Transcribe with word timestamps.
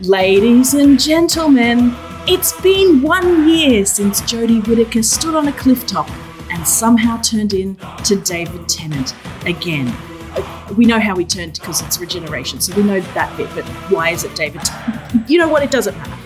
Ladies 0.00 0.74
and 0.74 1.00
gentlemen, 1.00 1.94
it's 2.26 2.58
been 2.60 3.00
one 3.00 3.48
year 3.48 3.86
since 3.86 4.20
Jodie 4.22 4.66
Whittaker 4.66 5.02
stood 5.02 5.34
on 5.34 5.48
a 5.48 5.52
cliff 5.52 5.86
top 5.86 6.10
and 6.50 6.66
somehow 6.66 7.20
turned 7.22 7.54
in 7.54 7.76
to 8.04 8.16
David 8.16 8.68
Tennant 8.68 9.14
again. 9.46 9.88
Uh, 10.36 10.74
We 10.76 10.84
know 10.84 10.98
how 11.00 11.16
he 11.16 11.24
turned 11.24 11.54
because 11.54 11.80
it's 11.80 11.98
regeneration, 12.00 12.60
so 12.60 12.74
we 12.76 12.82
know 12.82 13.00
that 13.00 13.34
bit, 13.36 13.48
but 13.54 13.64
why 13.90 14.10
is 14.10 14.24
it 14.24 14.34
David? 14.34 14.62
Tennant? 14.62 15.28
You 15.30 15.38
know 15.38 15.48
what? 15.48 15.62
It 15.62 15.70
doesn't 15.70 15.96
matter. 15.96 16.18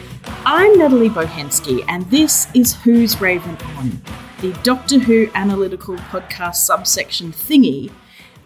I'm 0.44 0.76
Natalie 0.78 1.10
Bochenski, 1.10 1.84
and 1.88 2.08
this 2.10 2.48
is 2.54 2.74
Who's 2.82 3.20
Raven 3.20 3.56
On, 3.76 4.00
the 4.40 4.52
Doctor 4.64 4.98
Who 4.98 5.28
analytical 5.34 5.96
podcast 5.96 6.56
subsection 6.56 7.32
thingy 7.32 7.92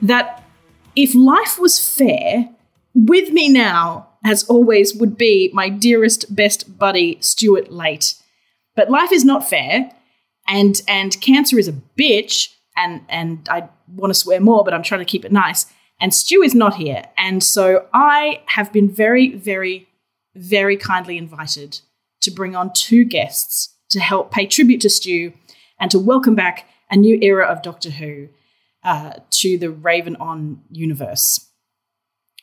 that, 0.02 0.42
if 0.96 1.14
life 1.14 1.58
was 1.58 1.78
fair, 1.78 2.50
with 2.94 3.30
me 3.30 3.48
now, 3.48 4.08
as 4.24 4.44
always, 4.44 4.94
would 4.94 5.16
be 5.16 5.50
my 5.52 5.68
dearest, 5.68 6.34
best 6.34 6.78
buddy, 6.78 7.18
Stuart 7.20 7.70
Layt. 7.70 8.20
But 8.74 8.90
life 8.90 9.12
is 9.12 9.24
not 9.24 9.48
fair, 9.48 9.90
and 10.46 10.80
and 10.88 11.20
cancer 11.20 11.58
is 11.58 11.68
a 11.68 11.80
bitch, 11.98 12.48
and 12.76 13.02
and 13.08 13.48
I 13.50 13.68
want 13.88 14.10
to 14.10 14.18
swear 14.18 14.40
more, 14.40 14.64
but 14.64 14.74
I'm 14.74 14.82
trying 14.82 15.00
to 15.00 15.04
keep 15.04 15.24
it 15.24 15.32
nice. 15.32 15.66
And 16.00 16.12
Stu 16.12 16.42
is 16.42 16.54
not 16.54 16.76
here, 16.76 17.04
and 17.16 17.42
so 17.42 17.86
I 17.92 18.42
have 18.46 18.72
been 18.72 18.90
very, 18.90 19.34
very, 19.34 19.88
very 20.34 20.76
kindly 20.76 21.16
invited 21.16 21.80
to 22.22 22.30
bring 22.30 22.56
on 22.56 22.72
two 22.72 23.04
guests 23.04 23.74
to 23.90 24.00
help 24.00 24.30
pay 24.30 24.46
tribute 24.46 24.80
to 24.80 24.90
Stu 24.90 25.32
and 25.78 25.90
to 25.90 25.98
welcome 25.98 26.34
back 26.34 26.66
a 26.90 26.96
new 26.96 27.18
era 27.20 27.46
of 27.46 27.62
Doctor 27.62 27.90
Who 27.90 28.28
uh, 28.84 29.14
to 29.30 29.58
the 29.58 29.70
Raven 29.70 30.16
On 30.16 30.62
universe. 30.70 31.48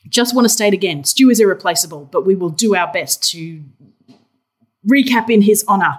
Just 0.07 0.33
want 0.33 0.45
to 0.45 0.49
state 0.49 0.73
again 0.73 1.03
Stu 1.03 1.29
is 1.29 1.39
irreplaceable, 1.39 2.05
but 2.11 2.25
we 2.25 2.35
will 2.35 2.49
do 2.49 2.75
our 2.75 2.91
best 2.91 3.23
to 3.31 3.63
recap 4.89 5.29
in 5.29 5.41
his 5.41 5.63
honor. 5.67 5.97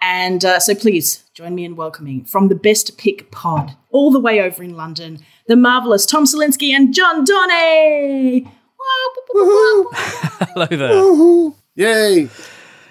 And 0.00 0.44
uh, 0.44 0.58
so 0.58 0.74
please 0.74 1.24
join 1.32 1.54
me 1.54 1.64
in 1.64 1.76
welcoming 1.76 2.24
from 2.24 2.48
the 2.48 2.56
Best 2.56 2.98
Pick 2.98 3.30
Pod, 3.30 3.76
all 3.90 4.10
the 4.10 4.18
way 4.18 4.40
over 4.40 4.62
in 4.62 4.76
London, 4.76 5.20
the 5.46 5.54
marvelous 5.54 6.06
Tom 6.06 6.24
Salinsky 6.24 6.70
and 6.70 6.92
John 6.92 7.24
Dorney. 7.24 8.50
Hello 10.54 10.66
there. 10.66 11.52
Yay! 11.76 12.26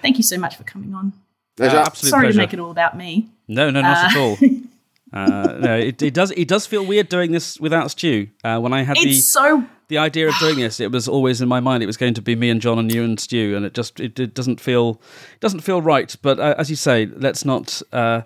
Thank 0.00 0.16
you 0.16 0.22
so 0.22 0.38
much 0.38 0.56
for 0.56 0.64
coming 0.64 0.94
on. 0.94 1.12
Pleasure. 1.56 1.76
Uh, 1.76 1.84
absolute 1.84 2.10
Sorry 2.10 2.22
pleasure. 2.24 2.32
to 2.32 2.38
make 2.38 2.54
it 2.54 2.60
all 2.60 2.70
about 2.70 2.96
me. 2.96 3.28
No, 3.46 3.70
no, 3.70 3.82
not 3.82 4.10
at 4.10 4.16
all. 4.16 4.36
Uh, 5.14 5.58
no, 5.60 5.76
it, 5.76 6.00
it 6.00 6.14
does. 6.14 6.30
It 6.30 6.48
does 6.48 6.66
feel 6.66 6.86
weird 6.86 7.10
doing 7.10 7.32
this 7.32 7.60
without 7.60 7.90
Stu. 7.90 8.28
Uh, 8.42 8.58
when 8.58 8.72
I 8.72 8.82
had 8.82 8.96
the 8.96 9.12
so 9.12 9.62
the 9.92 9.98
idea 9.98 10.28
of 10.28 10.34
doing 10.40 10.58
this, 10.58 10.80
it 10.80 10.90
was 10.90 11.06
always 11.06 11.40
in 11.42 11.48
my 11.48 11.60
mind. 11.60 11.82
It 11.82 11.86
was 11.86 11.98
going 11.98 12.14
to 12.14 12.22
be 12.22 12.34
me 12.34 12.48
and 12.50 12.60
John 12.60 12.78
and 12.78 12.92
you 12.92 13.04
and 13.04 13.20
Stu, 13.20 13.54
and 13.56 13.64
it 13.66 13.74
just 13.74 14.00
it, 14.00 14.18
it 14.18 14.34
doesn't 14.34 14.60
feel 14.60 15.00
it 15.34 15.40
doesn't 15.40 15.60
feel 15.60 15.82
right. 15.82 16.16
But 16.22 16.40
uh, 16.40 16.54
as 16.58 16.70
you 16.70 16.76
say, 16.76 17.06
let's 17.06 17.44
not 17.44 17.82
uh, 17.92 18.22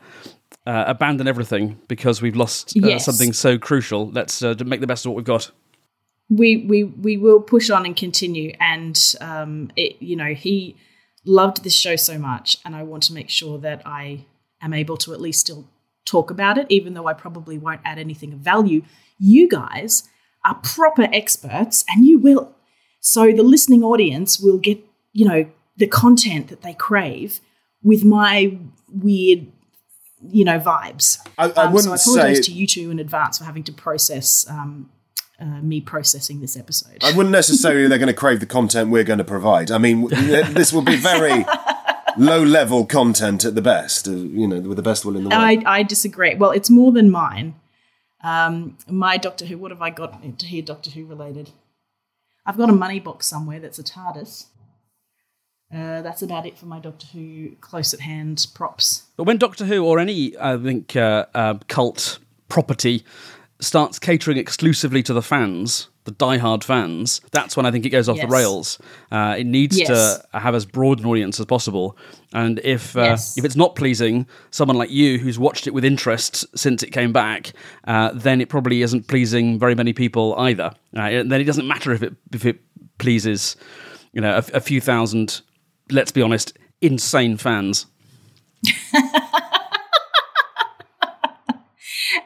uh, 0.67 0.85
abandon 0.87 1.27
everything 1.27 1.79
because 1.89 2.23
we've 2.23 2.37
lost 2.37 2.77
uh, 2.77 2.87
Yes. 2.89 3.05
something 3.05 3.33
so 3.33 3.59
crucial. 3.59 4.11
Let's 4.11 4.43
uh, 4.43 4.55
make 4.65 4.81
the 4.81 4.87
best 4.87 5.05
of 5.05 5.11
what 5.11 5.17
we've 5.17 5.25
got. 5.37 5.51
we 6.31 6.65
we 6.69 6.85
we 6.85 7.17
will 7.17 7.41
push 7.41 7.69
on 7.71 7.85
and 7.87 7.97
continue 7.97 8.53
and 8.61 8.97
um 9.21 9.71
it 9.77 9.93
you 10.01 10.17
know 10.17 10.33
he 10.35 10.75
loved 11.25 11.63
this 11.65 11.75
show 11.85 11.97
so 11.97 12.19
much 12.19 12.59
and 12.65 12.75
i 12.75 12.83
want 12.83 13.03
to 13.09 13.13
make 13.13 13.31
sure 13.31 13.59
that 13.67 13.81
i 13.87 14.25
am 14.61 14.73
able 14.73 14.97
to 14.97 15.13
at 15.13 15.21
least 15.21 15.39
still 15.41 15.63
talk 16.05 16.31
about 16.31 16.59
it 16.59 16.67
even 16.69 16.95
though 16.95 17.07
i 17.07 17.15
probably 17.25 17.57
won't 17.59 17.81
add 17.85 17.99
anything 17.99 18.33
of 18.33 18.41
value 18.41 18.81
you 19.35 19.49
guys 19.49 19.93
are 20.47 20.55
proper 20.57 21.09
experts 21.13 21.85
and 21.89 22.07
you 22.07 22.19
will 22.19 22.55
so 23.01 23.33
the 23.33 23.43
listening 23.43 23.83
audience 23.83 24.41
will 24.41 24.59
get 24.59 24.79
you 25.13 25.27
know 25.27 25.47
the 25.77 25.87
content 25.87 26.49
that 26.49 26.63
they 26.63 26.75
crave 26.75 27.41
with 27.83 28.05
my 28.05 28.57
weird 28.89 29.47
you 30.31 30.45
know 30.45 30.59
vibes 30.59 31.19
I, 31.39 31.45
I 31.51 31.65
um, 31.65 31.79
so 31.79 31.93
I 31.93 31.97
apologize 31.97 32.37
say 32.37 32.43
to 32.43 32.53
you 32.53 32.67
two 32.67 32.91
in 32.91 32.99
advance 32.99 33.39
for 33.39 33.45
having 33.45 33.65
to 33.65 33.73
process 33.73 34.49
um, 34.49 34.91
uh, 35.39 35.45
me 35.45 35.83
processing 35.83 36.41
this 36.41 36.57
episode. 36.57 36.97
I 37.05 37.15
wouldn't 37.15 37.33
necessarily 37.33 37.89
they're 37.89 37.99
going 37.99 38.07
to 38.07 38.15
crave 38.15 38.41
the 38.41 38.47
content 38.47 38.91
we're 38.91 39.05
going 39.05 39.19
to 39.19 39.25
provide. 39.25 39.71
I 39.71 39.77
mean, 39.77 40.09
this 40.09 40.73
will 40.73 40.81
be 40.81 40.97
very 40.97 41.45
low 42.17 42.43
level 42.43 42.87
content 42.87 43.45
at 43.45 43.55
the 43.55 43.63
best. 43.63 44.09
Uh, 44.09 44.13
you 44.13 44.47
know, 44.47 44.61
with 44.61 44.77
the 44.77 44.83
best 44.83 45.05
will 45.05 45.17
in 45.17 45.25
the 45.25 45.31
world. 45.31 45.43
I, 45.43 45.63
I 45.67 45.83
disagree. 45.83 46.35
Well, 46.35 46.53
it's 46.53 46.71
more 46.71 46.93
than 46.93 47.11
mine. 47.11 47.55
Um, 48.23 48.79
my 48.89 49.17
Doctor 49.17 49.45
Who, 49.47 49.59
what 49.59 49.71
have 49.71 49.83
I 49.83 49.91
got 49.91 50.39
to 50.39 50.47
hear 50.47 50.63
Doctor 50.63 50.91
Who 50.91 51.05
related? 51.05 51.51
I've 52.45 52.57
got 52.57 52.71
a 52.71 52.75
money 52.75 53.01
box 53.01 53.27
somewhere 53.27 53.59
that's 53.61 53.79
a 53.79 53.85
TARDIS. 53.85 54.47
Uh, 55.75 56.01
that's 56.03 56.23
about 56.23 56.47
it 56.47 56.57
for 56.57 56.67
my 56.67 56.79
Doctor 56.79 57.07
Who 57.09 57.57
close 57.61 57.93
at 57.93 58.01
hand 58.01 58.47
props. 58.55 59.05
But 59.17 59.25
when 59.25 59.37
Doctor 59.37 59.65
Who 59.65 59.85
or 59.85 59.99
any, 59.99 60.37
I 60.39 60.57
think, 60.57 60.95
uh, 60.95 61.27
uh, 61.35 61.55
cult 61.69 62.21
property 62.49 63.05
starts 63.61 63.99
catering 63.99 64.37
exclusively 64.39 65.03
to 65.03 65.13
the 65.15 65.23
fans, 65.23 65.89
the 66.05 66.13
diehard 66.13 66.63
fans, 66.63 67.21
that's 67.33 67.57
when 67.57 67.67
I 67.67 67.71
think 67.71 67.85
it 67.87 67.89
goes 67.91 68.09
off 68.09 68.21
the 68.21 68.27
rails. 68.29 68.79
Uh, 69.11 69.35
it 69.39 69.45
needs 69.47 69.79
Yes. 69.79 69.89
to 69.89 70.39
have 70.39 70.55
as 70.55 70.65
broad 70.67 71.01
an 71.01 71.07
audience 71.07 71.41
as 71.41 71.47
possible. 71.47 71.97
And 72.33 72.61
if 72.63 72.97
uh, 72.97 73.01
Yes. 73.03 73.37
if 73.39 73.45
it's 73.45 73.57
not 73.57 73.75
pleasing 73.75 74.27
someone 74.51 74.77
like 74.77 74.91
you 74.91 75.19
who's 75.19 75.39
watched 75.39 75.67
it 75.67 75.73
with 75.75 75.85
interest 75.85 76.45
since 76.57 76.83
it 76.83 76.91
came 76.93 77.13
back, 77.13 77.53
uh, 77.87 78.11
then 78.15 78.41
it 78.41 78.49
probably 78.49 78.83
isn't 78.83 79.09
pleasing 79.09 79.59
very 79.59 79.75
many 79.75 79.93
people 79.93 80.35
either. 80.39 80.73
Uh, 80.97 81.01
and 81.01 81.33
then 81.33 81.41
it 81.41 81.45
doesn't 81.45 81.67
matter 81.67 81.93
if 81.93 82.03
it 82.03 82.15
if 82.33 82.45
it 82.45 82.61
pleases, 82.99 83.57
you 84.13 84.21
know, 84.21 84.35
a, 84.37 84.45
a 84.57 84.61
few 84.61 84.81
thousand. 84.81 85.41
Let's 85.91 86.13
be 86.13 86.21
honest, 86.23 86.53
insane 86.83 87.37
fans. 87.37 87.87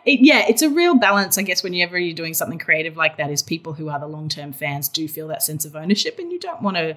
It, 0.05 0.21
yeah, 0.23 0.45
it's 0.49 0.63
a 0.63 0.71
real 0.71 0.95
balance, 0.95 1.39
I 1.39 1.43
guess, 1.43 1.63
whenever 1.63 1.99
you're 1.99 2.15
doing 2.15 2.35
something 2.35 2.59
creative 2.59 2.97
like 2.97 3.17
that, 3.17 3.31
is 3.31 3.43
people 3.43 3.75
who 3.75 3.89
are 3.89 4.01
the 4.01 4.07
long 4.07 4.29
term 4.29 4.53
fans 4.53 4.89
do 4.89 5.09
feel 5.09 5.29
that 5.29 5.43
sense 5.43 5.65
of 5.65 5.77
ownership, 5.77 6.19
and 6.19 6.33
you 6.33 6.39
don't 6.39 6.63
want 6.63 6.77
to, 6.77 6.97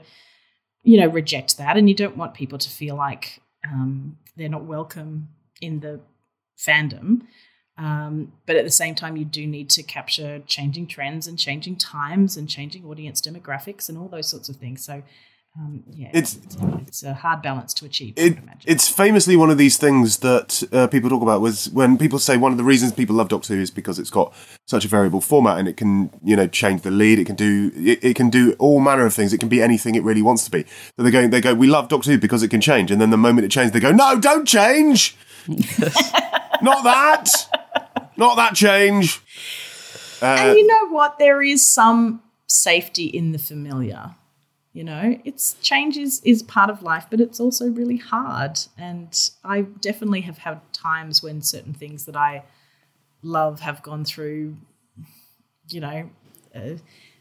you 0.84 1.00
know, 1.00 1.08
reject 1.08 1.58
that, 1.58 1.78
and 1.78 1.90
you 1.90 1.96
don't 1.96 2.18
want 2.18 2.34
people 2.34 2.58
to 2.58 2.70
feel 2.70 2.96
like 2.96 3.42
um, 3.66 4.18
they're 4.36 4.50
not 4.50 4.66
welcome 4.66 5.30
in 5.62 5.80
the 5.80 6.00
fandom. 6.58 7.22
Um, 7.78 8.34
but 8.46 8.56
at 8.56 8.66
the 8.66 8.72
same 8.72 8.94
time, 8.94 9.18
you 9.18 9.26
do 9.26 9.48
need 9.48 9.70
to 9.72 9.84
capture 9.84 10.40
changing 10.46 10.88
trends 10.88 11.26
and 11.28 11.40
changing 11.40 11.78
times 11.78 12.38
and 12.38 12.48
changing 12.48 12.86
audience 12.86 13.20
demographics 13.20 13.90
and 13.90 13.98
all 13.98 14.08
those 14.08 14.28
sorts 14.30 14.48
of 14.48 14.58
things. 14.58 14.86
So, 14.86 15.02
um, 15.56 15.84
yeah, 15.92 16.08
It's- 16.10 16.40
it's, 16.44 16.58
it's 16.88 17.04
a 17.04 17.14
hard 17.14 17.44
balance 17.44 17.76
to 17.76 17.86
achieve. 17.86 18.14
It, 18.18 18.40
it's 18.66 18.90
famously 18.90 19.36
one 19.36 19.52
of 19.52 19.60
these 19.60 19.78
things 19.78 20.18
that 20.20 20.64
uh, 20.74 20.88
people 20.88 21.12
talk 21.12 21.22
about 21.22 21.42
was 21.42 21.70
when 21.70 21.98
people 21.98 22.18
say 22.18 22.38
one 22.38 22.52
of 22.52 22.58
the 22.58 22.64
reasons 22.64 22.92
people 22.92 23.16
love 23.16 23.28
Doctor 23.30 23.54
Who 23.54 23.62
is 23.62 23.70
because 23.70 24.00
it's 24.00 24.10
got 24.10 24.34
such 24.66 24.84
a 24.84 24.88
variable 24.88 25.22
format 25.22 25.60
and 25.60 25.68
it 25.68 25.78
can 25.78 26.10
you 26.24 26.36
know 26.36 26.48
change 26.48 26.82
the 26.82 26.90
lead. 26.90 27.20
It 27.20 27.26
can 27.26 27.36
do 27.36 27.72
it, 27.76 28.04
it 28.04 28.16
can 28.16 28.32
do 28.32 28.54
all 28.58 28.80
manner 28.80 29.06
of 29.06 29.14
things. 29.14 29.32
It 29.32 29.38
can 29.40 29.50
be 29.50 29.62
anything 29.62 29.94
it 29.94 30.04
really 30.04 30.24
wants 30.24 30.44
to 30.46 30.50
be. 30.52 30.66
So 30.98 31.04
they 31.04 31.12
go 31.12 31.28
they 31.28 31.40
go 31.42 31.54
we 31.54 31.68
love 31.68 31.88
Doctor 31.88 32.12
Who 32.12 32.18
because 32.18 32.42
it 32.42 32.48
can 32.50 32.62
change. 32.62 32.90
And 32.90 33.00
then 33.00 33.12
the 33.12 33.18
moment 33.18 33.46
it 33.46 33.50
changes 33.52 33.74
they 33.74 33.80
go 33.80 33.92
no 33.92 34.20
don't 34.20 34.48
change. 34.48 35.16
Not 36.62 36.84
that. 36.84 37.30
Not 38.18 38.38
that 38.38 38.56
change. 38.56 39.22
And 40.22 40.58
you 40.58 40.66
know 40.66 40.88
what? 40.90 41.20
There 41.20 41.42
is 41.44 41.68
some 41.72 42.22
safety 42.48 43.06
in 43.06 43.34
the 43.34 43.38
familiar. 43.40 44.16
You 44.74 44.84
know, 44.84 45.20
it's 45.24 45.54
change 45.62 45.98
is, 45.98 46.20
is 46.26 46.42
part 46.42 46.72
of 46.72 46.82
life, 46.82 47.06
but 47.12 47.22
it's 47.22 47.40
also 47.40 47.70
really 47.70 47.98
hard. 47.98 48.58
And 48.76 49.16
I 49.44 49.62
definitely 49.62 50.22
have 50.22 50.40
had 50.40 50.62
times 50.74 51.22
when 51.22 51.44
certain 51.44 51.76
things 51.76 52.06
that 52.06 52.16
I 52.16 52.44
love 53.22 53.60
have 53.60 53.84
gone 53.84 54.04
through, 54.04 54.58
you 55.70 55.80
know, 55.80 56.10
uh, 56.56 56.78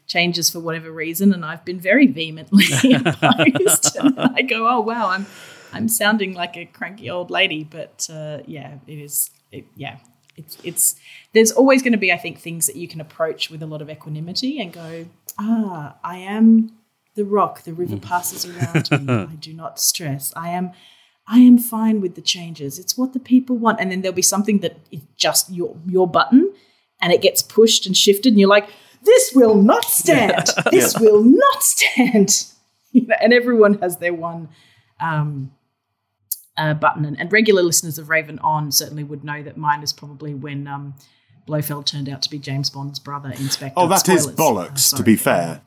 changes 0.07 0.49
for 0.49 0.61
whatever 0.61 0.91
reason, 0.91 1.33
and 1.33 1.45
I've 1.45 1.65
been 1.65 1.79
very 1.79 2.07
vehemently 2.07 2.65
opposed. 2.95 3.97
and 4.01 4.19
I 4.19 4.43
go, 4.43 4.67
oh 4.69 4.81
wow, 4.81 5.09
I'm 5.09 5.27
I'm 5.73 5.89
sounding 5.89 6.35
like 6.35 6.57
a 6.57 6.67
cranky 6.67 7.11
old 7.11 7.31
lady, 7.31 7.65
but 7.65 8.09
uh, 8.13 8.39
yeah, 8.47 8.79
it 8.87 8.99
is. 8.99 9.31
It, 9.51 9.67
yeah, 9.77 9.99
it's 10.37 10.57
it's. 10.65 10.97
There's 11.33 11.53
always 11.53 11.83
going 11.83 11.93
to 11.93 11.99
be, 11.99 12.13
I 12.13 12.19
think, 12.19 12.39
things 12.39 12.67
that 12.67 12.77
you 12.77 12.89
can 12.89 13.01
approach 13.01 13.51
with 13.51 13.63
a 13.63 13.67
lot 13.67 13.83
of 13.83 13.91
equanimity 13.91 14.61
and 14.61 14.73
go, 14.73 15.07
ah, 15.39 15.97
I 16.03 16.19
am 16.19 16.73
the 17.15 17.25
rock. 17.25 17.63
The 17.63 17.73
river 17.75 17.97
passes 17.99 18.45
around 18.51 18.91
me. 19.07 19.13
I 19.13 19.35
do 19.39 19.53
not 19.53 19.79
stress. 19.81 20.33
I 20.37 20.49
am. 20.51 20.73
I 21.29 21.39
am 21.39 21.57
fine 21.57 22.01
with 22.01 22.17
the 22.17 22.21
changes. 22.21 22.79
It's 22.79 22.99
what 22.99 23.13
the 23.13 23.21
people 23.21 23.57
want. 23.57 23.81
And 23.81 23.91
then 23.93 24.03
there'll 24.03 24.15
be 24.15 24.23
something 24.23 24.59
that 24.59 24.77
is 24.91 25.01
just 25.17 25.51
your 25.51 25.77
your 25.87 26.09
button 26.09 26.53
and 27.01 27.13
it 27.13 27.23
gets 27.23 27.43
pushed 27.43 27.87
and 27.87 27.97
shifted 27.97 28.33
and 28.33 28.41
you're 28.41 28.49
like, 28.49 28.69
this 29.05 29.33
will 29.35 29.55
not 29.55 29.85
stand. 29.85 30.47
This 30.71 30.99
will 30.99 31.23
not 31.23 31.63
stand. 31.63 32.47
You 32.95 33.07
know, 33.07 33.15
and 33.23 33.33
everyone 33.33 33.79
has 33.79 33.97
their 33.97 34.13
one 34.13 34.51
um, 35.01 35.53
uh, 36.59 36.75
button. 36.75 37.07
And, 37.07 37.19
and 37.19 37.33
regular 37.33 37.63
listeners 37.63 37.97
of 37.99 38.11
Raven 38.11 38.39
On 38.41 38.71
certainly 38.71 39.03
would 39.03 39.25
know 39.25 39.43
that 39.43 39.57
mine 39.57 39.83
is 39.83 39.95
probably 39.95 40.35
when 40.35 40.67
um, 40.67 40.93
Blofeld 41.47 41.87
turned 41.87 42.11
out 42.11 42.21
to 42.21 42.29
be 42.29 42.39
James 42.39 42.69
Bond's 42.69 42.99
brother, 42.99 43.31
Inspector. 43.31 43.73
oh 43.79 43.89
that 43.89 44.07
is 44.11 44.25
Spoilers. 44.25 44.37
bollocks 44.37 44.93
Uh, 44.93 44.97
to 44.99 45.03
be 45.03 45.17
fair 45.17 45.63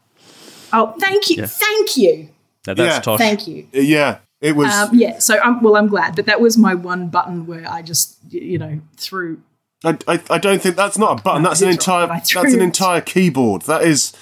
Oh, 0.75 0.95
thank 1.00 1.30
you. 1.30 1.45
Thank 1.48 1.98
you. 1.98 2.30
No, 2.68 2.74
that's 2.74 2.95
Yeah. 2.95 3.01
Tosh. 3.01 3.18
Thank 3.19 3.48
you. 3.48 3.68
Yeah, 3.72 4.19
it 4.42 4.56
was. 4.56 4.74
Um, 4.74 4.89
yeah, 4.94 5.19
so 5.19 5.42
um, 5.42 5.62
well, 5.62 5.75
I'm 5.75 5.88
glad, 5.88 6.16
but 6.16 6.25
that 6.25 6.42
was 6.42 6.57
my 6.57 6.74
one 6.75 7.07
button 7.07 7.45
where 7.45 7.69
I 7.69 7.81
just, 7.81 8.18
you 8.30 8.57
know, 8.57 8.81
threw. 8.98 9.42
I, 9.83 9.98
I, 10.07 10.19
I 10.31 10.38
don't 10.39 10.62
think 10.62 10.75
that's 10.75 10.98
not 10.98 11.19
a 11.19 11.24
button. 11.24 11.44
That's 11.44 11.62
an 11.62 11.69
entire 11.69 12.07
that's 12.07 12.33
an 12.33 12.62
entire 12.62 13.01
keyboard. 13.01 13.63
That 13.63 13.83
is, 13.83 14.13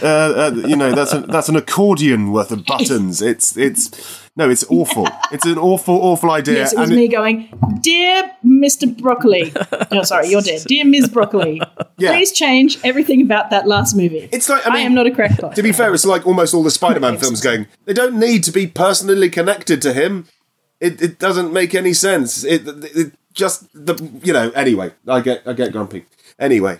uh, 0.00 0.06
uh, 0.06 0.52
you 0.54 0.76
know, 0.76 0.92
that's 0.92 1.12
a, 1.12 1.20
that's 1.20 1.48
an 1.48 1.56
accordion 1.56 2.30
worth 2.30 2.52
of 2.52 2.64
buttons. 2.64 3.20
It's 3.20 3.56
it's 3.56 4.27
no, 4.38 4.48
it's 4.48 4.64
awful. 4.70 5.06
It's 5.32 5.44
an 5.44 5.58
awful 5.58 5.96
awful 5.96 6.30
idea. 6.30 6.54
Yes, 6.58 6.72
it 6.72 6.78
was 6.78 6.90
and 6.90 6.96
me 6.96 7.08
going, 7.08 7.48
Dear 7.80 8.30
Mr. 8.46 8.96
Broccoli. 8.96 9.52
No, 9.90 10.02
sorry, 10.02 10.28
you're 10.28 10.42
dead. 10.42 10.62
Dear 10.66 10.84
Ms. 10.84 11.08
Broccoli, 11.08 11.62
Yeah. 11.96 12.12
please 12.12 12.30
change 12.32 12.78
everything 12.84 13.22
about 13.22 13.50
that 13.50 13.66
last 13.66 13.96
movie. 13.96 14.28
It's 14.30 14.48
like 14.48 14.66
I, 14.66 14.70
I, 14.70 14.74
mean, 14.74 14.86
am 14.86 14.94
not 14.94 15.06
a 15.06 15.10
crackpot. 15.10 15.56
To 15.56 15.62
be 15.62 15.72
fair, 15.72 15.94
it's 15.94 16.04
like 16.04 16.26
almost 16.26 16.52
all 16.52 16.62
the 16.62 16.70
Spider-Man 16.70 17.16
films 17.18 17.40
going. 17.40 17.66
They 17.86 17.94
don't 17.94 18.18
need 18.18 18.44
to 18.44 18.52
be 18.52 18.66
personally 18.66 19.30
connected 19.30 19.80
to 19.82 19.92
him. 19.94 20.26
It 20.78 21.00
it 21.02 21.18
doesn't 21.18 21.52
make 21.52 21.74
any 21.74 21.94
sense. 21.94 22.44
It, 22.44 22.68
it, 22.68 22.96
it 22.96 23.12
just 23.32 23.66
the 23.72 23.94
you 24.22 24.32
know. 24.32 24.50
Anyway, 24.50 24.92
I 25.08 25.20
get 25.20 25.42
I 25.46 25.54
get 25.54 25.72
grumpy. 25.72 26.04
Anyway, 26.38 26.78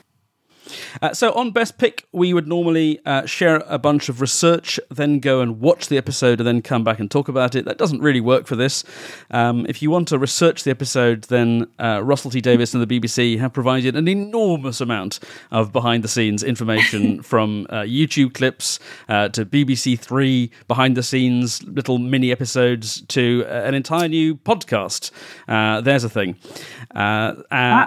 Uh, 1.02 1.12
so 1.14 1.32
on 1.32 1.50
Best 1.50 1.78
Pick, 1.78 2.06
we 2.12 2.32
would 2.34 2.46
normally 2.46 3.00
uh, 3.04 3.26
share 3.26 3.62
a 3.66 3.78
bunch 3.78 4.08
of 4.08 4.20
research, 4.20 4.78
then 4.90 5.20
go 5.20 5.40
and 5.40 5.60
watch 5.60 5.88
the 5.88 5.96
episode, 5.96 6.40
and 6.40 6.46
then 6.46 6.62
come 6.62 6.84
back 6.84 6.98
and 6.98 7.10
talk 7.10 7.28
about 7.28 7.54
it. 7.54 7.64
That 7.64 7.78
doesn't 7.78 8.00
really 8.00 8.20
work 8.20 8.46
for 8.46 8.56
this. 8.56 8.84
Um, 9.30 9.66
if 9.68 9.82
you 9.82 9.90
want 9.90 10.08
to 10.08 10.18
research 10.18 10.64
the 10.64 10.70
episode, 10.70 11.24
then 11.24 11.66
uh, 11.78 12.02
Russell 12.02 12.30
T 12.30 12.40
Davies 12.40 12.74
and 12.74 12.86
the 12.86 13.00
BBC 13.00 13.38
have 13.38 13.52
provided 13.52 13.96
an 13.96 14.08
enormous 14.08 14.80
amount 14.80 15.20
of 15.50 15.72
behind-the-scenes 15.72 16.42
information, 16.42 17.22
from 17.28 17.66
uh, 17.70 17.82
YouTube 17.82 18.34
clips 18.34 18.78
uh, 19.08 19.28
to 19.30 19.44
BBC 19.44 19.98
Three 19.98 20.50
behind-the-scenes 20.66 21.62
little 21.64 21.98
mini 21.98 22.32
episodes 22.32 23.02
to 23.02 23.44
uh, 23.46 23.50
an 23.50 23.74
entire 23.74 24.08
new 24.08 24.34
podcast. 24.34 25.10
Uh, 25.46 25.80
there's 25.80 26.04
a 26.04 26.08
thing. 26.08 26.36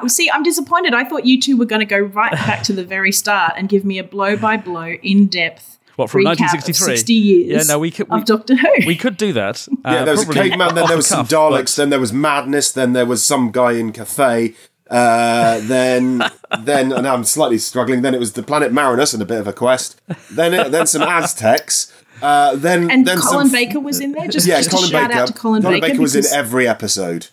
See, 0.07 0.29
I'm 0.29 0.43
disappointed. 0.43 0.93
I 0.93 1.03
thought 1.03 1.25
you 1.25 1.39
two 1.39 1.57
were 1.57 1.65
going 1.65 1.79
to 1.79 1.85
go 1.85 1.99
right 1.99 2.31
back 2.31 2.63
to 2.70 2.70
the 2.71 2.83
very 2.85 3.12
start 3.12 3.53
and 3.57 3.69
give 3.69 3.83
me 3.85 3.97
a 4.00 4.03
blow 4.03 4.35
by 4.38 4.57
blow, 4.57 4.94
in 5.03 5.27
depth. 5.27 5.77
What, 5.97 6.09
from 6.09 6.23
1963? 6.23 6.95
60 6.97 7.13
years 7.13 7.68
Yeah, 7.68 7.73
no, 7.73 7.79
we 7.79 7.91
could- 7.91 8.09
we- 8.09 8.18
of 8.18 8.25
Doctor 8.25 8.56
Who. 8.56 8.69
we 8.88 8.95
could 8.95 9.18
do 9.18 9.33
that. 9.33 9.68
yeah, 9.85 9.91
Uh, 10.01 10.06
there 10.06 10.13
was 10.15 10.27
a 10.27 10.33
caveman. 10.33 10.73
Then 10.73 10.83
off 10.83 10.88
there 10.89 10.95
the 10.95 10.95
was 10.97 11.07
some 11.07 11.25
cuff, 11.27 11.29
Daleks. 11.29 11.75
Then 11.75 11.89
there 11.89 12.00
was 12.00 12.13
madness. 12.13 12.71
Then 12.71 12.94
there 12.94 13.06
was 13.06 13.23
some 13.23 13.51
guy 13.51 13.73
in 13.73 13.91
Cathay. 13.91 14.56
Uh, 14.89 15.59
then 15.62 16.23
then 16.63 16.91
and 16.91 17.07
I'm 17.07 17.23
slightly 17.25 17.57
struggling. 17.57 18.01
Then 18.01 18.13
it 18.15 18.19
was 18.19 18.33
the 18.33 18.44
planet 18.44 18.71
Marinus 18.71 19.13
and 19.13 19.21
a 19.21 19.25
bit 19.25 19.39
of 19.39 19.47
a 19.47 19.53
quest. 19.53 20.01
Then 20.31 20.53
it, 20.53 20.71
then 20.71 20.88
some 20.88 21.01
Aztecs. 21.01 21.94
Uh, 22.21 22.56
then 22.56 22.89
and 22.91 23.06
then 23.06 23.17
Colin 23.17 23.47
some, 23.47 23.51
Baker 23.51 23.79
was 23.79 24.00
in 24.00 24.12
there. 24.12 24.27
Just, 24.27 24.45
Yeah, 24.47 24.57
just 24.57 24.69
Colin 24.69 24.85
a 24.85 24.88
shout 24.89 25.09
Baker. 25.09 25.21
out 25.21 25.27
to 25.27 25.33
Colin, 25.33 25.62
Baker. 25.63 25.81
Baker 25.88 26.01
was 26.01 26.15
in 26.15 26.24
every 26.31 26.67
episode. 26.67 27.27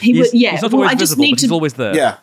he 0.00 0.18
was, 0.18 0.32
yeah, 0.34 0.52
he's 0.52 0.62
not 0.62 0.72
well, 0.72 0.82
always 0.82 0.90
I 0.90 0.94
just 0.94 1.12
visible, 1.12 1.22
need 1.24 1.30
but 1.32 1.38
to 1.40 1.44
he's 1.44 1.50
always 1.52 1.74
there. 1.74 1.94
Yeah. 1.94 2.16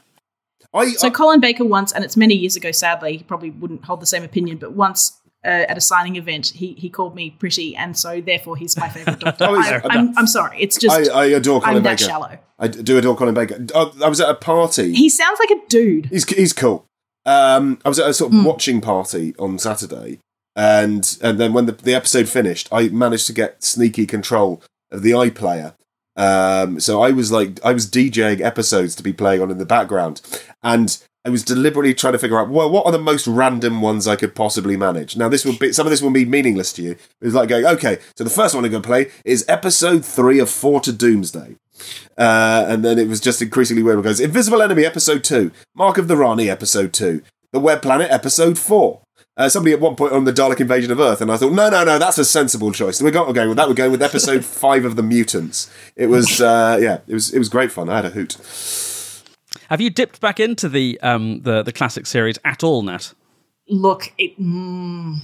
I, 0.73 0.91
So 0.93 1.07
I- 1.07 1.11
Colin 1.11 1.39
Baker 1.39 1.65
once, 1.65 1.91
and 1.91 2.03
it's 2.03 2.15
many 2.17 2.35
years 2.35 2.55
ago. 2.55 2.71
Sadly, 2.71 3.17
he 3.17 3.23
probably 3.23 3.49
wouldn't 3.51 3.85
hold 3.85 4.01
the 4.01 4.05
same 4.05 4.23
opinion. 4.23 4.57
But 4.57 4.73
once 4.73 5.17
uh, 5.43 5.47
at 5.49 5.77
a 5.77 5.81
signing 5.81 6.15
event, 6.15 6.47
he 6.55 6.73
he 6.73 6.89
called 6.89 7.15
me 7.15 7.31
pretty, 7.39 7.75
and 7.75 7.97
so 7.97 8.21
therefore 8.21 8.55
he's 8.57 8.77
my 8.77 8.87
favorite 8.89 9.19
Doctor. 9.25 9.45
Oh, 9.49 9.55
I, 9.55 9.81
I'm, 9.89 10.17
I'm 10.17 10.27
sorry, 10.27 10.57
it's 10.61 10.77
just 10.77 11.11
I, 11.11 11.13
I 11.13 11.25
adore 11.25 11.61
Colin 11.61 11.77
I'm 11.77 11.83
that 11.83 11.97
Baker. 11.99 12.09
shallow. 12.09 12.37
I 12.59 12.67
do 12.67 12.97
adore 12.97 13.15
Colin 13.15 13.33
Baker. 13.33 13.65
Oh, 13.73 13.93
I 14.03 14.07
was 14.07 14.21
at 14.21 14.29
a 14.29 14.35
party. 14.35 14.93
He 14.93 15.09
sounds 15.09 15.39
like 15.39 15.49
a 15.49 15.67
dude. 15.67 16.05
He's 16.07 16.29
he's 16.29 16.53
cool. 16.53 16.85
Um, 17.25 17.79
I 17.85 17.89
was 17.89 17.99
at 17.99 18.09
a 18.09 18.13
sort 18.13 18.33
of 18.33 18.45
watching 18.45 18.81
party 18.81 19.35
on 19.39 19.57
Saturday, 19.59 20.19
and 20.55 21.17
and 21.21 21.39
then 21.39 21.53
when 21.53 21.65
the, 21.65 21.71
the 21.73 21.93
episode 21.95 22.29
finished, 22.29 22.67
I 22.71 22.89
managed 22.89 23.27
to 23.27 23.33
get 23.33 23.63
sneaky 23.63 24.05
control 24.05 24.61
of 24.91 25.01
the 25.03 25.11
iPlayer. 25.11 25.73
Um, 26.15 26.79
so 26.79 27.01
I 27.01 27.11
was 27.11 27.31
like, 27.31 27.63
I 27.63 27.73
was 27.73 27.89
DJing 27.89 28.41
episodes 28.41 28.95
to 28.95 29.03
be 29.03 29.13
playing 29.13 29.41
on 29.41 29.51
in 29.51 29.57
the 29.57 29.65
background, 29.65 30.21
and 30.61 30.97
I 31.23 31.29
was 31.29 31.43
deliberately 31.43 31.93
trying 31.93 32.13
to 32.13 32.19
figure 32.19 32.39
out, 32.39 32.49
well, 32.49 32.69
what 32.69 32.85
are 32.87 32.91
the 32.91 32.97
most 32.97 33.27
random 33.27 33.79
ones 33.79 34.07
I 34.07 34.15
could 34.15 34.33
possibly 34.33 34.75
manage? 34.75 35.15
Now, 35.15 35.29
this 35.29 35.45
will 35.45 35.57
be 35.57 35.71
some 35.71 35.85
of 35.85 35.91
this 35.91 36.01
will 36.01 36.11
be 36.11 36.25
meaningless 36.25 36.73
to 36.73 36.81
you. 36.81 36.91
It 36.91 37.25
was 37.25 37.35
like 37.35 37.49
going, 37.49 37.65
okay, 37.65 37.99
so 38.15 38.23
the 38.23 38.29
first 38.31 38.55
one 38.55 38.65
I'm 38.65 38.71
going 38.71 38.81
to 38.81 38.87
play 38.87 39.11
is 39.23 39.45
episode 39.47 40.03
three 40.03 40.39
of 40.39 40.49
Four 40.49 40.81
to 40.81 40.91
Doomsday. 40.91 41.55
Uh, 42.17 42.65
and 42.67 42.83
then 42.83 42.97
it 42.97 43.07
was 43.07 43.19
just 43.19 43.41
increasingly 43.41 43.83
weird. 43.83 44.03
Goes 44.03 44.19
Invisible 44.19 44.61
Enemy, 44.61 44.83
episode 44.83 45.23
two. 45.23 45.51
Mark 45.75 45.97
of 45.97 46.07
the 46.07 46.17
Rani, 46.17 46.49
episode 46.49 46.91
two. 46.91 47.21
The 47.53 47.59
Web 47.59 47.81
Planet, 47.81 48.09
episode 48.09 48.57
four. 48.57 49.01
Uh, 49.37 49.47
somebody 49.47 49.73
at 49.73 49.79
one 49.79 49.95
point 49.95 50.11
on 50.11 50.25
the 50.25 50.33
Dalek 50.33 50.59
invasion 50.59 50.91
of 50.91 50.99
Earth, 50.99 51.21
and 51.21 51.31
I 51.31 51.37
thought, 51.37 51.53
no, 51.53 51.69
no, 51.69 51.85
no, 51.85 51.97
that's 51.97 52.17
a 52.17 52.25
sensible 52.25 52.71
choice. 52.73 53.01
We 53.01 53.11
got 53.11 53.29
okay 53.29 53.47
with 53.47 53.55
that. 53.57 53.69
We're 53.69 53.73
going 53.75 53.91
with 53.91 54.01
episode 54.01 54.43
five 54.63 54.83
of 54.83 54.97
the 54.97 55.03
Mutants. 55.03 55.71
It 55.95 56.07
was, 56.07 56.41
uh, 56.41 56.77
yeah, 56.81 56.99
it 57.07 57.13
was, 57.13 57.33
it 57.33 57.39
was 57.39 57.47
great 57.47 57.71
fun. 57.71 57.87
I 57.89 57.95
had 57.95 58.05
a 58.05 58.09
hoot. 58.09 58.35
Have 59.69 59.79
you 59.79 59.89
dipped 59.89 60.19
back 60.19 60.39
into 60.41 60.67
the 60.67 60.99
um 61.01 61.41
the 61.43 61.63
the 61.63 61.71
classic 61.71 62.05
series 62.05 62.37
at 62.43 62.61
all, 62.61 62.83
Nat? 62.83 63.13
Look, 63.69 64.11
it, 64.17 64.37
mm, 64.37 65.19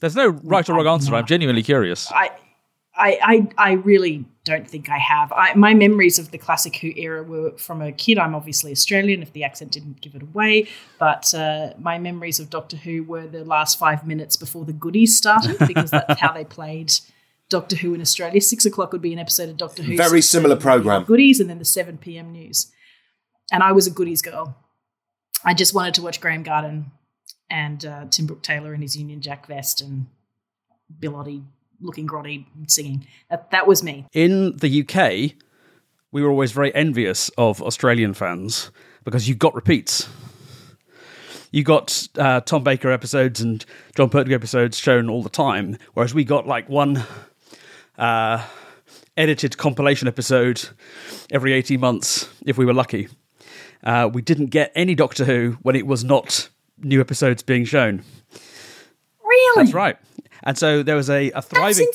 There's 0.00 0.16
no 0.16 0.28
right 0.28 0.68
or 0.68 0.74
wrong 0.74 0.88
answer. 0.88 1.14
I'm 1.14 1.26
genuinely 1.26 1.62
curious. 1.62 2.10
I, 2.10 2.30
I, 2.94 3.18
I, 3.22 3.70
I 3.70 3.72
really 3.72 4.26
don't 4.44 4.68
think 4.68 4.90
I 4.90 4.98
have. 4.98 5.32
I, 5.32 5.54
my 5.54 5.72
memories 5.72 6.18
of 6.18 6.30
the 6.30 6.38
classic 6.38 6.76
Who 6.76 6.92
era 6.96 7.22
were 7.22 7.56
from 7.56 7.80
a 7.80 7.92
kid. 7.92 8.18
I'm 8.18 8.34
obviously 8.34 8.72
Australian, 8.72 9.22
if 9.22 9.32
the 9.32 9.44
accent 9.44 9.72
didn't 9.72 10.00
give 10.00 10.14
it 10.14 10.22
away. 10.22 10.68
But 10.98 11.32
uh, 11.32 11.72
my 11.78 11.98
memories 11.98 12.38
of 12.38 12.50
Doctor 12.50 12.76
Who 12.76 13.04
were 13.04 13.26
the 13.26 13.44
last 13.44 13.78
five 13.78 14.06
minutes 14.06 14.36
before 14.36 14.64
the 14.64 14.72
goodies 14.72 15.16
started, 15.16 15.58
because 15.66 15.90
that's 15.90 16.20
how 16.20 16.32
they 16.32 16.44
played 16.44 16.92
Doctor 17.48 17.76
Who 17.76 17.94
in 17.94 18.00
Australia. 18.00 18.40
Six 18.40 18.66
o'clock 18.66 18.92
would 18.92 19.02
be 19.02 19.12
an 19.12 19.18
episode 19.18 19.48
of 19.48 19.56
Doctor 19.56 19.82
Who. 19.82 19.96
Very 19.96 20.22
similar 20.22 20.56
program. 20.56 21.04
Goodies, 21.04 21.40
and 21.40 21.48
then 21.48 21.58
the 21.58 21.64
seven 21.64 21.96
p.m. 21.96 22.32
news. 22.32 22.70
And 23.50 23.62
I 23.62 23.72
was 23.72 23.86
a 23.86 23.90
goodies 23.90 24.22
girl. 24.22 24.56
I 25.44 25.54
just 25.54 25.74
wanted 25.74 25.94
to 25.94 26.02
watch 26.02 26.20
Graeme 26.20 26.42
Garden 26.42 26.92
and 27.50 27.84
uh, 27.84 28.04
Tim 28.10 28.26
Brooke 28.26 28.42
Taylor 28.42 28.74
in 28.74 28.82
his 28.82 28.96
Union 28.96 29.20
Jack 29.20 29.46
vest 29.46 29.80
and 29.80 30.06
Bill 31.00 31.12
Oddie 31.12 31.42
looking 31.82 32.06
grotty 32.06 32.46
singing. 32.68 33.06
That, 33.30 33.50
that 33.50 33.66
was 33.66 33.82
me. 33.82 34.06
In 34.12 34.56
the 34.56 34.82
UK, 34.82 35.36
we 36.10 36.22
were 36.22 36.30
always 36.30 36.52
very 36.52 36.74
envious 36.74 37.30
of 37.36 37.62
Australian 37.62 38.14
fans 38.14 38.70
because 39.04 39.28
you 39.28 39.34
got 39.34 39.54
repeats. 39.54 40.08
You 41.50 41.64
got 41.64 42.08
uh, 42.16 42.40
Tom 42.40 42.64
Baker 42.64 42.90
episodes 42.90 43.40
and 43.40 43.64
Jon 43.94 44.08
Pertwee 44.08 44.34
episodes 44.34 44.78
shown 44.78 45.10
all 45.10 45.22
the 45.22 45.28
time, 45.28 45.76
whereas 45.92 46.14
we 46.14 46.24
got 46.24 46.46
like 46.46 46.68
one 46.68 47.04
uh, 47.98 48.46
edited 49.16 49.58
compilation 49.58 50.08
episode 50.08 50.68
every 51.30 51.52
18 51.52 51.78
months 51.78 52.28
if 52.46 52.56
we 52.56 52.64
were 52.64 52.72
lucky. 52.72 53.08
Uh, 53.84 54.08
we 54.12 54.22
didn't 54.22 54.46
get 54.46 54.72
any 54.74 54.94
Doctor 54.94 55.24
Who 55.24 55.58
when 55.62 55.76
it 55.76 55.86
was 55.86 56.04
not 56.04 56.48
new 56.78 57.00
episodes 57.00 57.42
being 57.42 57.64
shown. 57.64 58.02
Really? 59.22 59.64
That's 59.64 59.74
right. 59.74 59.96
And 60.42 60.58
so 60.58 60.82
there 60.82 60.96
was 60.96 61.08
a, 61.08 61.30
a 61.32 61.42
thriving 61.42 61.86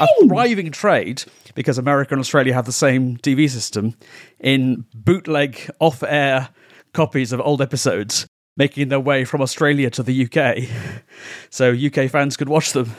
a 0.00 0.06
thriving 0.28 0.70
trade 0.70 1.24
because 1.54 1.78
America 1.78 2.14
and 2.14 2.20
Australia 2.20 2.54
have 2.54 2.66
the 2.66 2.72
same 2.72 3.16
TV 3.16 3.50
system 3.50 3.94
in 4.38 4.84
bootleg 4.94 5.70
off-air 5.80 6.50
copies 6.92 7.32
of 7.32 7.40
old 7.40 7.60
episodes 7.60 8.26
making 8.56 8.88
their 8.88 9.00
way 9.00 9.24
from 9.24 9.40
Australia 9.40 9.90
to 9.90 10.02
the 10.02 10.26
UK. 10.26 10.68
So 11.50 11.72
UK 11.72 12.08
fans 12.10 12.36
could 12.36 12.48
watch 12.48 12.72
them. 12.72 12.94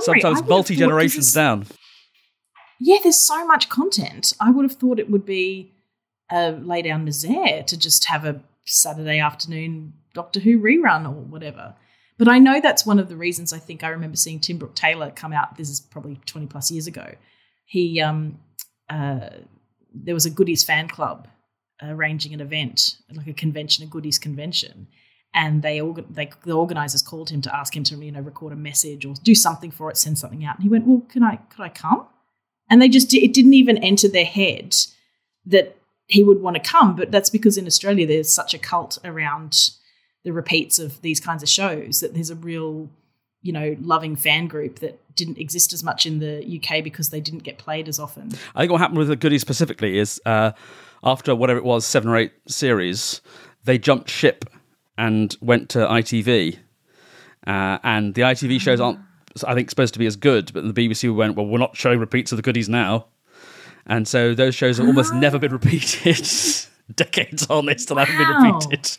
Sometimes 0.00 0.42
multi 0.42 0.74
generations 0.74 1.28
is- 1.28 1.34
down. 1.34 1.66
Yeah, 2.80 2.96
there's 3.00 3.24
so 3.24 3.46
much 3.46 3.68
content. 3.68 4.32
I 4.40 4.50
would 4.50 4.64
have 4.68 4.76
thought 4.76 4.98
it 4.98 5.08
would 5.08 5.24
be 5.24 5.72
a 6.32 6.50
lay 6.50 6.82
down 6.82 7.06
misère 7.06 7.64
to 7.66 7.78
just 7.78 8.06
have 8.06 8.24
a 8.24 8.40
Saturday 8.64 9.20
afternoon 9.20 9.92
Doctor 10.14 10.40
Who 10.40 10.58
rerun 10.58 11.06
or 11.06 11.12
whatever. 11.12 11.76
But 12.18 12.28
I 12.28 12.38
know 12.38 12.60
that's 12.60 12.86
one 12.86 12.98
of 12.98 13.08
the 13.08 13.16
reasons 13.16 13.52
I 13.52 13.58
think 13.58 13.82
I 13.82 13.88
remember 13.88 14.16
seeing 14.16 14.38
Tim 14.38 14.58
Brooke 14.58 14.74
Taylor 14.74 15.10
come 15.10 15.32
out. 15.32 15.56
This 15.56 15.70
is 15.70 15.80
probably 15.80 16.20
20 16.26 16.46
plus 16.46 16.70
years 16.70 16.86
ago. 16.86 17.14
He, 17.64 18.00
um, 18.00 18.38
uh, 18.88 19.30
there 19.94 20.14
was 20.14 20.26
a 20.26 20.30
Goodies 20.30 20.64
fan 20.64 20.88
club 20.88 21.28
arranging 21.82 22.32
an 22.32 22.40
event, 22.40 22.96
like 23.12 23.26
a 23.26 23.32
convention, 23.32 23.84
a 23.84 23.86
Goodies 23.86 24.18
convention. 24.18 24.88
And 25.34 25.62
they, 25.62 25.80
they 26.10 26.30
the 26.44 26.52
organizers 26.52 27.00
called 27.00 27.30
him 27.30 27.40
to 27.42 27.56
ask 27.56 27.74
him 27.74 27.84
to 27.84 27.96
you 27.96 28.12
know 28.12 28.20
record 28.20 28.52
a 28.52 28.56
message 28.56 29.06
or 29.06 29.14
do 29.22 29.34
something 29.34 29.70
for 29.70 29.90
it, 29.90 29.96
send 29.96 30.18
something 30.18 30.44
out. 30.44 30.56
And 30.56 30.62
he 30.62 30.68
went, 30.68 30.86
"Well, 30.86 31.00
can 31.08 31.22
I 31.22 31.36
could 31.36 31.62
I 31.62 31.70
come?" 31.70 32.06
And 32.68 32.82
they 32.82 32.88
just 32.90 33.14
it 33.14 33.32
didn't 33.32 33.54
even 33.54 33.78
enter 33.78 34.08
their 34.08 34.26
head 34.26 34.76
that 35.46 35.78
he 36.06 36.22
would 36.22 36.42
want 36.42 36.56
to 36.56 36.62
come. 36.62 36.94
But 36.94 37.10
that's 37.10 37.30
because 37.30 37.56
in 37.56 37.66
Australia 37.66 38.06
there's 38.06 38.32
such 38.32 38.52
a 38.52 38.58
cult 38.58 38.98
around 39.04 39.70
the 40.24 40.32
repeats 40.32 40.78
of 40.78 41.00
these 41.02 41.20
kinds 41.20 41.42
of 41.42 41.48
shows 41.48 42.00
that 42.00 42.14
there's 42.14 42.30
a 42.30 42.34
real, 42.34 42.88
you 43.42 43.52
know, 43.52 43.76
loving 43.80 44.16
fan 44.16 44.46
group 44.46 44.78
that 44.80 44.98
didn't 45.14 45.38
exist 45.38 45.72
as 45.72 45.82
much 45.82 46.06
in 46.06 46.20
the 46.20 46.60
UK 46.60 46.82
because 46.82 47.10
they 47.10 47.20
didn't 47.20 47.42
get 47.42 47.58
played 47.58 47.88
as 47.88 47.98
often. 47.98 48.30
I 48.54 48.60
think 48.60 48.72
what 48.72 48.80
happened 48.80 48.98
with 48.98 49.08
the 49.08 49.16
goodies 49.16 49.40
specifically 49.40 49.98
is 49.98 50.20
uh, 50.24 50.52
after 51.02 51.34
whatever 51.34 51.58
it 51.58 51.64
was, 51.64 51.84
seven 51.84 52.08
or 52.08 52.16
eight 52.16 52.32
series, 52.46 53.20
they 53.64 53.78
jumped 53.78 54.08
ship 54.08 54.44
and 54.96 55.36
went 55.40 55.68
to 55.70 55.78
ITV. 55.78 56.58
Uh, 57.46 57.78
and 57.82 58.14
the 58.14 58.22
ITV 58.22 58.60
shows 58.60 58.80
aren't 58.80 59.00
I 59.46 59.54
think 59.54 59.70
supposed 59.70 59.94
to 59.94 59.98
be 59.98 60.06
as 60.06 60.16
good, 60.16 60.52
but 60.52 60.62
the 60.62 60.88
BBC 60.88 61.14
went, 61.14 61.36
well, 61.36 61.46
we're 61.46 61.58
not 61.58 61.76
showing 61.76 61.98
repeats 61.98 62.32
of 62.32 62.36
the 62.36 62.42
goodies 62.42 62.68
now, 62.68 63.06
and 63.86 64.06
so 64.06 64.34
those 64.34 64.54
shows 64.54 64.78
have 64.78 64.86
almost 64.86 65.14
never 65.14 65.38
been 65.38 65.52
repeated. 65.60 66.28
Decades 66.94 67.46
on, 67.48 67.66
they 67.66 67.76
still 67.76 67.96
haven't 67.96 68.18
been 68.18 68.28
repeated. 68.28 68.98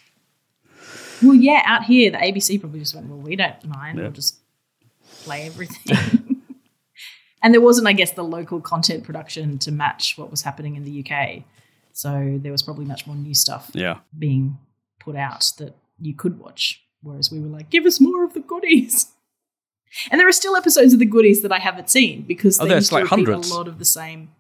Well, 1.24 1.36
yeah, 1.36 1.62
out 1.66 1.84
here, 1.86 2.12
the 2.12 2.18
ABC 2.18 2.60
probably 2.60 2.80
just 2.80 2.94
went, 2.96 3.08
well, 3.08 3.18
we 3.20 3.36
don't 3.36 3.64
mind. 3.66 4.00
We'll 4.00 4.12
just 4.12 4.38
play 5.24 5.44
everything. 5.46 6.42
and 7.44 7.54
there 7.54 7.62
wasn't, 7.62 7.88
I 7.88 7.94
guess, 7.94 8.12
the 8.12 8.24
local 8.24 8.60
content 8.62 9.04
production 9.04 9.58
to 9.60 9.72
match 9.72 10.18
what 10.18 10.30
was 10.32 10.42
happening 10.42 10.76
in 10.76 10.84
the 10.84 11.06
UK. 11.06 11.44
So 11.94 12.40
there 12.42 12.52
was 12.52 12.64
probably 12.64 12.86
much 12.86 13.06
more 13.08 13.16
new 13.16 13.36
stuff 13.36 13.70
Yeah, 13.74 14.00
being 14.18 14.58
put 15.00 15.16
out 15.16 15.52
that 15.60 15.76
you 16.00 16.14
could 16.16 16.40
watch. 16.40 16.82
Whereas 17.02 17.32
we 17.32 17.40
were 17.40 17.48
like, 17.48 17.70
give 17.70 17.86
us 17.86 18.00
more 18.00 18.24
of 18.24 18.34
the 18.34 18.40
goodies. 18.40 19.08
And 20.10 20.20
there 20.20 20.28
are 20.28 20.32
still 20.32 20.56
episodes 20.56 20.92
of 20.94 20.98
the 20.98 21.06
goodies 21.06 21.44
that 21.44 21.52
I 21.52 21.60
haven't 21.60 21.88
seen 21.88 22.24
because 22.24 22.60
Oh, 22.60 22.66
they 22.66 22.74
used 22.74 22.90
to 22.90 22.96
like 22.96 23.04
repeat 23.04 23.28
hundreds. 23.28 23.52
a 23.52 23.54
lot 23.56 23.68
of 23.68 23.78
the 23.78 23.86
same. 23.86 24.32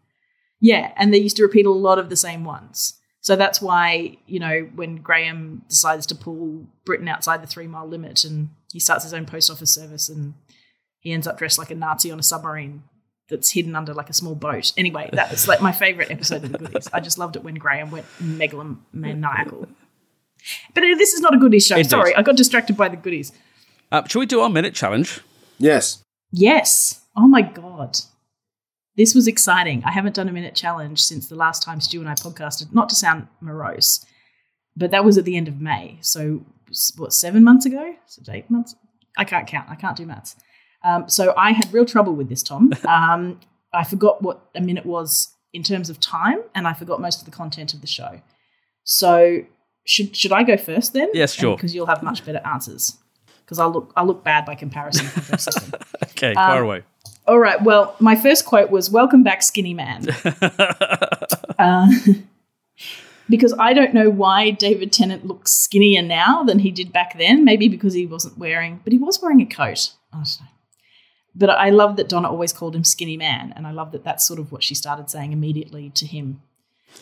Yeah, 0.59 0.91
and 0.97 1.13
they 1.13 1.19
used 1.19 1.35
to 1.37 1.43
repeat 1.43 1.67
a 1.67 1.69
lot 1.69 1.99
of 1.99 2.09
the 2.09 2.15
same 2.15 2.43
ones. 2.43 2.95
So 3.23 3.37
that's 3.37 3.61
why, 3.61 4.17
you 4.27 4.37
know, 4.37 4.69
when 4.75 4.97
Graham 4.97 5.63
decides 5.69 6.05
to 6.07 6.15
pull 6.15 6.67
Britain 6.85 7.07
outside 7.07 7.41
the 7.41 7.47
three 7.47 7.67
mile 7.67 7.87
limit 7.87 8.25
and 8.25 8.49
he 8.73 8.81
starts 8.81 9.05
his 9.05 9.13
own 9.13 9.25
post 9.25 9.49
office 9.49 9.71
service 9.71 10.09
and 10.09 10.33
he 10.99 11.13
ends 11.13 11.25
up 11.25 11.37
dressed 11.37 11.57
like 11.57 11.71
a 11.71 11.75
Nazi 11.75 12.11
on 12.11 12.19
a 12.19 12.23
submarine 12.23 12.83
that's 13.29 13.51
hidden 13.51 13.77
under 13.77 13.93
like 13.93 14.09
a 14.09 14.13
small 14.13 14.35
boat. 14.35 14.73
Anyway, 14.75 15.09
that 15.13 15.31
was 15.31 15.47
like 15.47 15.61
my 15.61 15.71
favorite 15.71 16.11
episode 16.11 16.43
of 16.43 16.51
the 16.51 16.57
goodies. 16.57 16.89
I 16.91 16.99
just 16.99 17.17
loved 17.17 17.37
it 17.37 17.45
when 17.45 17.55
Graham 17.55 17.91
went 17.91 18.05
megalomaniacal. 18.21 19.69
But 20.73 20.81
this 20.81 21.13
is 21.13 21.21
not 21.21 21.33
a 21.33 21.37
goodies 21.37 21.65
show. 21.65 21.77
Indeed. 21.77 21.89
Sorry, 21.89 22.13
I 22.13 22.23
got 22.23 22.35
distracted 22.35 22.75
by 22.75 22.89
the 22.89 22.97
goodies. 22.97 23.31
uh, 23.93 24.05
shall 24.05 24.19
we 24.19 24.25
do 24.25 24.41
our 24.41 24.49
minute 24.49 24.75
challenge? 24.75 25.21
Yes. 25.59 26.03
Yes. 26.33 26.99
Oh 27.15 27.27
my 27.27 27.41
god. 27.41 27.99
This 28.95 29.15
was 29.15 29.27
exciting. 29.27 29.83
I 29.85 29.91
haven't 29.91 30.15
done 30.15 30.29
a 30.29 30.33
minute 30.33 30.55
challenge 30.55 31.03
since 31.03 31.27
the 31.27 31.35
last 31.35 31.63
time 31.63 31.81
Stu 31.81 31.99
and 31.99 32.09
I 32.09 32.13
podcasted. 32.13 32.73
Not 32.73 32.89
to 32.89 32.95
sound 32.95 33.27
morose, 33.41 34.05
but 34.75 34.91
that 34.91 35.03
was 35.03 35.17
at 35.17 35.25
the 35.25 35.35
end 35.35 35.47
of 35.47 35.59
May. 35.59 35.97
So 36.01 36.45
what, 36.97 37.13
seven 37.13 37.43
months 37.43 37.65
ago? 37.65 37.95
So 38.05 38.21
eight 38.31 38.49
months? 38.49 38.75
I 39.17 39.23
can't 39.25 39.47
count. 39.47 39.69
I 39.69 39.75
can't 39.75 39.95
do 39.97 40.05
maths. 40.05 40.35
Um, 40.83 41.07
so 41.07 41.33
I 41.37 41.51
had 41.51 41.73
real 41.73 41.85
trouble 41.85 42.13
with 42.13 42.29
this, 42.29 42.43
Tom. 42.43 42.71
Um, 42.87 43.39
I 43.75 43.83
forgot 43.83 44.21
what 44.21 44.49
a 44.53 44.61
minute 44.61 44.85
was 44.85 45.33
in 45.51 45.63
terms 45.63 45.89
of 45.89 45.99
time, 45.99 46.39
and 46.53 46.67
I 46.67 46.73
forgot 46.73 47.01
most 47.01 47.19
of 47.19 47.25
the 47.25 47.31
content 47.31 47.73
of 47.73 47.81
the 47.81 47.87
show. 47.87 48.21
So 48.83 49.45
should 49.85 50.15
should 50.15 50.31
I 50.31 50.43
go 50.43 50.57
first 50.57 50.93
then? 50.93 51.09
Yes, 51.13 51.33
sure. 51.33 51.55
Because 51.55 51.73
you'll 51.73 51.87
have 51.87 52.03
much 52.03 52.23
better 52.25 52.41
answers. 52.45 52.97
Because 53.43 53.57
I'll 53.59 53.71
look 53.71 53.91
I'll 53.95 54.05
look 54.05 54.23
bad 54.23 54.45
by 54.45 54.53
comparison. 54.55 55.07
if 55.07 55.27
I 55.27 55.31
go 55.31 55.37
second. 55.37 55.75
Okay, 56.03 56.29
Um, 56.29 56.35
fire 56.35 56.63
away. 56.63 56.83
All 57.27 57.39
right. 57.39 57.61
Well, 57.61 57.95
my 57.99 58.15
first 58.15 58.45
quote 58.45 58.69
was 58.69 58.89
"Welcome 58.89 59.23
back, 59.23 59.43
skinny 59.43 59.73
man," 59.73 60.07
uh, 61.59 61.87
because 63.29 63.53
I 63.57 63.73
don't 63.73 63.93
know 63.93 64.09
why 64.09 64.51
David 64.51 64.91
Tennant 64.91 65.25
looks 65.25 65.51
skinnier 65.51 66.01
now 66.01 66.43
than 66.43 66.59
he 66.59 66.71
did 66.71 66.91
back 66.91 67.17
then. 67.17 67.45
Maybe 67.45 67.67
because 67.67 67.93
he 67.93 68.05
wasn't 68.05 68.37
wearing, 68.37 68.81
but 68.83 68.93
he 68.93 68.99
was 68.99 69.21
wearing 69.21 69.41
a 69.41 69.45
coat. 69.45 69.93
I. 70.11 70.23
But 71.35 71.49
I 71.49 71.71
love 71.71 71.95
that 71.95 72.09
Donna 72.09 72.29
always 72.29 72.53
called 72.53 72.75
him 72.75 72.83
skinny 72.83 73.17
man, 73.17 73.53
and 73.55 73.65
I 73.65 73.71
love 73.71 73.91
that 73.93 74.03
that's 74.03 74.25
sort 74.25 74.39
of 74.39 74.51
what 74.51 74.63
she 74.63 74.75
started 74.75 75.09
saying 75.09 75.31
immediately 75.33 75.89
to 75.95 76.05
him. 76.05 76.41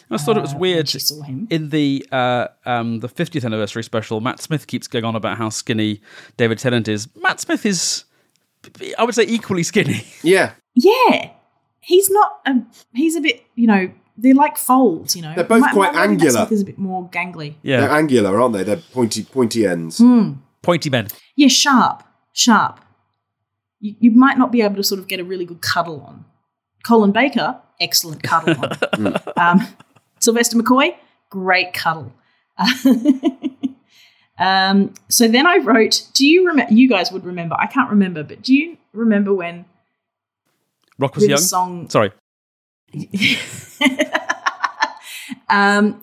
I 0.09 0.17
thought 0.17 0.37
it 0.37 0.41
was 0.41 0.53
uh, 0.53 0.57
weird. 0.57 0.89
she 0.89 0.99
saw 0.99 1.21
him. 1.21 1.47
in 1.49 1.69
the 1.69 2.07
uh, 2.11 2.47
um, 2.65 2.99
the 2.99 3.09
50th 3.09 3.45
anniversary 3.45 3.83
special, 3.83 4.21
Matt 4.21 4.39
Smith 4.39 4.67
keeps 4.67 4.87
going 4.87 5.05
on 5.05 5.15
about 5.15 5.37
how 5.37 5.49
skinny 5.49 6.01
David 6.37 6.59
Tennant 6.59 6.87
is. 6.87 7.07
Matt 7.15 7.39
Smith 7.39 7.65
is, 7.65 8.05
I 8.97 9.03
would 9.03 9.15
say, 9.15 9.23
equally 9.27 9.63
skinny. 9.63 10.05
Yeah. 10.23 10.53
Yeah, 10.73 11.31
he's 11.81 12.09
not. 12.09 12.39
A, 12.45 12.55
he's 12.93 13.15
a 13.15 13.21
bit. 13.21 13.43
You 13.55 13.67
know, 13.67 13.91
they're 14.17 14.33
like 14.35 14.57
folds. 14.57 15.15
You 15.15 15.23
know, 15.23 15.33
They're 15.35 15.43
both 15.43 15.61
My- 15.61 15.71
quite 15.73 15.93
my 15.93 16.03
angular. 16.03 16.31
Smith 16.45 16.51
is 16.51 16.61
a 16.61 16.65
bit 16.65 16.77
more 16.77 17.09
gangly. 17.09 17.55
Yeah, 17.61 17.81
They're 17.81 17.91
angular, 17.91 18.39
aren't 18.39 18.53
they? 18.53 18.63
They're 18.63 18.77
pointy, 18.77 19.23
pointy 19.23 19.65
ends. 19.67 19.97
Hmm. 19.97 20.33
pointy 20.61 20.89
men. 20.89 21.07
Yeah, 21.35 21.47
sharp, 21.49 22.03
sharp. 22.33 22.79
You, 23.79 23.95
you 23.99 24.11
might 24.11 24.37
not 24.37 24.51
be 24.51 24.61
able 24.61 24.75
to 24.75 24.83
sort 24.83 24.99
of 24.99 25.07
get 25.07 25.19
a 25.19 25.23
really 25.23 25.45
good 25.45 25.61
cuddle 25.61 26.01
on. 26.07 26.25
Colin 26.85 27.11
Baker, 27.11 27.59
excellent 27.79 28.23
cuddle 28.23 28.55
on. 28.63 29.15
um, 29.37 29.67
Sylvester 30.19 30.57
McCoy, 30.57 30.95
great 31.29 31.73
cuddle. 31.73 32.13
um, 34.37 34.93
so 35.09 35.27
then 35.27 35.45
I 35.45 35.57
wrote. 35.57 36.07
Do 36.13 36.25
you 36.25 36.47
remember? 36.47 36.73
You 36.73 36.87
guys 36.87 37.11
would 37.11 37.25
remember. 37.25 37.55
I 37.59 37.67
can't 37.67 37.89
remember, 37.89 38.23
but 38.23 38.41
do 38.41 38.53
you 38.53 38.77
remember 38.93 39.33
when 39.33 39.65
Rock 40.97 41.15
was 41.15 41.23
River 41.23 41.31
young. 41.31 41.39
Song? 41.41 41.89
Sorry. 41.89 42.11
um, 45.49 46.01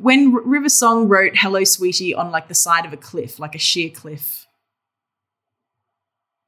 when 0.00 0.32
River 0.32 0.68
Song 0.68 1.08
wrote 1.08 1.32
"Hello, 1.36 1.64
Sweetie" 1.64 2.14
on 2.14 2.30
like 2.30 2.48
the 2.48 2.54
side 2.54 2.84
of 2.84 2.92
a 2.92 2.96
cliff, 2.96 3.38
like 3.38 3.54
a 3.54 3.58
sheer 3.58 3.90
cliff, 3.90 4.46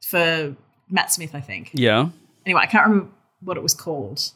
for 0.02 0.56
Matt 0.88 1.12
Smith, 1.12 1.34
I 1.34 1.40
think. 1.40 1.70
Yeah. 1.75 2.08
Anyway, 2.46 2.60
I 2.62 2.66
can't 2.66 2.87
remember 2.87 3.10
what 3.42 3.56
it 3.56 3.62
was 3.62 3.75
called, 3.75 4.32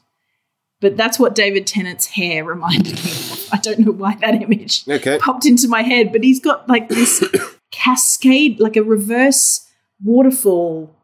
but 0.82 0.96
that's 0.96 1.18
what 1.18 1.34
David 1.34 1.66
Tennant's 1.66 2.06
hair 2.06 2.44
reminded 2.44 2.92
me 3.02 3.10
of. 3.10 3.48
I 3.52 3.58
don't 3.58 3.78
know 3.78 3.92
why 3.92 4.16
that 4.16 4.42
image 4.42 4.86
Okay. 4.86 5.16
popped 5.18 5.46
into 5.46 5.68
my 5.68 5.82
head, 5.82 6.12
but 6.12 6.24
he's 6.24 6.40
got 6.40 6.68
like 6.68 6.88
this 6.88 7.24
cascade, 7.70 8.58
like 8.60 8.76
a 8.76 8.82
reverse 8.82 9.70
waterfall 10.02 10.94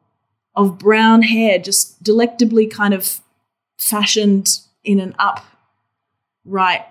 of 0.56 0.78
brown 0.78 1.22
hair, 1.22 1.58
just 1.60 2.02
delectably 2.02 2.66
kind 2.66 2.92
of 2.92 3.20
fashioned 3.78 4.58
in 4.82 4.98
an 4.98 5.14
upright, 5.18 6.84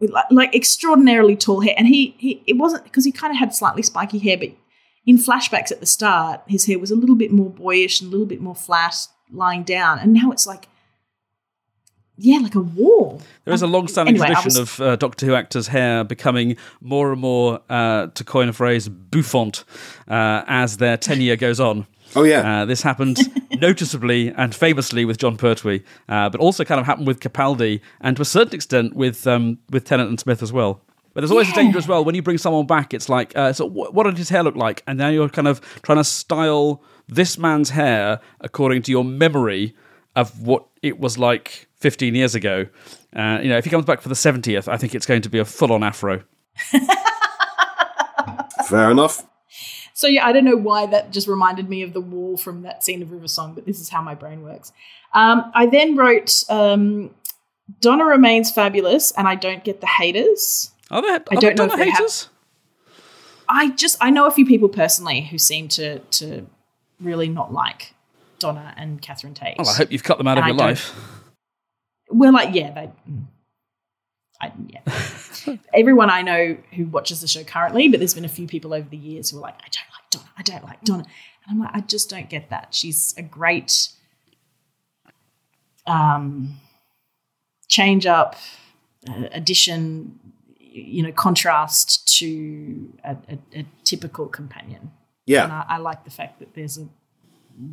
like, 0.00 0.24
like 0.30 0.54
extraordinarily 0.54 1.34
tall 1.34 1.60
hair. 1.60 1.74
And 1.76 1.88
he, 1.88 2.14
he 2.18 2.42
it 2.46 2.56
wasn't 2.56 2.84
because 2.84 3.04
he 3.04 3.10
kind 3.10 3.32
of 3.32 3.38
had 3.38 3.52
slightly 3.52 3.82
spiky 3.82 4.18
hair, 4.20 4.38
but 4.38 4.50
in 5.04 5.16
flashbacks 5.16 5.72
at 5.72 5.80
the 5.80 5.86
start, 5.86 6.42
his 6.46 6.66
hair 6.66 6.78
was 6.78 6.92
a 6.92 6.96
little 6.96 7.16
bit 7.16 7.32
more 7.32 7.50
boyish 7.50 8.00
and 8.00 8.08
a 8.08 8.12
little 8.12 8.26
bit 8.26 8.40
more 8.40 8.54
flat 8.54 8.94
lying 9.32 9.64
down. 9.64 9.98
And 9.98 10.12
now 10.12 10.30
it's 10.30 10.46
like, 10.46 10.68
yeah, 12.22 12.38
like 12.38 12.54
a 12.54 12.60
wall. 12.60 13.20
There 13.44 13.52
is 13.52 13.62
a 13.62 13.66
long-standing 13.66 14.14
Anyway, 14.14 14.26
tradition 14.28 14.60
was- 14.62 14.78
of 14.78 14.80
uh, 14.80 14.96
Doctor 14.96 15.26
Who 15.26 15.34
actors' 15.34 15.66
hair 15.68 16.04
becoming 16.04 16.56
more 16.80 17.10
and 17.12 17.20
more, 17.20 17.60
uh, 17.68 18.06
to 18.14 18.24
coin 18.24 18.48
a 18.48 18.52
phrase, 18.52 18.88
bouffant 18.88 19.64
uh, 20.08 20.42
as 20.46 20.76
their 20.76 20.96
tenure 20.96 21.36
goes 21.36 21.60
on. 21.60 21.86
Oh 22.14 22.24
yeah. 22.24 22.40
Uh, 22.62 22.64
this 22.66 22.82
happened 22.82 23.16
noticeably 23.60 24.28
and 24.36 24.54
famously 24.54 25.06
with 25.06 25.16
Jon 25.16 25.38
Pertwee, 25.38 25.80
uh, 26.10 26.28
but 26.28 26.42
also 26.42 26.62
kind 26.62 26.78
of 26.78 26.84
happened 26.84 27.06
with 27.06 27.20
Capaldi 27.20 27.80
and 28.02 28.16
to 28.16 28.22
a 28.22 28.26
certain 28.26 28.54
extent 28.54 28.94
with 28.94 29.26
um, 29.26 29.56
with 29.70 29.84
Tennant 29.86 30.10
and 30.10 30.20
Smith 30.20 30.42
as 30.42 30.52
well. 30.52 30.82
But 31.14 31.22
there's 31.22 31.30
always 31.30 31.48
a 31.48 31.54
danger 31.54 31.78
as 31.78 31.88
well 31.88 32.04
when 32.04 32.14
you 32.14 32.20
bring 32.20 32.36
someone 32.36 32.66
back. 32.66 32.92
It's 32.92 33.08
like, 33.08 33.32
uh, 33.34 33.54
so 33.54 33.64
what 33.66 34.02
did 34.04 34.18
his 34.18 34.28
hair 34.28 34.42
look 34.42 34.56
like? 34.56 34.82
And 34.86 34.98
now 34.98 35.08
you're 35.08 35.30
kind 35.30 35.48
of 35.48 35.62
trying 35.82 35.96
to 35.98 36.04
style 36.04 36.82
this 37.08 37.38
man's 37.38 37.70
hair 37.70 38.20
according 38.42 38.82
to 38.82 38.90
your 38.90 39.04
memory 39.04 39.74
of 40.14 40.42
what 40.42 40.66
it 40.82 41.00
was 41.00 41.16
like 41.16 41.66
15 41.82 42.14
years 42.14 42.34
ago. 42.34 42.66
Uh, 43.14 43.40
you 43.42 43.48
know, 43.48 43.58
if 43.58 43.64
he 43.64 43.70
comes 43.70 43.84
back 43.84 44.00
for 44.00 44.08
the 44.08 44.14
70th, 44.14 44.68
I 44.68 44.76
think 44.76 44.94
it's 44.94 45.04
going 45.06 45.22
to 45.22 45.28
be 45.28 45.38
a 45.38 45.44
full-on 45.44 45.82
afro. 45.82 46.22
Fair 48.68 48.90
enough. 48.90 49.26
So 49.94 50.06
yeah, 50.06 50.26
I 50.26 50.32
don't 50.32 50.44
know 50.44 50.56
why 50.56 50.86
that 50.86 51.10
just 51.12 51.28
reminded 51.28 51.68
me 51.68 51.82
of 51.82 51.92
the 51.92 52.00
wall 52.00 52.36
from 52.36 52.62
that 52.62 52.82
scene 52.82 53.02
of 53.02 53.10
River 53.12 53.28
Song, 53.28 53.54
but 53.54 53.66
this 53.66 53.80
is 53.80 53.88
how 53.88 54.00
my 54.00 54.14
brain 54.14 54.42
works. 54.42 54.72
Um, 55.12 55.50
I 55.54 55.66
then 55.66 55.96
wrote 55.96 56.44
um, 56.48 57.10
Donna 57.80 58.04
remains 58.04 58.50
fabulous, 58.50 59.10
and 59.12 59.28
I 59.28 59.34
don't 59.34 59.62
get 59.62 59.80
the 59.80 59.86
haters. 59.86 60.70
Are 60.90 61.02
there, 61.02 61.16
are 61.16 61.22
I 61.30 61.34
don't 61.36 61.56
know 61.56 61.64
if 61.64 61.70
Donna 61.72 61.84
they 61.84 61.90
have- 61.90 61.98
haters? 61.98 62.28
I 63.48 63.70
just 63.70 63.98
I 64.00 64.08
know 64.10 64.26
a 64.26 64.30
few 64.30 64.46
people 64.46 64.68
personally 64.70 65.22
who 65.22 65.36
seem 65.36 65.68
to 65.68 65.98
to 65.98 66.46
really 67.00 67.28
not 67.28 67.52
like 67.52 67.92
Donna 68.38 68.72
and 68.78 69.02
Catherine 69.02 69.34
Tate. 69.34 69.56
Well, 69.58 69.68
I 69.68 69.74
hope 69.74 69.92
you've 69.92 70.04
cut 70.04 70.16
them 70.16 70.26
out 70.26 70.38
of 70.38 70.44
And 70.44 70.54
your 70.56 70.64
I 70.64 70.68
don't- 70.72 70.78
life. 70.78 70.94
Well, 72.12 72.32
like 72.32 72.54
yeah, 72.54 72.72
they. 72.72 72.90
mm. 73.10 73.24
I, 74.40 74.52
yeah. 74.66 75.56
Everyone 75.74 76.10
I 76.10 76.22
know 76.22 76.56
who 76.74 76.86
watches 76.86 77.20
the 77.20 77.28
show 77.28 77.44
currently, 77.44 77.88
but 77.88 78.00
there's 78.00 78.14
been 78.14 78.24
a 78.24 78.28
few 78.28 78.46
people 78.48 78.74
over 78.74 78.88
the 78.88 78.96
years 78.96 79.30
who 79.30 79.38
are 79.38 79.40
like, 79.40 79.54
I 79.54 79.68
don't 79.70 79.88
like 79.92 80.10
Donna. 80.10 80.28
I 80.36 80.42
don't 80.42 80.64
like 80.64 80.82
Donna, 80.84 81.04
and 81.04 81.50
I'm 81.50 81.60
like, 81.60 81.70
I 81.74 81.80
just 81.80 82.10
don't 82.10 82.28
get 82.28 82.50
that. 82.50 82.68
She's 82.74 83.14
a 83.16 83.22
great 83.22 83.88
um, 85.86 86.56
change 87.68 88.06
up, 88.06 88.36
uh, 89.08 89.24
addition, 89.32 90.18
you 90.58 91.02
know, 91.02 91.12
contrast 91.12 92.18
to 92.18 92.92
a, 93.04 93.16
a, 93.28 93.38
a 93.60 93.66
typical 93.84 94.26
companion. 94.26 94.80
And 94.82 94.90
Yeah. 95.26 95.64
I, 95.68 95.74
I 95.76 95.78
like 95.78 96.04
the 96.04 96.10
fact 96.10 96.38
that 96.40 96.54
there's 96.54 96.78
a 96.78 96.88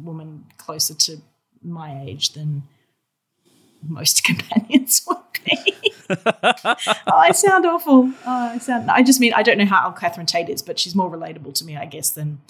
woman 0.04 0.46
closer 0.58 0.94
to 0.94 1.18
my 1.64 2.02
age 2.04 2.34
than 2.34 2.64
most 3.88 4.24
companions 4.26 5.02
would 5.08 5.18
be. 5.46 5.76
oh, 6.10 6.96
I 7.08 7.32
sound 7.32 7.66
awful. 7.66 8.12
Oh, 8.26 8.50
I 8.54 8.58
sound. 8.58 8.90
I 8.90 9.04
just 9.04 9.20
mean 9.20 9.34
I 9.34 9.44
don't 9.44 9.58
know 9.58 9.66
how 9.66 9.92
Catherine 9.92 10.26
Tate 10.26 10.50
is, 10.50 10.62
but 10.62 10.80
she's 10.80 10.96
more 10.96 11.10
relatable 11.10 11.54
to 11.56 11.66
me, 11.66 11.78
I 11.78 11.86
guess, 11.86 12.10
than 12.10 12.42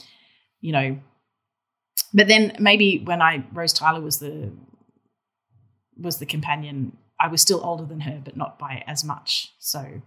you 0.61 0.71
know 0.71 0.99
but 2.13 2.27
then 2.27 2.55
maybe 2.59 2.99
when 2.99 3.21
I 3.21 3.43
Rose 3.51 3.73
Tyler 3.73 4.01
was 4.01 4.19
the 4.19 4.51
was 5.97 6.17
the 6.17 6.25
companion, 6.25 6.97
I 7.19 7.27
was 7.27 7.41
still 7.41 7.63
older 7.63 7.85
than 7.85 8.01
her, 8.01 8.21
but 8.23 8.37
not 8.37 8.57
by 8.57 8.83
as 8.87 9.03
much. 9.03 9.53
So 9.59 10.01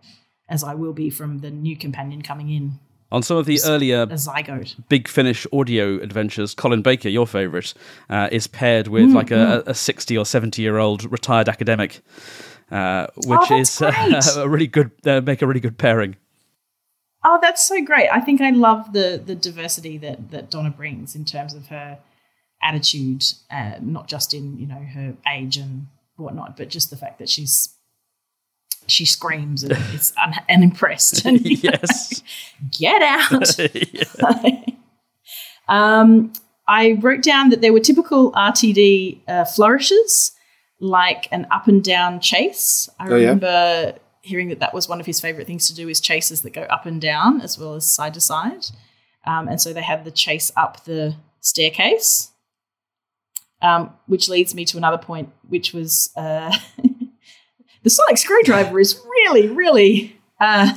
as 0.49 0.65
I 0.65 0.75
will 0.75 0.93
be 0.93 1.11
from 1.11 1.39
the 1.39 1.51
new 1.51 1.77
companion 1.77 2.23
coming 2.23 2.49
in, 2.51 2.81
On 3.13 3.23
some 3.23 3.37
of 3.37 3.45
the 3.45 3.61
earlier. 3.67 4.07
Big 4.89 5.07
Finish 5.07 5.47
audio 5.53 6.01
adventures, 6.01 6.55
Colin 6.55 6.81
Baker, 6.81 7.11
your 7.11 7.27
favourite, 7.27 7.75
uh, 8.09 8.29
is 8.33 8.47
paired 8.47 8.89
with 8.89 9.11
Mm, 9.11 9.15
like 9.15 9.31
a, 9.31 9.63
a 9.67 9.75
60 9.75 10.17
or 10.17 10.25
70 10.25 10.63
year 10.63 10.79
old 10.79 11.11
retired 11.13 11.49
academic, 11.49 12.01
uh, 12.71 13.07
which 13.27 13.51
Oh, 13.51 13.59
is 13.59 13.83
uh, 13.83 14.23
a 14.39 14.49
really 14.49 14.67
good, 14.67 14.91
uh, 15.07 15.21
make 15.21 15.43
a 15.43 15.47
really 15.47 15.61
good 15.61 15.77
pairing. 15.77 16.17
Oh, 17.25 17.39
that's 17.41 17.63
so 17.63 17.85
great. 17.85 18.09
I 18.09 18.21
think 18.21 18.41
I 18.41 18.51
love 18.51 18.93
the 18.93 19.23
the 19.25 19.35
diversity 19.37 19.99
that 19.99 20.31
that 20.31 20.51
Donna 20.51 20.71
brings 20.71 21.15
in 21.15 21.25
terms 21.25 21.55
of 21.55 21.69
her 21.69 21.99
attitude, 22.63 23.25
uh, 23.51 23.75
not 23.81 24.09
just 24.09 24.35
in 24.35 24.59
you 24.59 24.67
know 24.67 24.83
her 24.95 25.15
age 25.29 25.57
and 25.57 25.87
whatnot, 26.17 26.57
but 26.57 26.69
just 26.69 26.91
the 26.91 26.97
fact 26.97 27.19
that 27.19 27.29
she's 27.29 27.77
she 28.89 29.05
screams 29.05 29.63
and 29.63 29.73
is 29.95 30.13
un- 30.23 30.35
unimpressed 30.49 31.25
and 31.25 31.41
you 31.45 31.71
know, 31.71 31.77
yes. 31.83 32.23
get 32.79 33.03
out. 33.03 33.59
um, 35.69 36.33
I 36.69 36.93
wrote 37.01 37.23
down 37.23 37.51
that 37.51 37.61
there 37.61 37.73
were 37.73 37.81
typical 37.81 38.33
RTD 38.33 39.21
uh, 39.29 39.45
flourishes, 39.45 40.33
like 40.81 41.29
an 41.33 41.47
up 41.51 41.69
and 41.69 41.83
down 41.83 42.21
chase. 42.21 42.89
I 42.99 43.07
Oh, 43.09 43.17
yeah? 43.17 43.29
remember 43.29 43.95
hearing 44.23 44.49
that 44.51 44.61
that 44.61 44.73
was 44.73 44.89
one 44.89 45.01
of 45.01 45.07
his 45.07 45.21
favorite 45.21 45.47
things 45.47 45.67
to 45.67 45.75
do 45.75 45.89
is 45.89 46.01
chases 46.01 46.43
that 46.43 46.51
go 46.53 46.63
up 46.63 46.87
and 46.87 47.01
down 47.01 47.41
as 47.41 47.59
well 47.59 47.75
as 47.75 47.91
side 47.91 48.15
to 48.15 48.21
side. 48.21 48.67
Um, 49.27 49.49
and 49.49 49.61
so 49.61 49.73
they 49.73 49.83
had 49.83 50.05
the 50.05 50.11
chase 50.13 50.53
up 50.57 50.85
the 50.85 51.17
staircase, 51.41 52.31
um, 53.61 53.93
which 54.07 54.29
leads 54.29 54.55
me 54.55 54.65
to 54.67 54.77
another 54.77 54.99
point, 54.99 55.31
which 55.49 55.73
was 55.73 56.11
uh, 56.17 56.57
the 57.83 57.91
sonic 57.91 58.19
screwdriver 58.19 58.79
is 58.81 59.01
really, 59.05 59.49
really 59.49 60.17
uh, 60.41 60.75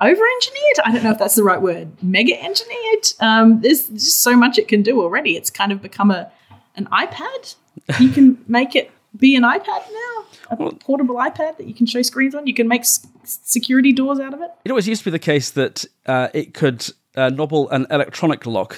over 0.00 0.22
engineered. 0.36 0.78
I 0.84 0.92
don't 0.92 1.02
know 1.04 1.10
if 1.10 1.18
that's 1.18 1.34
the 1.34 1.44
right 1.44 1.60
word. 1.60 2.02
Mega 2.02 2.40
engineered. 2.42 3.06
Um, 3.20 3.60
there's 3.60 3.88
just 3.88 4.22
so 4.22 4.36
much 4.36 4.58
it 4.58 4.68
can 4.68 4.82
do 4.82 5.00
already. 5.02 5.36
It's 5.36 5.50
kind 5.50 5.72
of 5.72 5.80
become 5.82 6.10
a 6.10 6.30
an 6.76 6.86
iPad. 6.92 7.54
You 7.98 8.10
can 8.10 8.44
make 8.48 8.76
it 8.76 8.90
be 9.16 9.34
an 9.34 9.44
iPad 9.44 9.64
now, 9.66 10.24
a 10.50 10.56
portable 10.74 11.14
iPad 11.16 11.56
that 11.56 11.66
you 11.66 11.72
can 11.72 11.86
show 11.86 12.02
screens 12.02 12.34
on. 12.34 12.46
You 12.46 12.52
can 12.52 12.68
make 12.68 12.82
s- 12.82 13.06
security 13.24 13.92
doors 13.92 14.20
out 14.20 14.34
of 14.34 14.42
it. 14.42 14.50
It 14.66 14.70
always 14.70 14.86
used 14.86 15.00
to 15.00 15.04
be 15.06 15.10
the 15.10 15.18
case 15.18 15.50
that 15.52 15.86
uh, 16.04 16.28
it 16.34 16.52
could 16.52 16.86
uh, 17.16 17.30
nobble 17.30 17.70
an 17.70 17.86
electronic 17.90 18.44
lock, 18.44 18.76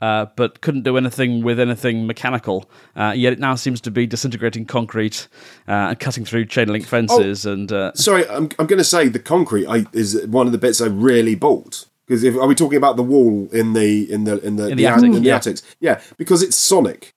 uh, 0.00 0.26
but 0.36 0.60
couldn't 0.60 0.82
do 0.82 0.96
anything 0.96 1.42
with 1.42 1.58
anything 1.58 2.06
mechanical. 2.06 2.70
Uh, 2.96 3.12
yet 3.16 3.32
it 3.32 3.38
now 3.38 3.54
seems 3.54 3.80
to 3.82 3.90
be 3.90 4.06
disintegrating 4.06 4.64
concrete 4.64 5.28
uh, 5.66 5.90
and 5.90 6.00
cutting 6.00 6.24
through 6.24 6.46
chain 6.46 6.68
link 6.68 6.86
fences. 6.86 7.46
Oh. 7.46 7.52
And 7.52 7.72
uh, 7.72 7.92
Sorry, 7.94 8.28
I'm, 8.28 8.48
I'm 8.58 8.66
going 8.66 8.78
to 8.78 8.84
say 8.84 9.08
the 9.08 9.18
concrete 9.18 9.66
I, 9.66 9.86
is 9.92 10.26
one 10.26 10.46
of 10.46 10.52
the 10.52 10.58
bits 10.58 10.80
I 10.80 10.86
really 10.86 11.34
bought. 11.34 11.86
Because 12.06 12.24
if 12.24 12.36
are 12.36 12.46
we 12.46 12.54
talking 12.54 12.78
about 12.78 12.96
the 12.96 13.02
wall 13.02 13.48
in 13.52 13.74
the 13.74 14.10
in 14.10 14.24
the 14.24 14.40
in 14.42 14.56
the, 14.56 14.68
In 14.68 14.70
the 14.70 14.74
the 14.76 14.86
attic, 14.86 14.98
attic, 14.98 15.16
in 15.16 15.22
the 15.22 15.28
yeah. 15.28 15.36
attics? 15.36 15.62
Yeah, 15.78 16.00
because 16.16 16.42
it's 16.42 16.56
sonic. 16.56 17.12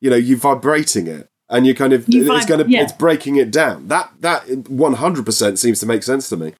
You 0.00 0.10
know, 0.10 0.16
you're 0.16 0.38
vibrating 0.38 1.08
it, 1.08 1.28
and 1.48 1.66
you're 1.66 1.74
kind 1.74 1.92
of 1.92 2.04
You 2.06 2.32
it's 2.32 2.46
going 2.46 2.64
to 2.64 2.70
yeah. 2.70 2.82
it's 2.82 2.92
breaking 2.92 3.36
it 3.36 3.50
down. 3.50 3.88
That 3.88 4.12
that 4.20 4.68
100 4.68 5.26
percent 5.26 5.58
seems 5.58 5.80
to 5.80 5.86
make 5.86 6.04
sense 6.04 6.28
to 6.28 6.36
me. 6.36 6.54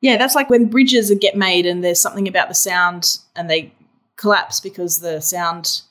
Yeah, 0.00 0.16
that's 0.16 0.34
like 0.34 0.50
when 0.50 0.66
bridges 0.66 1.12
get 1.20 1.36
made 1.36 1.66
and 1.66 1.84
there's 1.84 2.00
something 2.00 2.26
about 2.26 2.48
the 2.48 2.54
sound 2.54 3.18
and 3.36 3.48
they 3.48 3.72
collapse 4.20 4.60
because 4.60 5.00
the 5.00 5.20
sound. 5.20 5.82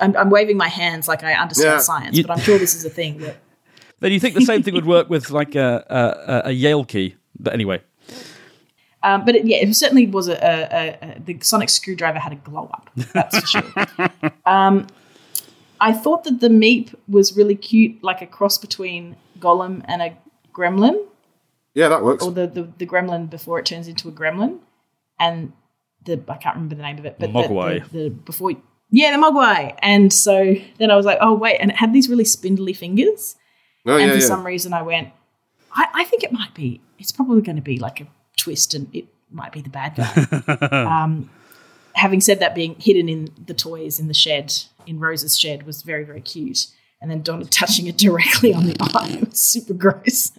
I'm, 0.00 0.16
I'm 0.16 0.30
waving 0.30 0.56
my 0.56 0.68
hands 0.68 1.08
like 1.08 1.24
I 1.24 1.32
understand 1.34 1.74
Yeah. 1.74 1.78
science, 1.90 2.16
You- 2.16 2.22
but 2.24 2.32
I'm 2.34 2.40
sure 2.44 2.56
this 2.58 2.74
is 2.76 2.84
a 2.84 2.90
thing. 2.90 3.18
That, 3.18 3.36
then 4.00 4.12
you 4.12 4.20
think 4.20 4.34
the 4.36 4.42
same 4.52 4.62
thing 4.62 4.74
would 4.74 4.86
work 4.86 5.10
with 5.10 5.30
like 5.30 5.56
a, 5.56 5.84
a, 6.44 6.48
a 6.50 6.52
Yale 6.52 6.84
key. 6.84 7.16
But 7.40 7.52
anyway, 7.54 7.82
um, 9.02 9.24
but 9.24 9.34
it, 9.34 9.44
yeah, 9.44 9.58
it 9.58 9.74
certainly 9.74 10.06
was 10.06 10.28
a, 10.28 10.34
a, 10.34 10.54
a, 10.80 11.16
a 11.16 11.20
the 11.20 11.38
sonic 11.40 11.68
screwdriver 11.68 12.18
had 12.20 12.32
a 12.32 12.36
glow 12.36 12.70
up. 12.72 12.90
That's 13.12 13.38
for 13.40 13.46
sure. 13.46 13.72
um, 14.46 14.86
I 15.80 15.92
thought 15.92 16.24
that 16.24 16.40
the 16.40 16.48
Meep 16.48 16.94
was 17.08 17.36
really 17.36 17.54
cute, 17.54 18.02
like 18.02 18.20
a 18.22 18.26
cross 18.26 18.58
between 18.58 19.16
Gollum 19.40 19.82
and 19.86 20.02
a 20.02 20.16
Gremlin. 20.52 20.96
Yeah, 21.74 21.88
that 21.88 22.02
works. 22.02 22.24
or 22.24 22.32
the, 22.32 22.46
the, 22.48 22.68
the 22.78 22.86
gremlin 22.86 23.30
before 23.30 23.60
it 23.60 23.66
turns 23.66 23.86
into 23.86 24.08
a 24.08 24.12
gremlin, 24.12 24.58
and 25.20 25.52
the 26.08 26.20
I 26.28 26.36
can't 26.36 26.56
remember 26.56 26.74
the 26.74 26.82
name 26.82 26.98
of 26.98 27.06
it, 27.06 27.16
but 27.18 27.32
the- 27.32 27.38
Mogwai. 27.38 27.88
The, 27.90 27.98
the, 27.98 28.10
before 28.10 28.52
yeah 28.90 29.14
the 29.14 29.22
mogwai, 29.22 29.74
and 29.80 30.12
so 30.12 30.54
then 30.78 30.90
I 30.90 30.96
was 30.96 31.06
like, 31.06 31.18
oh 31.20 31.34
wait, 31.34 31.58
and 31.58 31.70
it 31.70 31.76
had 31.76 31.92
these 31.92 32.08
really 32.08 32.24
spindly 32.24 32.72
fingers, 32.72 33.36
oh 33.86 33.92
and 33.92 34.06
yeah, 34.06 34.12
for 34.12 34.20
yeah. 34.20 34.26
some 34.26 34.44
reason 34.44 34.72
I 34.72 34.82
went, 34.82 35.10
I, 35.72 35.86
I 35.94 36.04
think 36.04 36.24
it 36.24 36.32
might 36.32 36.54
be, 36.54 36.80
it's 36.98 37.12
probably 37.12 37.42
going 37.42 37.56
to 37.56 37.62
be 37.62 37.78
like 37.78 38.00
a 38.00 38.06
twist, 38.36 38.74
and 38.74 38.88
it 38.94 39.06
might 39.30 39.52
be 39.52 39.60
the 39.60 39.70
bad 39.70 39.94
guy. 39.94 40.68
um, 41.02 41.30
having 41.94 42.20
said 42.20 42.40
that, 42.40 42.54
being 42.54 42.76
hidden 42.78 43.08
in 43.08 43.28
the 43.46 43.54
toys 43.54 44.00
in 44.00 44.08
the 44.08 44.14
shed 44.14 44.54
in 44.86 44.98
Rose's 44.98 45.38
shed 45.38 45.66
was 45.66 45.82
very 45.82 46.04
very 46.04 46.22
cute, 46.22 46.66
and 47.00 47.10
then 47.10 47.22
Donna 47.22 47.44
touching 47.50 47.86
it 47.86 47.98
directly 47.98 48.54
on 48.54 48.66
the 48.66 48.76
eye 48.80 49.18
was 49.24 49.38
super 49.38 49.74
gross. 49.74 50.32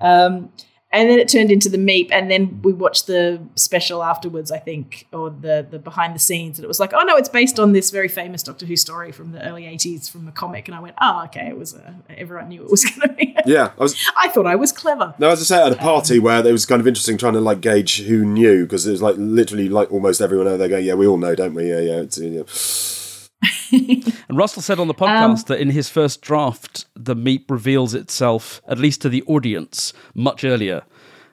Um, 0.00 0.52
and 0.92 1.08
then 1.08 1.20
it 1.20 1.28
turned 1.28 1.52
into 1.52 1.68
the 1.68 1.78
Meep, 1.78 2.10
and 2.10 2.30
then 2.30 2.60
we 2.62 2.72
watched 2.72 3.06
the 3.06 3.40
special 3.54 4.02
afterwards, 4.02 4.50
I 4.50 4.58
think, 4.58 5.06
or 5.12 5.30
the 5.30 5.66
the 5.68 5.78
behind 5.78 6.14
the 6.14 6.18
scenes, 6.18 6.58
and 6.58 6.64
it 6.64 6.68
was 6.68 6.80
like, 6.80 6.92
oh 6.92 7.02
no, 7.04 7.16
it's 7.16 7.28
based 7.28 7.60
on 7.60 7.72
this 7.72 7.90
very 7.90 8.08
famous 8.08 8.42
Doctor 8.42 8.66
Who 8.66 8.76
story 8.76 9.12
from 9.12 9.30
the 9.30 9.46
early 9.46 9.62
'80s 9.64 10.10
from 10.10 10.26
a 10.26 10.32
comic, 10.32 10.66
and 10.66 10.74
I 10.74 10.80
went, 10.80 10.96
oh 11.00 11.24
okay, 11.26 11.48
it 11.48 11.56
was. 11.56 11.74
A, 11.74 11.94
everyone 12.08 12.48
knew 12.48 12.62
it 12.62 12.70
was 12.70 12.84
going 12.90 13.08
to 13.08 13.14
be. 13.14 13.36
yeah, 13.46 13.70
I 13.78 13.82
was. 13.82 13.96
I 14.16 14.28
thought 14.28 14.46
I 14.46 14.56
was 14.56 14.72
clever. 14.72 15.14
No, 15.18 15.30
as 15.30 15.40
I 15.40 15.44
say, 15.44 15.64
at 15.64 15.72
a 15.72 15.76
party 15.76 16.18
where 16.18 16.44
it 16.44 16.52
was 16.52 16.66
kind 16.66 16.80
of 16.80 16.88
interesting 16.88 17.16
trying 17.16 17.34
to 17.34 17.40
like 17.40 17.60
gauge 17.60 18.00
who 18.02 18.24
knew 18.24 18.64
because 18.64 18.86
it 18.86 18.90
was 18.90 19.02
like 19.02 19.14
literally 19.16 19.68
like 19.68 19.92
almost 19.92 20.20
everyone 20.20 20.48
out 20.48 20.58
there 20.58 20.68
going, 20.68 20.84
yeah, 20.84 20.94
we 20.94 21.06
all 21.06 21.18
know, 21.18 21.34
don't 21.34 21.54
we? 21.54 21.70
Yeah, 21.70 21.80
yeah. 21.80 22.00
It's, 22.00 22.18
yeah. 22.18 24.02
And 24.30 24.38
Russell 24.38 24.62
said 24.62 24.78
on 24.78 24.86
the 24.86 24.94
podcast 24.94 25.46
that 25.46 25.58
in 25.58 25.70
his 25.70 25.88
first 25.88 26.20
draft, 26.22 26.84
the 26.94 27.16
meep 27.16 27.50
reveals 27.50 27.94
itself, 27.94 28.62
at 28.68 28.78
least 28.78 29.02
to 29.02 29.08
the 29.08 29.24
audience, 29.24 29.92
much 30.14 30.44
earlier. 30.44 30.82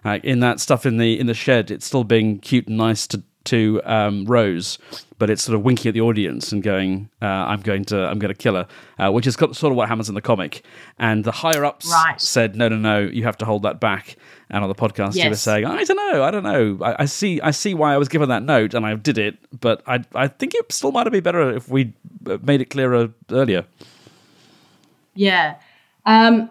Uh, 0.03 0.17
in 0.23 0.39
that 0.39 0.59
stuff 0.59 0.83
in 0.83 0.97
the 0.97 1.19
in 1.19 1.27
the 1.27 1.35
shed, 1.35 1.69
it's 1.69 1.85
still 1.85 2.03
being 2.03 2.39
cute 2.39 2.67
and 2.67 2.75
nice 2.77 3.05
to 3.05 3.21
to 3.47 3.81
um, 3.85 4.25
Rose, 4.25 4.77
but 5.19 5.29
it's 5.29 5.43
sort 5.43 5.55
of 5.55 5.63
winking 5.63 5.89
at 5.89 5.93
the 5.93 6.01
audience 6.01 6.51
and 6.51 6.61
going, 6.63 7.09
uh, 7.21 7.25
"I'm 7.25 7.61
going 7.61 7.83
to 7.85 7.97
I'm 8.07 8.19
going 8.19 8.33
to 8.33 8.37
kill 8.37 8.55
her," 8.55 8.67
uh, 8.99 9.11
which 9.11 9.27
is 9.27 9.35
sort 9.35 9.63
of 9.63 9.75
what 9.75 9.87
happens 9.89 10.09
in 10.09 10.15
the 10.15 10.21
comic. 10.21 10.63
And 10.97 11.23
the 11.23 11.31
higher 11.31 11.65
ups 11.65 11.89
Right. 11.91 12.19
said, 12.21 12.55
"No, 12.55 12.69
no, 12.69 12.75
no, 12.77 12.99
you 12.99 13.23
have 13.23 13.37
to 13.39 13.45
hold 13.45 13.63
that 13.63 13.79
back." 13.79 14.15
And 14.49 14.63
on 14.63 14.69
the 14.69 14.75
podcast, 14.75 15.13
he 15.15 15.27
was 15.27 15.37
Yes. 15.37 15.41
saying, 15.41 15.65
"I 15.65 15.83
don't 15.83 15.97
know, 16.11 16.23
I 16.23 16.31
don't 16.31 16.43
know. 16.43 16.77
I, 16.81 17.03
I 17.03 17.05
see, 17.05 17.41
I 17.41 17.51
see 17.51 17.73
why 17.73 17.93
I 17.93 17.97
was 17.97 18.07
given 18.07 18.29
that 18.29 18.43
note, 18.43 18.73
and 18.73 18.85
I 18.85 18.95
did 18.95 19.17
it, 19.17 19.37
but 19.59 19.81
I 19.87 20.03
I 20.15 20.27
think 20.27 20.53
it 20.55 20.71
still 20.71 20.91
might 20.91 21.05
have 21.05 21.13
been 21.13 21.23
better 21.23 21.51
if 21.55 21.67
we 21.69 21.93
made 22.43 22.61
it 22.61 22.69
clearer 22.69 23.09
earlier." 23.31 23.65
Yeah. 25.15 25.55
Um, 26.05 26.49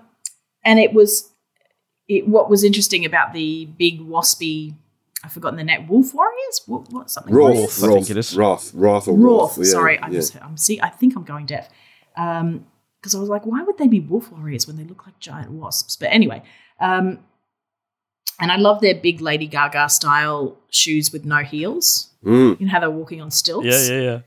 and 0.65 0.79
it 0.79 0.93
was 0.93 1.31
it, 2.09 2.29
what 2.29 2.49
was 2.51 2.63
interesting 2.65 3.05
about 3.05 3.33
the 3.33 3.67
big 3.79 4.01
waspy, 4.01 4.75
I've 5.27 5.33
forgotten 5.33 5.57
the 5.57 5.65
name, 5.65 5.89
Wolf 5.89 6.15
Warriors? 6.15 6.63
What, 6.67 6.89
what 6.93 7.11
something? 7.11 7.35
Roth, 7.35 7.53
Warriors? 7.55 7.83
I 7.83 7.89
think 7.89 8.11
it 8.11 8.17
is. 8.17 8.37
Wrath, 8.37 8.71
Wrath, 8.73 9.09
or 9.09 9.17
Roth. 9.19 9.59
Roth. 9.59 9.67
yeah, 9.67 9.73
Sorry, 9.73 9.99
I 9.99 10.07
yeah. 10.07 10.13
just 10.13 10.41
I'm 10.41 10.57
see. 10.57 10.81
I 10.81 10.89
think 10.89 11.17
I'm 11.17 11.25
going 11.25 11.47
deaf. 11.47 11.69
Um, 12.17 12.65
because 13.01 13.17
I 13.17 13.19
was 13.19 13.29
like, 13.29 13.45
why 13.45 13.61
would 13.63 13.77
they 13.77 13.89
be 13.89 13.99
wolf 13.99 14.31
warriors 14.31 14.69
when 14.69 14.77
they 14.77 14.85
look 14.85 15.05
like 15.05 15.19
giant 15.19 15.51
wasps? 15.51 15.97
But 15.97 16.13
anyway, 16.13 16.43
um, 16.81 17.19
and 18.41 18.53
I 18.53 18.57
love 18.57 18.81
their 18.81 18.95
big 18.95 19.21
Lady 19.21 19.49
Gaga 19.49 19.89
style 19.89 20.59
shoes 20.71 21.13
with 21.13 21.25
no 21.25 21.39
heels. 21.39 22.11
Mm. 22.25 22.61
You 22.61 22.67
know 22.67 22.73
how 22.73 22.79
they're 22.79 22.91
walking 22.91 23.21
on 23.21 23.33
stilts. 23.33 23.67
Yeah, 23.67 23.95
yeah, 23.97 24.01
yeah. 24.01 24.21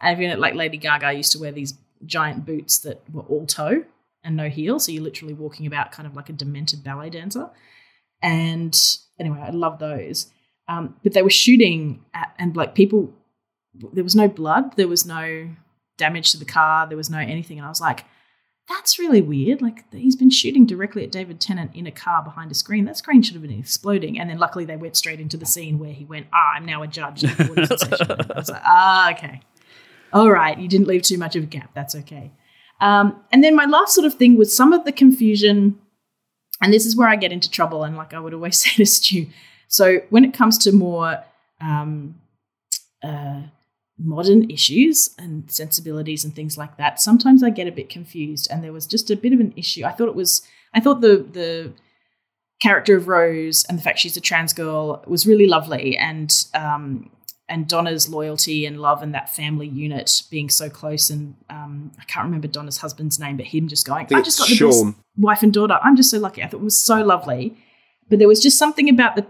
And 0.00 0.22
you 0.22 0.28
know, 0.28 0.36
like 0.36 0.54
Lady 0.54 0.78
Gaga 0.78 1.12
used 1.12 1.32
to 1.32 1.38
wear 1.38 1.52
these 1.52 1.74
giant 2.06 2.46
boots 2.46 2.78
that 2.78 3.02
were 3.12 3.22
all 3.22 3.46
toe 3.46 3.84
and 4.24 4.36
no 4.36 4.48
heel, 4.48 4.78
so 4.78 4.90
you're 4.90 5.02
literally 5.02 5.34
walking 5.34 5.66
about 5.66 5.92
kind 5.92 6.06
of 6.06 6.16
like 6.16 6.30
a 6.30 6.32
demented 6.32 6.82
ballet 6.82 7.10
dancer. 7.10 7.50
And 8.22 8.74
anyway, 9.18 9.40
I 9.40 9.50
love 9.50 9.78
those. 9.78 10.32
Um, 10.68 10.96
but 11.02 11.12
they 11.12 11.22
were 11.22 11.30
shooting 11.30 12.04
at, 12.12 12.34
and 12.38 12.56
like 12.56 12.74
people, 12.74 13.12
there 13.92 14.04
was 14.04 14.16
no 14.16 14.28
blood, 14.28 14.76
there 14.76 14.88
was 14.88 15.06
no 15.06 15.48
damage 15.96 16.32
to 16.32 16.38
the 16.38 16.44
car, 16.44 16.86
there 16.86 16.96
was 16.96 17.10
no 17.10 17.18
anything, 17.18 17.58
and 17.58 17.66
I 17.66 17.68
was 17.68 17.80
like, 17.80 18.04
that's 18.68 18.98
really 18.98 19.20
weird. 19.20 19.62
Like 19.62 19.84
he's 19.92 20.16
been 20.16 20.30
shooting 20.30 20.66
directly 20.66 21.04
at 21.04 21.12
David 21.12 21.40
Tennant 21.40 21.70
in 21.74 21.86
a 21.86 21.92
car 21.92 22.22
behind 22.22 22.50
a 22.50 22.54
screen. 22.54 22.84
That 22.84 22.96
screen 22.96 23.22
should 23.22 23.34
have 23.34 23.42
been 23.42 23.58
exploding. 23.58 24.18
And 24.18 24.28
then 24.28 24.38
luckily 24.38 24.64
they 24.64 24.76
went 24.76 24.96
straight 24.96 25.20
into 25.20 25.36
the 25.36 25.46
scene 25.46 25.78
where 25.78 25.92
he 25.92 26.04
went, 26.04 26.26
"Ah, 26.32 26.54
I'm 26.54 26.64
now 26.64 26.82
a 26.82 26.86
judge." 26.88 27.22
in 27.22 27.30
the 27.30 27.50
audio 27.50 27.76
session." 27.76 28.10
And 28.10 28.32
I 28.32 28.36
was 28.36 28.50
like, 28.50 28.62
"Ah, 28.64 29.10
okay, 29.12 29.40
all 30.12 30.30
right. 30.30 30.58
You 30.58 30.68
didn't 30.68 30.88
leave 30.88 31.02
too 31.02 31.18
much 31.18 31.36
of 31.36 31.44
a 31.44 31.46
gap. 31.46 31.70
That's 31.74 31.94
okay." 31.94 32.32
Um, 32.80 33.22
and 33.32 33.42
then 33.42 33.54
my 33.54 33.66
last 33.66 33.94
sort 33.94 34.06
of 34.06 34.14
thing 34.14 34.36
was 34.36 34.54
some 34.54 34.72
of 34.72 34.84
the 34.84 34.92
confusion, 34.92 35.78
and 36.60 36.72
this 36.72 36.86
is 36.86 36.96
where 36.96 37.08
I 37.08 37.16
get 37.16 37.32
into 37.32 37.50
trouble. 37.50 37.84
And 37.84 37.96
like 37.96 38.14
I 38.14 38.18
would 38.18 38.34
always 38.34 38.58
say 38.60 38.70
to 38.70 38.86
Stu, 38.86 39.26
so 39.68 40.00
when 40.10 40.24
it 40.24 40.34
comes 40.34 40.58
to 40.58 40.72
more 40.72 41.22
um, 41.60 42.20
uh, 43.02 43.42
modern 43.98 44.50
issues 44.50 45.14
and 45.18 45.50
sensibilities 45.50 46.24
and 46.24 46.34
things 46.34 46.56
like 46.58 46.76
that, 46.76 47.00
sometimes 47.00 47.42
I 47.42 47.50
get 47.50 47.66
a 47.66 47.72
bit 47.72 47.88
confused. 47.88 48.48
And 48.50 48.62
there 48.62 48.72
was 48.72 48.86
just 48.86 49.10
a 49.10 49.16
bit 49.16 49.32
of 49.32 49.40
an 49.40 49.52
issue. 49.56 49.84
I 49.84 49.92
thought 49.92 50.08
it 50.08 50.14
was, 50.14 50.42
I 50.74 50.80
thought 50.80 51.00
the 51.00 51.26
the 51.32 51.72
character 52.60 52.96
of 52.96 53.06
Rose 53.06 53.64
and 53.68 53.78
the 53.78 53.82
fact 53.82 53.98
she's 53.98 54.16
a 54.16 54.20
trans 54.20 54.52
girl 54.52 55.04
was 55.06 55.26
really 55.26 55.46
lovely, 55.46 55.96
and 55.96 56.32
um, 56.54 57.10
and 57.48 57.68
Donna's 57.68 58.08
loyalty 58.08 58.66
and 58.66 58.80
love 58.80 59.02
and 59.02 59.14
that 59.14 59.28
family 59.34 59.68
unit 59.68 60.22
being 60.30 60.48
so 60.48 60.68
close. 60.68 61.10
And 61.10 61.36
um, 61.48 61.92
I 61.98 62.04
can't 62.04 62.24
remember 62.24 62.48
Donna's 62.48 62.78
husband's 62.78 63.20
name, 63.20 63.36
but 63.36 63.46
him 63.46 63.68
just 63.68 63.86
going, 63.86 64.06
I, 64.12 64.18
I 64.18 64.22
just 64.22 64.38
got 64.38 64.48
the 64.48 64.54
Shaun. 64.54 64.92
best 64.92 65.04
wife 65.16 65.42
and 65.42 65.52
daughter. 65.52 65.78
I'm 65.82 65.96
just 65.96 66.10
so 66.10 66.18
lucky. 66.18 66.42
I 66.42 66.48
thought 66.48 66.60
it 66.60 66.64
was 66.64 66.78
so 66.78 67.02
lovely. 67.02 67.56
But 68.08 68.18
there 68.18 68.28
was 68.28 68.42
just 68.42 68.58
something 68.58 68.88
about 68.88 69.16
the 69.16 69.26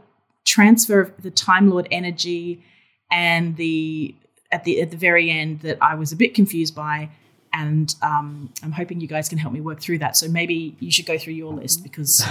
transfer 0.57 1.01
of 1.03 1.23
the 1.23 1.31
Time 1.31 1.69
Lord 1.69 1.87
energy 1.91 2.65
and 3.11 3.57
the 3.57 4.15
at 4.51 4.65
the 4.65 4.81
at 4.81 4.91
the 4.91 4.97
very 4.97 5.31
end 5.31 5.61
that 5.61 5.77
I 5.83 5.95
was 5.95 6.13
a 6.13 6.17
bit 6.17 6.35
confused 6.35 6.75
by. 6.75 7.11
And 7.53 7.95
um, 8.03 8.53
I'm 8.63 8.73
hoping 8.73 9.01
you 9.01 9.07
guys 9.07 9.29
can 9.29 9.39
help 9.39 9.53
me 9.53 9.61
work 9.61 9.81
through 9.81 9.99
that. 9.99 10.17
So 10.17 10.29
maybe 10.29 10.77
you 10.79 10.91
should 10.91 11.07
go 11.07 11.17
through 11.17 11.35
your 11.35 11.53
list 11.53 11.83
because 11.83 12.27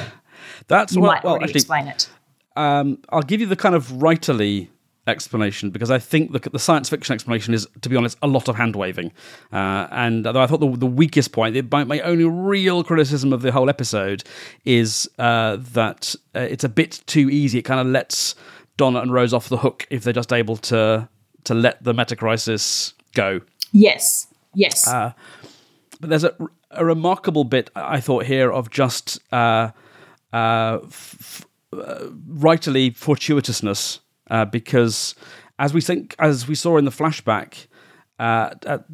that's 0.67 0.95
you 0.95 1.01
well, 1.01 1.11
might 1.11 1.25
already 1.25 1.45
actually, 1.45 1.59
explain 1.59 1.87
it. 1.87 2.09
Um, 2.55 2.99
I'll 3.09 3.21
give 3.21 3.41
you 3.41 3.47
the 3.47 3.55
kind 3.55 3.75
of 3.75 3.87
writerly 3.87 4.69
explanation 5.07 5.69
because 5.69 5.91
I 5.91 5.99
think 5.99 6.31
the, 6.31 6.39
the 6.49 6.59
science 6.59 6.89
fiction 6.89 7.13
explanation 7.13 7.53
is, 7.53 7.67
to 7.81 7.89
be 7.89 7.95
honest, 7.95 8.17
a 8.21 8.27
lot 8.27 8.47
of 8.47 8.55
hand 8.55 8.75
waving. 8.75 9.11
Uh, 9.51 9.87
and 9.91 10.25
I 10.27 10.47
thought 10.47 10.59
the, 10.59 10.75
the 10.75 10.85
weakest 10.85 11.31
point, 11.31 11.71
my, 11.71 11.83
my, 11.83 11.99
only 12.01 12.25
real 12.25 12.83
criticism 12.83 13.31
of 13.31 13.41
the 13.41 13.51
whole 13.51 13.69
episode 13.69 14.23
is 14.63 15.09
uh, 15.19 15.57
that 15.73 16.15
uh, 16.35 16.39
it's 16.39 16.63
a 16.63 16.69
bit 16.69 17.01
too 17.05 17.29
easy. 17.29 17.59
It 17.59 17.63
kind 17.63 17.79
of 17.79 17.87
lets 17.87 18.35
Donna 18.77 18.99
and 18.99 19.13
Rose 19.13 19.33
off 19.33 19.49
the 19.49 19.57
hook 19.57 19.87
if 19.89 20.03
they're 20.03 20.13
just 20.13 20.33
able 20.33 20.57
to 20.57 21.07
to 21.43 21.53
let 21.53 21.83
the 21.83 21.93
meta 21.93 22.15
crisis 22.15 22.95
go. 23.13 23.39
Yes, 23.71 24.27
yes. 24.55 24.87
Uh, 24.87 25.13
but 25.99 26.09
there's 26.09 26.23
a, 26.23 26.35
a, 26.71 26.83
remarkable 26.83 27.43
bit 27.43 27.69
I 27.75 27.99
thought 27.99 28.25
here 28.25 28.51
of 28.51 28.71
just 28.71 29.19
uh, 29.31 29.69
uh, 30.33 30.79
f- 30.83 31.45
rightly 31.71 32.91
fortuitousness 32.91 33.99
uh, 34.29 34.45
because 34.45 35.15
as 35.59 35.73
we 35.73 35.81
think, 35.81 36.15
as 36.19 36.47
we 36.47 36.55
saw 36.55 36.77
in 36.77 36.85
the 36.85 36.91
flashback, 36.91 37.67
uh, 38.19 38.55
at, 38.65 38.85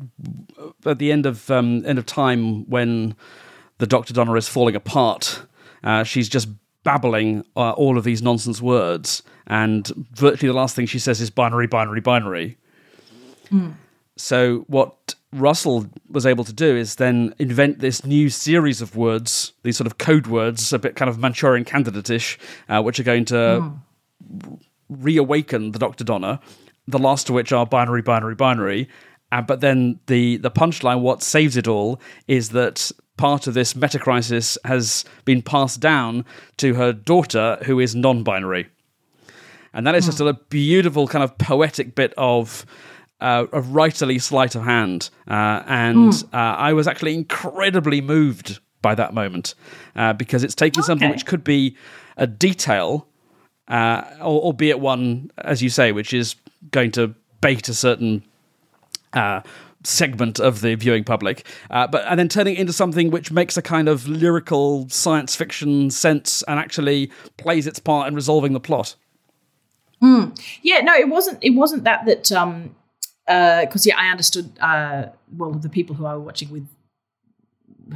at, 0.86 0.98
the 1.00 1.12
end 1.12 1.26
of 1.26 1.50
um, 1.52 1.86
end 1.86 2.00
of 2.00 2.06
time 2.06 2.70
when 2.70 3.16
the 3.78 3.88
Doctor 3.88 4.14
Donna 4.14 4.34
is 4.34 4.48
falling 4.48 4.76
apart, 4.76 5.44
uh, 5.84 6.04
she's 6.04 6.30
just 6.30 6.50
babbling 6.84 7.46
uh, 7.56 7.72
all 7.72 7.98
of 7.98 8.04
these 8.04 8.22
nonsense 8.22 8.62
words, 8.62 9.24
and 9.48 9.88
virtually 10.14 10.48
the 10.48 10.58
last 10.58 10.76
thing 10.76 10.86
she 10.86 11.00
says 11.00 11.22
is 11.22 11.30
binary, 11.30 11.68
binary, 11.68 12.02
binary. 12.02 12.58
Mm. 13.52 13.74
So 14.18 14.66
what 14.68 15.16
Russell 15.32 15.88
was 16.10 16.26
able 16.26 16.44
to 16.44 16.54
do 16.54 16.76
is 16.76 16.96
then 16.96 17.34
invent 17.40 17.80
this 17.80 18.06
new 18.06 18.30
series 18.30 18.82
of 18.82 18.96
words, 18.96 19.54
these 19.64 19.78
sort 19.78 19.88
of 19.88 19.98
code 19.98 20.28
words, 20.28 20.74
a 20.74 20.80
bit 20.80 20.96
kind 20.96 21.10
of 21.10 21.18
Manchurian 21.20 21.66
candidate-ish, 21.66 22.38
uh, 22.70 22.82
which 22.82 23.00
are 23.00 23.04
going 23.04 23.26
to 23.26 23.34
mm 23.34 23.80
reawaken 24.92 25.72
the 25.72 25.80
Doctor 25.80 26.04
Donna, 26.04 26.40
the 26.88 27.00
last 27.00 27.30
of 27.30 27.36
which 27.36 27.52
are 27.52 27.66
binary, 27.66 28.02
binary, 28.02 28.36
binary. 28.36 28.88
Uh, 29.32 29.42
but 29.42 29.62
then 29.62 30.00
the 30.08 30.38
the 30.38 30.52
punchline, 30.52 31.02
what 31.02 31.24
saves 31.24 31.56
it 31.56 31.68
all, 31.68 32.00
is 32.28 32.50
that 32.50 32.92
part 33.18 33.48
of 33.48 33.54
this 33.54 33.76
meta 33.76 33.98
crisis 33.98 34.58
has 34.66 35.06
been 35.26 35.42
passed 35.42 35.80
down 35.80 36.26
to 36.58 36.74
her 36.74 36.92
daughter, 36.92 37.58
who 37.66 37.80
is 37.80 37.96
non-binary, 37.96 38.68
and 39.74 39.88
that 39.88 39.96
is 39.96 40.06
just 40.06 40.20
hmm. 40.20 40.28
a 40.28 40.34
beautiful 40.34 41.08
kind 41.08 41.24
of 41.24 41.38
poetic 41.38 41.96
bit 41.96 42.14
of. 42.18 42.66
Uh, 43.20 43.46
a 43.54 43.62
writerly 43.62 44.20
sleight 44.20 44.56
of 44.56 44.64
hand, 44.64 45.12
uh, 45.28 45.62
and 45.68 46.12
mm. 46.12 46.28
I 46.34 46.74
was 46.74 46.88
actually 46.88 47.14
incredibly 47.14 48.02
moved 48.02 48.60
by 48.82 48.96
that 48.96 49.14
moment 49.14 49.54
uh, 49.96 50.14
because 50.14 50.44
it's 50.44 50.56
taking 50.56 50.80
okay. 50.80 50.88
something 50.88 51.12
which 51.12 51.28
could 51.28 51.44
be 51.44 51.78
a 52.18 52.26
detail 52.26 53.08
uh, 53.68 54.04
albeit 54.20 54.80
one, 54.80 55.32
as 55.38 55.62
you 55.62 55.70
say, 55.70 55.92
which 55.92 56.14
is 56.14 56.36
going 56.72 56.92
to 56.92 57.16
bait 57.42 57.68
a 57.70 57.74
certain 57.74 58.24
uh, 59.14 59.42
segment 59.84 60.40
of 60.40 60.62
the 60.62 60.76
viewing 60.76 61.04
public, 61.04 61.46
uh, 61.70 61.88
but 61.88 62.06
and 62.08 62.20
then 62.20 62.28
turning 62.28 62.56
it 62.56 62.60
into 62.60 62.74
something 62.74 63.12
which 63.12 63.32
makes 63.32 63.58
a 63.58 63.62
kind 63.62 63.88
of 63.88 64.08
lyrical 64.08 64.88
science 64.90 65.36
fiction 65.36 65.90
sense 65.90 66.44
and 66.44 66.60
actually 66.60 67.12
plays 67.38 67.68
its 67.68 67.80
part 67.80 68.08
in 68.08 68.16
resolving 68.16 68.54
the 68.54 68.60
plot. 68.60 68.96
Mm. 70.02 70.38
Yeah, 70.62 70.82
no, 70.82 70.94
it 70.94 71.10
wasn't. 71.10 71.40
It 71.42 71.52
wasn't 71.52 71.84
that 71.84 72.06
that 72.06 72.32
um 72.32 72.76
because 73.26 73.88
uh, 73.88 73.90
yeah, 73.90 73.98
I 73.98 74.10
understood. 74.10 74.52
Uh, 74.60 75.06
well, 75.36 75.52
the 75.52 75.70
people 75.70 75.96
who 75.96 76.06
I 76.06 76.16
was 76.16 76.26
watching 76.26 76.50
with 76.50 76.68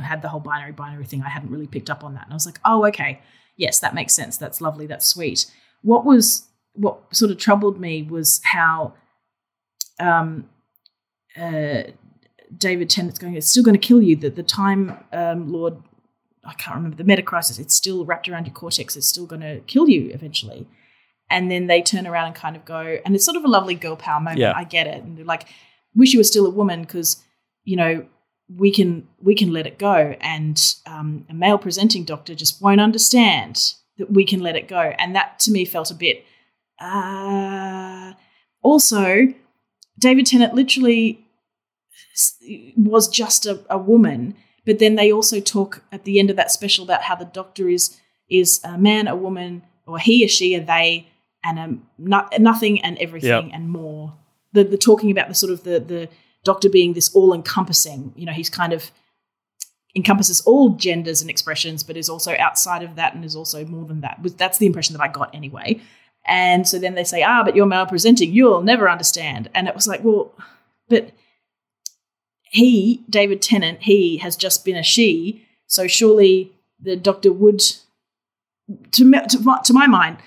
had 0.01 0.21
the 0.21 0.29
whole 0.29 0.39
binary 0.39 0.71
binary 0.71 1.05
thing. 1.05 1.21
I 1.23 1.29
hadn't 1.29 1.49
really 1.49 1.67
picked 1.67 1.89
up 1.89 2.03
on 2.03 2.13
that, 2.13 2.23
and 2.23 2.33
I 2.33 2.35
was 2.35 2.45
like, 2.45 2.59
oh, 2.63 2.85
okay 2.87 3.21
yes, 3.57 3.79
that 3.79 3.93
makes 3.93 4.13
sense. 4.13 4.37
That's 4.37 4.61
lovely. 4.61 4.87
That's 4.87 5.05
sweet. 5.05 5.45
What 5.81 6.05
was 6.05 6.47
what 6.73 7.15
sort 7.15 7.31
of 7.31 7.37
troubled 7.37 7.79
me 7.79 8.03
was 8.03 8.41
how 8.43 8.93
um, 9.99 10.49
uh, 11.39 11.83
David 12.57 12.89
Tennant's 12.89 13.19
going. 13.19 13.35
It's 13.35 13.47
still 13.47 13.63
going 13.63 13.79
to 13.79 13.87
kill 13.87 14.01
you. 14.01 14.15
That 14.17 14.35
the 14.35 14.43
time 14.43 14.97
um, 15.11 15.51
Lord, 15.51 15.77
I 16.43 16.53
can't 16.53 16.75
remember 16.75 16.97
the 16.97 17.03
meta 17.03 17.21
crisis. 17.21 17.59
It's 17.59 17.75
still 17.75 18.05
wrapped 18.05 18.29
around 18.29 18.45
your 18.45 18.53
cortex. 18.53 18.95
It's 18.95 19.07
still 19.07 19.25
going 19.25 19.41
to 19.41 19.59
kill 19.61 19.89
you 19.89 20.11
eventually. 20.11 20.67
And 21.29 21.49
then 21.49 21.67
they 21.67 21.81
turn 21.81 22.05
around 22.05 22.27
and 22.27 22.35
kind 22.35 22.55
of 22.55 22.65
go, 22.65 22.99
and 23.03 23.15
it's 23.15 23.25
sort 23.25 23.35
of 23.35 23.43
a 23.43 23.47
lovely 23.47 23.73
girl 23.73 23.95
power 23.95 24.19
moment. 24.19 24.39
Yeah. 24.39 24.53
I 24.55 24.63
get 24.63 24.85
it. 24.85 25.03
And 25.03 25.17
they're 25.17 25.25
like, 25.25 25.47
wish 25.95 26.13
you 26.13 26.19
were 26.19 26.23
still 26.23 26.45
a 26.45 26.51
woman 26.51 26.81
because 26.81 27.23
you 27.63 27.75
know 27.75 28.05
we 28.53 28.71
can 28.71 29.07
we 29.21 29.35
can 29.35 29.51
let 29.51 29.67
it 29.67 29.77
go. 29.77 30.15
And 30.21 30.61
um, 30.85 31.25
a 31.29 31.33
male 31.33 31.57
presenting 31.57 32.03
doctor 32.03 32.35
just 32.35 32.61
won't 32.61 32.81
understand 32.81 33.73
that 33.97 34.11
we 34.11 34.25
can 34.25 34.41
let 34.41 34.55
it 34.55 34.67
go. 34.67 34.93
And 34.97 35.15
that 35.15 35.39
to 35.39 35.51
me 35.51 35.65
felt 35.65 35.91
a 35.91 35.95
bit 35.95 36.25
uh, 36.79 38.13
also 38.61 39.27
david 39.97 40.25
tennant 40.25 40.53
literally 40.53 41.25
was 42.75 43.07
just 43.07 43.45
a, 43.45 43.63
a, 43.69 43.77
woman 43.77 44.35
but 44.65 44.79
then 44.79 44.95
they 44.95 45.09
also 45.09 45.39
talk 45.39 45.83
at 45.91 46.03
the 46.03 46.19
end 46.19 46.29
of 46.29 46.35
that 46.35 46.51
special 46.51 46.83
about 46.83 47.03
how 47.03 47.15
the 47.15 47.23
doctor 47.23 47.69
is 47.69 47.97
is 48.29 48.59
a 48.65 48.77
man 48.77 49.07
a 49.07 49.15
woman 49.15 49.63
or 49.87 49.97
he 49.99 50.25
or 50.25 50.27
she 50.27 50.57
or 50.57 50.59
they 50.59 51.07
and 51.45 51.59
a, 51.59 51.77
no, 51.97 52.27
nothing 52.39 52.81
and 52.81 52.97
everything 52.97 53.49
yep. 53.49 53.51
and 53.53 53.69
more. 53.69 54.15
The, 54.53 54.63
the 54.63 54.77
talking 54.77 55.11
about 55.11 55.27
the 55.27 55.35
sort 55.35 55.53
of 55.53 55.63
the 55.63 55.79
the 55.79 56.09
Doctor 56.45 56.69
being 56.69 56.93
this 56.93 57.13
all 57.13 57.33
encompassing, 57.33 58.13
you 58.15 58.25
know, 58.25 58.31
he's 58.31 58.49
kind 58.49 58.71
of 58.71 58.91
encompasses 59.95 60.41
all 60.41 60.69
genders 60.69 61.21
and 61.21 61.29
expressions, 61.29 61.83
but 61.83 61.97
is 61.97 62.09
also 62.09 62.35
outside 62.37 62.83
of 62.83 62.95
that 62.95 63.15
and 63.15 63.25
is 63.25 63.35
also 63.35 63.65
more 63.65 63.85
than 63.85 64.01
that. 64.01 64.19
That's 64.37 64.57
the 64.57 64.65
impression 64.65 64.93
that 64.93 65.01
I 65.01 65.07
got 65.07 65.33
anyway. 65.33 65.81
And 66.25 66.67
so 66.67 66.79
then 66.79 66.95
they 66.95 67.03
say, 67.03 67.23
ah, 67.23 67.43
but 67.43 67.55
you're 67.55 67.65
male 67.65 67.85
presenting, 67.85 68.31
you'll 68.31 68.61
never 68.61 68.89
understand. 68.89 69.49
And 69.53 69.67
it 69.67 69.75
was 69.75 69.87
like, 69.87 70.03
well, 70.03 70.33
but 70.87 71.11
he, 72.43 73.03
David 73.09 73.41
Tennant, 73.41 73.83
he 73.83 74.17
has 74.17 74.35
just 74.35 74.65
been 74.65 74.75
a 74.75 74.83
she, 74.83 75.45
so 75.67 75.87
surely 75.87 76.51
the 76.79 76.95
doctor 76.95 77.31
would, 77.31 77.59
to, 78.91 79.11
to, 79.11 79.59
to 79.63 79.73
my 79.73 79.87
mind, 79.87 80.17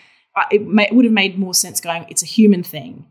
it, 0.50 0.66
may, 0.66 0.86
it 0.86 0.94
would 0.94 1.04
have 1.04 1.12
made 1.12 1.38
more 1.38 1.54
sense 1.54 1.80
going, 1.80 2.06
it's 2.08 2.22
a 2.22 2.26
human 2.26 2.62
thing. 2.62 3.06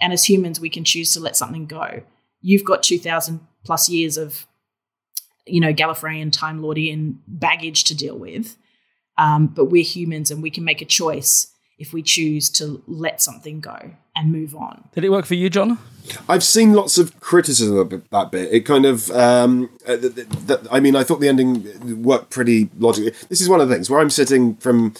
And 0.00 0.12
as 0.12 0.28
humans, 0.28 0.58
we 0.58 0.70
can 0.70 0.84
choose 0.84 1.12
to 1.12 1.20
let 1.20 1.36
something 1.36 1.66
go 1.66 2.02
you've 2.42 2.64
got 2.64 2.82
2000 2.82 3.40
plus 3.64 3.88
years 3.88 4.16
of 4.16 4.46
you 5.46 5.60
know 5.60 5.72
Gallifreyan 5.72 6.32
Time 6.32 6.60
Lordian 6.60 7.16
baggage 7.26 7.84
to 7.84 7.96
deal 7.96 8.18
with 8.18 8.56
um, 9.18 9.46
but 9.46 9.66
we're 9.66 9.84
humans 9.84 10.30
and 10.30 10.42
we 10.42 10.50
can 10.50 10.64
make 10.64 10.82
a 10.82 10.86
choice 10.86 11.48
if 11.78 11.92
we 11.92 12.02
choose 12.02 12.48
to 12.48 12.82
let 12.86 13.20
something 13.20 13.60
go 13.60 13.92
and 14.14 14.30
move 14.30 14.54
on. 14.54 14.88
Did 14.94 15.04
it 15.04 15.10
work 15.10 15.24
for 15.24 15.34
you, 15.34 15.50
John? 15.50 15.78
I've 16.28 16.44
seen 16.44 16.74
lots 16.74 16.98
of 16.98 17.18
criticism 17.20 17.76
of 17.76 18.08
that 18.10 18.30
bit. 18.30 18.52
It 18.52 18.60
kind 18.60 18.84
of, 18.84 19.10
um, 19.10 19.70
uh, 19.86 19.96
th- 19.96 20.14
th- 20.14 20.28
th- 20.46 20.60
I 20.70 20.80
mean, 20.80 20.94
I 20.94 21.02
thought 21.02 21.20
the 21.20 21.28
ending 21.28 22.02
worked 22.02 22.30
pretty 22.30 22.68
logically. 22.78 23.12
This 23.28 23.40
is 23.40 23.48
one 23.48 23.60
of 23.60 23.68
the 23.68 23.74
things 23.74 23.88
where 23.88 24.00
I'm 24.00 24.10
sitting 24.10 24.56
from 24.56 24.94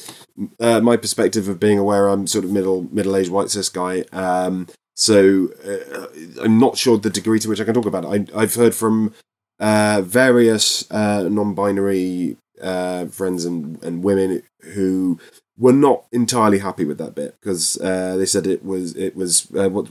uh, 0.59 0.81
my 0.81 0.97
perspective 0.97 1.49
of 1.49 1.61
being 1.61 1.79
aware 1.79 2.09
I'm 2.09 2.27
sort 2.27 2.45
of 2.45 2.51
middle 2.51 2.89
middle 2.91 3.17
aged 3.17 3.31
white 3.31 3.51
cis 3.51 3.69
guy. 3.69 4.01
Um, 4.13 4.69
so 5.03 5.49
uh, 5.67 6.07
I'm 6.45 6.61
not 6.61 6.79
sure 6.79 6.97
the 6.97 7.11
degree 7.11 7.41
to 7.41 7.49
which 7.49 7.61
I 7.61 7.65
can 7.65 7.75
talk 7.75 7.87
about 7.87 8.05
it. 8.05 8.31
I, 8.33 8.41
have 8.43 8.55
heard 8.55 8.73
from 8.73 9.13
uh, 9.59 10.01
various 10.05 10.89
uh, 10.93 11.29
non-binary 11.29 12.37
uh, 12.63 13.07
friends 13.07 13.45
and, 13.45 13.83
and 13.83 14.05
women 14.05 14.45
who 14.75 15.19
were 15.59 15.73
not 15.73 16.05
entirely 16.13 16.61
happy 16.61 16.85
with 16.85 16.99
that 16.99 17.17
bit 17.17 17.35
because 17.41 17.81
uh, 17.81 18.17
they 18.17 18.27
said 18.27 18.47
it 18.47 18.65
was 18.65 18.95
it 18.95 19.17
was 19.17 19.49
uh, 19.57 19.69
what 19.69 19.89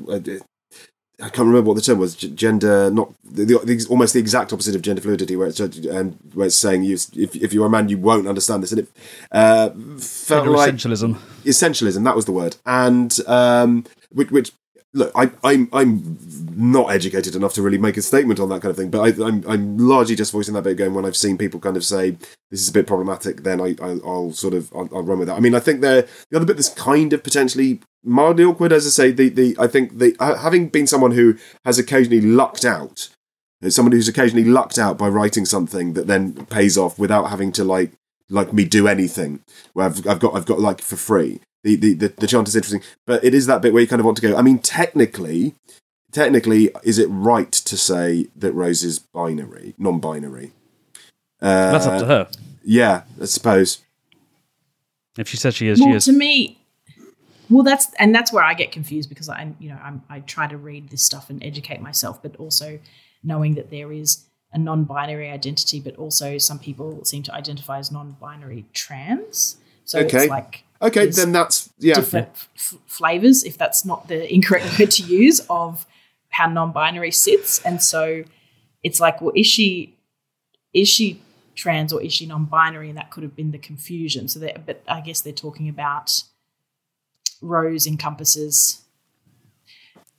I 1.21 1.29
can't 1.29 1.47
remember 1.49 1.67
what 1.67 1.75
the 1.75 1.81
term 1.81 1.99
was. 1.99 2.15
Gender, 2.15 2.89
not 2.89 3.13
the, 3.23 3.43
the, 3.45 3.85
almost 3.89 4.13
the 4.13 4.19
exact 4.19 4.53
opposite 4.53 4.75
of 4.75 4.81
gender 4.81 5.01
fluidity, 5.01 5.35
where 5.35 5.47
it's 5.49 5.59
and 5.59 6.17
where 6.33 6.47
it's 6.47 6.55
saying 6.55 6.83
you 6.83 6.93
if 6.93 7.35
if 7.35 7.51
you're 7.51 7.67
a 7.67 7.69
man 7.69 7.89
you 7.89 7.97
won't 7.97 8.27
understand 8.27 8.63
this, 8.63 8.71
and 8.71 8.79
it 8.79 8.87
uh, 9.33 9.71
felt 9.97 10.47
like 10.47 10.73
essentialism. 10.73 11.17
Essentialism, 11.43 12.05
that 12.05 12.15
was 12.15 12.25
the 12.25 12.31
word, 12.31 12.55
and 12.65 13.19
um, 13.27 13.85
which, 14.11 14.31
which 14.31 14.51
look, 14.93 15.11
I, 15.15 15.31
I'm 15.43 15.69
I'm 15.71 16.17
not 16.55 16.91
educated 16.91 17.35
enough 17.35 17.53
to 17.53 17.61
really 17.61 17.77
make 17.77 17.97
a 17.97 18.01
statement 18.01 18.39
on 18.39 18.49
that 18.49 18.61
kind 18.61 18.71
of 18.71 18.77
thing, 18.77 18.89
but 18.89 19.01
I, 19.01 19.25
I'm 19.25 19.43
I'm 19.47 19.77
largely 19.77 20.15
just 20.15 20.31
voicing 20.31 20.53
that 20.55 20.63
bit 20.63 20.77
going 20.77 20.93
when 20.93 21.05
I've 21.05 21.15
seen 21.15 21.37
people 21.37 21.59
kind 21.59 21.77
of 21.77 21.85
say 21.85 22.11
this 22.49 22.61
is 22.61 22.69
a 22.69 22.73
bit 22.73 22.87
problematic, 22.87 23.43
then 23.43 23.61
I, 23.61 23.75
I 23.81 23.93
will 23.93 24.33
sort 24.33 24.53
of 24.53 24.71
I'll, 24.73 24.89
I'll, 24.93 25.03
run 25.03 25.19
with 25.19 25.27
that. 25.27 25.37
I 25.37 25.39
mean, 25.39 25.55
I 25.55 25.59
think 25.59 25.81
the 25.81 26.07
the 26.29 26.37
other 26.37 26.45
bit 26.45 26.57
that's 26.57 26.69
kind 26.69 27.13
of 27.13 27.23
potentially 27.23 27.79
mildly 28.03 28.43
awkward, 28.43 28.73
as 28.73 28.85
I 28.85 28.89
say, 28.89 29.11
the 29.11 29.29
the 29.29 29.55
I 29.59 29.67
think 29.67 29.97
the 29.97 30.15
having 30.19 30.69
been 30.69 30.87
someone 30.87 31.11
who 31.11 31.37
has 31.65 31.79
occasionally 31.79 32.21
lucked 32.21 32.65
out, 32.65 33.09
someone 33.69 33.93
who's 33.93 34.07
occasionally 34.07 34.45
lucked 34.45 34.77
out 34.77 34.97
by 34.97 35.07
writing 35.07 35.45
something 35.45 35.93
that 35.93 36.07
then 36.07 36.45
pays 36.47 36.77
off 36.77 36.99
without 36.99 37.29
having 37.29 37.51
to 37.53 37.63
like 37.63 37.91
like 38.31 38.53
me 38.53 38.65
do 38.65 38.87
anything 38.87 39.43
where 39.73 39.85
I've, 39.85 40.07
I've 40.07 40.19
got 40.19 40.35
I've 40.35 40.45
got 40.45 40.59
like 40.59 40.81
for 40.81 40.95
free 40.95 41.41
the, 41.63 41.75
the, 41.75 41.93
the, 41.93 42.07
the 42.09 42.27
chant 42.27 42.47
is 42.47 42.55
interesting, 42.55 42.81
but 43.05 43.23
it 43.23 43.33
is 43.33 43.45
that 43.47 43.61
bit 43.61 43.73
where 43.73 43.81
you 43.81 43.87
kind 43.87 43.99
of 43.99 44.05
want 44.05 44.17
to 44.17 44.27
go. 44.27 44.35
I 44.35 44.41
mean, 44.41 44.59
technically, 44.59 45.53
technically, 46.11 46.71
is 46.83 46.97
it 46.97 47.07
right 47.07 47.51
to 47.51 47.77
say 47.77 48.27
that 48.35 48.53
Rose 48.53 48.83
is 48.83 48.99
binary, 48.99 49.75
non-binary? 49.77 50.53
Uh, 51.41 51.71
That's 51.71 51.85
up 51.85 51.99
to 51.99 52.05
her. 52.05 52.29
Yeah, 52.63 53.03
I 53.21 53.25
suppose. 53.25 53.79
If 55.17 55.27
she 55.27 55.37
says 55.37 55.55
she 55.55 55.67
is, 55.67 55.79
well, 55.79 55.89
she 55.89 55.95
is. 55.95 56.05
To 56.05 56.13
me, 56.13 56.59
well, 57.49 57.63
that's 57.63 57.93
and 57.99 58.15
that's 58.15 58.31
where 58.31 58.43
I 58.43 58.53
get 58.53 58.71
confused 58.71 59.09
because 59.09 59.27
I, 59.27 59.53
you 59.59 59.69
know, 59.69 59.79
I'm, 59.83 60.01
I 60.09 60.21
try 60.21 60.47
to 60.47 60.57
read 60.57 60.89
this 60.89 61.03
stuff 61.03 61.29
and 61.29 61.43
educate 61.43 61.81
myself, 61.81 62.21
but 62.21 62.35
also 62.37 62.79
knowing 63.23 63.55
that 63.55 63.69
there 63.69 63.91
is 63.91 64.25
a 64.53 64.57
non-binary 64.57 65.29
identity, 65.29 65.79
but 65.79 65.95
also 65.95 66.37
some 66.37 66.59
people 66.59 67.03
seem 67.05 67.23
to 67.23 67.33
identify 67.33 67.79
as 67.79 67.91
non-binary 67.91 68.65
trans. 68.73 69.57
So 69.85 69.99
okay. 69.99 70.23
it's 70.23 70.29
like 70.29 70.63
Okay, 70.81 71.07
then 71.07 71.31
that's 71.31 71.69
yeah. 71.77 71.93
Different 71.93 72.29
f- 72.55 72.77
flavors, 72.87 73.43
if 73.43 73.57
that's 73.57 73.85
not 73.85 74.07
the 74.07 74.31
incorrect 74.33 74.79
word 74.79 74.91
to 74.91 75.03
use, 75.03 75.41
of 75.49 75.85
how 76.29 76.47
non-binary 76.47 77.11
sits, 77.11 77.63
and 77.63 77.81
so 77.81 78.23
it's 78.83 78.99
like, 78.99 79.21
well, 79.21 79.33
is 79.35 79.45
she 79.45 79.95
is 80.73 80.89
she 80.89 81.21
trans 81.53 81.93
or 81.93 82.01
is 82.01 82.13
she 82.13 82.25
non-binary? 82.25 82.89
And 82.89 82.97
that 82.97 83.11
could 83.11 83.23
have 83.23 83.35
been 83.35 83.51
the 83.51 83.59
confusion. 83.59 84.27
So, 84.27 84.39
that, 84.39 84.65
but 84.65 84.81
I 84.87 85.01
guess 85.01 85.21
they're 85.21 85.33
talking 85.33 85.69
about 85.69 86.23
Rose 87.41 87.85
encompasses. 87.85 88.81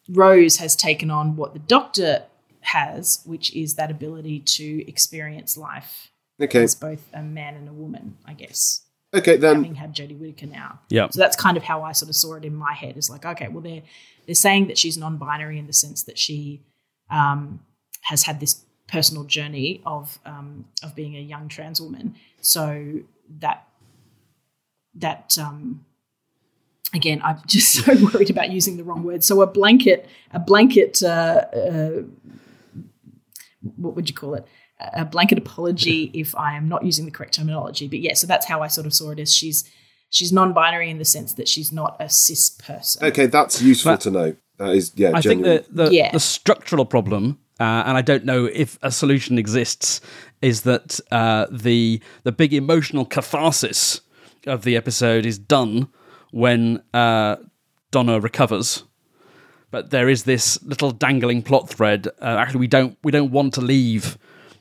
Rose 0.08 0.58
has 0.58 0.76
taken 0.76 1.10
on 1.10 1.36
what 1.36 1.54
the 1.54 1.58
Doctor 1.58 2.24
has, 2.62 3.20
which 3.24 3.54
is 3.54 3.74
that 3.74 3.90
ability 3.90 4.40
to 4.40 4.88
experience 4.88 5.56
life 5.56 6.10
okay. 6.40 6.62
as 6.62 6.74
both 6.74 7.08
a 7.12 7.22
man 7.22 7.54
and 7.54 7.68
a 7.68 7.72
woman, 7.72 8.16
I 8.26 8.34
guess. 8.34 8.82
Okay, 9.14 9.36
then 9.36 9.56
having 9.56 9.74
had 9.74 9.94
Jodie 9.94 10.18
Whittaker 10.18 10.46
now. 10.46 10.80
Yeah. 10.88 11.08
So 11.10 11.20
that's 11.20 11.36
kind 11.36 11.56
of 11.56 11.62
how 11.62 11.82
I 11.82 11.92
sort 11.92 12.08
of 12.08 12.16
saw 12.16 12.34
it 12.34 12.44
in 12.44 12.54
my 12.54 12.72
head. 12.72 12.96
Is 12.96 13.10
like, 13.10 13.26
okay, 13.26 13.48
well 13.48 13.60
they're 13.60 13.82
they're 14.24 14.34
saying 14.34 14.68
that 14.68 14.78
she's 14.78 14.96
non-binary 14.96 15.58
in 15.58 15.66
the 15.66 15.72
sense 15.74 16.04
that 16.04 16.18
she 16.18 16.62
um, 17.10 17.60
has 18.02 18.22
had 18.22 18.40
this 18.40 18.62
personal 18.86 19.24
journey 19.24 19.82
of 19.84 20.18
um, 20.24 20.64
of 20.82 20.94
being 20.94 21.14
a 21.16 21.20
young 21.20 21.48
trans 21.48 21.78
woman. 21.78 22.14
So 22.40 23.00
that 23.40 23.68
that 24.94 25.36
um, 25.38 25.84
again, 26.94 27.20
I'm 27.24 27.38
just 27.46 27.72
so 27.84 27.94
worried 28.12 28.30
about 28.30 28.50
using 28.50 28.76
the 28.76 28.84
wrong 28.84 29.02
word. 29.02 29.24
So 29.24 29.42
a 29.42 29.46
blanket, 29.46 30.08
a 30.32 30.38
blanket, 30.38 31.02
uh, 31.02 31.44
uh, 31.54 32.02
what 33.82 33.94
would 33.96 34.08
you 34.08 34.14
call 34.14 34.34
it? 34.34 34.46
a 34.94 35.04
blanket 35.04 35.38
apology 35.38 36.10
if 36.14 36.36
I 36.36 36.56
am 36.56 36.68
not 36.68 36.84
using 36.84 37.04
the 37.04 37.10
correct 37.10 37.34
terminology. 37.34 37.88
But 37.88 38.00
yeah, 38.00 38.14
so 38.14 38.26
that's 38.26 38.46
how 38.46 38.62
I 38.62 38.68
sort 38.68 38.86
of 38.86 38.94
saw 38.94 39.10
it 39.10 39.18
as 39.18 39.34
she's 39.34 39.68
she's 40.10 40.32
non-binary 40.32 40.90
in 40.90 40.98
the 40.98 41.04
sense 41.04 41.34
that 41.34 41.48
she's 41.48 41.72
not 41.72 41.96
a 42.00 42.08
cis 42.08 42.50
person. 42.50 43.04
Okay, 43.06 43.26
that's 43.26 43.62
useful 43.62 43.92
but 43.92 44.00
to 44.02 44.10
know. 44.10 44.36
That 44.58 44.74
is, 44.74 44.92
yeah. 44.94 45.12
I 45.14 45.20
genuine. 45.20 45.62
think 45.62 45.74
the 45.74 45.84
the, 45.84 45.94
yeah. 45.94 46.10
the 46.12 46.20
structural 46.20 46.84
problem, 46.84 47.38
uh, 47.60 47.84
and 47.86 47.96
I 47.96 48.02
don't 48.02 48.24
know 48.24 48.46
if 48.46 48.78
a 48.82 48.90
solution 48.90 49.38
exists, 49.38 50.00
is 50.40 50.62
that 50.62 51.00
uh, 51.10 51.46
the 51.50 52.00
the 52.24 52.32
big 52.32 52.52
emotional 52.52 53.04
catharsis 53.04 54.00
of 54.46 54.62
the 54.62 54.76
episode 54.76 55.24
is 55.24 55.38
done 55.38 55.88
when 56.30 56.82
uh, 56.92 57.36
Donna 57.90 58.20
recovers. 58.20 58.84
But 59.72 59.90
there 59.90 60.08
is 60.08 60.22
this 60.22 60.62
little 60.62 60.92
dangling 60.92 61.42
plot 61.42 61.68
thread. 61.68 62.06
Uh, 62.20 62.36
actually, 62.38 62.60
we 62.60 62.68
don't 62.68 62.96
we 63.02 63.10
don't 63.10 63.32
want 63.32 63.54
to 63.54 63.60
leave 63.60 64.16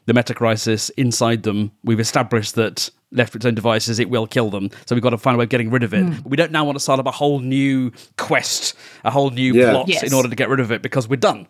the 0.07 0.13
meta 0.15 0.33
crisis 0.33 0.89
inside 0.91 1.43
them. 1.43 1.71
We've 1.83 1.99
established 1.99 2.55
that 2.55 2.89
left 3.11 3.33
to 3.33 3.37
its 3.37 3.45
own 3.45 3.55
devices, 3.55 3.99
it 3.99 4.09
will 4.09 4.25
kill 4.25 4.49
them. 4.49 4.69
So 4.85 4.95
we've 4.95 5.03
got 5.03 5.09
to 5.11 5.17
find 5.17 5.35
a 5.35 5.37
way 5.37 5.43
of 5.43 5.49
getting 5.49 5.69
rid 5.69 5.83
of 5.83 5.93
it. 5.93 6.05
Mm. 6.05 6.25
We 6.25 6.37
don't 6.37 6.51
now 6.51 6.63
want 6.63 6.77
to 6.77 6.79
start 6.79 6.99
up 6.99 7.05
a 7.05 7.11
whole 7.11 7.39
new 7.39 7.91
quest, 8.17 8.75
a 9.03 9.11
whole 9.11 9.29
new 9.29 9.53
yeah. 9.53 9.71
plot 9.71 9.87
yes. 9.87 10.03
in 10.03 10.13
order 10.13 10.29
to 10.29 10.35
get 10.35 10.49
rid 10.49 10.59
of 10.59 10.71
it 10.71 10.81
because 10.81 11.07
we're 11.07 11.17
done. 11.17 11.47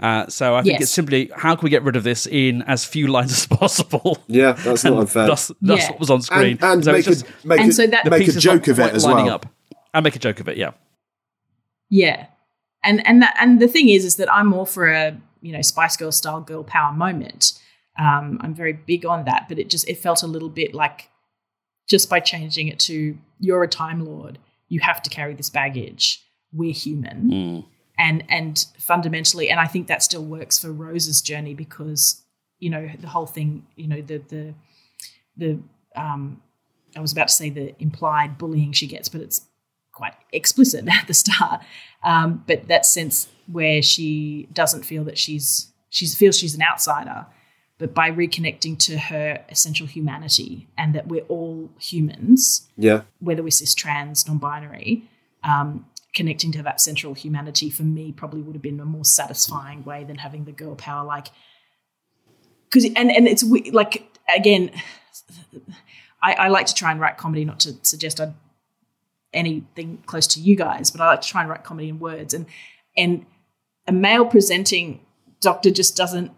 Uh, 0.00 0.26
so 0.28 0.54
I 0.54 0.62
think 0.62 0.74
yes. 0.74 0.82
it's 0.82 0.90
simply 0.90 1.30
how 1.36 1.54
can 1.54 1.64
we 1.64 1.70
get 1.70 1.82
rid 1.82 1.96
of 1.96 2.02
this 2.02 2.26
in 2.26 2.62
as 2.62 2.84
few 2.84 3.08
lines 3.08 3.32
as 3.32 3.46
possible? 3.58 4.18
Yeah, 4.26 4.52
that's 4.52 4.84
not 4.84 4.98
unfair. 4.98 5.26
That's, 5.26 5.52
that's 5.60 5.82
yeah. 5.82 5.90
what 5.90 6.00
was 6.00 6.10
on 6.10 6.22
screen. 6.22 6.58
And, 6.62 6.64
and 6.64 6.84
so 6.84 6.92
make, 6.92 7.04
just, 7.04 7.26
a, 7.26 7.46
make, 7.46 7.60
and 7.60 7.70
a, 7.70 7.72
so 7.74 7.86
that, 7.86 8.10
make 8.10 8.28
a 8.28 8.32
joke 8.32 8.68
of 8.68 8.78
it 8.80 8.94
as 8.94 9.04
well. 9.04 9.28
Up. 9.28 9.46
And 9.94 10.04
make 10.04 10.16
a 10.16 10.18
joke 10.18 10.40
of 10.40 10.48
it, 10.48 10.56
yeah. 10.56 10.72
Yeah. 11.90 12.26
And 12.84 13.06
and 13.06 13.22
that 13.22 13.36
and 13.38 13.60
the 13.60 13.68
thing 13.68 13.88
is 13.88 14.04
is 14.04 14.16
that 14.16 14.32
I'm 14.32 14.52
all 14.52 14.66
for 14.66 14.88
a 14.88 15.16
you 15.40 15.52
know 15.52 15.62
Spice 15.62 15.96
Girl 15.96 16.12
style 16.12 16.40
girl 16.40 16.64
power 16.64 16.92
moment 16.92 17.58
um, 17.98 18.38
I'm 18.40 18.54
very 18.54 18.72
big 18.72 19.04
on 19.04 19.24
that, 19.24 19.46
but 19.48 19.58
it 19.58 19.68
just 19.68 19.88
it 19.88 19.98
felt 19.98 20.22
a 20.22 20.26
little 20.26 20.48
bit 20.48 20.74
like 20.74 21.10
just 21.88 22.08
by 22.08 22.20
changing 22.20 22.68
it 22.68 22.78
to 22.80 23.18
you're 23.38 23.62
a 23.62 23.68
time 23.68 24.04
lord, 24.04 24.38
you 24.68 24.80
have 24.80 25.02
to 25.02 25.10
carry 25.10 25.34
this 25.34 25.50
baggage. 25.50 26.24
We're 26.52 26.72
human, 26.72 27.30
mm. 27.30 27.64
and 27.98 28.24
and 28.28 28.64
fundamentally, 28.78 29.50
and 29.50 29.60
I 29.60 29.66
think 29.66 29.88
that 29.88 30.02
still 30.02 30.24
works 30.24 30.58
for 30.58 30.72
Rose's 30.72 31.20
journey 31.20 31.54
because 31.54 32.22
you 32.58 32.70
know 32.70 32.88
the 32.98 33.08
whole 33.08 33.26
thing, 33.26 33.66
you 33.76 33.88
know 33.88 34.00
the 34.00 34.18
the 34.28 34.54
the 35.36 35.58
um, 35.94 36.40
I 36.96 37.00
was 37.00 37.12
about 37.12 37.28
to 37.28 37.34
say 37.34 37.50
the 37.50 37.74
implied 37.78 38.38
bullying 38.38 38.72
she 38.72 38.86
gets, 38.86 39.08
but 39.08 39.20
it's 39.20 39.42
quite 39.92 40.14
explicit 40.32 40.88
at 40.90 41.06
the 41.06 41.14
start. 41.14 41.60
Um, 42.04 42.44
but 42.46 42.68
that 42.68 42.84
sense 42.84 43.28
where 43.50 43.82
she 43.82 44.48
doesn't 44.52 44.84
feel 44.84 45.04
that 45.04 45.18
she's 45.18 45.72
she 45.90 46.06
feels 46.06 46.38
she's 46.38 46.54
an 46.54 46.62
outsider 46.62 47.26
but 47.78 47.94
by 47.94 48.12
reconnecting 48.12 48.78
to 48.78 48.96
her 48.96 49.44
essential 49.48 49.88
humanity 49.88 50.68
and 50.78 50.94
that 50.94 51.08
we're 51.08 51.24
all 51.24 51.68
humans, 51.80 52.68
yeah, 52.76 53.02
whether 53.18 53.42
we're 53.42 53.50
cis, 53.50 53.74
trans, 53.74 54.28
non-binary, 54.28 55.02
um, 55.42 55.84
connecting 56.14 56.52
to 56.52 56.62
that 56.62 56.80
central 56.80 57.14
humanity 57.14 57.70
for 57.70 57.82
me 57.82 58.12
probably 58.12 58.40
would 58.42 58.54
have 58.54 58.62
been 58.62 58.78
a 58.80 58.84
more 58.84 59.04
satisfying 59.04 59.82
way 59.84 60.04
than 60.04 60.18
having 60.18 60.44
the 60.44 60.52
girl 60.52 60.74
power 60.74 61.04
like 61.04 61.28
because 62.70 62.84
and 62.84 63.10
and 63.10 63.26
it's 63.26 63.42
like 63.72 64.16
again 64.34 64.70
I, 66.22 66.34
I, 66.34 66.48
like 66.48 66.66
to 66.66 66.74
try 66.74 66.92
and 66.92 67.00
write 67.00 67.16
comedy 67.16 67.44
not 67.44 67.60
to 67.60 67.74
suggest 67.82 68.20
i 68.20 68.32
anything 69.32 70.02
close 70.06 70.26
to 70.26 70.40
you 70.40 70.54
guys 70.54 70.90
but 70.90 71.00
i 71.00 71.06
like 71.06 71.20
to 71.20 71.28
try 71.28 71.40
and 71.40 71.50
write 71.50 71.64
comedy 71.64 71.88
in 71.88 71.98
words 71.98 72.34
and 72.34 72.46
and 72.96 73.24
a 73.86 73.92
male 73.92 74.26
presenting 74.26 75.00
doctor 75.40 75.70
just 75.70 75.96
doesn't 75.96 76.30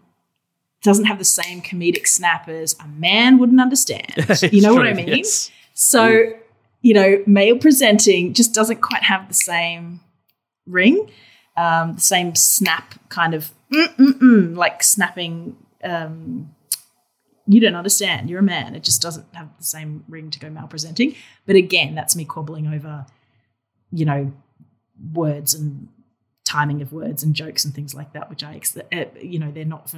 doesn't 0.81 1.05
have 1.05 1.17
the 1.17 1.25
same 1.25 1.61
comedic 1.61 2.07
snap 2.07 2.47
as 2.47 2.75
a 2.79 2.87
man 2.87 3.39
wouldn't 3.39 3.59
understand. 3.59 4.13
you 4.51 4.61
know 4.61 4.69
true, 4.69 4.77
what 4.77 4.87
I 4.87 4.93
mean? 4.93 5.07
Yes. 5.07 5.51
So, 5.73 6.33
you 6.81 6.93
know, 6.93 7.23
male 7.25 7.57
presenting 7.57 8.33
just 8.33 8.53
doesn't 8.53 8.81
quite 8.81 9.03
have 9.03 9.27
the 9.27 9.33
same 9.33 10.01
ring, 10.67 11.09
um, 11.57 11.93
the 11.95 12.01
same 12.01 12.35
snap 12.35 12.93
kind 13.09 13.33
of 13.33 13.51
like 13.97 14.83
snapping. 14.83 15.57
Um, 15.83 16.54
you 17.47 17.59
don't 17.59 17.75
understand. 17.75 18.29
You're 18.29 18.39
a 18.39 18.43
man. 18.43 18.75
It 18.75 18.83
just 18.83 19.01
doesn't 19.01 19.25
have 19.33 19.49
the 19.57 19.63
same 19.63 20.03
ring 20.07 20.31
to 20.31 20.39
go 20.39 20.49
male 20.49 20.67
presenting. 20.67 21.15
But 21.45 21.55
again, 21.55 21.95
that's 21.95 22.15
me 22.15 22.25
quibbling 22.25 22.67
over, 22.67 23.05
you 23.91 24.05
know, 24.05 24.33
words 25.13 25.53
and 25.53 25.87
timing 26.43 26.81
of 26.81 26.93
words 26.93 27.23
and 27.23 27.35
jokes 27.35 27.65
and 27.65 27.73
things 27.73 27.93
like 27.93 28.13
that, 28.13 28.29
which 28.29 28.43
I, 28.43 28.61
uh, 28.93 29.05
you 29.19 29.39
know, 29.39 29.51
they're 29.51 29.65
not 29.65 29.93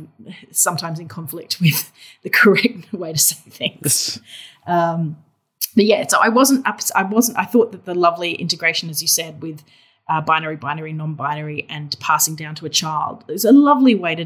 sometimes 0.51 0.99
in 0.99 1.07
conflict 1.07 1.57
with 1.61 1.91
the 2.23 2.29
correct 2.29 2.91
way 2.93 3.13
to 3.13 3.19
say 3.19 3.49
things. 3.49 4.19
Um, 4.65 5.17
but 5.75 5.85
yeah, 5.85 6.07
so 6.07 6.17
I 6.19 6.29
wasn't 6.29 6.67
up. 6.67 6.79
I 6.95 7.03
wasn't. 7.03 7.37
I 7.37 7.45
thought 7.45 7.71
that 7.71 7.85
the 7.85 7.93
lovely 7.93 8.33
integration, 8.33 8.89
as 8.89 9.01
you 9.01 9.07
said, 9.07 9.41
with 9.43 9.63
uh, 10.09 10.21
binary, 10.21 10.55
binary, 10.55 10.91
non-binary, 10.91 11.67
and 11.69 11.95
passing 11.99 12.35
down 12.35 12.55
to 12.55 12.65
a 12.65 12.69
child 12.69 13.23
is 13.27 13.45
a 13.45 13.51
lovely 13.51 13.93
way 13.93 14.15
to, 14.15 14.25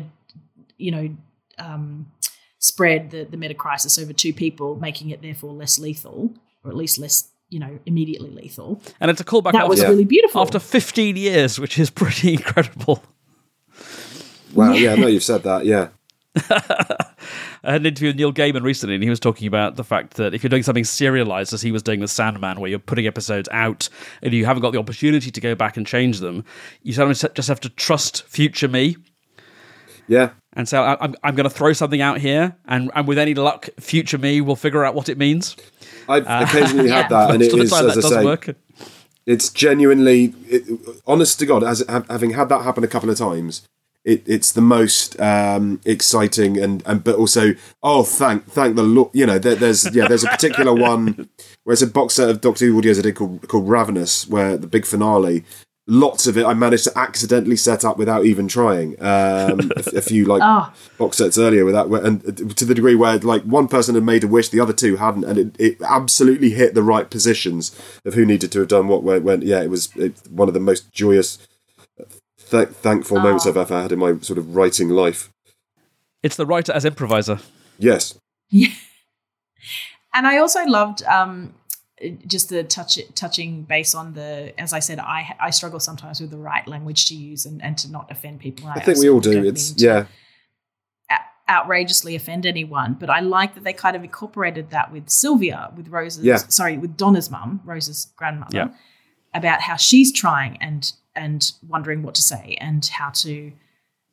you 0.77 0.91
know, 0.91 1.15
um, 1.57 2.09
spread 2.61 3.11
the 3.11 3.25
the 3.25 3.35
meta 3.35 3.53
crisis 3.53 3.99
over 3.99 4.13
two 4.13 4.33
people, 4.33 4.77
making 4.77 5.09
it 5.09 5.21
therefore 5.21 5.51
less 5.51 5.77
lethal, 5.77 6.33
or 6.63 6.71
at 6.71 6.77
least 6.77 6.97
less 6.97 7.27
you 7.51 7.59
know, 7.59 7.79
immediately 7.85 8.31
lethal. 8.31 8.81
And 9.01 9.11
it's 9.11 9.19
a 9.19 9.25
callback. 9.25 9.51
That 9.51 9.63
after, 9.63 9.69
was 9.69 9.81
really 9.83 10.05
beautiful. 10.05 10.41
After 10.41 10.57
15 10.57 11.17
years, 11.17 11.59
which 11.59 11.77
is 11.77 11.89
pretty 11.89 12.33
incredible. 12.35 13.03
Wow. 14.53 14.71
Yeah. 14.71 14.93
yeah 14.93 14.95
know 14.95 15.07
you've 15.07 15.23
said 15.23 15.43
that. 15.43 15.65
Yeah. 15.65 15.89
I 17.63 17.73
had 17.73 17.81
an 17.81 17.85
interview 17.85 18.09
with 18.09 18.15
Neil 18.15 18.33
Gaiman 18.33 18.63
recently, 18.63 18.95
and 18.95 19.03
he 19.03 19.09
was 19.09 19.19
talking 19.19 19.47
about 19.47 19.75
the 19.75 19.83
fact 19.83 20.15
that 20.15 20.33
if 20.33 20.43
you're 20.43 20.49
doing 20.49 20.63
something 20.63 20.85
serialized, 20.85 21.53
as 21.53 21.61
he 21.61 21.71
was 21.71 21.83
doing 21.83 21.99
the 21.99 22.07
Sandman, 22.07 22.59
where 22.59 22.69
you're 22.69 22.79
putting 22.79 23.05
episodes 23.05 23.49
out 23.51 23.89
and 24.21 24.33
you 24.33 24.45
haven't 24.45 24.61
got 24.61 24.71
the 24.71 24.79
opportunity 24.79 25.29
to 25.29 25.41
go 25.41 25.53
back 25.53 25.77
and 25.77 25.85
change 25.85 26.19
them, 26.19 26.43
you 26.83 26.93
sometimes 26.93 27.23
just 27.35 27.49
have 27.49 27.59
to 27.59 27.69
trust 27.69 28.23
future 28.23 28.69
me. 28.69 28.95
Yeah. 30.07 30.31
And 30.53 30.67
so 30.67 30.83
I- 30.83 30.97
I'm, 31.03 31.15
I'm 31.23 31.35
going 31.35 31.45
to 31.49 31.55
throw 31.55 31.71
something 31.73 32.01
out 32.01 32.19
here, 32.19 32.55
and, 32.65 32.91
and 32.93 33.07
with 33.07 33.17
any 33.17 33.33
luck, 33.33 33.69
future 33.79 34.17
me 34.17 34.41
will 34.41 34.55
figure 34.57 34.83
out 34.83 34.95
what 34.95 35.07
it 35.09 35.17
means. 35.17 35.55
I've 36.09 36.25
occasionally 36.27 36.89
had 36.89 37.09
that, 37.09 37.31
and 37.31 37.39
Most 37.39 37.47
it 37.47 37.53
of 37.53 37.59
the 37.59 37.63
is, 37.89 37.97
as 37.97 38.05
I 38.05 38.09
say, 38.09 38.25
work. 38.25 38.55
it's 39.25 39.49
genuinely, 39.49 40.33
it, 40.49 40.63
honest 41.07 41.39
to 41.39 41.45
God, 41.45 41.63
as 41.63 41.83
having 41.87 42.31
had 42.31 42.49
that 42.49 42.63
happen 42.63 42.83
a 42.83 42.87
couple 42.87 43.09
of 43.09 43.17
times, 43.17 43.65
it, 44.03 44.23
it's 44.25 44.51
the 44.51 44.61
most 44.61 45.19
um, 45.21 45.79
exciting 45.85 46.57
and, 46.57 46.81
and 46.87 47.03
but 47.03 47.15
also 47.17 47.53
oh 47.83 48.01
thank 48.01 48.45
thank 48.47 48.75
the 48.75 48.81
Lord 48.81 49.11
you 49.13 49.27
know 49.27 49.37
there, 49.37 49.53
there's 49.53 49.93
yeah 49.93 50.07
there's 50.07 50.23
a 50.23 50.27
particular 50.27 50.73
one 50.89 51.29
where 51.65 51.73
it's 51.73 51.83
a 51.83 51.87
box 51.87 52.15
set 52.15 52.27
of 52.27 52.41
Doctor 52.41 52.65
Who 52.65 52.81
audios 52.81 52.97
I 52.97 53.03
did 53.03 53.15
called 53.15 53.47
called 53.47 53.69
Ravenous 53.69 54.27
where 54.27 54.57
the 54.57 54.65
big 54.65 54.87
finale 54.87 55.43
lots 55.87 56.27
of 56.27 56.37
it 56.37 56.45
I 56.45 56.53
managed 56.53 56.83
to 56.85 56.97
accidentally 56.97 57.55
set 57.55 57.83
up 57.83 57.97
without 57.97 58.23
even 58.25 58.47
trying 58.47 58.93
um, 59.01 59.71
a, 59.75 59.97
a 59.97 60.01
few 60.01 60.25
like 60.25 60.41
Oh. 60.45 60.71
box 60.97 61.17
sets 61.17 61.37
earlier 61.37 61.65
with 61.65 61.73
that 61.73 61.87
and 61.87 62.23
uh, 62.23 62.53
to 62.53 62.65
the 62.65 62.75
degree 62.75 62.95
where 62.95 63.17
like 63.17 63.43
one 63.43 63.67
person 63.67 63.95
had 63.95 64.03
made 64.03 64.23
a 64.23 64.27
wish 64.27 64.49
the 64.49 64.59
other 64.59 64.73
two 64.73 64.97
hadn't 64.97 65.23
and 65.25 65.37
it, 65.39 65.55
it 65.59 65.81
absolutely 65.81 66.51
hit 66.51 66.75
the 66.75 66.83
right 66.83 67.09
positions 67.09 67.75
of 68.05 68.13
who 68.13 68.25
needed 68.25 68.51
to 68.51 68.59
have 68.59 68.67
done 68.67 68.87
what 68.87 69.01
when, 69.03 69.23
when 69.23 69.41
yeah 69.41 69.61
it 69.61 69.69
was 69.69 69.89
it, 69.95 70.15
one 70.29 70.47
of 70.47 70.53
the 70.53 70.59
most 70.59 70.91
joyous 70.93 71.39
th- 72.51 72.69
thankful 72.69 73.19
moments 73.19 73.47
I've 73.47 73.57
ever 73.57 73.81
had 73.81 73.91
in 73.91 73.99
my 73.99 74.17
sort 74.19 74.37
of 74.37 74.55
writing 74.55 74.89
life 74.89 75.31
It's 76.21 76.35
the 76.35 76.45
writer 76.45 76.71
as 76.73 76.85
improviser. 76.85 77.39
yes 77.79 78.17
Yeah. 78.49 78.69
And 80.13 80.27
I 80.27 80.37
also 80.39 80.63
loved 80.65 81.03
um, 81.03 81.53
just 82.27 82.49
the 82.49 82.63
touch 82.63 82.99
touching 83.15 83.63
base 83.63 83.93
on 83.95 84.13
the. 84.13 84.53
As 84.59 84.73
I 84.73 84.79
said, 84.79 84.99
I 84.99 85.35
I 85.39 85.49
struggle 85.51 85.79
sometimes 85.79 86.19
with 86.21 86.31
the 86.31 86.37
right 86.37 86.67
language 86.67 87.05
to 87.07 87.15
use 87.15 87.45
and, 87.45 87.61
and 87.63 87.77
to 87.79 87.91
not 87.91 88.09
offend 88.11 88.39
people. 88.39 88.67
I 88.67 88.79
think 88.79 88.97
we 88.99 89.09
all 89.09 89.19
do 89.19 89.43
it's 89.43 89.73
yeah 89.77 90.05
o- 91.11 91.15
outrageously 91.53 92.15
offend 92.15 92.45
anyone, 92.45 92.93
but 92.99 93.09
I 93.09 93.19
like 93.19 93.55
that 93.55 93.63
they 93.63 93.73
kind 93.73 93.95
of 93.95 94.03
incorporated 94.03 94.69
that 94.71 94.91
with 94.91 95.09
Sylvia, 95.09 95.71
with 95.75 95.87
Rose's, 95.89 96.23
Yeah. 96.23 96.37
sorry, 96.37 96.77
with 96.77 96.97
Donna's 96.97 97.29
mum, 97.29 97.61
Rose's 97.65 98.11
grandmother, 98.15 98.55
Yeah. 98.57 98.67
about 99.33 99.61
how 99.61 99.75
she's 99.75 100.11
trying 100.11 100.57
and 100.61 100.91
and 101.15 101.51
wondering 101.67 102.03
what 102.03 102.15
to 102.15 102.21
say 102.21 102.55
and 102.61 102.85
how 102.85 103.09
to 103.09 103.51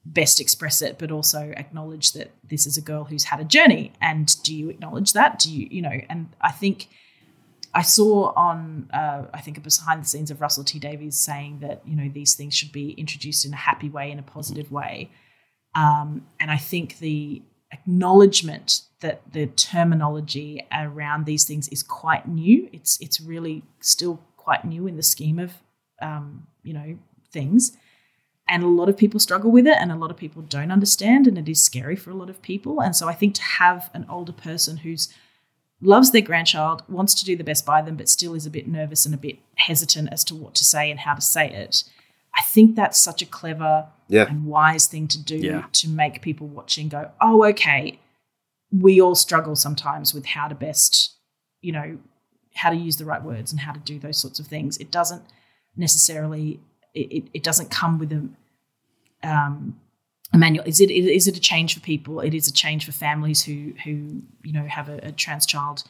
best 0.04 0.40
express 0.40 0.82
it, 0.82 0.98
but 0.98 1.10
also 1.12 1.52
acknowledge 1.56 2.12
that 2.12 2.30
this 2.42 2.66
is 2.66 2.76
a 2.76 2.80
girl 2.80 3.04
who's 3.04 3.24
had 3.24 3.38
a 3.40 3.44
journey. 3.44 3.92
And 4.00 4.34
do 4.42 4.54
you 4.54 4.68
acknowledge 4.70 5.12
that? 5.12 5.38
Do 5.38 5.52
you, 5.52 5.68
you 5.70 5.82
know? 5.82 6.00
And 6.08 6.28
I 6.40 6.50
think 6.50 6.88
I 7.74 7.82
saw 7.82 8.32
on, 8.34 8.88
uh, 8.92 9.24
I 9.32 9.40
think 9.40 9.62
behind 9.62 10.02
the 10.02 10.08
scenes 10.08 10.30
of 10.30 10.40
Russell 10.40 10.64
T 10.64 10.78
Davies 10.78 11.16
saying 11.16 11.58
that 11.60 11.82
you 11.86 11.96
know 11.96 12.10
these 12.12 12.34
things 12.34 12.54
should 12.54 12.72
be 12.72 12.92
introduced 12.92 13.44
in 13.44 13.52
a 13.52 13.56
happy 13.56 13.88
way, 13.88 14.10
in 14.10 14.18
a 14.18 14.22
positive 14.22 14.72
way. 14.72 15.10
Um, 15.74 16.26
and 16.40 16.50
I 16.50 16.56
think 16.56 16.98
the 16.98 17.42
acknowledgement 17.72 18.82
that 19.00 19.20
the 19.32 19.46
terminology 19.46 20.66
around 20.72 21.26
these 21.26 21.44
things 21.44 21.68
is 21.68 21.82
quite 21.82 22.26
new. 22.26 22.68
It's 22.72 22.98
it's 23.00 23.20
really 23.20 23.62
still 23.80 24.20
quite 24.36 24.64
new 24.64 24.86
in 24.86 24.96
the 24.96 25.02
scheme 25.02 25.38
of 25.38 25.52
um, 26.00 26.46
you 26.62 26.72
know 26.72 26.98
things, 27.32 27.76
and 28.48 28.62
a 28.62 28.68
lot 28.68 28.88
of 28.88 28.96
people 28.96 29.20
struggle 29.20 29.50
with 29.50 29.66
it, 29.66 29.76
and 29.78 29.92
a 29.92 29.96
lot 29.96 30.10
of 30.10 30.16
people 30.16 30.42
don't 30.42 30.72
understand, 30.72 31.26
and 31.26 31.36
it 31.36 31.48
is 31.48 31.62
scary 31.62 31.96
for 31.96 32.10
a 32.10 32.16
lot 32.16 32.30
of 32.30 32.40
people. 32.42 32.80
And 32.80 32.96
so 32.96 33.08
I 33.08 33.14
think 33.14 33.34
to 33.34 33.42
have 33.42 33.90
an 33.94 34.06
older 34.08 34.32
person 34.32 34.78
who's 34.78 35.12
loves 35.80 36.10
their 36.10 36.22
grandchild, 36.22 36.82
wants 36.88 37.14
to 37.14 37.24
do 37.24 37.36
the 37.36 37.44
best 37.44 37.64
by 37.64 37.80
them, 37.82 37.96
but 37.96 38.08
still 38.08 38.34
is 38.34 38.46
a 38.46 38.50
bit 38.50 38.66
nervous 38.66 39.06
and 39.06 39.14
a 39.14 39.18
bit 39.18 39.38
hesitant 39.56 40.08
as 40.12 40.24
to 40.24 40.34
what 40.34 40.54
to 40.56 40.64
say 40.64 40.90
and 40.90 41.00
how 41.00 41.14
to 41.14 41.20
say 41.20 41.48
it. 41.48 41.84
I 42.36 42.42
think 42.42 42.74
that's 42.76 42.98
such 42.98 43.22
a 43.22 43.26
clever 43.26 43.88
Yeah. 44.08 44.26
and 44.28 44.44
wise 44.46 44.86
thing 44.86 45.08
to 45.08 45.22
do 45.22 45.36
Yeah. 45.36 45.66
to 45.72 45.88
make 45.88 46.20
people 46.22 46.46
watching 46.46 46.88
go, 46.88 47.10
oh, 47.20 47.44
okay, 47.46 47.98
we 48.72 49.00
all 49.00 49.14
struggle 49.14 49.56
sometimes 49.56 50.12
with 50.12 50.26
how 50.26 50.48
to 50.48 50.54
best, 50.54 51.14
you 51.62 51.72
know, 51.72 51.98
how 52.54 52.70
to 52.70 52.76
use 52.76 52.96
the 52.96 53.04
right 53.04 53.22
words 53.22 53.52
and 53.52 53.60
how 53.60 53.72
to 53.72 53.80
do 53.80 53.98
those 53.98 54.18
sorts 54.18 54.38
of 54.40 54.46
things. 54.46 54.76
It 54.78 54.90
doesn't 54.90 55.22
necessarily, 55.76 56.60
it, 56.92 57.12
it, 57.12 57.24
it 57.34 57.42
doesn't 57.42 57.70
come 57.70 57.98
with 57.98 58.12
a, 58.12 58.28
um, 59.28 59.80
a 60.32 60.38
manual. 60.38 60.64
Is 60.66 60.80
it, 60.80 60.90
is 60.90 61.26
it 61.26 61.36
a 61.36 61.40
change 61.40 61.74
for 61.74 61.80
people? 61.80 62.20
It 62.20 62.34
is 62.34 62.48
a 62.48 62.52
change 62.52 62.84
for 62.84 62.92
families 62.92 63.42
who, 63.42 63.72
who 63.84 64.22
you 64.42 64.52
know, 64.52 64.64
have 64.64 64.88
a, 64.88 64.98
a 65.02 65.12
trans 65.12 65.46
child 65.46 65.84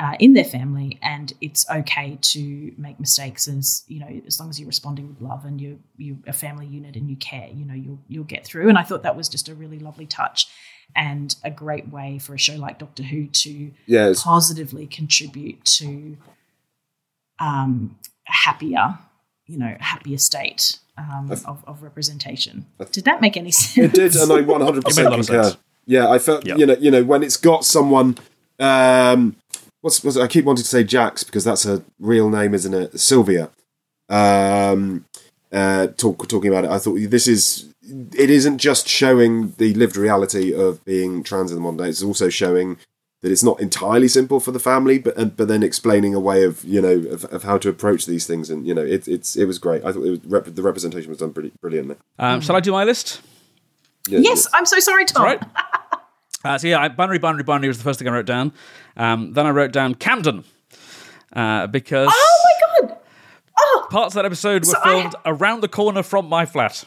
uh, 0.00 0.14
in 0.18 0.32
their 0.32 0.44
family, 0.44 0.98
and 1.02 1.32
it's 1.40 1.68
okay 1.70 2.18
to 2.20 2.72
make 2.76 2.98
mistakes 2.98 3.46
as 3.46 3.84
you 3.86 4.00
know, 4.00 4.22
as 4.26 4.40
long 4.40 4.50
as 4.50 4.58
you're 4.58 4.66
responding 4.66 5.08
with 5.08 5.20
love 5.20 5.44
and 5.44 5.60
you 5.60 5.78
you 5.96 6.18
a 6.26 6.32
family 6.32 6.66
unit 6.66 6.96
and 6.96 7.08
you 7.08 7.16
care, 7.16 7.48
you 7.52 7.64
know, 7.64 7.74
you'll 7.74 8.00
you'll 8.08 8.24
get 8.24 8.44
through. 8.44 8.68
And 8.68 8.76
I 8.76 8.82
thought 8.82 9.04
that 9.04 9.16
was 9.16 9.28
just 9.28 9.48
a 9.48 9.54
really 9.54 9.78
lovely 9.78 10.06
touch 10.06 10.48
and 10.96 11.34
a 11.44 11.50
great 11.50 11.88
way 11.90 12.18
for 12.18 12.34
a 12.34 12.38
show 12.38 12.56
like 12.56 12.78
Doctor 12.80 13.04
Who 13.04 13.28
to 13.28 13.70
it's, 13.86 14.22
positively 14.22 14.86
contribute 14.88 15.64
to 15.64 16.16
um, 17.38 17.96
a 18.28 18.32
happier, 18.32 18.98
you 19.46 19.58
know, 19.58 19.76
happier 19.78 20.18
state 20.18 20.80
um, 20.96 21.30
of, 21.30 21.64
of 21.66 21.82
representation. 21.82 22.66
Did 22.92 23.04
that 23.04 23.20
make 23.20 23.36
any 23.36 23.50
sense? 23.50 23.92
It 23.92 23.92
did, 23.94 24.16
and 24.16 24.32
I 24.32 24.40
one 24.52 24.60
hundred 24.60 24.84
It 24.86 24.96
made 24.96 25.06
a 25.06 25.10
lot 25.10 25.16
percent 25.18 25.40
of 25.40 25.44
concur. 25.52 25.58
Yeah, 25.86 26.08
I 26.08 26.18
felt 26.18 26.46
Yeah. 26.46 26.56
you 26.56 26.66
know 26.66 26.76
you 26.78 26.90
know 26.90 27.04
when 27.04 27.22
it's 27.22 27.36
got 27.36 27.64
someone. 27.64 28.16
Um, 28.58 29.36
what's, 29.80 30.02
what's 30.04 30.16
I 30.16 30.26
keep 30.28 30.44
wanting 30.44 30.62
to 30.62 30.68
say 30.68 30.84
Jax 30.84 31.24
because 31.24 31.44
that's 31.44 31.64
her 31.64 31.82
real 31.98 32.30
name, 32.30 32.54
isn't 32.54 32.72
it? 32.74 32.98
Sylvia. 33.00 33.50
Um, 34.08 35.04
uh, 35.52 35.88
talk, 35.88 36.26
talking 36.28 36.50
about 36.50 36.64
it, 36.64 36.70
I 36.70 36.78
thought 36.78 36.98
this 37.08 37.28
is. 37.28 37.68
It 38.16 38.30
isn't 38.30 38.58
just 38.58 38.88
showing 38.88 39.52
the 39.58 39.74
lived 39.74 39.96
reality 39.96 40.54
of 40.54 40.82
being 40.84 41.22
trans 41.22 41.50
in 41.50 41.56
the 41.56 41.60
modern 41.60 41.78
day. 41.78 41.88
It's 41.90 42.02
also 42.02 42.28
showing 42.30 42.78
that 43.24 43.32
it's 43.32 43.42
not 43.42 43.58
entirely 43.58 44.06
simple 44.06 44.38
for 44.38 44.52
the 44.52 44.58
family, 44.60 44.98
but 44.98 45.16
and, 45.16 45.34
but 45.34 45.48
then 45.48 45.62
explaining 45.62 46.14
a 46.14 46.20
way 46.20 46.44
of 46.44 46.62
you 46.62 46.80
know 46.82 46.92
of, 47.10 47.24
of 47.32 47.42
how 47.42 47.56
to 47.56 47.70
approach 47.70 48.04
these 48.04 48.26
things, 48.26 48.50
and 48.50 48.66
you 48.66 48.74
know 48.74 48.84
it, 48.84 49.08
it's 49.08 49.34
it 49.34 49.46
was 49.46 49.58
great. 49.58 49.82
I 49.82 49.92
thought 49.92 50.04
it 50.04 50.10
was, 50.10 50.24
rep, 50.26 50.44
the 50.44 50.62
representation 50.62 51.08
was 51.08 51.18
done 51.18 51.32
pretty 51.32 51.50
brilliantly. 51.62 51.96
Um, 52.18 52.42
Shall 52.42 52.54
I 52.54 52.60
do 52.60 52.70
my 52.72 52.84
list? 52.84 53.22
Yeah, 54.08 54.18
yes, 54.18 54.46
I'm 54.52 54.66
so 54.66 54.78
sorry, 54.78 55.06
Tom. 55.06 55.24
Right. 55.24 55.42
Uh, 56.44 56.58
so 56.58 56.68
yeah, 56.68 56.78
I- 56.78 56.88
binary, 56.88 57.18
binary, 57.18 57.42
binary 57.42 57.68
was 57.68 57.78
the 57.78 57.84
first 57.84 57.98
thing 57.98 58.06
I 58.06 58.10
wrote 58.12 58.26
down. 58.26 58.52
Um, 58.98 59.32
then 59.32 59.46
I 59.46 59.50
wrote 59.50 59.72
down 59.72 59.94
Camden 59.94 60.44
uh, 61.32 61.66
because 61.68 62.10
Oh 62.12 62.44
my 62.44 62.88
god! 62.88 62.98
Oh, 63.58 63.86
parts 63.90 64.08
of 64.14 64.16
that 64.16 64.26
episode 64.26 64.66
were 64.66 64.72
So 64.72 64.78
I- 64.80 64.84
filmed 64.84 65.14
around 65.24 65.62
the 65.62 65.68
corner 65.68 66.02
from 66.02 66.28
my 66.28 66.44
flat. 66.44 66.84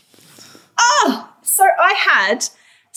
so 1.41 1.63
I 1.63 1.93
had 1.97 2.47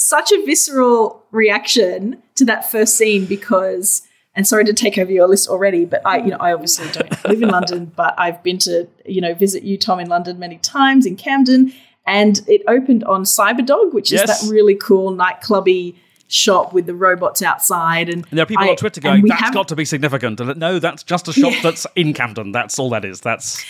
such 0.01 0.33
a 0.33 0.45
visceral 0.47 1.23
reaction 1.31 2.23
to 2.37 2.45
that 2.47 2.71
first 2.71 2.97
scene 2.97 3.27
because, 3.27 4.03
and 4.35 4.47
sorry 4.47 4.65
to 4.65 4.73
take 4.73 4.97
over 4.99 5.13
your 5.13 5.29
list 5.29 5.49
already, 5.49 5.85
but 5.85 6.01
I, 6.07 6.19
you 6.19 6.29
know, 6.29 6.39
I 6.41 6.53
obviously 6.53 6.91
don't 6.93 7.25
live 7.29 7.43
in 7.43 7.49
London, 7.49 7.93
but 7.95 8.15
I've 8.19 8.43
been 8.43 8.59
to, 8.61 8.89
you 9.05 9.21
know, 9.21 9.35
visit 9.35 9.63
you, 9.63 9.77
Tom, 9.77 10.01
in 10.01 10.09
London 10.09 10.39
many 10.39 10.57
times 10.59 11.05
in 11.07 11.17
Camden, 11.17 11.73
and 12.07 12.41
it 12.49 12.63
opened 12.67 13.05
on 13.05 13.25
Cyberdog, 13.25 13.93
which 13.93 14.13
is 14.13 14.23
that 14.23 14.41
really 14.51 14.75
cool 14.75 15.13
nightclubby 15.13 15.95
shop 16.29 16.73
with 16.73 16.87
the 16.87 16.95
robots 16.95 17.43
outside. 17.43 18.09
And 18.09 18.25
And 18.31 18.39
there 18.39 18.45
are 18.45 18.47
people 18.47 18.65
I- 18.65 18.71
on 18.71 18.77
Twitter 18.77 19.01
going, 19.01 19.27
"That's 19.27 19.41
have- 19.43 19.53
got 19.55 19.69
to 19.69 19.77
be 19.77 19.85
significant." 19.85 20.41
And 20.41 20.59
no, 20.59 20.79
that's 20.79 21.03
just 21.03 21.29
a 21.29 21.33
shop 21.33 21.53
Yeah. 21.57 21.61
that's 21.63 21.87
in 21.97 22.15
Camden. 22.15 22.53
That's 22.53 22.79
all 22.79 22.89
that 22.91 23.05
is. 23.05 23.21
That's 23.21 23.63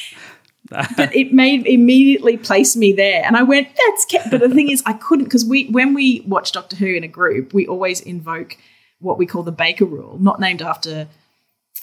but 0.96 1.14
it 1.14 1.32
made 1.32 1.66
immediately 1.66 2.36
place 2.36 2.76
me 2.76 2.92
there 2.92 3.22
and 3.24 3.36
i 3.36 3.42
went 3.42 3.68
that's 3.86 4.06
Ca-. 4.10 4.28
but 4.30 4.40
the 4.40 4.48
thing 4.48 4.70
is 4.70 4.82
i 4.86 4.92
couldn't 4.92 5.24
because 5.24 5.44
we 5.44 5.66
when 5.68 5.94
we 5.94 6.20
watch 6.26 6.52
doctor 6.52 6.76
who 6.76 6.86
in 6.86 7.04
a 7.04 7.08
group 7.08 7.52
we 7.52 7.66
always 7.66 8.00
invoke 8.00 8.56
what 9.00 9.18
we 9.18 9.26
call 9.26 9.42
the 9.42 9.52
baker 9.52 9.84
rule 9.84 10.16
not 10.20 10.38
named 10.40 10.62
after 10.62 11.08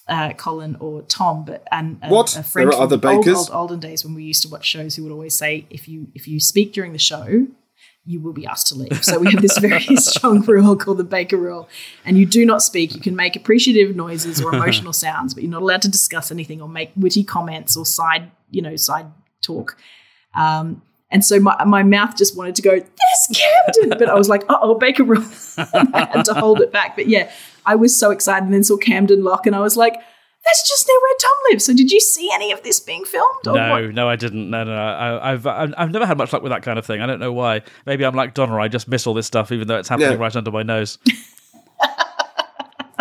uh, 0.10 0.32
Colin 0.34 0.78
or 0.80 1.02
Tom, 1.02 1.44
but 1.44 1.68
and 1.70 2.00
a, 2.02 2.08
What? 2.08 2.34
a 2.38 2.42
friend 2.44 2.72
There 2.72 2.78
are 2.80 2.84
other 2.84 2.96
the 2.96 3.08
old, 3.10 3.26
bakers? 3.26 3.36
old 3.36 3.50
olden 3.52 3.80
days 3.82 4.06
when 4.06 4.14
we 4.16 4.24
used 4.24 4.42
to 4.44 4.48
watch 4.48 4.66
shows 4.66 4.96
who 4.96 5.04
would 5.04 5.12
always 5.12 5.36
say, 5.36 5.66
if 5.70 5.90
you 5.90 6.08
if 6.16 6.30
you 6.30 6.40
speak 6.40 6.72
during 6.72 6.94
the 6.94 6.98
show, 6.98 7.48
you 8.08 8.22
will 8.22 8.34
be 8.34 8.48
asked 8.48 8.68
to 8.68 8.76
leave. 8.76 9.04
So 9.04 9.20
we 9.20 9.30
have 9.32 9.42
this 9.42 9.58
very 9.58 9.82
strong 9.98 10.42
rule 10.42 10.76
called 10.78 10.98
the 10.98 11.04
Baker 11.04 11.38
Rule, 11.38 11.68
and 12.06 12.18
you 12.18 12.26
do 12.26 12.46
not 12.46 12.64
speak. 12.64 12.96
You 12.96 13.02
can 13.02 13.16
make 13.16 13.36
appreciative 13.36 13.96
noises 13.96 14.42
or 14.42 14.56
emotional 14.56 14.94
sounds, 15.06 15.34
but 15.34 15.44
you're 15.44 15.52
not 15.52 15.62
allowed 15.62 15.82
to 15.84 15.90
discuss 15.90 16.32
anything 16.32 16.62
or 16.62 16.70
make 16.70 16.92
witty 16.96 17.24
comments 17.24 17.76
or 17.76 17.86
side 17.86 18.32
you 18.50 18.62
know 18.62 18.76
side 18.78 19.08
talk. 19.42 19.78
Um, 20.34 20.82
and 21.10 21.24
so 21.24 21.40
my, 21.40 21.64
my 21.66 21.84
mouth 21.84 22.18
just 22.18 22.36
wanted 22.36 22.56
to 22.56 22.62
go, 22.62 22.76
this 22.76 23.42
Camden. 23.76 23.98
But 23.98 24.10
I 24.10 24.16
was 24.16 24.28
like, 24.28 24.44
oh, 24.50 24.76
Baker 24.76 25.04
Rule. 25.04 25.24
and 25.58 25.90
I 25.96 26.06
had 26.06 26.26
to 26.26 26.34
hold 26.34 26.60
it 26.60 26.72
back. 26.72 26.96
But 26.96 27.08
yeah, 27.08 27.32
I 27.66 27.76
was 27.76 27.98
so 27.98 28.12
excited 28.12 28.44
and 28.44 28.54
then 28.54 28.64
saw 28.64 28.78
Camden 28.78 29.24
Lock 29.24 29.48
and 29.48 29.56
I 29.56 29.60
was 29.60 29.78
like, 29.78 29.96
that's 30.48 30.68
just 30.68 30.88
near 30.88 30.98
where 31.02 31.16
Tom 31.20 31.32
lives. 31.52 31.66
So 31.66 31.74
did 31.74 31.92
you 31.92 32.00
see 32.00 32.30
any 32.34 32.52
of 32.52 32.64
this 32.64 32.80
being 32.80 33.04
filmed? 33.06 33.48
Or 33.48 33.56
no, 33.56 33.70
what? 33.72 33.94
no, 33.94 34.10
I 34.10 34.16
didn't. 34.16 34.50
No, 34.50 34.64
no, 34.64 34.72
no. 34.76 34.82
I, 34.82 35.32
I've 35.34 35.46
I've 35.46 35.74
I've 35.78 35.92
never 35.92 36.06
had 36.06 36.18
much 36.18 36.32
luck 36.34 36.42
with 36.42 36.52
that 36.52 36.64
kind 36.64 36.80
of 36.80 36.86
thing. 36.86 37.02
I 37.02 37.06
don't 37.06 37.20
know 37.20 37.34
why. 37.34 37.62
Maybe 37.86 38.06
I'm 38.06 38.16
like 38.16 38.34
Donna. 38.34 38.56
I 38.58 38.68
just 38.68 38.88
miss 38.88 39.06
all 39.06 39.14
this 39.14 39.28
stuff, 39.28 39.52
even 39.52 39.68
though 39.68 39.78
it's 39.78 39.90
happening 39.90 40.12
Yeah. 40.12 40.18
right 40.18 40.36
under 40.36 40.52
my 40.52 40.64
nose. 40.64 40.98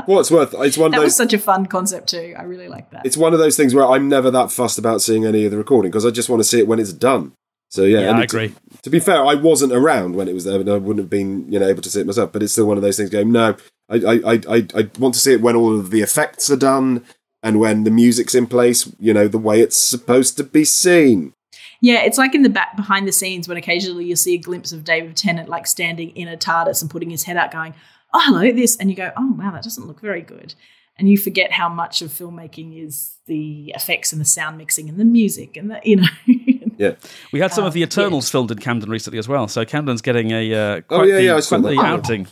what's 0.07 0.30
worth? 0.30 0.55
It's 0.59 0.78
one 0.78 0.88
of 0.88 0.92
That 0.92 1.03
was 1.03 1.16
such 1.16 1.32
a 1.32 1.38
fun 1.38 1.66
concept 1.66 2.09
too. 2.09 2.34
I 2.38 2.42
really 2.42 2.68
like 2.68 2.90
that. 2.90 3.05
It's 3.05 3.16
one 3.16 3.32
of 3.32 3.38
those 3.38 3.57
things 3.57 3.74
where 3.74 3.86
I'm 3.86 4.09
never 4.09 4.30
that 4.30 4.51
fussed 4.51 4.78
about 4.78 5.03
seeing 5.03 5.24
any 5.24 5.44
of 5.44 5.51
the 5.51 5.57
recording 5.59 5.90
because 5.90 6.07
I 6.07 6.11
just 6.11 6.28
want 6.28 6.40
to 6.40 6.44
see 6.44 6.59
it 6.61 6.68
when 6.68 6.78
it's 6.78 6.92
done. 6.92 7.32
So 7.70 7.82
yeah, 7.82 8.01
Yeah, 8.01 8.12
I 8.12 8.22
agree. 8.22 8.55
To, 8.82 8.90
be 8.90 9.01
fair, 9.01 9.24
I 9.24 9.34
wasn't 9.34 9.72
around 9.72 10.14
when 10.14 10.28
it 10.28 10.34
was 10.34 10.44
there, 10.44 10.61
and 10.61 10.68
I 10.70 10.76
wouldn't 10.76 10.99
have 11.01 11.11
been 11.11 11.51
you 11.53 11.59
know 11.59 11.66
able 11.66 11.82
to 11.82 11.90
see 11.90 12.01
it 12.01 12.07
myself. 12.07 12.32
But 12.32 12.42
it's 12.42 12.53
still 12.53 12.66
one 12.66 12.76
of 12.76 12.82
those 12.82 12.97
things. 12.97 13.11
Going 13.11 13.32
no, 13.32 13.57
I 13.90 13.97
I, 13.97 14.12
I 14.14 14.40
I 14.49 14.66
I 14.74 14.90
want 14.99 15.14
to 15.14 15.20
see 15.20 15.32
it 15.32 15.40
when 15.40 15.57
all 15.57 15.78
of 15.78 15.90
the 15.90 16.01
effects 16.01 16.49
are 16.51 16.57
done 16.57 17.05
and 17.43 17.61
when 17.61 17.84
the 17.84 17.91
music's 17.91 18.34
in 18.34 18.47
place. 18.47 18.91
You 18.99 19.14
know 19.14 19.28
the 19.28 19.39
way 19.39 19.61
it's 19.61 19.76
supposed 19.78 20.37
to 20.39 20.45
be 20.45 20.64
seen. 20.64 21.32
Yeah, 21.80 22.03
it's 22.03 22.18
like 22.18 22.34
in 22.34 22.43
the 22.43 22.49
back 22.49 22.74
behind 22.74 23.07
the 23.07 23.12
scenes 23.12 23.49
when 23.49 23.59
occasionally 23.59 24.07
you'll 24.07 24.16
see 24.16 24.34
a 24.34 24.39
glimpse 24.39 24.72
of 24.72 24.82
David 24.82 25.14
Tennant 25.16 25.49
like 25.49 25.66
standing 25.66 26.11
in 26.16 26.26
a 26.26 26.37
TARDIS 26.37 26.80
and 26.80 26.91
putting 26.91 27.11
his 27.11 27.24
head 27.24 27.37
out, 27.37 27.51
going, 27.53 27.74
"Oh, 28.14 28.20
hello, 28.24 28.51
this," 28.53 28.76
and 28.76 28.91
you 28.91 28.97
go, 28.97 29.12
"Oh, 29.16 29.34
wow, 29.39 29.51
that 29.53 29.62
doesn't 29.62 29.87
look 29.87 30.01
very 30.01 30.22
good," 30.22 30.55
and 30.99 31.09
you 31.09 31.18
forget 31.18 31.53
how 31.53 31.68
much 31.68 32.01
of 32.01 32.11
filmmaking 32.11 32.82
is 32.82 33.16
the 33.26 33.72
effects 33.76 34.11
and 34.12 34.20
the 34.20 34.24
sound 34.24 34.57
mixing 34.57 34.89
and 34.89 34.99
the 34.99 35.05
music 35.05 35.57
and 35.57 35.70
the 35.70 35.80
you 35.84 35.97
know. 35.97 36.09
Yeah. 36.78 36.93
We 37.32 37.41
had 37.41 37.55
some 37.55 37.64
of 37.64 37.72
the 37.72 37.82
Eternals 37.82 38.28
filmed 38.28 38.51
in 38.51 38.59
Camden 38.59 38.91
recently 38.91 39.18
as 39.18 39.26
well, 39.26 39.49
so 39.49 39.64
Camden's 39.64 40.03
getting 40.03 40.30
a 40.32 40.53
uh, 40.55 40.80
quite 40.82 41.01
Oh, 41.01 41.03
yeah, 41.05 41.14
the, 41.16 41.22
yeah, 41.22 41.37
I 41.37 41.41
saw 41.41 41.59
quite 41.59 41.70
the 41.70 41.76
that. 41.76 41.87
outing. 41.87 42.26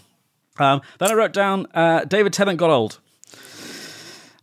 Um, 0.59 0.83
then 0.99 1.11
I 1.11 1.15
wrote 1.15 1.33
down 1.33 1.67
uh, 1.73 2.05
David 2.05 2.35
Tennant 2.35 2.59
got 2.59 2.69
old. 2.69 3.01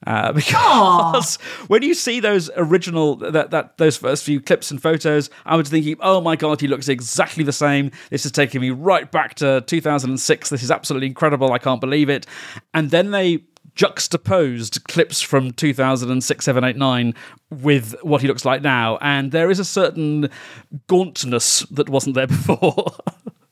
Uh, 0.08 0.32
because 0.34 1.36
when 1.68 1.84
you 1.84 1.94
see 1.94 2.20
those 2.20 2.50
original 2.56 3.16
that, 3.18 3.52
that 3.52 3.78
those 3.78 3.98
first 3.98 4.24
few 4.24 4.42
clips 4.42 4.72
and 4.72 4.82
photos, 4.82 5.30
I 5.46 5.56
was 5.56 5.70
thinking, 5.70 5.98
oh 6.00 6.22
my 6.22 6.36
god, 6.36 6.62
he 6.62 6.68
looks 6.68 6.90
exactly 6.90 7.44
the 7.44 7.54
same. 7.54 7.92
This 8.10 8.26
is 8.26 8.32
taking 8.32 8.62
me 8.62 8.72
right 8.72 9.12
back 9.12 9.36
to 9.36 9.62
2006. 9.62 10.50
This 10.50 10.64
is 10.64 10.72
absolutely 10.72 11.08
incredible. 11.08 11.52
I 11.54 11.60
can't 11.60 11.82
believe 11.82 12.10
it. 12.10 12.26
And 12.74 12.92
then 12.92 13.12
they 13.12 13.44
juxtaposed 13.76 14.84
clips 14.86 15.22
from 15.22 15.52
2006, 15.52 16.46
7, 16.46 16.64
8, 16.64 16.76
9 16.76 17.14
with 17.50 17.96
what 18.02 18.22
he 18.22 18.28
looks 18.28 18.46
like 18.46 18.62
now, 18.62 18.98
and 19.02 19.32
there 19.32 19.50
is 19.50 19.60
a 19.60 19.66
certain 19.66 20.30
gauntness 20.88 21.62
that 21.72 21.90
wasn't 21.90 22.16
there 22.16 22.28
before. 22.28 22.92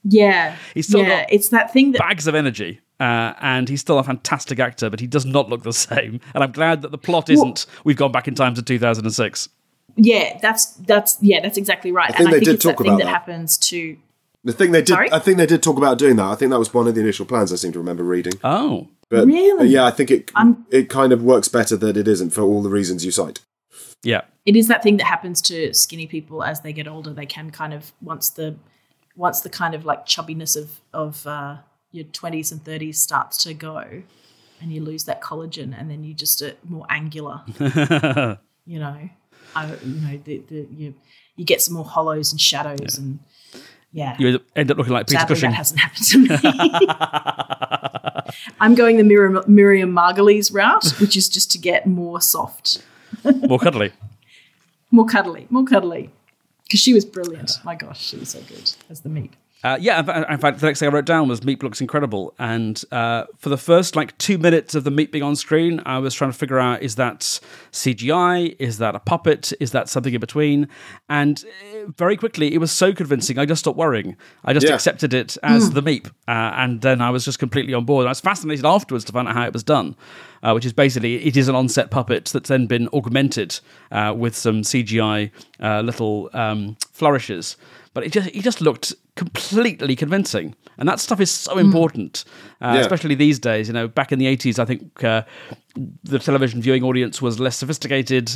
yeah, 0.04 0.56
He's 0.74 0.88
still 0.88 1.02
yeah, 1.02 1.22
got 1.22 1.34
it's 1.34 1.50
that 1.50 1.72
thing 1.72 1.92
that 1.94 2.00
bags 2.00 2.28
of 2.28 2.36
energy. 2.36 2.82
Uh, 3.00 3.34
and 3.40 3.70
he's 3.70 3.80
still 3.82 3.98
a 3.98 4.04
fantastic 4.04 4.60
actor, 4.60 4.90
but 4.90 5.00
he 5.00 5.08
does 5.08 5.26
not 5.26 5.48
look 5.50 5.64
the 5.64 5.72
same. 5.74 6.20
And 6.34 6.44
I'm 6.44 6.52
glad 6.52 6.82
that 6.82 6.92
the 6.92 6.98
plot 6.98 7.30
isn't 7.30 7.66
we've 7.86 7.96
gone 7.98 8.12
back 8.12 8.28
in 8.28 8.36
time 8.36 8.54
to 8.56 8.62
2006. 8.62 9.50
yeah, 9.96 10.38
that's 10.42 10.66
that's 10.66 11.18
yeah, 11.22 11.40
that's 11.42 11.58
exactly 11.58 11.92
right. 11.92 12.10
I 12.10 12.18
think 12.18 12.20
and 12.20 12.28
I 12.28 12.32
they 12.32 12.38
think 12.40 12.46
did 12.46 12.56
it's 12.56 12.64
that 12.66 12.72
talk 12.72 12.80
thing 12.80 12.88
about 12.88 12.98
that 13.00 13.06
that. 13.06 13.10
happens 13.12 13.58
to 13.70 13.98
The 14.44 14.54
thing 14.54 14.72
they 14.72 14.82
did, 14.82 14.90
Sorry? 14.96 15.12
I 15.12 15.20
think 15.20 15.38
they 15.38 15.46
did 15.46 15.64
talk 15.64 15.78
about 15.78 15.98
doing 15.98 16.16
that. 16.18 16.26
I 16.26 16.36
think 16.36 16.52
that 16.52 16.60
was 16.60 16.74
one 16.74 16.88
of 16.88 16.96
the 16.96 17.02
initial 17.02 17.26
plans. 17.26 17.52
I 17.54 17.56
seem 17.56 17.72
to 17.74 17.80
remember 17.80 18.04
reading. 18.04 18.34
Oh. 18.44 18.88
But, 19.10 19.26
Really? 19.28 19.58
but 19.58 19.70
yeah, 19.70 19.86
I 19.86 19.92
think 19.92 20.12
it 20.12 20.32
I'm- 20.36 20.66
it 20.70 20.90
kind 20.90 21.12
of 21.14 21.24
works 21.24 21.48
better 21.48 21.76
that 21.78 21.98
it 21.98 22.08
isn't 22.08 22.30
for 22.32 22.42
all 22.42 22.62
the 22.62 22.70
reasons 22.70 23.04
you 23.06 23.12
cite. 23.12 23.40
Yeah. 24.04 24.22
it 24.46 24.56
is 24.56 24.68
that 24.68 24.82
thing 24.84 24.98
that 24.98 25.06
happens 25.06 25.42
to 25.44 25.74
skinny 25.74 26.08
people 26.08 26.44
as 26.44 26.62
they 26.62 26.74
get 26.74 26.88
older. 26.88 27.12
They 27.14 27.26
can 27.26 27.50
kind 27.52 27.74
of 27.74 27.92
once 28.02 28.30
the 28.30 28.56
once 29.16 29.42
the 29.42 29.50
kind 29.50 29.74
of 29.76 29.84
like 29.86 30.06
chubbiness 30.06 30.56
of 30.56 30.80
of 30.94 31.26
uh, 31.28 31.58
your 31.92 32.06
twenties 32.06 32.52
and 32.52 32.64
thirties 32.64 33.00
starts 33.00 33.38
to 33.44 33.54
go, 33.54 34.04
and 34.62 34.72
you 34.72 34.82
lose 34.82 35.06
that 35.06 35.22
collagen, 35.22 35.80
and 35.80 35.90
then 35.90 36.04
you 36.04 36.14
just 36.14 36.42
are 36.42 36.54
more 36.68 36.86
angular. 36.90 37.42
you 38.66 38.80
know, 38.80 39.10
I, 39.56 39.76
you 39.84 40.02
know, 40.02 40.20
the, 40.24 40.44
the 40.48 40.68
you 40.76 40.94
you 41.36 41.46
get 41.46 41.62
some 41.62 41.74
more 41.76 41.86
hollows 41.86 42.32
and 42.32 42.40
shadows, 42.40 42.98
and 42.98 43.20
yeah, 43.92 44.16
You 44.20 44.40
end 44.56 44.70
up 44.70 44.78
looking 44.78 44.94
like 44.94 45.08
Peter 45.08 45.20
sadly 45.22 45.36
Cushing. 45.36 45.52
that 45.52 45.56
hasn't 45.56 45.80
happened 45.80 46.06
to 46.08 46.18
me. 46.20 46.30
I'm 48.60 48.76
going 48.76 48.98
the 48.98 49.04
Miriam, 49.04 49.44
Miriam 49.48 49.92
Margolyes 49.92 50.54
route, 50.54 50.94
which 51.00 51.18
is 51.18 51.28
just 51.28 51.52
to 51.52 51.58
get 51.58 51.88
more 51.88 52.22
soft. 52.22 52.84
More 53.24 53.58
cuddly. 53.58 53.92
more 54.92 55.06
cuddly, 55.06 55.48
more 55.50 55.64
cuddly. 55.64 56.12
Because 56.64 56.80
she 56.82 56.94
was 56.94 57.04
brilliant. 57.04 57.54
My 57.64 57.74
gosh, 57.74 58.00
she 58.00 58.18
was 58.18 58.30
so 58.30 58.42
good 58.42 58.72
as 58.90 59.02
the 59.02 59.10
Meep. 59.10 59.32
Uh, 59.62 59.78
yeah, 59.82 60.00
in 60.32 60.38
fact, 60.38 60.60
the 60.60 60.66
next 60.66 60.80
thing 60.80 60.88
I 60.88 60.92
wrote 60.94 61.04
down 61.06 61.28
was 61.28 61.42
Meep 61.42 61.62
looks 61.64 61.82
incredible. 61.82 62.34
And 62.40 62.82
uh, 62.94 63.26
for 63.38 63.50
the 63.50 63.58
first 63.58 63.94
like 63.98 64.18
two 64.18 64.38
minutes 64.38 64.74
of 64.74 64.86
the 64.86 64.90
Meep 64.90 65.12
being 65.12 65.24
on 65.24 65.36
screen, 65.36 65.82
I 65.86 65.98
was 65.98 66.14
trying 66.14 66.32
to 66.32 66.38
figure 66.38 66.60
out 66.60 66.82
is 66.82 66.96
that 66.96 67.40
CGI? 67.74 68.56
Is 68.58 68.78
that 68.78 68.96
a 68.96 69.00
puppet? 69.00 69.52
Is 69.60 69.72
that 69.72 69.90
something 69.90 70.14
in 70.14 70.20
between? 70.22 70.70
And 71.10 71.44
uh, 71.74 71.92
very 71.98 72.16
quickly, 72.16 72.54
it 72.54 72.60
was 72.60 72.72
so 72.72 72.94
convincing, 72.94 73.38
I 73.38 73.46
just 73.46 73.60
stopped 73.60 73.78
worrying. 73.78 74.16
I 74.46 74.54
just 74.54 74.66
Yeah. 74.66 74.76
accepted 74.76 75.14
it 75.14 75.38
as 75.44 75.72
the 75.72 75.82
Meep. 75.82 76.08
Uh, 76.28 76.54
and 76.56 76.82
then 76.82 77.02
I 77.02 77.10
was 77.10 77.26
just 77.26 77.40
completely 77.40 77.74
on 77.74 77.84
board. 77.84 78.06
I 78.06 78.10
was 78.10 78.22
fascinated 78.22 78.66
afterwards 78.66 79.04
to 79.06 79.12
find 79.12 79.28
out 79.28 79.34
how 79.34 79.46
it 79.46 79.54
was 79.54 79.64
done. 79.64 79.96
Uh, 80.42 80.54
which 80.54 80.64
is 80.66 80.72
basically 80.72 81.16
it 81.28 81.36
is 81.36 81.50
an 81.50 81.56
on-set 81.56 81.92
puppet 81.92 82.24
that's 82.32 82.48
then 82.48 82.66
been 82.66 82.88
augmented 82.94 83.60
uh, 83.92 84.14
with 84.16 84.34
some 84.38 84.62
CGI 84.62 85.32
uh, 85.62 85.82
little 85.82 86.30
um, 86.32 86.78
flourishes. 86.94 87.58
But 87.94 88.06
it 88.06 88.14
just 88.14 88.30
it 88.30 88.42
just 88.42 88.62
looked 88.62 88.94
completely 89.20 89.96
convincing, 89.96 90.56
and 90.78 90.88
that 90.90 91.00
stuff 91.00 91.20
is 91.20 91.30
so 91.30 91.58
important, 91.58 92.24
uh, 92.62 92.72
Yeah. 92.76 92.82
especially 92.82 93.16
these 93.16 93.38
days. 93.40 93.68
You 93.68 93.74
know, 93.74 93.88
back 93.88 94.12
in 94.14 94.20
the 94.20 94.28
eighties, 94.28 94.58
I 94.60 94.66
think 94.66 95.04
uh, 95.04 95.24
the 96.04 96.20
television 96.20 96.62
viewing 96.62 96.84
audience 96.84 97.22
was 97.22 97.40
less 97.40 97.58
sophisticated. 97.58 98.32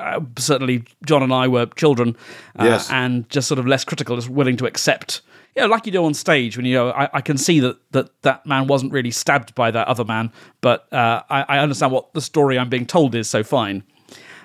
Uh, 0.00 0.20
certainly, 0.38 0.84
John 1.06 1.22
and 1.22 1.32
I 1.32 1.46
were 1.48 1.66
children, 1.76 2.16
uh, 2.58 2.64
Yes. 2.64 2.90
and 2.90 3.28
just 3.28 3.46
sort 3.48 3.58
of 3.60 3.66
less 3.66 3.84
critical, 3.84 4.16
just 4.16 4.30
willing 4.30 4.56
to 4.56 4.66
accept. 4.66 5.20
You 5.56 5.62
know, 5.62 5.68
like 5.68 5.86
you 5.86 5.92
do 5.92 6.04
on 6.04 6.14
stage 6.14 6.56
when 6.56 6.66
you 6.66 6.74
know, 6.74 6.90
I, 6.90 7.08
I 7.14 7.20
can 7.20 7.36
see 7.36 7.60
that, 7.60 7.76
that 7.92 8.08
that 8.22 8.46
man 8.46 8.66
wasn't 8.66 8.92
really 8.92 9.10
stabbed 9.10 9.54
by 9.54 9.70
that 9.70 9.88
other 9.88 10.04
man, 10.04 10.30
but 10.60 10.90
uh, 10.92 11.22
I, 11.28 11.42
I 11.48 11.58
understand 11.58 11.92
what 11.92 12.12
the 12.14 12.20
story 12.20 12.58
I'm 12.58 12.68
being 12.68 12.86
told 12.86 13.14
is, 13.14 13.28
so 13.28 13.42
fine. 13.42 13.82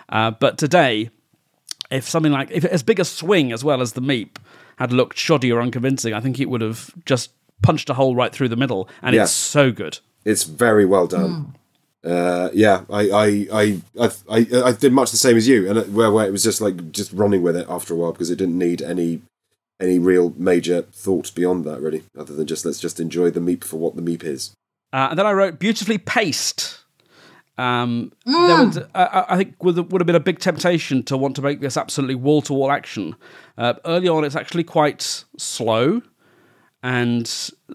Uh, 0.09 0.31
but 0.31 0.57
today, 0.57 1.09
if 1.91 2.09
something 2.09 2.31
like 2.31 2.49
if 2.51 2.65
as 2.65 2.83
big 2.83 2.99
a 2.99 3.05
swing 3.05 3.51
as 3.53 3.63
well 3.63 3.81
as 3.81 3.93
the 3.93 4.01
Meep 4.01 4.37
had 4.77 4.91
looked 4.93 5.17
shoddy 5.17 5.51
or 5.51 5.61
unconvincing, 5.61 6.13
I 6.13 6.19
think 6.19 6.39
it 6.39 6.49
would 6.49 6.61
have 6.61 6.91
just 7.05 7.31
punched 7.61 7.89
a 7.89 7.93
hole 7.93 8.15
right 8.15 8.31
through 8.33 8.49
the 8.49 8.55
middle, 8.55 8.87
and 9.01 9.15
Yeah. 9.15 9.23
it's 9.23 9.31
so 9.31 9.71
good. 9.71 9.99
It's 10.25 10.43
very 10.43 10.85
well 10.85 11.07
done. 11.07 11.55
Uh, 12.03 12.49
yeah, 12.53 12.83
I, 12.89 13.09
I, 13.09 13.47
I, 13.53 13.81
I, 13.99 14.09
I, 14.29 14.45
I 14.65 14.71
did 14.73 14.91
much 14.91 15.11
the 15.11 15.17
same 15.17 15.37
as 15.37 15.47
you, 15.47 15.69
and 15.69 15.77
it- 15.79 15.89
where, 15.89 16.11
where 16.11 16.27
it 16.27 16.31
was 16.31 16.43
just 16.43 16.59
like 16.59 16.91
just 16.91 17.13
running 17.13 17.41
with 17.41 17.55
it 17.55 17.65
after 17.69 17.93
a 17.93 17.97
while 17.97 18.11
because 18.11 18.29
it 18.29 18.35
didn't 18.37 18.57
need 18.57 18.81
any 18.81 19.21
any 19.79 19.99
real 19.99 20.33
major 20.37 20.83
thought 20.83 21.33
beyond 21.35 21.65
that, 21.65 21.81
really, 21.81 22.03
other 22.17 22.33
than 22.33 22.45
just 22.47 22.65
let's 22.65 22.79
just 22.79 22.99
enjoy 22.99 23.29
the 23.29 23.39
meep 23.39 23.63
for 23.63 23.77
what 23.77 23.95
the 23.95 24.01
meep 24.01 24.23
is. 24.23 24.51
Uh, 24.93 25.07
and 25.09 25.19
then 25.19 25.25
I 25.25 25.31
wrote 25.33 25.59
beautifully 25.59 25.97
paced. 25.97 26.82
Um, 27.57 28.11
there 28.25 28.65
was, 28.65 28.79
I, 28.95 29.25
I 29.29 29.37
think 29.37 29.63
would, 29.63 29.91
would 29.91 30.01
have 30.01 30.07
been 30.07 30.15
a 30.15 30.19
big 30.19 30.39
temptation 30.39 31.03
to 31.03 31.17
want 31.17 31.35
to 31.35 31.41
make 31.41 31.61
this 31.61 31.77
absolutely 31.77 32.15
wall 32.15 32.41
to 32.43 32.53
wall 32.53 32.71
action. 32.71 33.15
Uh, 33.57 33.75
early 33.85 34.07
on, 34.07 34.23
it's 34.23 34.35
actually 34.35 34.63
quite 34.63 35.23
slow, 35.37 36.01
and 36.81 37.25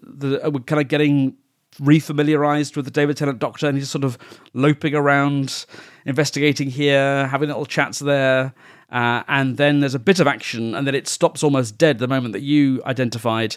the, 0.02 0.44
uh, 0.44 0.50
we're 0.50 0.60
kind 0.60 0.82
of 0.82 0.88
getting 0.88 1.36
refamiliarized 1.80 2.74
with 2.74 2.86
the 2.86 2.90
David 2.90 3.16
Tennant 3.16 3.38
Doctor, 3.38 3.68
and 3.68 3.78
he's 3.78 3.88
sort 3.88 4.02
of 4.02 4.18
loping 4.52 4.96
around, 4.96 5.64
investigating 6.04 6.70
here, 6.70 7.28
having 7.28 7.48
little 7.48 7.66
chats 7.66 8.00
there. 8.00 8.52
Uh, 8.90 9.22
and 9.28 9.58
then 9.58 9.80
there's 9.80 9.94
a 9.94 9.98
bit 9.98 10.18
of 10.18 10.26
action, 10.26 10.74
and 10.74 10.86
then 10.86 10.94
it 10.94 11.06
stops 11.06 11.42
almost 11.42 11.76
dead 11.76 11.98
the 11.98 12.08
moment 12.08 12.32
that 12.32 12.40
you 12.40 12.82
identified, 12.86 13.56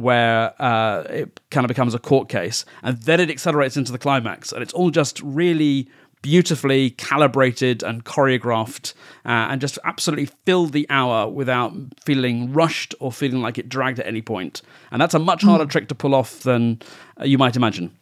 where 0.00 0.54
uh, 0.60 1.02
it 1.08 1.40
kind 1.50 1.64
of 1.64 1.68
becomes 1.68 1.94
a 1.94 1.98
court 1.98 2.28
case, 2.28 2.64
and 2.82 2.98
then 3.02 3.20
it 3.20 3.30
accelerates 3.30 3.76
into 3.76 3.92
the 3.92 3.98
climax, 3.98 4.52
and 4.52 4.62
it's 4.62 4.72
all 4.72 4.90
just 4.90 5.20
really 5.22 5.88
beautifully 6.22 6.90
calibrated 6.90 7.82
and 7.82 8.04
choreographed, 8.04 8.92
uh, 9.24 9.48
and 9.50 9.60
just 9.60 9.78
absolutely 9.84 10.26
filled 10.44 10.72
the 10.72 10.86
hour 10.90 11.28
without 11.28 11.72
feeling 12.04 12.52
rushed 12.52 12.94
or 13.00 13.10
feeling 13.10 13.40
like 13.40 13.56
it 13.56 13.68
dragged 13.68 13.98
at 13.98 14.06
any 14.06 14.20
point. 14.20 14.60
And 14.90 15.00
that's 15.00 15.14
a 15.14 15.18
much 15.18 15.42
harder 15.42 15.66
trick 15.66 15.88
to 15.88 15.94
pull 15.94 16.14
off 16.14 16.40
than 16.40 16.80
uh, 17.20 17.24
you 17.24 17.38
might 17.38 17.56
imagine. 17.56 17.96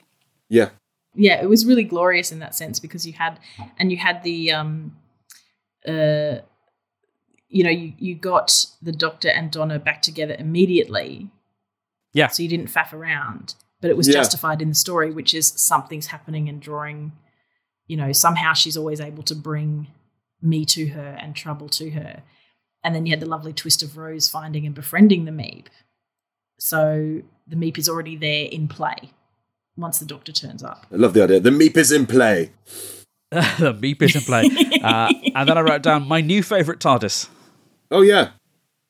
Yeah, 0.49 0.71
yeah, 1.15 1.41
it 1.43 1.49
was 1.49 1.67
really 1.67 1.85
glorious 1.85 2.33
in 2.33 2.39
that 2.39 2.55
sense 2.55 2.79
because 2.79 3.07
you 3.07 3.13
had 3.13 3.39
and 3.79 3.91
you 3.91 3.99
had 3.99 4.23
the 4.23 4.53
um 4.53 4.97
uh 5.87 6.37
you 7.51 7.65
know, 7.65 7.71
you, 7.71 7.95
you 7.99 8.15
got 8.15 8.67
the 8.83 8.93
doctor 8.93 9.31
and 9.31 9.51
Donna 9.51 9.79
back 9.79 10.03
together 10.03 10.37
immediately. 10.39 11.31
Yeah. 12.13 12.29
So 12.29 12.43
you 12.43 12.49
didn't 12.49 12.69
faff 12.69 12.93
around. 12.93 13.55
But 13.81 13.91
it 13.91 13.97
was 13.97 14.09
Yeah. 14.09 14.15
justified 14.15 14.61
in 14.61 14.69
the 14.71 14.75
story, 14.75 15.11
which 15.13 15.33
is 15.35 15.53
something's 15.57 16.09
happening 16.09 16.49
and 16.49 16.61
drawing, 16.61 17.13
you 17.87 17.97
know, 17.97 18.13
somehow 18.13 18.53
she's 18.55 18.77
always 18.77 19.01
able 19.01 19.23
to 19.25 19.35
bring 19.35 19.87
me 20.43 20.65
to 20.65 20.89
her 20.89 21.17
and 21.21 21.35
trouble 21.37 21.69
to 21.69 21.91
her. 21.91 22.23
And 22.83 22.95
then 22.95 23.07
you 23.07 23.13
had 23.13 23.21
the 23.21 23.27
lovely 23.27 23.53
twist 23.53 23.83
of 23.83 23.97
Rose 23.97 24.29
finding 24.29 24.67
and 24.67 24.75
befriending 24.75 25.25
the 25.27 25.31
Meep. 25.33 25.67
So 26.59 27.23
the 27.47 27.57
Meep 27.57 27.79
is 27.79 27.89
already 27.89 28.17
there 28.17 28.47
in 28.51 28.69
play 28.69 29.11
once 29.77 29.99
the 29.99 30.05
doctor 30.07 30.33
turns 30.33 30.63
up. 30.63 30.87
I 30.93 30.97
love 30.97 31.13
the 31.15 31.23
idea. 31.23 31.41
The 31.41 31.51
meep 31.51 31.77
is 31.77 31.93
in 31.93 32.07
play. 32.07 32.51
the 33.31 33.75
Meep 33.81 34.03
is 34.03 34.17
in 34.17 34.23
play. 34.23 34.49
Uh, 34.83 35.13
and 35.35 35.49
then 35.49 35.57
I 35.59 35.61
wrote 35.61 35.83
down 35.83 36.07
my 36.09 36.21
new 36.21 36.43
favourite 36.43 36.81
TARDIS. 36.81 37.29
Oh 37.91 38.03
yeah, 38.03 38.31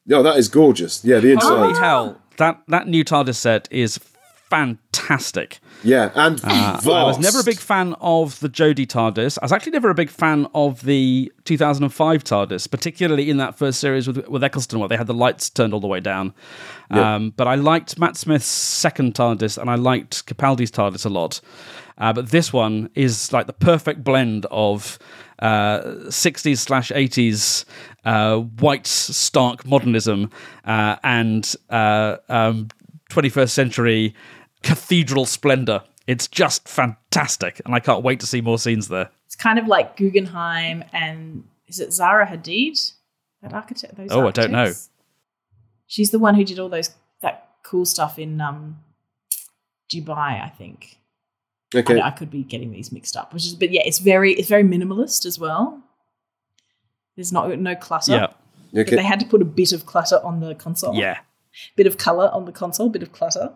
yeah, 0.06 0.22
that 0.22 0.36
is 0.38 0.48
gorgeous. 0.48 1.04
Yeah, 1.04 1.20
the 1.20 1.32
inside. 1.32 1.48
Holy 1.48 1.74
hell. 1.78 2.20
That, 2.38 2.62
that 2.68 2.88
new 2.88 3.04
TARDIS 3.04 3.36
set 3.36 3.68
is 3.70 3.98
fantastic. 4.48 5.60
Yeah, 5.84 6.10
and. 6.14 6.40
Uh, 6.42 6.80
I 6.84 7.04
was 7.04 7.18
never 7.18 7.40
a 7.40 7.44
big 7.44 7.58
fan 7.58 7.94
of 8.00 8.40
the 8.40 8.48
Jodie 8.48 8.86
TARDIS. 8.86 9.38
I 9.40 9.44
was 9.44 9.52
actually 9.52 9.72
never 9.72 9.90
a 9.90 9.94
big 9.94 10.10
fan 10.10 10.46
of 10.54 10.82
the 10.82 11.30
2005 11.44 12.24
TARDIS, 12.24 12.70
particularly 12.70 13.30
in 13.30 13.36
that 13.36 13.56
first 13.56 13.78
series 13.78 14.06
with, 14.06 14.26
with 14.28 14.42
Eccleston, 14.42 14.78
where 14.78 14.88
they 14.88 14.96
had 14.96 15.06
the 15.06 15.14
lights 15.14 15.50
turned 15.50 15.74
all 15.74 15.80
the 15.80 15.86
way 15.86 16.00
down. 16.00 16.32
Yeah. 16.90 17.16
Um, 17.16 17.34
but 17.36 17.46
I 17.46 17.56
liked 17.56 17.98
Matt 17.98 18.16
Smith's 18.16 18.46
second 18.46 19.14
TARDIS, 19.14 19.58
and 19.58 19.70
I 19.70 19.74
liked 19.74 20.26
Capaldi's 20.26 20.70
TARDIS 20.70 21.04
a 21.04 21.10
lot. 21.10 21.40
Uh, 21.98 22.12
but 22.12 22.30
this 22.30 22.52
one 22.52 22.88
is 22.94 23.32
like 23.32 23.46
the 23.46 23.52
perfect 23.52 24.04
blend 24.04 24.46
of 24.50 24.98
uh, 25.40 25.80
60s 26.06 26.58
slash 26.58 26.90
80s 26.90 27.64
uh, 28.04 28.38
white 28.38 28.86
stark 28.86 29.66
modernism 29.66 30.30
uh, 30.64 30.96
and 31.02 31.54
uh, 31.70 32.16
um, 32.28 32.68
21st 33.10 33.50
century 33.50 34.14
cathedral 34.62 35.24
splendor. 35.24 35.82
It's 36.06 36.26
just 36.26 36.68
fantastic, 36.68 37.60
and 37.64 37.74
I 37.74 37.80
can't 37.80 38.02
wait 38.02 38.20
to 38.20 38.26
see 38.26 38.40
more 38.40 38.58
scenes 38.58 38.88
there. 38.88 39.10
It's 39.26 39.36
kind 39.36 39.58
of 39.58 39.66
like 39.66 39.96
Guggenheim 39.96 40.84
and 40.92 41.44
is 41.66 41.80
it 41.80 41.90
Zaha 41.90 42.26
Hadid? 42.26 42.94
That 43.42 43.52
architect. 43.52 43.96
Those 43.96 44.08
Oh, 44.10 44.26
I 44.26 44.30
don't 44.30 44.50
know. 44.50 44.72
She's 45.86 46.10
the 46.10 46.18
one 46.18 46.34
who 46.34 46.44
did 46.44 46.58
all 46.58 46.68
those 46.68 46.90
that 47.20 47.50
cool 47.62 47.84
stuff 47.84 48.18
in 48.18 48.40
um, 48.40 48.78
Dubai, 49.92 50.42
I 50.42 50.52
think. 50.56 50.98
I, 51.74 51.78
okay. 51.78 52.00
I 52.00 52.10
could 52.10 52.30
be 52.30 52.42
getting 52.42 52.72
these 52.72 52.90
mixed 52.90 53.16
up, 53.16 53.34
which 53.34 53.44
is, 53.44 53.54
but 53.54 53.70
yeah, 53.70 53.82
it's 53.84 53.98
very 53.98 54.32
it's 54.32 54.48
very 54.48 54.64
minimalist 54.64 55.26
as 55.26 55.38
well. 55.38 55.82
There's 57.18 57.32
not 57.32 57.58
no 57.58 57.74
clutter. 57.74 58.12
Yeah, 58.12 58.26
But 58.72 58.80
Okay. 58.86 58.94
they 58.96 59.02
had 59.02 59.18
to 59.18 59.26
put 59.26 59.42
a 59.42 59.44
bit 59.44 59.72
of 59.72 59.84
clutter 59.86 60.20
on 60.22 60.38
the 60.38 60.54
console. 60.54 60.94
yeah. 60.94 61.18
bit 61.74 61.88
of 61.88 61.98
color 61.98 62.30
on 62.32 62.44
the 62.44 62.52
console, 62.52 62.88
bit 62.88 63.02
of 63.02 63.10
clutter, 63.10 63.52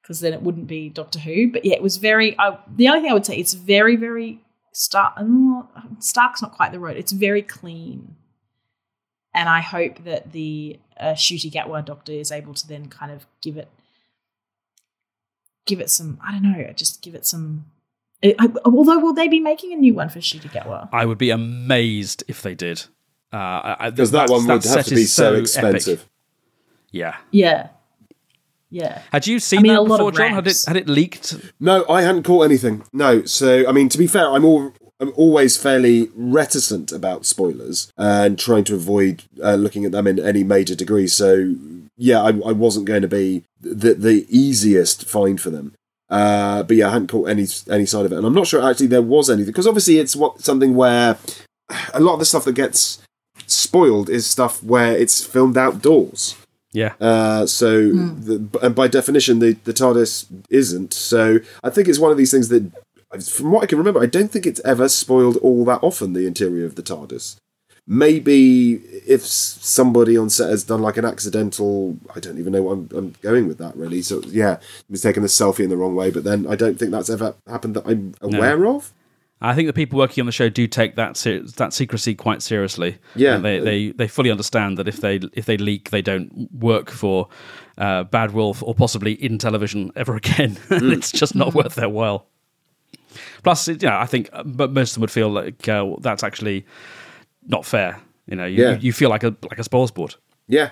because 0.00 0.20
then 0.20 0.32
it 0.32 0.40
wouldn't 0.40 0.66
be 0.66 0.88
Doctor 0.88 1.18
Who. 1.18 1.52
But 1.52 1.66
yeah, 1.66 1.74
it 1.74 1.82
was 1.82 1.98
very. 1.98 2.34
I, 2.38 2.56
the 2.74 2.88
only 2.88 3.00
thing 3.02 3.10
I 3.10 3.14
would 3.14 3.26
say, 3.26 3.36
it's 3.36 3.52
very, 3.52 3.96
very 3.96 4.40
stark. 4.72 5.16
mm, 5.18 5.68
Stark's 6.02 6.40
not 6.40 6.52
quite 6.52 6.72
the 6.72 6.80
word. 6.80 6.96
It's 6.96 7.12
very 7.12 7.42
clean, 7.42 8.16
and 9.34 9.50
I 9.50 9.60
hope 9.60 10.04
that 10.04 10.32
the 10.32 10.80
uh, 10.98 11.12
Ncuti 11.12 11.52
Gatwa 11.52 11.84
Doctor 11.84 12.12
is 12.12 12.32
able 12.32 12.54
to 12.54 12.66
then 12.66 12.88
kind 12.88 13.12
of 13.12 13.26
give 13.42 13.58
it, 13.58 13.68
give 15.66 15.80
it 15.80 15.90
some. 15.90 16.18
I 16.26 16.32
don't 16.32 16.42
know. 16.44 16.72
Just 16.74 17.02
give 17.02 17.14
it 17.14 17.26
some. 17.26 17.66
I, 18.24 18.34
I- 18.38 18.48
although, 18.64 18.98
will 19.00 19.12
they 19.14 19.28
be 19.28 19.40
making 19.40 19.72
a 19.74 19.76
new 19.76 19.92
one 19.94 20.08
for 20.08 20.20
Ncuti 20.20 20.48
Gatwa? 20.50 20.88
I 20.92 21.04
would 21.04 21.18
be 21.18 21.28
amazed 21.30 22.24
if 22.28 22.40
they 22.40 22.54
did. 22.54 22.84
Uh, 23.32 23.90
Because 23.90 24.10
that 24.10 24.28
one 24.28 24.46
would 24.46 24.64
have 24.64 24.84
to 24.86 24.94
be 24.94 25.04
so 25.04 25.34
expensive. 25.34 26.08
Yeah. 26.90 27.16
Yeah, 27.30 27.68
yeah. 28.72 29.02
Had 29.12 29.26
you 29.26 29.38
seen 29.38 29.60
I 29.60 29.62
mean, 29.62 29.72
that 29.72 29.80
a 29.80 29.82
lot 29.82 29.98
before, 29.98 30.08
of 30.10 30.16
John? 30.16 30.32
Had 30.32 30.46
it 30.46 30.64
had 30.66 30.76
it 30.76 30.88
leaked? 30.88 31.36
No, 31.60 31.86
I 31.88 32.02
hadn't 32.02 32.24
caught 32.24 32.44
anything. 32.44 32.84
No, 32.92 33.24
so 33.24 33.68
I 33.68 33.72
mean, 33.72 33.88
to 33.90 33.98
be 33.98 34.06
fair, 34.06 34.30
I'm 34.30 34.44
all 34.44 34.72
I'm 34.98 35.12
always 35.16 35.56
fairly 35.56 36.10
reticent 36.14 36.92
about 36.92 37.26
spoilers 37.26 37.92
and 37.98 38.38
trying 38.38 38.64
to 38.64 38.74
avoid 38.74 39.24
uh, 39.42 39.54
looking 39.54 39.84
at 39.84 39.92
them 39.92 40.06
in 40.06 40.18
any 40.18 40.44
major 40.44 40.74
degree. 40.74 41.06
So 41.06 41.54
yeah, 41.96 42.22
I, 42.22 42.28
I 42.28 42.52
wasn't 42.52 42.86
going 42.86 43.02
to 43.02 43.08
be 43.08 43.44
the 43.60 43.94
the 43.94 44.26
easiest 44.28 45.08
find 45.08 45.40
for 45.40 45.50
them. 45.50 45.74
Uh, 46.08 46.62
but 46.62 46.76
yeah, 46.76 46.88
I 46.88 46.92
hadn't 46.92 47.10
caught 47.10 47.28
any 47.28 47.46
any 47.70 47.86
side 47.86 48.06
of 48.06 48.12
it, 48.12 48.16
and 48.16 48.26
I'm 48.26 48.34
not 48.34 48.46
sure 48.46 48.62
actually 48.68 48.88
there 48.88 49.02
was 49.02 49.28
anything 49.28 49.52
because 49.52 49.66
obviously 49.66 49.98
it's 49.98 50.16
what 50.16 50.40
something 50.40 50.74
where 50.74 51.18
a 51.92 52.00
lot 52.00 52.14
of 52.14 52.18
the 52.20 52.26
stuff 52.26 52.44
that 52.44 52.54
gets 52.54 53.02
spoiled 53.46 54.08
is 54.08 54.26
stuff 54.26 54.62
where 54.62 54.96
it's 54.96 55.24
filmed 55.24 55.56
outdoors. 55.56 56.36
Yeah. 56.72 56.94
Uh, 57.00 57.46
so, 57.46 57.92
the, 57.92 58.58
and 58.62 58.74
by 58.74 58.88
definition, 58.88 59.40
the, 59.40 59.52
the 59.64 59.74
TARDIS 59.74 60.26
isn't. 60.48 60.94
So, 60.94 61.38
I 61.62 61.70
think 61.70 61.86
it's 61.86 61.98
one 61.98 62.10
of 62.10 62.16
these 62.16 62.30
things 62.30 62.48
that, 62.48 62.72
from 63.28 63.52
what 63.52 63.62
I 63.62 63.66
can 63.66 63.76
remember, 63.76 64.02
I 64.02 64.06
don't 64.06 64.30
think 64.30 64.46
it's 64.46 64.60
ever 64.64 64.88
spoiled 64.88 65.36
all 65.38 65.66
that 65.66 65.82
often, 65.82 66.14
the 66.14 66.26
interior 66.26 66.64
of 66.64 66.76
the 66.76 66.82
TARDIS. 66.82 67.36
Maybe 67.86 68.74
if 69.06 69.22
somebody 69.26 70.16
on 70.16 70.30
set 70.30 70.48
has 70.48 70.64
done 70.64 70.80
like 70.80 70.96
an 70.96 71.04
accidental, 71.04 71.98
I 72.14 72.20
don't 72.20 72.38
even 72.38 72.52
know 72.52 72.62
what 72.62 72.72
I'm, 72.72 72.88
I'm 72.94 73.14
going 73.20 73.48
with 73.48 73.58
that 73.58 73.76
really. 73.76 74.00
So, 74.02 74.22
yeah, 74.28 74.58
he's 74.60 74.84
was 74.88 75.02
taking 75.02 75.24
a 75.24 75.26
selfie 75.26 75.64
in 75.64 75.68
the 75.68 75.76
wrong 75.76 75.94
way, 75.94 76.10
but 76.10 76.24
then 76.24 76.46
I 76.46 76.54
don't 76.54 76.78
think 76.78 76.92
that's 76.92 77.10
ever 77.10 77.34
happened 77.46 77.74
that 77.74 77.86
I'm 77.86 78.14
aware 78.22 78.66
of. 78.66 78.92
I 79.44 79.54
think 79.54 79.66
the 79.66 79.72
people 79.72 79.98
working 79.98 80.22
on 80.22 80.26
the 80.26 80.32
show 80.32 80.48
do 80.48 80.66
take 80.66 80.94
that 80.96 81.16
se- 81.16 81.42
that 81.56 81.72
secrecy 81.72 82.14
quite 82.14 82.42
seriously. 82.42 82.98
Yeah. 83.16 83.34
And 83.36 83.44
they, 83.44 83.58
they 83.58 83.90
they 83.92 84.08
fully 84.08 84.30
understand 84.30 84.78
that 84.78 84.86
if 84.88 85.00
they 85.00 85.20
if 85.32 85.46
they 85.46 85.56
leak, 85.56 85.90
they 85.90 86.02
don't 86.02 86.48
work 86.52 86.90
for 86.90 87.28
uh, 87.78 88.04
Bad 88.04 88.32
Wolf 88.32 88.62
or 88.62 88.74
possibly 88.74 89.12
in 89.14 89.38
television 89.38 89.90
ever 89.96 90.14
again. 90.22 90.56
Hmm. 90.68 90.92
it's 90.92 91.10
just 91.12 91.34
not 91.34 91.54
worth 91.54 91.74
their 91.74 91.88
while. 91.88 92.26
Plus, 93.42 93.68
it- 93.68 93.82
you 93.82 93.88
know, 93.88 93.96
I 93.98 94.06
think, 94.06 94.30
uh, 94.32 94.42
but 94.44 94.72
most 94.72 94.90
of 94.90 94.94
them 94.94 95.00
would 95.02 95.10
feel 95.10 95.28
like 95.28 95.68
uh, 95.68 95.96
that's 96.00 96.22
actually 96.22 96.64
not 97.46 97.64
fair. 97.66 98.00
You 98.26 98.36
know, 98.36 98.46
you, 98.46 98.62
Yeah. 98.62 98.78
you 98.78 98.92
feel 98.92 99.10
like 99.10 99.24
a 99.24 99.34
like 99.50 99.58
a 99.58 99.64
spoil 99.64 99.86
sport. 99.88 100.16
Yeah. 100.48 100.70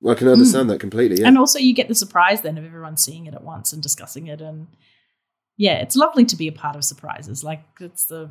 Well, 0.00 0.14
I 0.16 0.18
can 0.18 0.28
understand 0.28 0.68
that 0.70 0.80
completely. 0.80 1.20
Yeah. 1.20 1.28
And 1.28 1.38
also, 1.38 1.58
you 1.58 1.74
get 1.74 1.86
the 1.88 1.94
surprise 1.94 2.40
then 2.40 2.58
of 2.58 2.64
everyone 2.64 2.96
seeing 2.96 3.26
it 3.26 3.34
at 3.34 3.44
once 3.44 3.72
and 3.72 3.82
discussing 3.82 4.26
it. 4.26 4.40
And 4.40 4.66
yeah, 5.56 5.74
it's 5.78 5.96
lovely 5.96 6.24
to 6.24 6.36
be 6.36 6.48
a 6.48 6.52
part 6.52 6.76
of 6.76 6.84
surprises. 6.84 7.42
Like 7.44 7.62
it's 7.80 8.06
the 8.06 8.30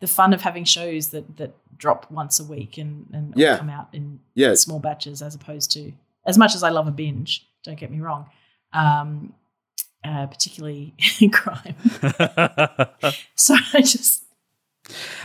the 0.00 0.06
fun 0.08 0.32
of 0.32 0.40
having 0.42 0.64
shows 0.64 1.08
that 1.10 1.36
that 1.36 1.54
drop 1.76 2.10
once 2.10 2.40
a 2.40 2.44
week 2.44 2.78
and 2.78 3.06
and 3.12 3.32
Yeah. 3.36 3.58
come 3.58 3.70
out 3.70 3.88
in 3.92 4.20
Yeah. 4.34 4.54
small 4.54 4.78
batches, 4.80 5.22
as 5.22 5.34
opposed 5.34 5.70
to 5.72 5.92
as 6.26 6.38
much 6.38 6.54
as 6.54 6.62
I 6.62 6.70
love 6.70 6.86
a 6.88 6.92
binge. 6.92 7.46
Don't 7.64 7.78
get 7.78 7.90
me 7.90 8.00
wrong. 8.00 8.26
Um, 8.72 9.34
uh, 10.04 10.26
particularly 10.26 10.94
in 11.20 11.30
crime. 11.40 11.76
so 13.36 13.54
I 13.72 13.80
just 13.82 14.24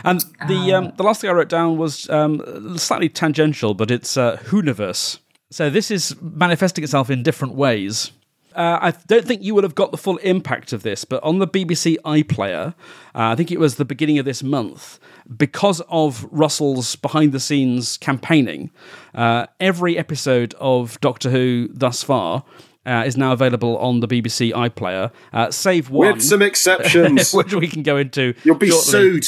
And 0.04 0.20
the 0.46 0.72
Uh. 0.72 0.78
um, 0.78 0.92
the 0.96 1.02
last 1.02 1.20
thing 1.20 1.30
I 1.30 1.32
wrote 1.32 1.48
down 1.48 1.76
was 1.78 2.08
um, 2.10 2.78
slightly 2.78 3.08
tangential, 3.08 3.74
but 3.74 3.90
it's 3.90 4.16
uh, 4.16 4.36
Whoniverse. 4.44 5.18
So 5.50 5.68
this 5.70 5.90
is 5.90 6.14
manifesting 6.20 6.84
itself 6.84 7.10
in 7.10 7.22
different 7.22 7.54
ways. 7.54 8.12
Uh, 8.58 8.76
I 8.82 8.90
don't 9.06 9.24
think 9.24 9.42
you 9.44 9.54
will 9.54 9.62
have 9.62 9.76
got 9.76 9.92
the 9.92 9.96
full 9.96 10.16
impact 10.18 10.72
of 10.72 10.82
this, 10.82 11.04
but 11.04 11.22
on 11.22 11.38
the 11.38 11.46
BBC 11.46 11.96
iPlayer, 12.04 12.70
uh, 12.70 12.72
I 13.14 13.36
think 13.36 13.52
it 13.52 13.60
was 13.60 13.76
the 13.76 13.84
beginning 13.84 14.18
of 14.18 14.24
this 14.24 14.42
month, 14.42 14.98
because 15.36 15.80
of 15.88 16.26
Russell's 16.32 16.96
behind 16.96 17.30
the 17.30 17.38
scenes 17.38 17.96
campaigning, 17.98 18.70
uh, 19.14 19.46
every 19.60 19.96
episode 19.96 20.54
of 20.58 21.00
Doctor 21.00 21.30
Who 21.30 21.68
thus 21.72 22.02
far 22.02 22.42
uh, 22.84 23.04
is 23.06 23.16
now 23.16 23.30
available 23.30 23.78
on 23.78 24.00
the 24.00 24.08
BBC 24.08 24.52
iPlayer, 24.52 25.12
uh, 25.32 25.52
save 25.52 25.88
one. 25.90 26.14
With 26.14 26.24
some 26.24 26.42
exceptions. 26.42 27.32
which 27.34 27.54
we 27.54 27.68
can 27.68 27.84
go 27.84 27.96
into. 27.96 28.34
You'll 28.42 28.56
be 28.56 28.72
sued. 28.72 29.24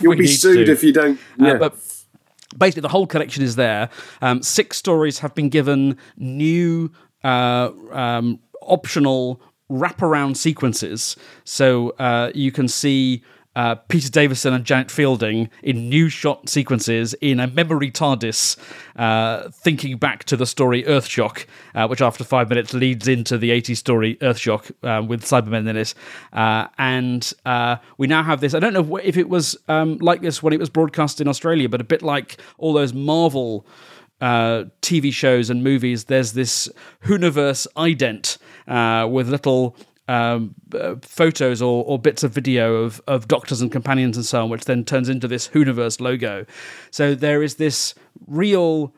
You'll 0.00 0.16
be 0.16 0.26
sued 0.26 0.66
to. 0.66 0.72
if 0.72 0.82
you 0.82 0.92
don't. 0.92 1.20
Uh, 1.40 1.46
Yeah. 1.46 1.54
but 1.58 1.76
basically, 2.58 2.80
the 2.82 2.88
whole 2.88 3.06
collection 3.06 3.44
is 3.44 3.54
there. 3.54 3.90
Um, 4.20 4.42
six 4.42 4.76
stories 4.76 5.20
have 5.20 5.36
been 5.36 5.50
given 5.50 5.98
new 6.16 6.90
uh, 7.22 7.70
um, 7.92 8.40
optional 8.66 9.40
wraparound 9.70 10.36
sequences, 10.36 11.16
so 11.44 11.90
uh, 11.98 12.30
you 12.34 12.52
can 12.52 12.68
see. 12.68 13.22
Uh, 13.54 13.74
Peter 13.74 14.08
Davison 14.08 14.54
and 14.54 14.64
Janet 14.64 14.90
Fielding 14.90 15.50
in 15.62 15.90
new 15.90 16.08
shot 16.08 16.48
sequences 16.48 17.12
in 17.20 17.38
a 17.38 17.46
memory 17.46 17.90
TARDIS, 17.90 18.56
uh, 18.96 19.50
thinking 19.50 19.98
back 19.98 20.24
to 20.24 20.38
the 20.38 20.46
story 20.46 20.84
Earthshock, 20.84 21.44
uh, 21.74 21.86
which 21.86 22.00
after 22.00 22.24
five 22.24 22.48
minutes 22.48 22.72
leads 22.72 23.06
into 23.08 23.36
the 23.36 23.50
80s 23.50 23.76
story 23.76 24.16
Earthshock 24.22 24.70
uh, 24.82 25.04
with 25.04 25.22
Cybermen 25.22 25.68
in 25.68 25.76
it. 25.76 25.92
Uh, 26.32 26.68
and 26.78 27.30
uh, 27.44 27.76
we 27.98 28.06
now 28.06 28.22
have 28.22 28.40
this. 28.40 28.54
I 28.54 28.58
don't 28.58 28.72
know 28.72 28.96
if 28.96 29.18
it 29.18 29.28
was 29.28 29.54
um, 29.68 29.98
like 29.98 30.22
this 30.22 30.42
when 30.42 30.54
it 30.54 30.58
was 30.58 30.70
broadcast 30.70 31.20
in 31.20 31.28
Australia, 31.28 31.68
but 31.68 31.82
a 31.82 31.84
bit 31.84 32.00
like 32.00 32.38
all 32.56 32.72
those 32.72 32.94
Marvel 32.94 33.66
uh, 34.22 34.66
TV 34.80 35.12
shows 35.12 35.50
and 35.50 35.64
movies, 35.64 36.04
there's 36.04 36.32
this 36.32 36.68
Whoniverse 37.04 37.66
ident 37.76 38.38
uh, 38.68 39.06
with 39.08 39.28
little 39.28 39.76
um, 40.06 40.54
uh, 40.74 40.94
photos 41.02 41.60
or, 41.60 41.84
or 41.84 41.98
bits 41.98 42.22
of 42.22 42.30
video 42.32 42.76
of, 42.76 43.02
of 43.08 43.26
doctors 43.26 43.60
and 43.60 43.72
companions 43.72 44.16
and 44.16 44.24
so 44.24 44.44
on, 44.44 44.48
which 44.48 44.64
then 44.64 44.84
turns 44.84 45.08
into 45.08 45.26
this 45.26 45.48
Whoniverse 45.48 46.00
logo. 46.00 46.46
So 46.92 47.16
there 47.16 47.42
is 47.42 47.56
this 47.56 47.94
real 48.28 48.94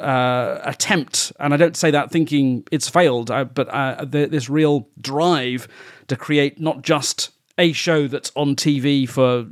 uh, 0.00 0.58
attempt, 0.64 1.32
and 1.38 1.54
I 1.54 1.56
don't 1.56 1.76
say 1.76 1.92
that 1.92 2.10
thinking 2.10 2.64
it's 2.72 2.88
failed, 2.88 3.30
uh, 3.30 3.44
but 3.44 3.72
uh, 3.72 4.04
th- 4.06 4.30
this 4.30 4.50
real 4.50 4.88
drive 5.00 5.68
to 6.08 6.16
create 6.16 6.60
not 6.60 6.82
just 6.82 7.30
a 7.58 7.72
show 7.72 8.08
that's 8.08 8.32
on 8.34 8.56
TV 8.56 9.08
for 9.08 9.46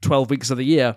12 0.00 0.30
weeks 0.30 0.50
of 0.50 0.56
the 0.56 0.64
year, 0.64 0.96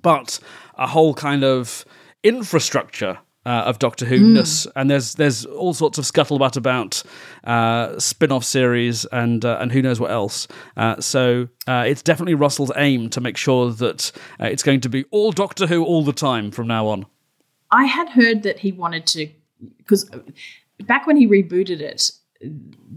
but 0.00 0.38
a 0.76 0.86
whole 0.86 1.14
kind 1.14 1.42
of 1.42 1.84
infrastructure 2.24 3.18
uh, 3.46 3.64
of 3.66 3.78
Doctor 3.78 4.06
Who 4.06 4.18
ness, 4.20 4.66
and 4.74 4.90
there's 4.90 5.14
there's 5.14 5.44
all 5.44 5.74
sorts 5.74 5.98
of 5.98 6.04
scuttlebutt 6.06 6.56
about 6.56 7.02
uh, 7.44 7.98
spin-off 7.98 8.42
series 8.44 9.04
and 9.06 9.44
uh, 9.44 9.58
and 9.60 9.70
who 9.70 9.82
knows 9.82 10.00
what 10.00 10.10
else. 10.10 10.48
Uh, 10.76 10.98
so 11.00 11.48
uh, 11.66 11.84
it's 11.86 12.02
definitely 12.02 12.34
Russell's 12.34 12.72
aim 12.76 13.10
to 13.10 13.20
make 13.20 13.36
sure 13.36 13.70
that 13.70 14.12
uh, 14.40 14.46
it's 14.46 14.62
going 14.62 14.80
to 14.80 14.88
be 14.88 15.04
all 15.10 15.30
Doctor 15.30 15.66
Who 15.66 15.84
all 15.84 16.02
the 16.02 16.12
time 16.12 16.50
from 16.50 16.66
now 16.66 16.86
on. 16.86 17.06
I 17.70 17.84
had 17.84 18.08
heard 18.10 18.42
that 18.44 18.60
he 18.60 18.72
wanted 18.72 19.06
to 19.08 19.28
because 19.76 20.10
back 20.84 21.06
when 21.06 21.16
he 21.16 21.26
rebooted 21.28 21.80
it, 21.80 22.12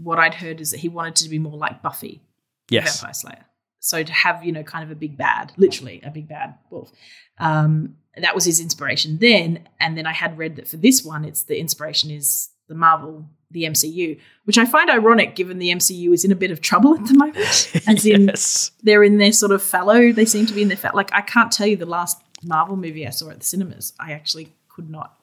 what 0.02 0.18
I'd 0.18 0.34
heard 0.34 0.60
is 0.60 0.70
that 0.70 0.80
he 0.80 0.88
wanted 0.88 1.16
to 1.16 1.28
be 1.28 1.38
more 1.38 1.58
like 1.58 1.82
Buffy, 1.82 2.22
Yes. 2.70 3.00
Vampire 3.00 3.14
Slayer. 3.14 3.44
So 3.80 4.02
to 4.02 4.12
have 4.12 4.42
you 4.44 4.52
know 4.52 4.62
kind 4.62 4.82
of 4.82 4.90
a 4.90 4.94
big 4.94 5.18
bad, 5.18 5.52
literally 5.58 6.00
a 6.02 6.10
big 6.10 6.26
bad 6.26 6.54
wolf. 6.70 6.90
Um, 7.38 7.96
that 8.22 8.34
was 8.34 8.44
his 8.44 8.60
inspiration 8.60 9.18
then, 9.18 9.68
and 9.80 9.96
then 9.96 10.06
I 10.06 10.12
had 10.12 10.38
read 10.38 10.56
that 10.56 10.68
for 10.68 10.76
this 10.76 11.04
one, 11.04 11.24
it's 11.24 11.42
the 11.42 11.58
inspiration 11.58 12.10
is 12.10 12.50
the 12.68 12.74
Marvel, 12.74 13.26
the 13.50 13.64
MCU, 13.64 14.18
which 14.44 14.58
I 14.58 14.64
find 14.64 14.90
ironic 14.90 15.34
given 15.34 15.58
the 15.58 15.70
MCU 15.70 16.12
is 16.12 16.24
in 16.24 16.32
a 16.32 16.36
bit 16.36 16.50
of 16.50 16.60
trouble 16.60 16.94
at 16.94 17.06
the 17.06 17.14
moment. 17.14 17.36
As 17.86 18.06
in, 18.06 18.28
yes. 18.28 18.70
they're 18.82 19.02
in 19.02 19.18
their 19.18 19.32
sort 19.32 19.52
of 19.52 19.62
fallow. 19.62 20.12
They 20.12 20.24
seem 20.24 20.46
to 20.46 20.54
be 20.54 20.62
in 20.62 20.68
their 20.68 20.76
fa- 20.76 20.92
like 20.94 21.12
I 21.12 21.22
can't 21.22 21.50
tell 21.50 21.66
you 21.66 21.76
the 21.76 21.86
last 21.86 22.20
Marvel 22.44 22.76
movie 22.76 23.06
I 23.06 23.10
saw 23.10 23.30
at 23.30 23.40
the 23.40 23.46
cinemas. 23.46 23.94
I 23.98 24.12
actually 24.12 24.52
could 24.68 24.90
not 24.90 25.18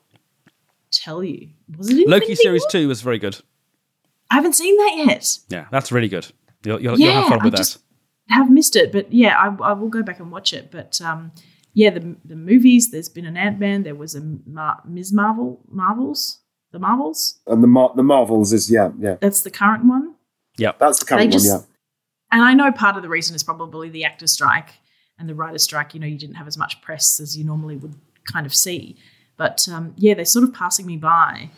tell 0.92 1.24
you. 1.24 1.50
Was 1.78 1.90
it 1.90 2.08
Loki 2.08 2.36
series 2.36 2.62
War? 2.64 2.70
two 2.70 2.88
was 2.88 3.02
very 3.02 3.20
good. 3.20 3.40
I 4.32 4.36
haven't 4.36 4.54
seen 4.54 4.76
that 4.78 5.06
yet. 5.06 5.40
Yeah, 5.50 5.66
that's 5.72 5.92
really 5.92 6.10
good. 6.10 6.28
You'll, 6.64 6.82
you'll, 6.82 7.00
you'll 7.00 7.14
have 7.14 7.28
fun 7.28 7.44
with 7.44 7.54
I 7.54 7.58
that. 7.58 7.78
have 8.30 8.50
missed 8.50 8.76
it, 8.76 8.92
but 8.92 9.14
yeah, 9.14 9.38
I, 9.38 9.56
I 9.64 9.74
will 9.74 9.90
go 9.90 10.02
back 10.02 10.20
and 10.20 10.32
watch 10.32 10.52
it. 10.52 10.72
But 10.72 11.00
um, 11.00 11.32
yeah, 11.76 11.92
the 11.92 12.16
the 12.26 12.36
movies. 12.36 12.90
There's 12.90 13.10
been 13.10 13.26
an 13.26 13.38
Ant 13.38 13.60
Man. 13.60 13.84
There 13.84 13.94
was 13.94 14.16
a 14.16 14.22
Mar- 14.48 14.82
Ms. 14.88 15.14
Marvel, 15.14 15.62
Marvels, 15.70 16.40
the 16.72 16.80
Marvels. 16.80 17.40
And 17.46 17.62
the 17.62 17.68
Mar- 17.68 17.94
the 17.96 18.02
Marvels 18.04 18.52
is 18.54 18.72
yeah 18.72 18.90
yeah 18.98 19.18
That's 19.22 19.42
the 19.42 19.52
current 19.52 19.86
one. 19.86 20.16
Yeah, 20.58 20.72
that's 20.80 21.00
the 21.00 21.06
current 21.06 21.26
They 21.30 21.38
just- 21.38 21.52
one 21.52 21.60
yeah. 21.62 21.66
And 22.32 22.42
I 22.42 22.54
know 22.54 22.72
part 22.72 22.96
of 22.98 23.04
the 23.04 23.10
reason 23.10 23.36
is 23.36 23.44
probably 23.44 23.90
the 23.90 24.04
actor 24.04 24.26
strike 24.28 24.72
and 25.20 25.30
the 25.30 25.36
writer 25.36 25.60
strike. 25.60 25.94
You 25.94 26.00
know, 26.00 26.08
you 26.08 26.18
didn't 26.18 26.36
have 26.36 26.48
as 26.48 26.58
much 26.58 26.82
press 26.82 27.20
as 27.20 27.38
you 27.38 27.44
normally 27.46 27.78
would 27.78 27.94
kind 28.32 28.46
of 28.46 28.54
see. 28.56 28.98
But 29.38 29.68
um, 29.72 29.94
yeah, 29.98 30.16
they're 30.16 30.26
sort 30.26 30.44
of 30.44 30.54
passing 30.54 30.86
me 30.86 30.98
by. 30.98 31.52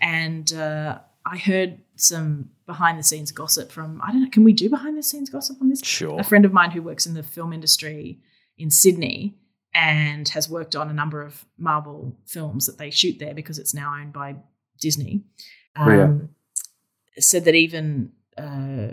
And 0.00 0.52
uh, 0.52 0.98
I 1.26 1.38
heard 1.38 1.78
some 1.96 2.50
behind 2.66 2.98
the 2.98 3.02
scenes 3.02 3.32
gossip 3.32 3.70
from, 3.72 4.00
I 4.02 4.12
don't 4.12 4.22
know, 4.22 4.30
can 4.30 4.44
we 4.44 4.52
do 4.52 4.70
behind 4.70 4.96
the 4.96 5.02
scenes 5.02 5.28
gossip 5.28 5.56
on 5.60 5.68
this? 5.68 5.80
Sure. 5.84 6.20
A 6.20 6.24
friend 6.24 6.44
of 6.44 6.52
mine 6.52 6.70
who 6.70 6.82
works 6.82 7.04
in 7.06 7.14
the 7.14 7.22
film 7.22 7.52
industry 7.52 8.20
in 8.56 8.70
Sydney 8.70 9.34
and 9.74 10.28
has 10.30 10.48
worked 10.48 10.76
on 10.76 10.90
a 10.90 10.92
number 10.92 11.22
of 11.22 11.44
Marvel 11.58 12.16
films 12.26 12.66
that 12.66 12.78
they 12.78 12.90
shoot 12.90 13.18
there 13.18 13.34
because 13.34 13.58
it's 13.58 13.74
now 13.74 13.94
owned 13.98 14.12
by 14.12 14.36
Disney. 14.80 15.24
Um, 15.76 15.88
Oh, 15.88 15.96
yeah. 15.96 16.12
Said 17.18 17.44
that 17.44 17.54
even 17.54 18.12
uh, 18.38 18.88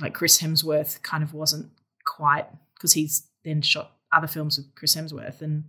like 0.00 0.14
Chris 0.14 0.40
Hemsworth 0.40 1.02
kind 1.02 1.22
of 1.22 1.34
wasn't 1.34 1.70
quite 2.04 2.46
because 2.74 2.94
he's 2.94 3.26
then 3.44 3.60
shot 3.62 3.92
other 4.10 4.26
films 4.26 4.56
with 4.56 4.74
Chris 4.74 4.94
Hemsworth 4.96 5.42
and 5.42 5.64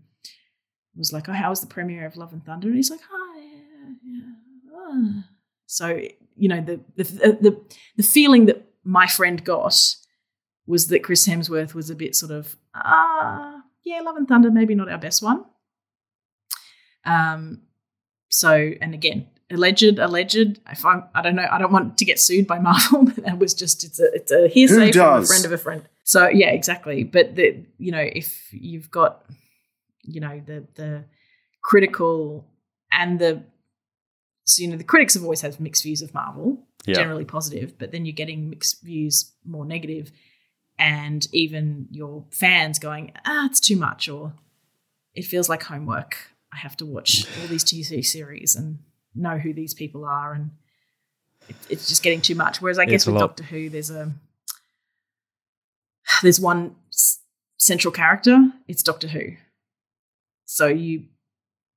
was 0.96 1.12
like, 1.12 1.28
"Oh, 1.28 1.34
how 1.34 1.50
was 1.50 1.60
the 1.60 1.68
premiere 1.68 2.06
of 2.06 2.16
Love 2.16 2.32
and 2.32 2.46
Thunder?" 2.46 2.68
And 2.68 2.78
he's 2.78 2.89
like, 2.89 3.02
"Oh, 3.12 3.34
yeah, 3.38 3.94
yeah." 4.06 4.76
ah." 4.76 5.24
So 5.66 6.02
you 6.38 6.50
know 6.50 6.62
the 6.62 6.80
the 6.96 7.04
the 7.04 7.62
the 7.98 8.04
feeling 8.04 8.46
that 8.46 8.66
my 8.84 9.08
friend 9.08 9.44
got 9.44 9.96
was 10.66 10.88
that 10.88 11.04
Chris 11.04 11.28
Hemsworth 11.28 11.74
was 11.74 11.89
a 11.89 11.96
bit 11.96 12.16
sort 12.16 12.32
of 12.32 12.56
ah 12.76 13.53
yeah, 13.84 14.01
Love 14.01 14.15
and 14.17 14.27
Thunder 14.27 14.51
maybe 14.51 14.75
not 14.75 14.89
our 14.89 14.97
best 14.97 15.21
one. 15.21 15.45
Um, 17.05 17.61
so 18.29 18.71
and 18.81 18.93
again, 18.93 19.27
alleged, 19.51 19.99
alleged. 19.99 20.59
If 20.71 20.86
I'm, 20.86 21.03
I 21.13 21.21
don't 21.21 21.36
know, 21.36 21.47
I 21.51 21.57
don't 21.57 21.71
want 21.71 21.97
to 21.97 22.05
get 22.05 22.19
sued 22.19 22.47
by 22.47 22.59
Marvel. 22.67 23.05
But 23.05 23.23
that 23.25 23.38
was 23.39 23.53
just 23.53 23.84
it's 23.84 23.99
a 23.99 24.13
it's 24.13 24.31
a 24.31 24.47
hearsay 24.47 24.91
from 24.91 25.23
a 25.23 25.25
friend 25.25 25.45
of 25.45 25.51
a 25.51 25.57
friend. 25.57 25.84
So 26.03 26.27
yeah, 26.27 26.49
exactly. 26.51 27.03
But 27.03 27.36
the 27.36 27.65
you 27.77 27.91
know 27.91 28.01
if 28.03 28.47
you've 28.53 28.89
got 28.91 29.25
you 30.03 30.21
know 30.21 30.41
the 30.45 30.65
the 30.75 31.03
critical 31.63 32.45
and 32.91 33.19
the 33.19 33.43
so 34.45 34.61
you 34.63 34.69
know 34.69 34.77
the 34.77 34.84
critics 34.84 35.13
have 35.13 35.23
always 35.23 35.41
had 35.41 35.59
mixed 35.59 35.84
views 35.84 36.01
of 36.01 36.13
Marvel, 36.13 36.65
Yeah. 36.86 36.95
generally 36.95 37.25
positive, 37.25 37.77
but 37.77 37.91
then 37.91 38.05
you're 38.05 38.13
getting 38.13 38.49
mixed 38.49 38.84
views 38.84 39.31
more 39.45 39.65
negative, 39.65 40.11
and 40.84 41.25
even 41.31 41.88
your 41.91 42.25
fans 42.29 42.77
going, 42.77 43.13
ah, 43.25 43.45
it's 43.45 43.61
too 43.61 43.77
much, 43.77 44.09
or 44.09 44.34
it 45.15 45.23
feels 45.23 45.47
like 45.47 45.63
homework. 45.63 46.17
I 46.53 46.57
have 46.57 46.75
to 46.77 46.86
watch 46.86 47.25
all 47.39 47.47
these 47.47 47.63
TV 47.63 48.05
series 48.05 48.53
and 48.57 48.79
know 49.15 49.38
who 49.38 49.53
these 49.53 49.73
people 49.73 50.03
are, 50.03 50.34
and 50.34 50.51
it, 51.47 51.55
it's 51.69 51.88
just 51.88 52.03
getting 52.03 52.19
too 52.19 52.36
much. 52.36 52.61
Whereas 52.61 52.77
I 52.79 52.84
guess 52.84 53.03
It's 53.03 53.05
with. 53.07 53.17
Doctor 53.17 53.43
Who, 53.45 53.69
there's 53.69 53.91
a 53.91 54.11
there's 56.21 56.41
one 56.41 56.75
s- 56.91 57.19
central 57.57 57.93
character. 57.93 58.51
It's 58.67 58.84
Doctor 58.84 59.07
Who. 59.07 59.38
So 60.43 60.67
you, 60.67 61.05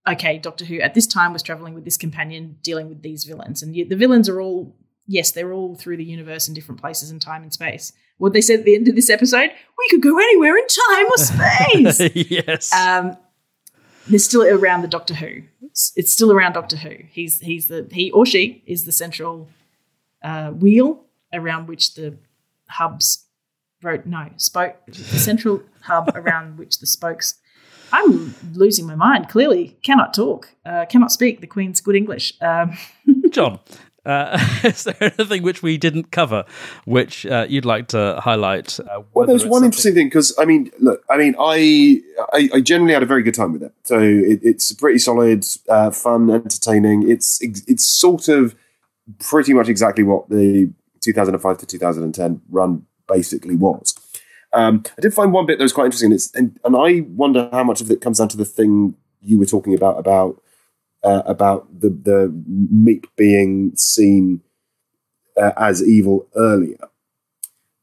okay, 0.09 0.39
Doctor 0.39 0.65
Who 0.65 0.81
at 0.81 0.95
this 0.95 1.07
time 1.07 1.33
was 1.33 1.45
traveling 1.45 1.75
with 1.75 1.85
this 1.85 1.97
companion, 1.97 2.59
dealing 2.61 2.89
with 2.89 3.03
these 3.03 3.23
villains, 3.23 3.63
and 3.63 3.77
you, 3.77 3.85
the 3.85 3.95
villains 3.97 4.29
are 4.29 4.41
all 4.41 4.75
yes, 5.07 5.31
they're 5.31 5.53
all 5.53 5.75
through 5.75 5.97
the 5.97 6.05
universe 6.05 6.49
in 6.49 6.55
different 6.55 6.81
places 6.81 7.11
in 7.11 7.19
time 7.21 7.43
and 7.43 7.53
space. 7.53 7.93
What 8.19 8.33
they 8.33 8.41
said 8.41 8.61
at 8.61 8.65
the 8.65 8.75
end 8.75 8.89
of 8.89 8.97
this 8.97 9.11
episode, 9.11 9.51
we 9.79 9.89
could 9.91 10.03
go 10.03 10.19
anywhere 10.19 10.57
in 10.57 10.67
time 10.67 11.07
or 11.07 11.19
space. 11.19 12.15
yes. 12.31 12.73
um, 12.73 13.17
they're 14.09 14.19
still 14.19 14.43
around 14.43 14.83
the 14.83 14.89
Doctor 14.89 15.15
Who. 15.15 15.43
It's, 15.63 15.93
it's 15.97 16.13
still 16.13 16.33
around 16.33 16.53
Doctor 16.53 16.77
Who. 16.77 16.97
He's 17.11 17.41
he's 17.41 17.69
the 17.69 17.89
he 17.91 18.11
or 18.13 18.25
she 18.25 18.63
is 18.67 18.85
the 18.85 18.93
central 18.93 19.49
uh, 20.23 20.51
wheel 20.51 21.05
around 21.33 21.67
which 21.69 21.95
the 21.95 22.17
hubs 22.69 23.27
wrote 23.83 24.07
no 24.07 24.29
spoke 24.37 24.75
the 24.87 24.95
central 24.95 25.63
hub 25.83 26.11
around 26.15 26.59
which 26.59 26.79
the 26.79 26.87
spokes. 26.87 27.35
I'm 27.93 28.35
losing 28.53 28.87
my 28.87 28.97
mind. 28.97 29.29
Clearly, 29.29 29.79
cannot 29.83 30.13
talk, 30.13 30.49
uh, 30.65 30.87
cannot 30.87 31.13
speak 31.13 31.41
the 31.41 31.47
Queen's 31.47 31.81
good 31.81 31.95
English. 31.95 32.35
Um, 32.41 32.77
John, 33.31 33.61
uh, 34.07 34.39
is 34.65 34.85
there 34.85 34.97
anything 35.01 35.43
which 35.43 35.63
we 35.63 35.77
didn't 35.77 36.11
cover 36.13 36.45
which 36.85 37.27
uh, 37.27 37.47
you'd 37.49 37.65
like 37.65 37.89
to 37.89 38.21
highlight? 38.23 38.79
Uh, 38.81 39.03
Well, 39.13 39.27
there's 39.27 39.43
one 39.45 39.53
something- 39.53 39.65
interesting 39.67 39.95
thing 39.95 40.07
because 40.09 40.35
I 40.39 40.45
mean, 40.45 40.71
look, 40.79 41.03
I 41.11 41.17
mean, 41.19 41.35
I, 41.39 42.01
I 42.33 42.49
I 42.55 42.61
generally 42.61 42.95
had 42.95 43.03
a 43.03 43.07
very 43.07 43.23
good 43.23 43.35
time 43.35 43.53
with 43.53 43.63
it. 43.63 43.73
So 43.83 43.99
it, 43.99 44.41
it's 44.43 44.73
pretty 44.73 44.99
solid, 44.99 45.45
uh, 45.69 45.91
fun, 45.91 46.31
entertaining. 46.31 47.11
It's 47.11 47.39
it's 47.43 47.85
sort 47.85 48.29
of 48.29 48.55
pretty 49.19 49.53
much 49.53 49.69
exactly 49.69 50.05
what 50.05 50.29
the 50.31 50.71
2005 51.03 51.59
to 51.59 51.67
2010 51.67 52.41
run 52.51 52.87
basically 53.09 53.57
was. 53.57 53.95
Um, 54.53 54.83
I 54.97 55.01
did 55.01 55.13
find 55.15 55.33
one 55.33 55.47
bit 55.47 55.59
that 55.59 55.65
was 55.65 55.73
quite 55.73 55.87
interesting, 55.87 56.13
it's, 56.13 56.35
and 56.35 56.59
and 56.65 56.75
I 56.77 57.01
wonder 57.15 57.49
how 57.53 57.65
much 57.65 57.81
of 57.81 57.91
it 57.91 58.01
comes 58.01 58.19
down 58.19 58.29
to 58.29 58.37
the 58.37 58.45
thing 58.45 58.95
you 59.23 59.39
were 59.39 59.47
talking 59.47 59.75
about 59.75 59.99
about 59.99 60.41
uh, 61.07 61.23
about 61.25 61.81
the 61.81 61.89
the 61.89 62.33
Meep 62.51 63.05
being 63.17 63.75
seen 63.77 64.43
uh, 65.41 65.53
as 65.57 65.83
evil 65.83 66.27
earlier 66.35 66.89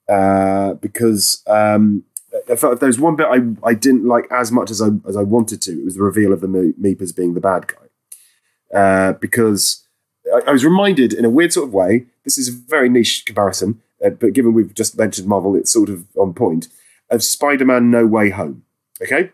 uh, 0.10 0.74
because 0.76 1.42
um, 1.48 2.04
I 2.50 2.56
felt 2.56 2.74
if 2.74 2.80
there's 2.80 3.00
one 3.00 3.16
bit 3.16 3.28
I, 3.28 3.40
I 3.68 3.74
didn't 3.74 4.06
like 4.06 4.26
as 4.32 4.52
much 4.52 4.70
as 4.70 4.82
I 4.82 4.90
as 5.08 5.16
I 5.16 5.24
wanted 5.24 5.62
to, 5.64 5.72
it 5.72 5.86
was 5.86 5.96
the 5.96 6.04
reveal 6.04 6.34
of 6.34 6.42
the 6.42 6.48
Me- 6.48 6.74
Meep 6.80 7.02
as 7.02 7.12
being 7.12 7.34
the 7.34 7.42
bad 7.42 7.68
guy. 7.68 8.78
Uh, 8.78 9.14
because 9.14 9.86
I, 10.34 10.50
I 10.50 10.52
was 10.52 10.66
reminded 10.66 11.14
in 11.14 11.26
a 11.26 11.30
weird 11.30 11.54
sort 11.54 11.68
of 11.68 11.74
way, 11.74 12.08
this 12.24 12.38
is 12.38 12.50
a 12.50 12.52
very 12.52 12.90
niche 12.90 13.24
comparison, 13.26 13.82
uh, 14.04 14.10
but 14.10 14.34
given 14.34 14.54
we've 14.54 14.74
just 14.74 14.98
mentioned 14.98 15.28
Marvel, 15.28 15.56
it's 15.56 15.72
sort 15.72 15.90
of 15.90 16.06
on 16.18 16.34
point, 16.34 16.68
of 17.10 17.24
Spider-Man 17.24 17.92
No 17.92 18.06
Way 18.06 18.32
Home. 18.32 18.64
Okay? 19.02 19.32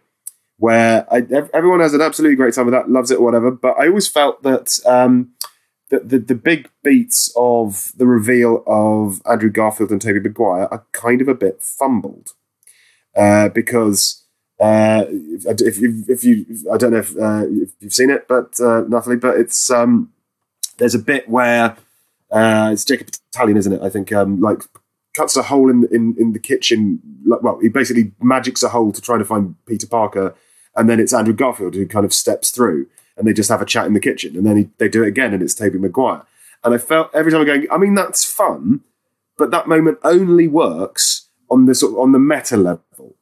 Where 0.59 1.07
I, 1.11 1.23
everyone 1.53 1.79
has 1.79 1.93
an 1.93 2.01
absolutely 2.01 2.35
great 2.35 2.53
time 2.53 2.65
with 2.65 2.73
that, 2.73 2.89
loves 2.89 3.11
it 3.11 3.19
or 3.19 3.23
whatever, 3.23 3.49
but 3.49 3.79
I 3.79 3.87
always 3.87 4.09
felt 4.09 4.43
that 4.43 4.77
um, 4.85 5.31
the, 5.89 5.99
the, 5.99 6.19
the 6.19 6.35
big 6.35 6.69
beats 6.83 7.33
of 7.35 7.93
the 7.97 8.05
reveal 8.05 8.63
of 8.67 9.21
Andrew 9.25 9.49
Garfield 9.49 9.89
and 9.91 10.01
Tobey 10.01 10.19
Maguire 10.19 10.67
are 10.69 10.85
kind 10.91 11.21
of 11.21 11.29
a 11.29 11.33
bit 11.33 11.63
fumbled 11.63 12.33
uh, 13.15 13.47
because 13.49 14.25
uh, 14.59 15.05
if, 15.09 15.61
if, 15.61 16.09
if 16.09 16.23
you, 16.25 16.45
I 16.71 16.77
don't 16.77 16.91
know 16.91 16.99
if, 16.99 17.15
uh, 17.17 17.45
if 17.47 17.71
you've 17.79 17.93
seen 17.93 18.09
it, 18.09 18.27
but 18.27 18.59
uh, 18.59 18.81
Natalie, 18.81 19.15
but 19.15 19.37
it's 19.37 19.69
um, 19.69 20.11
there's 20.77 20.95
a 20.95 20.99
bit 20.99 21.29
where 21.29 21.77
uh, 22.31 22.69
it's 22.73 22.83
Jacob 22.83 23.07
Batalon, 23.33 23.57
isn't 23.57 23.73
it? 23.73 23.81
I 23.81 23.89
think 23.89 24.11
um, 24.11 24.41
like 24.41 24.63
cuts 25.15 25.37
a 25.37 25.43
hole 25.43 25.69
in, 25.69 25.87
in 25.91 26.15
in 26.19 26.33
the 26.33 26.39
kitchen. 26.39 26.99
Like, 27.25 27.41
well, 27.41 27.59
he 27.61 27.69
basically 27.69 28.11
magics 28.21 28.61
a 28.63 28.69
hole 28.69 28.91
to 28.91 29.01
try 29.01 29.17
to 29.17 29.25
find 29.25 29.55
Peter 29.65 29.87
Parker, 29.87 30.35
and 30.79 30.89
then 30.89 30.99
it's 30.99 31.13
Andrew 31.13 31.33
Garfield 31.33 31.75
who 31.75 31.85
kind 31.85 32.05
of 32.05 32.13
steps 32.13 32.51
through, 32.51 32.87
and 33.17 33.27
they 33.27 33.33
just 33.33 33.49
have 33.49 33.61
a 33.61 33.65
chat 33.65 33.85
in 33.85 33.93
the 33.93 33.99
kitchen, 33.99 34.37
and 34.37 34.45
then 34.45 34.57
he, 34.57 34.69
they 34.77 34.87
do 34.87 35.03
it 35.03 35.09
again, 35.09 35.33
and 35.33 35.43
it's 35.43 35.53
Tobey 35.53 35.77
Maguire. 35.77 36.23
And 36.63 36.73
I 36.73 36.77
felt 36.77 37.11
every 37.13 37.31
time 37.31 37.41
I'm 37.41 37.47
going, 37.47 37.67
I 37.69 37.77
mean, 37.77 37.95
that's 37.95 38.23
fun, 38.23 38.81
but 39.37 39.51
that 39.51 39.67
moment 39.67 39.99
only 40.03 40.47
works 40.47 41.27
on 41.51 41.65
the 41.65 41.75
sort 41.75 41.93
of, 41.93 41.99
on 41.99 42.13
the 42.13 42.19
meta 42.19 42.55
level 42.55 43.15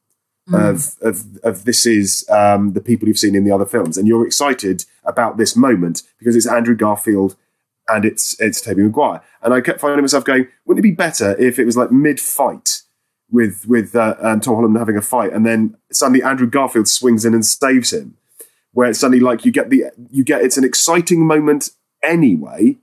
of, 0.52 0.96
of 1.02 1.24
of 1.42 1.64
this 1.64 1.84
is 1.84 2.26
um, 2.30 2.72
the 2.72 2.80
people 2.80 3.08
you've 3.08 3.18
seen 3.18 3.34
in 3.34 3.44
the 3.44 3.52
other 3.52 3.66
films, 3.66 3.98
and 3.98 4.06
you're 4.06 4.26
excited 4.26 4.84
about 5.04 5.36
this 5.36 5.56
moment 5.56 6.02
because 6.18 6.36
it's 6.36 6.46
Andrew 6.46 6.76
Garfield 6.76 7.36
and 7.88 8.04
it's 8.04 8.40
it's 8.40 8.60
Tobey 8.60 8.82
Maguire. 8.82 9.20
And 9.42 9.52
I 9.52 9.60
kept 9.60 9.80
finding 9.80 10.00
myself 10.00 10.24
going, 10.24 10.46
wouldn't 10.64 10.84
it 10.84 10.88
be 10.88 10.94
better 10.94 11.36
if 11.38 11.58
it 11.58 11.64
was 11.64 11.76
like 11.76 11.90
mid 11.90 12.20
fight 12.20 12.82
with 13.30 13.66
with 13.68 13.94
uh, 13.94 14.16
um, 14.20 14.40
Tom 14.40 14.54
Holland 14.56 14.76
having 14.78 14.96
a 14.96 15.02
fight, 15.02 15.32
and 15.32 15.44
then 15.44 15.76
suddenly 15.92 16.22
Andrew 16.22 16.46
Garfield 16.48 16.88
swings 16.88 17.24
in 17.24 17.34
and 17.34 17.44
saves 17.44 17.92
him, 17.92 18.16
where 18.72 18.88
it's 18.90 18.98
suddenly 19.00 19.20
like 19.20 19.44
you 19.44 19.52
get 19.52 19.70
the 19.70 19.84
you 20.10 20.24
get 20.24 20.42
it's 20.42 20.56
an 20.56 20.64
exciting 20.64 21.26
moment 21.26 21.70
anyway. 22.02 22.76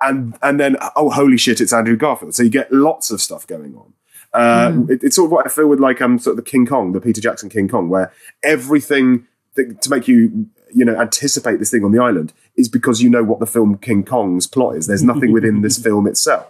and 0.00 0.36
and 0.42 0.60
then 0.60 0.76
oh 0.94 1.10
holy 1.10 1.36
shit, 1.38 1.60
it's 1.60 1.72
Andrew 1.72 1.96
Garfield. 1.96 2.34
So 2.34 2.42
you 2.42 2.50
get 2.50 2.70
lots 2.72 3.10
of 3.10 3.20
stuff 3.20 3.46
going 3.46 3.74
on. 3.76 3.92
Uh, 4.34 4.68
Mm. 4.70 4.90
it- 4.90 5.02
it's 5.02 5.16
sort 5.16 5.26
of 5.26 5.32
what 5.32 5.46
I 5.46 5.48
feel 5.48 5.66
with 5.68 5.80
like 5.80 6.02
um 6.02 6.18
sort 6.18 6.38
of 6.38 6.44
the 6.44 6.50
King 6.50 6.66
Kong, 6.66 6.92
the 6.92 7.00
Peter 7.00 7.20
Jackson 7.20 7.48
King 7.48 7.68
Kong, 7.68 7.88
where 7.88 8.12
everything 8.42 9.26
that, 9.54 9.80
to 9.82 9.90
make 9.90 10.06
you 10.08 10.46
you 10.74 10.84
know 10.84 10.96
anticipate 11.00 11.58
this 11.58 11.70
thing 11.70 11.84
on 11.84 11.92
the 11.92 11.98
island 12.02 12.32
is 12.56 12.68
because 12.68 13.00
you 13.00 13.08
know 13.08 13.22
what 13.24 13.38
the 13.40 13.46
film 13.46 13.78
King 13.78 14.04
Kong's 14.04 14.46
plot 14.46 14.76
is. 14.76 14.86
There's 14.86 15.02
nothing 15.02 15.32
within 15.32 15.62
this 15.62 15.78
film 15.86 16.06
itself. 16.06 16.46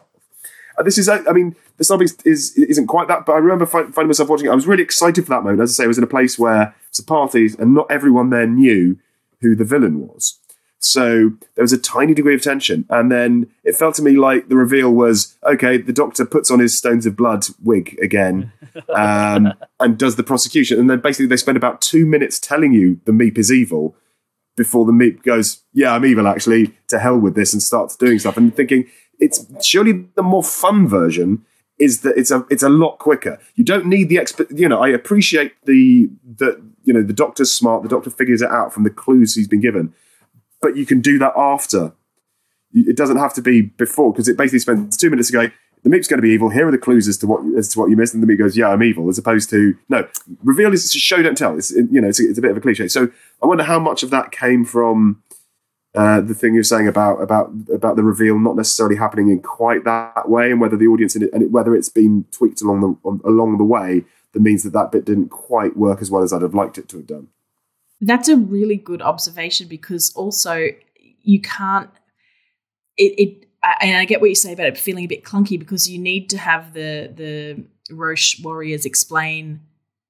Uh, 0.79 0.83
this 0.83 0.99
is, 0.99 1.09
I 1.09 1.20
mean, 1.33 1.57
the 1.79 1.85
sub 1.85 2.03
is, 2.03 2.16
is 2.24 2.57
isn't 2.57 2.87
quite 2.87 3.09
that, 3.09 3.27
but 3.27 3.33
I 3.33 3.39
remember 3.39 3.66
fi- 3.66 3.85
finding 3.85 4.09
myself 4.09 4.29
watching 4.29 4.47
it. 4.47 4.51
I 4.51 4.55
was 4.55 4.66
really 4.66 4.83
excited 4.83 5.24
for 5.24 5.31
that 5.31 5.43
moment. 5.43 5.61
As 5.61 5.72
I 5.72 5.74
say, 5.74 5.85
I 5.85 5.89
was 5.89 5.99
in 5.99 6.05
a 6.05 6.09
place 6.09 6.39
where 6.39 6.74
it's 6.89 6.99
a 6.99 7.05
party, 7.05 7.49
and 7.59 7.74
not 7.74 7.91
everyone 7.91 8.31
there 8.31 8.47
knew 8.47 8.99
who 9.41 9.55
the 9.55 9.64
villain 9.64 10.07
was. 10.07 10.39
So 10.79 11.33
there 11.55 11.62
was 11.62 11.72
a 11.72 11.79
tiny 11.79 12.14
degree 12.14 12.35
of 12.35 12.43
tension, 12.43 12.87
and 12.91 13.11
then 13.11 13.49
it 13.64 13.74
felt 13.74 13.95
to 13.97 14.03
me 14.03 14.12
like 14.12 14.49
the 14.49 14.57
reveal 14.57 14.93
was 14.93 15.37
okay. 15.45 15.79
The 15.79 15.93
Doctor 15.93 16.24
puts 16.24 16.51
on 16.51 16.61
his 16.61 16.79
Stones 16.79 17.07
of 17.07 17.16
Blood 17.16 17.45
wig 17.62 17.99
again, 18.03 18.53
um, 18.95 19.55
and 19.81 19.99
does 19.99 20.16
the 20.16 20.22
prosecution, 20.22 20.79
and 20.79 20.89
then 20.89 21.01
basically 21.01 21.27
they 21.27 21.37
spend 21.37 21.57
about 21.57 21.81
two 21.81 22.07
minutes 22.07 22.39
telling 22.39 22.72
you 22.72 23.01
the 23.05 23.12
Meep 23.12 23.39
is 23.39 23.51
evil 23.51 23.97
before 24.57 24.85
the 24.85 24.93
Meep 24.93 25.22
goes, 25.22 25.62
"Yeah, 25.72 25.93
I'm 25.93 26.05
evil, 26.05 26.29
actually." 26.29 26.74
To 26.89 26.99
hell 26.99 27.18
with 27.18 27.35
this, 27.35 27.53
and 27.53 27.62
starts 27.62 27.97
doing 27.97 28.18
stuff, 28.18 28.37
and 28.37 28.55
thinking 28.55 28.87
it's 29.18 29.46
surely 29.66 30.06
the 30.14 30.22
more 30.22 30.42
fun 30.42 30.88
version 30.88 31.44
is 31.78 32.00
that 32.00 32.16
it's 32.16 32.30
a 32.30 32.44
it's 32.50 32.62
a 32.62 32.68
lot 32.68 32.98
quicker. 32.98 33.38
You 33.54 33.64
don't 33.64 33.86
need 33.86 34.08
the 34.08 34.18
expert. 34.18 34.50
You 34.50 34.68
know, 34.68 34.80
I 34.80 34.88
appreciate 34.88 35.52
the 35.64 36.08
that 36.38 36.62
you 36.84 36.92
know 36.92 37.02
the 37.02 37.12
Doctor's 37.12 37.52
smart. 37.52 37.82
The 37.82 37.88
Doctor 37.88 38.10
figures 38.10 38.42
it 38.42 38.50
out 38.50 38.72
from 38.72 38.84
the 38.84 38.90
clues 38.90 39.34
he's 39.34 39.48
been 39.48 39.60
given, 39.60 39.92
but 40.60 40.76
you 40.76 40.86
can 40.86 41.00
do 41.00 41.18
that 41.18 41.32
after. 41.36 41.92
It 42.72 42.96
doesn't 42.96 43.18
have 43.18 43.32
to 43.34 43.42
be 43.42 43.62
before 43.62 44.12
because 44.12 44.28
it 44.28 44.36
basically 44.36 44.58
spends 44.58 44.96
two 44.96 45.10
minutes 45.10 45.30
to 45.30 45.32
go. 45.32 45.50
The 45.82 45.90
Meep's 45.90 46.08
going 46.08 46.18
to 46.18 46.22
be 46.22 46.30
evil. 46.30 46.48
Here 46.48 46.66
are 46.66 46.72
the 46.72 46.78
clues 46.78 47.06
as 47.06 47.16
to 47.18 47.26
what 47.26 47.42
as 47.56 47.68
to 47.70 47.78
what 47.78 47.90
you 47.90 47.96
missed, 47.96 48.12
and 48.12 48.22
the 48.22 48.26
Meep 48.26 48.38
goes, 48.38 48.56
"Yeah, 48.56 48.68
I'm 48.68 48.82
evil," 48.82 49.08
as 49.08 49.18
opposed 49.18 49.50
to 49.50 49.76
no. 49.88 50.08
Reveal 50.42 50.72
is 50.72 50.90
show, 50.92 51.22
don't 51.22 51.38
tell. 51.38 51.56
It's 51.56 51.70
you 51.70 52.00
know, 52.00 52.08
it's 52.08 52.20
a, 52.20 52.28
it's 52.28 52.38
a 52.38 52.42
bit 52.42 52.50
of 52.50 52.56
a 52.56 52.60
cliche. 52.60 52.88
So 52.88 53.10
I 53.42 53.46
wonder 53.46 53.64
how 53.64 53.78
much 53.78 54.02
of 54.02 54.10
that 54.10 54.32
came 54.32 54.64
from 54.64 55.22
uh, 55.97 56.20
the 56.20 56.34
thing 56.34 56.55
you're 56.55 56.62
saying 56.62 56.86
about 56.86 57.22
about 57.22 57.51
about 57.72 57.97
the 57.97 58.03
reveal 58.03 58.38
not 58.38 58.55
necessarily 58.55 58.97
happening 58.97 59.30
in 59.30 59.40
quite 59.40 59.84
that 59.84 60.28
way, 60.28 60.51
and 60.51 60.61
whether 60.61 60.76
the 60.76 60.86
audience 60.86 61.16
and 61.16 61.53
whether 61.53 61.74
it's 61.74 61.88
been 61.88 62.26
tweaked 62.30 62.61
along 62.61 62.80
the 62.82 63.09
on, 63.09 63.20
along 63.24 63.57
the 63.57 63.64
way 63.64 64.05
that 64.32 64.40
means 64.40 64.62
that 64.62 64.74
that 64.74 64.92
bit 64.92 65.07
didn't 65.07 65.30
quite 65.30 65.76
work 65.76 66.03
as 66.03 66.11
well 66.11 66.22
as 66.22 66.32
I'd 66.32 66.42
have 66.42 66.55
liked 66.55 66.76
it 66.76 66.90
to 66.90 66.99
have 66.99 67.07
done. 67.07 67.28
That's 68.03 68.28
a 68.28 68.36
really 68.36 68.76
good 68.76 69.01
observation 69.01 69.68
because 69.68 70.12
also 70.14 70.68
you 71.22 71.40
can't. 71.40 71.88
It, 72.99 73.18
it 73.18 73.47
and 73.80 73.97
I 73.97 74.05
get 74.05 74.20
what 74.20 74.28
you 74.28 74.36
say 74.36 74.53
about 74.53 74.66
it 74.66 74.76
feeling 74.76 75.05
a 75.05 75.09
bit 75.09 75.24
clunky 75.24 75.59
because 75.59 75.88
you 75.88 75.99
need 75.99 76.28
to 76.30 76.38
have 76.38 76.74
the 76.74 77.11
the 77.14 77.64
Wrarth 77.94 78.34
warriors 78.42 78.84
explain. 78.84 79.61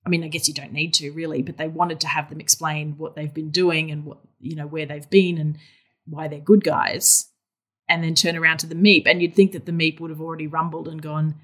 I 0.06 0.08
mean, 0.08 0.22
I 0.22 0.28
guess 0.28 0.46
you 0.46 0.54
don't 0.54 0.72
need 0.72 0.94
to 0.94 1.10
really, 1.10 1.42
but 1.42 1.56
they 1.56 1.66
wanted 1.66 2.00
to 2.00 2.06
have 2.06 2.30
them 2.30 2.40
explain 2.40 2.94
what 2.96 3.16
they've 3.16 3.34
been 3.34 3.50
doing 3.50 3.90
and 3.90 4.04
what 4.04 4.18
you 4.40 4.54
know 4.54 4.66
where 4.66 4.86
they've 4.86 5.10
been 5.10 5.36
and 5.36 5.58
why 6.06 6.28
they're 6.28 6.38
good 6.38 6.62
guys, 6.62 7.28
and 7.88 8.04
then 8.04 8.14
turn 8.14 8.36
around 8.36 8.58
to 8.58 8.66
the 8.66 8.76
Meep, 8.76 9.06
and 9.06 9.20
you'd 9.20 9.34
think 9.34 9.52
that 9.52 9.66
the 9.66 9.72
Meep 9.72 9.98
would 9.98 10.10
have 10.10 10.20
already 10.20 10.46
rumbled 10.46 10.86
and 10.86 11.02
gone, 11.02 11.34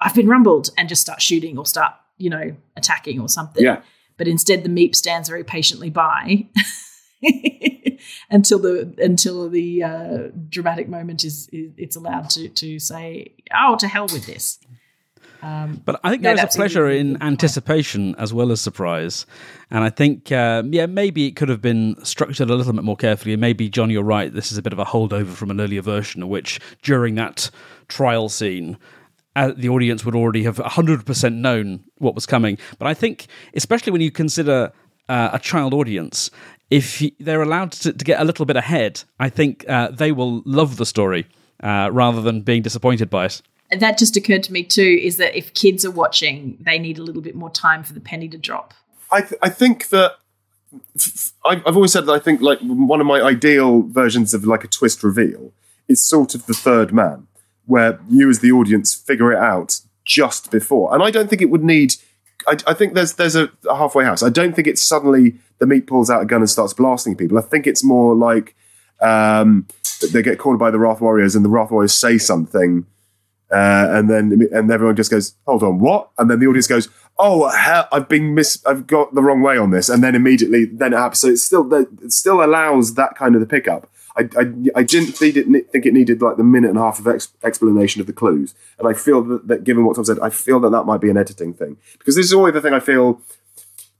"I've 0.00 0.14
been 0.14 0.28
rumbled," 0.28 0.70
and 0.78 0.88
just 0.88 1.02
start 1.02 1.20
shooting 1.20 1.58
or 1.58 1.66
start 1.66 1.94
you 2.16 2.30
know 2.30 2.54
attacking 2.76 3.20
or 3.20 3.28
something. 3.28 3.64
Yeah, 3.64 3.82
but 4.16 4.28
instead 4.28 4.62
the 4.62 4.68
meep 4.68 4.94
stands 4.94 5.28
very 5.28 5.44
patiently 5.44 5.90
by 5.90 6.46
until 8.30 8.58
the 8.58 8.94
until 8.98 9.48
the 9.48 9.82
uh, 9.82 10.18
dramatic 10.48 10.88
moment 10.88 11.24
is, 11.24 11.48
is 11.52 11.72
it's 11.76 11.96
allowed 11.96 12.30
to 12.30 12.48
to 12.48 12.78
say 12.78 13.34
oh 13.52 13.76
to 13.76 13.88
hell 13.88 14.06
with 14.06 14.26
this 14.26 14.58
um, 15.42 15.80
But 15.84 16.00
I 16.02 16.10
think 16.10 16.22
No, 16.22 16.34
there 16.34 16.44
is 16.46 16.54
a 16.54 16.58
pleasure 16.58 16.88
in 16.88 17.10
point. 17.12 17.22
anticipation 17.22 18.14
as 18.18 18.32
well 18.34 18.50
as 18.52 18.60
surprise. 18.60 19.26
And 19.70 19.84
I 19.84 19.90
think, 19.90 20.32
um, 20.32 20.72
yeah, 20.72 20.86
maybe 20.86 21.26
it 21.26 21.36
could 21.36 21.48
have 21.48 21.60
been 21.60 21.96
structured 22.04 22.50
a 22.50 22.54
little 22.54 22.72
bit 22.72 22.84
more 22.84 22.96
carefully. 22.96 23.32
And 23.34 23.40
maybe, 23.40 23.68
John, 23.68 23.90
you're 23.90 24.02
right. 24.02 24.32
This 24.32 24.50
is 24.52 24.58
a 24.58 24.62
bit 24.62 24.72
of 24.72 24.78
a 24.78 24.84
holdover 24.84 25.32
from 25.32 25.50
an 25.50 25.60
earlier 25.60 25.82
version, 25.82 26.28
which 26.28 26.60
during 26.82 27.14
that 27.16 27.50
trial 27.88 28.28
scene, 28.28 28.76
uh, 29.36 29.52
the 29.56 29.68
audience 29.68 30.04
would 30.04 30.14
already 30.16 30.42
have 30.44 30.56
100% 30.56 31.34
known 31.34 31.84
what 31.98 32.14
was 32.14 32.26
coming. 32.26 32.58
But 32.78 32.88
I 32.88 32.94
think, 32.94 33.26
especially 33.54 33.92
when 33.92 34.00
you 34.00 34.10
consider 34.10 34.72
uh, 35.08 35.30
a 35.32 35.38
child 35.38 35.72
audience, 35.74 36.30
if 36.70 37.02
they're 37.20 37.42
allowed 37.42 37.72
to, 37.72 37.92
to 37.92 38.04
get 38.04 38.20
a 38.20 38.24
little 38.24 38.44
bit 38.44 38.56
ahead, 38.56 39.02
I 39.20 39.28
think 39.28 39.64
uh, 39.68 39.88
they 39.90 40.12
will 40.12 40.42
love 40.44 40.76
the 40.76 40.84
story 40.84 41.26
uh, 41.62 41.88
rather 41.92 42.20
than 42.20 42.42
being 42.42 42.62
disappointed 42.62 43.08
by 43.08 43.26
it. 43.26 43.42
That 43.70 43.98
just 43.98 44.16
occurred 44.16 44.42
to 44.44 44.52
me 44.52 44.62
too 44.62 44.98
is 45.02 45.16
that 45.18 45.36
if 45.36 45.54
kids 45.54 45.84
are 45.84 45.90
watching 45.90 46.58
they 46.60 46.78
need 46.78 46.98
a 46.98 47.02
little 47.02 47.22
bit 47.22 47.34
more 47.34 47.50
time 47.50 47.82
for 47.82 47.92
the 47.92 48.00
penny 48.00 48.28
to 48.28 48.38
drop 48.38 48.74
I 49.10 49.22
th- 49.22 49.40
I 49.42 49.48
think 49.48 49.88
that 49.88 50.16
I've, 51.44 51.76
always 51.76 51.92
said 51.92 52.06
that 52.06 52.12
I 52.12 52.18
think 52.18 52.42
like 52.42 52.58
one 52.60 53.00
of 53.00 53.06
my 53.06 53.20
ideal 53.20 53.82
versions 53.82 54.34
of 54.34 54.44
like 54.44 54.64
a 54.64 54.68
twist 54.68 55.02
reveal 55.02 55.52
is 55.88 56.06
sort 56.06 56.34
of 56.34 56.46
the 56.46 56.54
third 56.54 56.92
man, 56.92 57.26
where 57.66 57.98
you 58.10 58.28
as 58.28 58.40
the 58.40 58.52
audience 58.52 58.94
figure 58.94 59.32
it 59.32 59.38
out 59.38 59.80
just 60.04 60.50
before. 60.50 60.92
And 60.92 61.02
I 61.02 61.10
don't 61.10 61.30
think 61.30 61.40
it 61.40 61.50
would 61.50 61.64
need. 61.64 61.94
I, 62.46 62.58
I 62.66 62.74
think 62.74 62.94
there's 62.94 63.14
there's 63.14 63.36
a, 63.36 63.50
a 63.68 63.76
halfway 63.76 64.04
house. 64.04 64.22
I 64.22 64.28
don't 64.28 64.54
think 64.54 64.68
it's 64.68 64.82
suddenly 64.82 65.36
the 65.58 65.66
Meep 65.66 65.86
pulls 65.86 66.10
out 66.10 66.22
a 66.22 66.26
gun 66.26 66.40
and 66.40 66.50
starts 66.50 66.74
blasting 66.74 67.16
people. 67.16 67.38
I 67.38 67.42
think 67.42 67.66
it's 67.66 67.82
more 67.82 68.14
like 68.14 68.54
um, 69.00 69.66
they 70.12 70.22
get 70.22 70.38
cornered 70.38 70.58
by 70.58 70.70
the 70.70 70.78
Wrarth 70.78 71.00
Warriors 71.00 71.34
and 71.34 71.44
the 71.44 71.48
Wrarth 71.48 71.70
Warriors 71.70 71.96
say 71.96 72.18
something. 72.18 72.86
Uh, 73.50 73.88
and 73.90 74.10
then 74.10 74.48
and 74.52 74.70
everyone 74.70 74.96
just 74.96 75.10
goes, 75.10 75.34
"Hold 75.46 75.62
on, 75.62 75.78
what?" 75.78 76.10
And 76.18 76.30
then 76.30 76.38
the 76.38 76.46
audience 76.46 76.66
goes, 76.66 76.88
"Oh, 77.18 77.48
hell, 77.48 77.88
I've 77.90 78.08
been 78.08 78.34
mis, 78.34 78.62
I've 78.66 78.86
got 78.86 79.14
the 79.14 79.22
wrong 79.22 79.40
way 79.40 79.56
on 79.56 79.70
this." 79.70 79.88
And 79.88 80.02
then 80.02 80.14
immediately, 80.14 80.66
then 80.66 80.92
it 80.92 80.98
happens. 80.98 81.20
So 81.20 81.28
it 81.28 81.38
still 81.38 81.72
it 81.74 82.12
still 82.12 82.44
allows 82.44 82.94
that 82.94 83.14
kind 83.14 83.34
of 83.34 83.40
the 83.40 83.46
pickup. 83.46 83.88
I, 84.18 84.28
I, 84.36 84.52
I 84.80 84.82
didn't 84.82 85.12
think 85.12 85.36
it, 85.36 85.46
think 85.70 85.86
it 85.86 85.94
needed 85.94 86.20
like 86.20 86.36
the 86.36 86.44
minute 86.44 86.70
and 86.70 86.78
a 86.78 86.82
half 86.82 86.98
of 86.98 87.06
ex, 87.06 87.28
explanation 87.44 88.00
of 88.00 88.06
the 88.06 88.12
clues, 88.12 88.54
and 88.78 88.86
I 88.88 88.92
feel 88.92 89.22
that, 89.22 89.46
that 89.48 89.64
given 89.64 89.84
what 89.84 89.94
Tom 89.94 90.04
said, 90.04 90.18
I 90.20 90.28
feel 90.28 90.60
that 90.60 90.70
that 90.70 90.84
might 90.84 91.00
be 91.00 91.08
an 91.08 91.16
editing 91.16 91.54
thing 91.54 91.78
because 91.98 92.16
this 92.16 92.26
is 92.26 92.34
always 92.34 92.52
the 92.52 92.60
thing 92.60 92.74
I 92.74 92.80
feel 92.80 93.22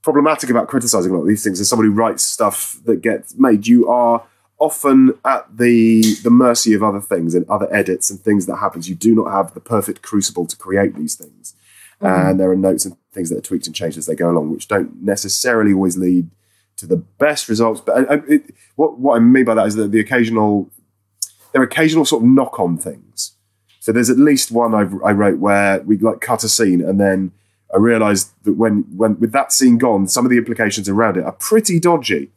problematic 0.03 0.51
about 0.51 0.69
criticizing 0.69 1.13
a 1.13 1.15
lot 1.15 1.23
of 1.23 1.29
these 1.29 1.45
things. 1.45 1.61
As 1.61 1.69
somebody 1.69 1.89
who 1.89 1.95
writes 1.95 2.25
stuff 2.25 2.79
that 2.85 3.01
gets 3.01 3.37
made, 3.37 3.67
you 3.67 3.89
are 3.89 4.25
often 4.59 5.15
at 5.25 5.45
the 5.57 6.03
the 6.23 6.31
mercy 6.31 6.75
of 6.75 6.83
other 6.83 7.01
things 7.01 7.35
and 7.35 7.49
other 7.49 7.73
edits 7.75 8.11
and 8.11 8.21
things 8.21 8.47
that 8.47 8.57
happens. 8.57 8.89
You 8.89 8.95
do 8.95 9.15
not 9.15 9.31
have 9.31 9.55
the 9.55 9.61
perfect 9.61 10.03
crucible 10.03 10.47
to 10.47 10.57
create 10.57 10.95
these 10.95 11.15
things, 11.15 11.55
mm-hmm. 12.01 12.29
and 12.29 12.41
there 12.41 12.51
are 12.51 12.57
notes 12.57 12.85
and 12.85 12.97
things 13.13 13.31
that 13.31 13.39
are 13.39 13.43
tweaked 13.43 13.67
and 13.67 13.75
changed 13.75 13.99
as 13.99 14.07
they 14.07 14.15
go 14.15 14.31
along, 14.31 14.53
which 14.53 14.69
don't 14.69 15.03
necessarily 15.03 15.73
always 15.73 15.97
lead 15.97 16.31
to 16.77 16.87
the 16.87 16.97
best 16.97 17.49
results. 17.49 17.81
But 17.81 18.11
I, 18.11 18.15
it, 18.29 18.55
what 18.77 18.99
what 18.99 19.17
I 19.17 19.21
mean 19.21 19.45
by 19.45 19.55
that 19.55 19.67
is 19.67 19.75
that 19.77 19.93
the 19.93 20.01
occasional 20.01 20.71
there 21.53 21.63
are 21.63 21.65
occasional 21.65 22.05
sort 22.05 22.23
of 22.23 22.29
knock 22.29 22.59
on 22.61 22.79
things. 22.79 23.33
So 23.81 23.93
there's 23.93 24.11
at 24.11 24.19
least 24.19 24.51
one 24.51 24.75
I've, 24.75 24.93
I 25.03 25.13
wrote 25.13 25.39
where 25.39 25.81
we 25.81 25.97
like 25.97 26.21
cut 26.21 26.45
a 26.45 26.49
scene 26.49 26.83
and 26.83 27.01
then 27.01 27.33
I 27.73 27.79
realised 27.79 28.33
that 28.45 28.55
when 28.55 28.85
when 28.97 29.19
with 29.21 29.33
that 29.33 29.53
scene 29.53 29.79
gone, 29.79 30.09
some 30.09 30.25
of 30.25 30.31
the 30.31 30.39
implications 30.39 30.89
around 30.89 31.17
it 31.17 31.25
are 31.25 31.33
pretty 31.33 31.79
dodgy. 31.79 32.31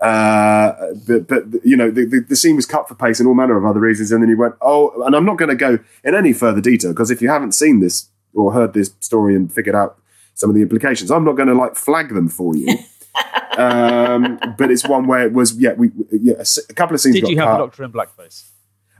Uh, 0.00 0.94
but, 1.08 1.26
but 1.26 1.44
you 1.64 1.76
know 1.76 1.90
the, 1.90 2.04
the, 2.04 2.20
the 2.28 2.36
scene 2.36 2.54
was 2.54 2.66
cut 2.66 2.86
for 2.88 2.94
pace 2.94 3.18
and 3.18 3.26
all 3.28 3.34
manner 3.34 3.56
of 3.56 3.64
other 3.64 3.80
reasons, 3.80 4.12
and 4.12 4.22
then 4.22 4.28
he 4.28 4.34
went, 4.34 4.54
"Oh," 4.60 5.02
and 5.02 5.14
I'm 5.16 5.24
not 5.24 5.38
going 5.38 5.48
to 5.48 5.56
go 5.56 5.78
in 6.04 6.14
any 6.14 6.32
further 6.32 6.60
detail 6.60 6.92
because 6.92 7.10
if 7.10 7.20
you 7.20 7.28
haven't 7.28 7.52
seen 7.52 7.80
this 7.80 8.08
or 8.32 8.52
heard 8.52 8.74
this 8.74 8.92
story 9.00 9.34
and 9.34 9.52
figured 9.52 9.74
out 9.74 9.98
some 10.34 10.50
of 10.50 10.54
the 10.54 10.62
implications, 10.62 11.10
I'm 11.10 11.24
not 11.24 11.32
going 11.32 11.48
to 11.48 11.54
like 11.54 11.74
flag 11.74 12.10
them 12.14 12.28
for 12.28 12.54
you. 12.54 12.78
um, 13.58 14.38
but 14.56 14.70
it's 14.70 14.86
one 14.86 15.08
where 15.08 15.26
it 15.26 15.32
was 15.32 15.58
yeah 15.58 15.72
we 15.72 15.90
yeah 16.12 16.34
a, 16.34 16.40
s- 16.40 16.60
a 16.70 16.74
couple 16.74 16.94
of 16.94 17.00
scenes. 17.00 17.16
Did 17.16 17.22
got 17.22 17.30
you 17.30 17.38
have 17.38 17.48
cut. 17.48 17.52
the 17.58 17.64
Doctor 17.64 17.84
in 17.84 17.92
blackface? 17.92 18.44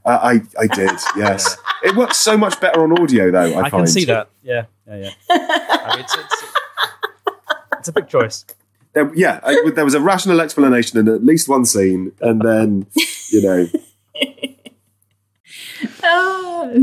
Uh, 0.04 0.18
I 0.20 0.42
I 0.60 0.66
did 0.66 0.90
yes. 1.16 1.56
It 1.84 1.94
works 1.94 2.16
so 2.18 2.36
much 2.36 2.60
better 2.60 2.82
on 2.82 3.00
audio 3.00 3.30
though. 3.30 3.38
I, 3.52 3.66
I, 3.66 3.70
find. 3.70 3.84
can 3.84 3.86
see 3.86 4.04
that. 4.06 4.30
Yeah, 4.42 4.64
yeah, 4.88 4.96
yeah. 4.96 5.10
I 5.30 5.90
mean, 5.94 6.04
it's, 6.04 6.16
it's, 6.16 6.44
it's 7.78 7.88
a 7.88 7.92
big 7.92 8.08
choice. 8.08 8.44
There, 8.98 9.14
yeah, 9.14 9.38
I, 9.44 9.70
there 9.74 9.84
was 9.84 9.94
a 9.94 10.00
rational 10.00 10.40
explanation 10.40 10.98
in 10.98 11.06
at 11.08 11.24
least 11.24 11.48
one 11.48 11.64
scene, 11.64 12.10
and 12.20 12.40
then 12.40 12.86
you 13.30 13.42
know 13.42 13.66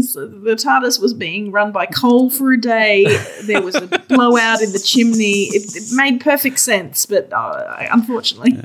so 0.01 0.27
the 0.27 0.55
TARDIS 0.55 0.99
was 0.99 1.13
being 1.13 1.51
run 1.51 1.71
by 1.71 1.85
coal 1.85 2.29
for 2.29 2.53
a 2.53 2.59
day. 2.59 3.05
There 3.43 3.61
was 3.61 3.75
a 3.75 3.87
blowout 3.87 4.61
in 4.61 4.71
the 4.71 4.79
chimney. 4.79 5.49
It, 5.51 5.75
it 5.75 5.83
made 5.93 6.21
perfect 6.21 6.59
sense, 6.59 7.05
but 7.05 7.31
uh, 7.33 7.87
unfortunately, 7.91 8.57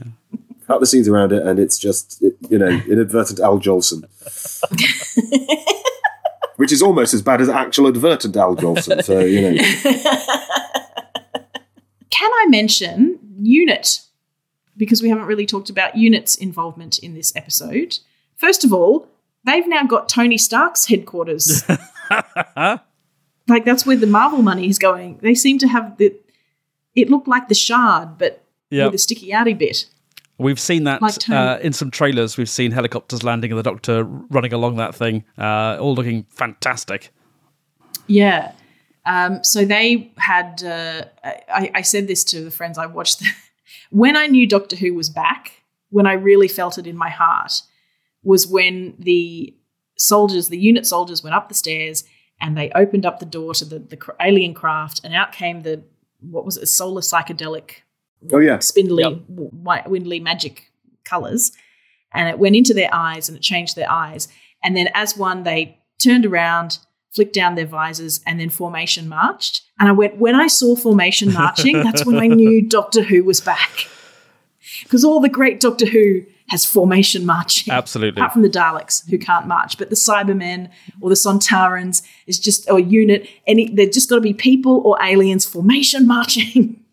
cut 0.67 0.81
the 0.81 0.87
scenes 0.87 1.09
around 1.09 1.33
it, 1.33 1.45
and 1.47 1.59
it's 1.59 1.79
just 1.79 2.23
you 2.49 2.59
know 2.59 2.69
inadvertent 2.69 3.41
Al 3.41 3.59
Jolson, 3.59 4.05
which 6.57 6.73
is 6.73 6.83
almost 6.83 7.15
as 7.15 7.23
bad 7.23 7.41
as 7.41 7.49
actual 7.49 7.89
advertent 7.89 8.37
Al 8.37 8.57
Jolson. 8.57 9.03
So 9.03 9.19
you 9.21 9.43
know, 9.43 9.63
can 12.11 12.31
I 12.33 12.47
mention 12.49 13.20
Unit? 13.45 14.01
Because 14.77 15.03
we 15.03 15.09
haven't 15.09 15.27
really 15.27 15.47
talked 15.47 15.71
about 15.71 15.97
Unit's 15.97 16.37
involvement 16.37 16.99
in 16.99 17.15
this 17.15 17.35
episode. 17.37 17.99
First 18.37 18.65
of 18.65 18.73
all, 18.73 19.09
they've 19.45 19.67
now 19.67 19.85
got 19.85 20.09
Tony 20.09 20.39
Stark's 20.39 20.87
headquarters. 20.87 21.63
like 22.57 23.65
that's 23.65 23.85
where 23.85 23.97
the 23.97 24.07
Marvel 24.07 24.43
money 24.43 24.69
is 24.69 24.79
going. 24.79 25.19
They 25.23 25.35
seem 25.35 25.59
to 25.59 25.69
have 25.69 25.97
the. 25.99 26.15
It 26.95 27.11
looked 27.11 27.29
like 27.29 27.49
the 27.49 27.55
Shard, 27.55 28.19
but 28.19 28.45
Yep. 28.71 28.87
with 28.87 28.95
a 28.95 28.99
sticky 28.99 29.31
outy 29.31 29.59
bit. 29.59 29.87
We've 30.39 30.61
seen 30.61 30.85
that 30.85 31.03
Like 31.03 31.29
uh, 31.29 31.59
in 31.61 31.73
some 31.73 31.91
trailers. 31.91 32.39
We've 32.39 32.49
seen 32.49 32.71
helicopters 32.71 33.23
landing 33.23 33.51
and 33.51 33.59
the 33.59 33.63
Doctor 33.63 34.05
running 34.05 34.53
along 34.53 34.77
that 34.77 34.95
thing, 34.95 35.25
uh, 35.37 35.77
all 35.79 35.95
looking 35.95 36.25
fantastic. 36.31 37.13
Yeah. 38.07 38.53
Um, 39.07 39.43
so 39.43 39.65
they 39.65 40.13
had. 40.19 40.63
Uh, 40.63 41.05
I, 41.25 41.71
I 41.77 41.83
said 41.83 42.07
this 42.07 42.25
to 42.25 42.43
the 42.43 42.51
friends 42.51 42.79
I 42.79 42.87
watched. 42.87 43.23
when 43.91 44.17
I 44.17 44.27
knew 44.27 44.47
Doctor 44.47 44.77
Who 44.77 44.95
was 44.95 45.09
back, 45.11 45.63
when 45.91 46.07
I 46.07 46.13
really 46.15 46.49
felt 46.49 46.79
it 46.79 46.87
in 46.87 46.97
my 46.97 47.09
heart, 47.11 47.63
was 48.23 48.47
when 48.47 48.95
the 48.99 49.55
soldiers, 49.97 50.49
the 50.49 50.59
unit 50.59 50.87
soldiers, 50.87 51.23
went 51.23 51.35
up 51.35 51.49
the 51.49 51.55
stairs 51.55 52.05
and 52.41 52.57
they 52.57 52.71
opened 52.75 53.05
up 53.05 53.21
the 53.21 53.27
door 53.27 53.53
to 53.55 53.65
the, 53.65 53.79
the 53.79 53.99
alien 54.21 54.55
craft, 54.55 55.01
and 55.05 55.15
out 55.15 55.33
came 55.33 55.63
the 55.63 55.83
what 56.21 56.45
was 56.45 56.57
it, 56.57 56.67
solar 56.67 57.01
psychedelic 57.01 57.83
Oh 58.33 58.39
yeah, 58.39 58.59
spindly, 58.59 59.03
Yep. 59.03 59.13
w- 59.29 59.51
white, 59.51 59.89
windly 59.89 60.21
magic 60.21 60.71
colors. 61.05 61.53
And 62.13 62.29
it 62.29 62.39
went 62.39 62.57
into 62.57 62.75
their 62.75 62.93
eyes 62.93 63.29
and 63.29 63.39
it 63.39 63.43
changed 63.43 63.77
their 63.77 63.91
eyes. 63.91 64.29
And 64.63 64.77
then, 64.77 64.89
as 64.95 65.17
one, 65.17 65.45
they 65.45 65.79
turned 66.03 66.27
around, 66.27 66.79
flicked 67.15 67.35
down 67.35 67.55
their 67.55 67.67
visors, 67.67 68.21
and 68.27 68.39
then 68.41 68.51
formation 68.51 69.09
marched. 69.09 69.63
And 69.79 69.89
I 69.89 69.93
went, 69.93 70.17
when 70.19 70.35
I 70.35 70.47
saw 70.47 70.77
formation 70.77 71.33
marching, 71.43 71.83
that's 71.83 72.07
when 72.07 72.17
I 72.19 72.27
knew 72.27 72.63
Doctor 72.67 73.03
Who 73.03 73.25
was 73.25 73.41
back. 73.41 73.89
Because 74.85 75.05
all 75.05 75.21
the 75.21 75.29
great 75.29 75.61
Doctor 75.61 75.87
Who 75.87 76.25
has 76.49 76.65
formation 76.65 77.25
marching. 77.27 77.73
Absolutely. 77.73 78.21
Apart 78.21 78.33
from 78.33 78.43
the 78.43 78.49
Daleks, 78.51 79.09
who 79.09 79.19
can't 79.19 79.47
march. 79.47 79.79
But 79.79 79.89
the 79.91 79.97
Cybermen 79.97 80.69
or 81.01 81.09
the 81.09 81.15
Sontarans 81.15 82.03
is 82.27 82.39
just, 82.41 82.69
or 82.71 82.79
unit, 82.81 83.29
any, 83.47 83.69
they're 83.73 83.87
just 83.87 84.09
got 84.09 84.17
to 84.17 84.21
be 84.21 84.35
people 84.35 84.83
or 84.85 85.01
aliens 85.03 85.45
formation 85.47 86.07
marching. 86.07 86.77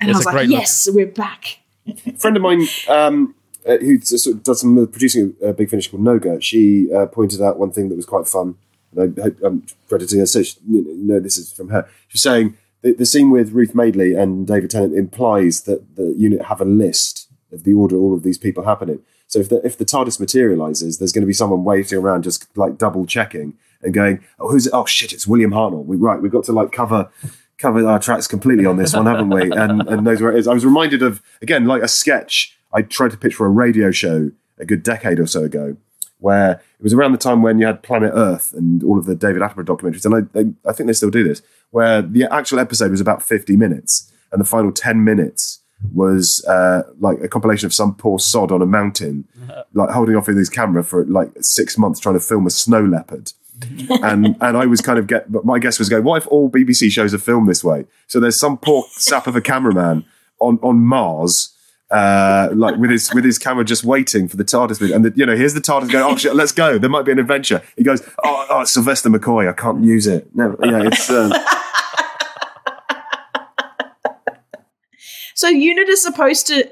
And 0.00 0.10
It's 0.10 0.16
I 0.16 0.18
was 0.18 0.26
like, 0.26 0.34
great 0.34 0.48
look. 0.48 0.58
yes, 0.60 0.88
we're 0.92 1.06
back. 1.06 1.58
a 1.86 2.12
friend 2.18 2.36
of 2.36 2.42
mine 2.42 2.66
um, 2.88 3.34
uh, 3.66 3.76
who 3.78 4.00
sort 4.00 4.36
of 4.36 4.42
does 4.42 4.60
some 4.60 4.86
producing 4.88 5.34
a 5.42 5.52
big 5.52 5.70
finish 5.70 5.88
called 5.88 6.02
Noga. 6.02 6.42
She 6.42 6.92
uh, 6.92 7.06
pointed 7.06 7.40
out 7.40 7.58
one 7.58 7.70
thing 7.70 7.88
that 7.88 7.94
was 7.94 8.04
quite 8.04 8.26
fun. 8.26 8.56
And 8.96 9.18
I 9.18 9.22
hope 9.22 9.38
I'm 9.42 9.66
crediting 9.88 10.18
her. 10.20 10.26
So 10.26 10.42
she, 10.42 10.56
you 10.68 10.84
know, 11.04 11.20
this 11.20 11.36
is 11.36 11.52
from 11.52 11.70
her. 11.70 11.88
She's 12.08 12.22
saying 12.22 12.56
the, 12.82 12.92
the 12.92 13.06
scene 13.06 13.30
with 13.30 13.52
Ruth 13.52 13.74
Madeley 13.74 14.14
and 14.14 14.46
David 14.46 14.70
Tennant 14.70 14.96
implies 14.96 15.62
that 15.62 15.96
the 15.96 16.14
unit 16.16 16.42
have 16.42 16.60
a 16.60 16.66
list 16.66 17.28
of 17.52 17.64
the 17.64 17.72
order 17.72 17.96
all 17.96 18.14
of 18.14 18.22
these 18.22 18.38
people 18.38 18.64
happening. 18.64 19.00
So 19.26 19.40
if 19.40 19.48
the 19.48 19.64
if 19.64 19.78
the 19.78 19.84
TARDIS 19.84 20.20
materializes, 20.20 20.98
there's 20.98 21.12
going 21.12 21.22
to 21.22 21.26
be 21.26 21.32
someone 21.32 21.64
waiting 21.64 21.98
around 21.98 22.22
just 22.22 22.46
like 22.56 22.78
double 22.78 23.06
checking 23.06 23.54
and 23.82 23.92
going, 23.92 24.24
oh 24.38 24.50
who's 24.50 24.66
it? 24.66 24.72
Oh 24.72 24.86
shit, 24.86 25.12
it's 25.12 25.26
William 25.26 25.50
Hartnell. 25.50 25.84
We 25.84 25.96
right, 25.96 26.20
we've 26.20 26.32
got 26.32 26.44
to 26.44 26.52
like 26.52 26.72
cover 26.72 27.10
cover 27.58 27.86
our 27.86 27.98
tracks 27.98 28.26
completely 28.26 28.66
on 28.66 28.76
this 28.76 28.94
one, 28.94 29.06
haven't 29.06 29.30
we? 29.30 29.50
And 29.50 29.88
and 29.88 30.04
knows 30.04 30.20
where 30.20 30.32
it 30.32 30.38
is. 30.38 30.46
I 30.46 30.54
was 30.54 30.64
reminded 30.64 31.02
of 31.02 31.22
again 31.40 31.64
like 31.64 31.82
a 31.82 31.88
sketch 31.88 32.56
I 32.72 32.82
tried 32.82 33.12
to 33.12 33.16
pitch 33.16 33.34
for 33.34 33.46
a 33.46 33.50
radio 33.50 33.90
show 33.90 34.30
a 34.58 34.64
good 34.64 34.82
decade 34.82 35.18
or 35.18 35.26
so 35.26 35.44
ago, 35.44 35.76
where 36.18 36.52
it 36.52 36.82
was 36.82 36.94
around 36.94 37.12
the 37.12 37.18
time 37.18 37.42
when 37.42 37.58
you 37.58 37.66
had 37.66 37.82
Planet 37.82 38.12
Earth 38.14 38.52
and 38.52 38.82
all 38.82 38.98
of 38.98 39.06
the 39.06 39.14
David 39.14 39.42
Attenborough 39.42 39.64
documentaries, 39.64 40.04
and 40.04 40.14
I 40.14 40.20
they, 40.32 40.50
I 40.68 40.72
think 40.72 40.86
they 40.86 40.92
still 40.92 41.10
do 41.10 41.24
this, 41.24 41.42
where 41.70 42.02
the 42.02 42.24
actual 42.30 42.58
episode 42.58 42.90
was 42.90 43.00
about 43.00 43.22
fifty 43.22 43.56
minutes, 43.56 44.12
and 44.32 44.40
the 44.40 44.46
final 44.46 44.72
ten 44.72 45.04
minutes 45.04 45.60
was 45.92 46.44
uh, 46.48 46.82
like 46.98 47.20
a 47.20 47.28
compilation 47.28 47.66
of 47.66 47.74
some 47.74 47.94
poor 47.94 48.18
sod 48.18 48.50
on 48.50 48.62
a 48.62 48.66
mountain, 48.66 49.28
like 49.74 49.90
holding 49.90 50.16
off 50.16 50.28
with 50.28 50.36
his 50.36 50.48
camera 50.48 50.82
for 50.82 51.04
like 51.06 51.30
six 51.40 51.76
months 51.76 52.00
trying 52.00 52.14
to 52.14 52.20
film 52.20 52.46
a 52.46 52.50
snow 52.50 52.84
leopard. 52.84 53.32
and 54.02 54.36
and 54.40 54.56
I 54.56 54.66
was 54.66 54.80
kind 54.80 54.98
of 54.98 55.06
get, 55.06 55.30
but 55.30 55.44
my 55.44 55.58
guess 55.58 55.78
was 55.78 55.88
going, 55.88 56.04
what 56.04 56.22
if 56.22 56.26
all 56.28 56.50
BBC 56.50 56.90
shows 56.90 57.14
are 57.14 57.18
filmed 57.18 57.48
this 57.48 57.62
way? 57.62 57.84
So 58.08 58.18
there's 58.18 58.38
some 58.38 58.58
poor 58.58 58.84
sap 58.90 59.26
of 59.26 59.36
a 59.36 59.40
cameraman 59.40 60.04
on 60.40 60.58
on 60.62 60.80
Mars, 60.80 61.53
uh, 61.90 62.48
like 62.54 62.76
with 62.76 62.90
his 62.90 63.12
with 63.14 63.24
his 63.24 63.38
camera 63.38 63.64
just 63.64 63.84
waiting 63.84 64.28
for 64.28 64.36
the 64.36 64.44
TARDIS, 64.44 64.80
movie. 64.80 64.92
and 64.92 65.04
the, 65.04 65.12
you 65.14 65.26
know 65.26 65.36
here's 65.36 65.54
the 65.54 65.60
TARDIS 65.60 65.90
going, 65.90 66.04
oh 66.04 66.16
shit, 66.16 66.34
let's 66.34 66.52
go. 66.52 66.78
There 66.78 66.90
might 66.90 67.04
be 67.04 67.12
an 67.12 67.18
adventure. 67.18 67.62
He 67.76 67.84
goes, 67.84 68.02
oh, 68.24 68.46
oh 68.50 68.64
Sylvester 68.64 69.10
McCoy, 69.10 69.48
I 69.48 69.52
can't 69.52 69.84
use 69.84 70.06
it. 70.06 70.34
No, 70.34 70.56
yeah, 70.62 70.86
it's. 70.86 71.10
Um, 71.10 71.32
So 75.34 75.48
unit 75.48 75.88
is 75.88 76.02
supposed 76.02 76.46
to. 76.46 76.70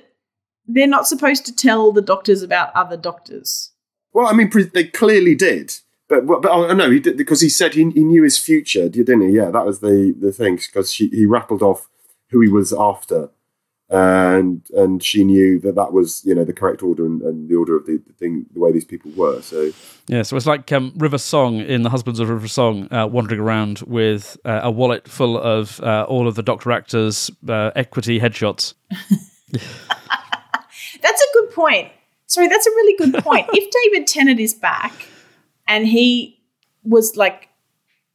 They're 0.66 0.86
not 0.86 1.06
supposed 1.06 1.44
to 1.46 1.54
tell 1.54 1.92
the 1.92 2.00
doctors 2.00 2.42
about 2.42 2.74
other 2.74 2.96
doctors. 2.96 3.72
Well, 4.14 4.26
I 4.26 4.32
mean, 4.32 4.50
they 4.72 4.84
clearly 4.84 5.34
did, 5.34 5.74
but 6.08 6.26
but 6.26 6.46
oh, 6.46 6.72
no, 6.72 6.90
he 6.90 7.00
did 7.00 7.18
because 7.18 7.40
he 7.40 7.48
said 7.48 7.74
he, 7.74 7.90
he 7.90 8.04
knew 8.04 8.22
his 8.22 8.38
future, 8.38 8.88
didn't 8.88 9.28
he? 9.28 9.36
Yeah, 9.36 9.50
that 9.50 9.66
was 9.66 9.80
the 9.80 10.14
the 10.18 10.32
thing 10.32 10.56
because 10.56 10.94
he 10.94 11.26
rattled 11.26 11.62
off 11.62 11.88
who 12.30 12.40
he 12.40 12.48
was 12.48 12.72
after, 12.72 13.30
and 13.92 14.62
and 14.74 15.02
she 15.02 15.22
knew 15.22 15.60
that 15.60 15.74
that 15.74 15.92
was 15.92 16.24
you 16.24 16.34
know 16.34 16.44
the 16.44 16.52
correct 16.52 16.82
order 16.82 17.04
and, 17.04 17.20
and 17.22 17.48
the 17.48 17.54
order 17.54 17.76
of 17.76 17.86
the, 17.86 18.02
the 18.06 18.12
thing, 18.14 18.46
the 18.54 18.60
way 18.60 18.72
these 18.72 18.84
people 18.84 19.10
were. 19.12 19.42
So 19.42 19.70
Yeah, 20.06 20.22
so 20.22 20.36
it's 20.36 20.46
like 20.46 20.72
um, 20.72 20.92
River 20.96 21.18
Song 21.18 21.60
in 21.60 21.82
The 21.82 21.90
Husbands 21.90 22.18
of 22.18 22.28
River 22.30 22.48
Song, 22.48 22.92
uh, 22.92 23.06
wandering 23.06 23.40
around 23.40 23.80
with 23.80 24.38
uh, 24.44 24.60
a 24.62 24.70
wallet 24.70 25.06
full 25.06 25.38
of 25.38 25.80
uh, 25.80 26.06
all 26.08 26.26
of 26.26 26.34
the 26.36 26.42
Doctor 26.42 26.72
actors' 26.72 27.30
uh, 27.46 27.70
equity 27.76 28.18
headshots. 28.18 28.74
That's 29.52 31.22
a 31.22 31.26
good 31.34 31.50
point. 31.52 31.90
Sorry, 32.26 32.48
that's 32.48 32.66
a 32.66 32.70
really 32.70 32.96
good 32.96 33.22
point. 33.22 33.46
if 33.52 33.70
David 33.92 34.06
Tennant 34.06 34.40
is 34.40 34.54
back 34.54 35.06
and 35.68 35.86
he 35.86 36.40
was 36.82 37.16
like 37.16 37.50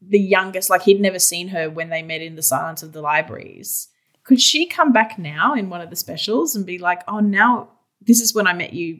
the 0.01 0.19
youngest, 0.19 0.71
like 0.71 0.83
he'd 0.83 0.99
never 0.99 1.19
seen 1.19 1.49
her 1.49 1.69
when 1.69 1.89
they 1.89 2.01
met 2.01 2.21
in 2.21 2.35
the 2.35 2.41
silence 2.41 2.81
of 2.81 2.93
the 2.93 3.01
libraries, 3.01 3.89
could 4.27 4.41
she 4.41 4.65
come 4.67 4.91
back 4.91 5.17
now 5.17 5.53
in 5.55 5.69
one 5.69 5.79
of 5.79 5.89
the 5.89 5.95
specials 5.95 6.53
and 6.53 6.65
be 6.65 6.77
like, 6.77 7.01
oh, 7.07 7.19
now 7.21 7.69
this 8.01 8.19
is 8.19 8.35
when 8.35 8.45
I 8.45 8.51
met 8.53 8.73
you? 8.73 8.99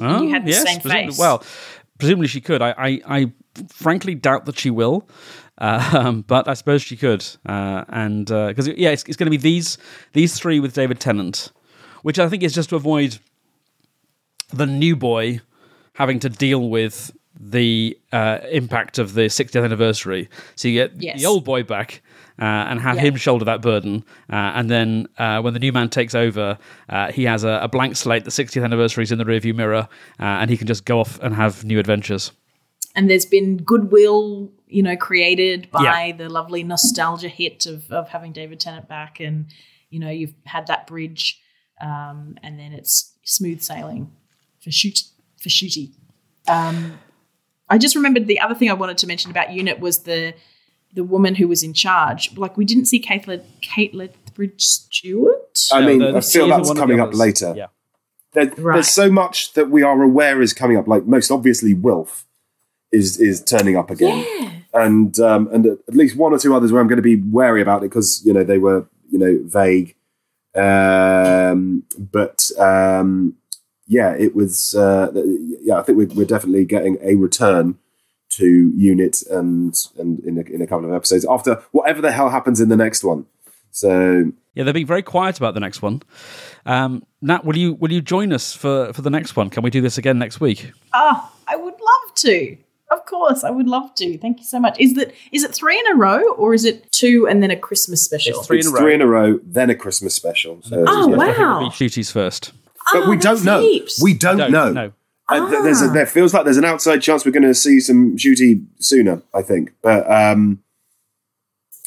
Oh, 0.00 0.22
you 0.22 0.28
had 0.30 0.44
the 0.44 0.52
same 0.52 0.80
presumably- 0.80 1.06
face. 1.06 1.18
Well, 1.18 1.42
presumably 1.98 2.28
she 2.28 2.40
could. 2.42 2.60
I, 2.60 2.74
I, 2.76 3.00
I 3.06 3.32
frankly 3.70 4.14
doubt 4.14 4.44
that 4.44 4.58
she 4.58 4.68
will, 4.68 5.08
um, 5.58 6.22
but 6.26 6.46
I 6.46 6.52
suppose 6.54 6.82
she 6.82 6.96
could. 6.96 7.24
Uh, 7.46 7.84
and 7.88 8.26
because 8.26 8.68
yeah, 8.68 8.90
it's, 8.90 9.04
it's 9.04 9.16
going 9.16 9.26
to 9.26 9.30
be 9.30 9.36
these 9.38 9.78
these 10.12 10.38
three 10.38 10.60
with 10.60 10.74
David 10.74 11.00
Tennant, 11.00 11.50
which 12.02 12.18
I 12.18 12.28
think 12.28 12.42
is 12.42 12.52
just 12.52 12.68
to 12.68 12.76
avoid 12.76 13.18
the 14.52 14.66
new 14.66 14.94
boy 14.94 15.40
having 15.94 16.18
to 16.20 16.28
deal 16.28 16.68
with 16.68 17.12
the 17.38 17.98
uh, 18.12 18.38
impact 18.50 18.98
of 18.98 19.14
the 19.14 19.22
60th 19.22 19.64
anniversary. 19.64 20.28
So 20.54 20.68
you 20.68 20.74
get 20.86 21.02
Yes. 21.02 21.20
the 21.20 21.26
old 21.26 21.44
boy 21.44 21.62
back. 21.62 22.02
Uh, 22.36 22.44
and 22.44 22.80
have 22.80 22.96
Yeah. 22.96 23.02
him 23.02 23.16
shoulder 23.16 23.44
that 23.44 23.62
burden, 23.62 24.04
uh, 24.28 24.34
and 24.56 24.68
then 24.68 25.06
uh, 25.18 25.40
when 25.40 25.52
the 25.54 25.60
new 25.60 25.72
man 25.72 25.88
takes 25.88 26.16
over, 26.16 26.58
uh, 26.88 27.12
he 27.12 27.22
has 27.26 27.44
a, 27.44 27.60
a 27.62 27.68
blank 27.68 27.94
slate. 27.94 28.24
The 28.24 28.30
60th 28.32 28.64
anniversary 28.64 29.04
is 29.04 29.12
in 29.12 29.18
the 29.18 29.24
rearview 29.24 29.54
mirror, 29.54 29.86
uh, 30.18 30.24
and 30.40 30.50
he 30.50 30.56
can 30.56 30.66
just 30.66 30.84
go 30.84 30.98
off 30.98 31.20
and 31.22 31.32
have 31.36 31.64
new 31.64 31.78
adventures. 31.78 32.32
And 32.96 33.08
there's 33.08 33.24
been 33.26 33.58
goodwill, 33.58 34.50
you 34.66 34.82
know, 34.82 34.96
created 34.96 35.70
by 35.70 36.06
Yeah. 36.06 36.16
the 36.16 36.28
lovely 36.28 36.64
nostalgia 36.64 37.28
hit 37.28 37.66
of, 37.66 37.88
of 37.92 38.08
having 38.08 38.32
David 38.32 38.58
Tennant 38.58 38.88
back. 38.88 39.20
And, 39.20 39.46
you 39.90 40.00
know, 40.00 40.10
you've 40.10 40.34
had 40.44 40.66
that 40.66 40.88
bridge 40.88 41.40
um, 41.80 42.36
and 42.42 42.58
then 42.58 42.72
it's 42.72 43.14
smooth 43.24 43.60
sailing 43.62 44.10
for 44.60 44.70
shoot 44.72 45.02
for 45.40 45.48
Ncuti. 45.50 45.92
Um, 46.48 46.98
I 47.68 47.78
just 47.78 47.94
remembered 47.96 48.26
the 48.26 48.40
other 48.40 48.54
thing 48.54 48.70
I 48.70 48.74
wanted 48.74 48.98
to 48.98 49.06
mention 49.06 49.30
about 49.30 49.52
Unit 49.52 49.78
was 49.80 50.00
the 50.04 50.34
the 50.94 51.04
woman 51.04 51.34
who 51.34 51.48
was 51.48 51.62
in 51.62 51.72
charge. 51.74 52.36
Like 52.36 52.56
we 52.56 52.64
didn't 52.64 52.86
see 52.86 52.98
Kate, 52.98 53.26
Led- 53.28 53.44
Kate 53.60 53.94
Lethbridge 53.94 54.62
Stewart. 54.62 55.58
I 55.72 55.80
Yeah, 55.80 55.86
mean, 55.86 55.98
the- 55.98 56.08
I 56.08 56.12
the 56.12 56.22
feel 56.22 56.46
that's 56.48 56.68
one 56.68 56.70
of 56.70 56.74
the 56.76 56.80
coming 56.80 57.00
up 57.00 57.14
later. 57.14 57.52
Yeah. 57.56 57.66
There, 58.32 58.46
Right. 58.58 58.74
There's 58.74 58.88
so 58.90 59.10
much 59.10 59.52
that 59.54 59.70
we 59.70 59.82
are 59.82 60.02
aware 60.02 60.40
is 60.42 60.52
coming 60.52 60.76
up. 60.76 60.88
Like 60.88 61.06
most 61.06 61.30
obviously, 61.30 61.74
Wilf 61.74 62.26
is 62.92 63.18
is 63.20 63.42
turning 63.42 63.76
up 63.76 63.90
again, 63.90 64.24
Yeah. 64.40 64.50
and 64.72 65.18
um, 65.20 65.48
and 65.52 65.66
at 65.66 65.94
least 65.94 66.16
one 66.16 66.32
or 66.32 66.38
two 66.38 66.54
others 66.54 66.70
where 66.72 66.80
I'm 66.80 66.88
going 66.88 66.96
to 66.96 67.02
be 67.02 67.16
wary 67.16 67.60
about 67.62 67.78
it 67.82 67.90
because 67.90 68.22
you 68.24 68.32
know 68.32 68.42
they 68.44 68.58
were 68.58 68.86
you 69.10 69.18
know 69.18 69.40
vague. 69.44 69.94
Um, 70.56 71.82
but 71.98 72.50
um, 72.58 73.34
yeah, 73.86 74.14
it 74.14 74.34
was. 74.34 74.74
Uh, 74.74 75.10
yeah, 75.62 75.78
I 75.78 75.82
think 75.82 75.98
we're, 75.98 76.06
we're 76.14 76.24
definitely 76.26 76.64
getting 76.64 76.98
a 77.02 77.14
return 77.16 77.78
to 78.36 78.72
Unit 78.76 79.22
and 79.30 79.74
and 79.98 80.20
in 80.20 80.38
a, 80.38 80.42
in 80.42 80.62
a 80.62 80.66
couple 80.66 80.86
of 80.88 80.92
episodes 80.94 81.24
after 81.28 81.62
whatever 81.72 82.00
the 82.00 82.12
hell 82.12 82.30
happens 82.30 82.60
in 82.60 82.68
the 82.68 82.76
next 82.76 83.02
one. 83.04 83.26
So 83.70 84.30
Yeah, 84.54 84.64
they're 84.64 84.72
being 84.72 84.86
very 84.86 85.02
quiet 85.02 85.38
about 85.38 85.54
the 85.54 85.60
next 85.60 85.82
one. 85.82 86.02
Um, 86.66 87.02
Nat, 87.20 87.44
will 87.44 87.56
you 87.56 87.74
will 87.74 87.92
you 87.92 88.00
join 88.00 88.32
us 88.32 88.54
for, 88.54 88.92
for 88.92 89.02
the 89.02 89.10
next 89.10 89.36
one? 89.36 89.50
Can 89.50 89.62
we 89.62 89.70
do 89.70 89.80
this 89.80 89.98
again 89.98 90.18
next 90.18 90.40
week? 90.40 90.70
Oh, 90.92 91.32
I 91.48 91.56
would 91.56 91.74
love 91.74 92.14
to. 92.16 92.56
Of 92.90 93.06
course, 93.06 93.42
I 93.42 93.50
would 93.50 93.66
love 93.66 93.94
to. 93.96 94.18
Thank 94.18 94.38
you 94.38 94.44
so 94.44 94.60
much. 94.60 94.78
Is 94.78 94.94
that 94.94 95.12
is 95.32 95.42
it 95.42 95.52
three 95.54 95.78
in 95.78 95.86
a 95.92 95.96
row 95.96 96.22
or 96.34 96.54
is 96.54 96.64
it 96.64 96.92
two 96.92 97.26
and 97.28 97.42
then 97.42 97.50
a 97.50 97.56
Christmas 97.56 98.04
special? 98.04 98.38
It's 98.38 98.46
three 98.46 98.58
it's 98.58 98.68
in 98.68 98.72
a 98.72 98.76
row. 98.76 98.80
three 98.82 98.94
in 98.94 99.00
a 99.00 99.06
row, 99.06 99.40
then 99.42 99.70
a 99.70 99.74
Christmas 99.74 100.14
special. 100.14 100.62
So 100.62 100.84
Oh, 100.86 101.08
wow. 101.08 101.20
I 101.20 101.26
think 101.26 101.38
it'll 101.38 101.60
be 101.60 101.66
Ncuti's 101.70 102.10
first. 102.12 102.52
But 102.92 103.04
Oh, 103.04 103.10
we 103.10 103.16
don't 103.16 103.42
that's 103.42 103.44
know. 103.44 104.04
We 104.04 104.14
don't 104.14 104.36
No, 104.50 104.70
know. 104.70 104.92
Uh, 105.28 105.48
there's 105.62 105.80
a, 105.80 105.86
Ah. 105.86 105.92
there 105.92 106.06
feels 106.06 106.34
like 106.34 106.44
there's 106.44 106.58
an 106.58 106.64
outside 106.64 107.00
chance 107.00 107.24
we're 107.24 107.32
going 107.32 107.42
to 107.42 107.54
see 107.54 107.80
some 107.80 108.16
Judy 108.16 108.62
sooner. 108.78 109.22
I 109.32 109.42
think, 109.42 109.72
but 109.82 110.10
um, 110.10 110.62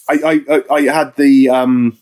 I, 0.10 0.42
I, 0.50 0.64
I, 0.74 0.82
had 0.84 1.16
the 1.18 1.50
um, 1.50 1.98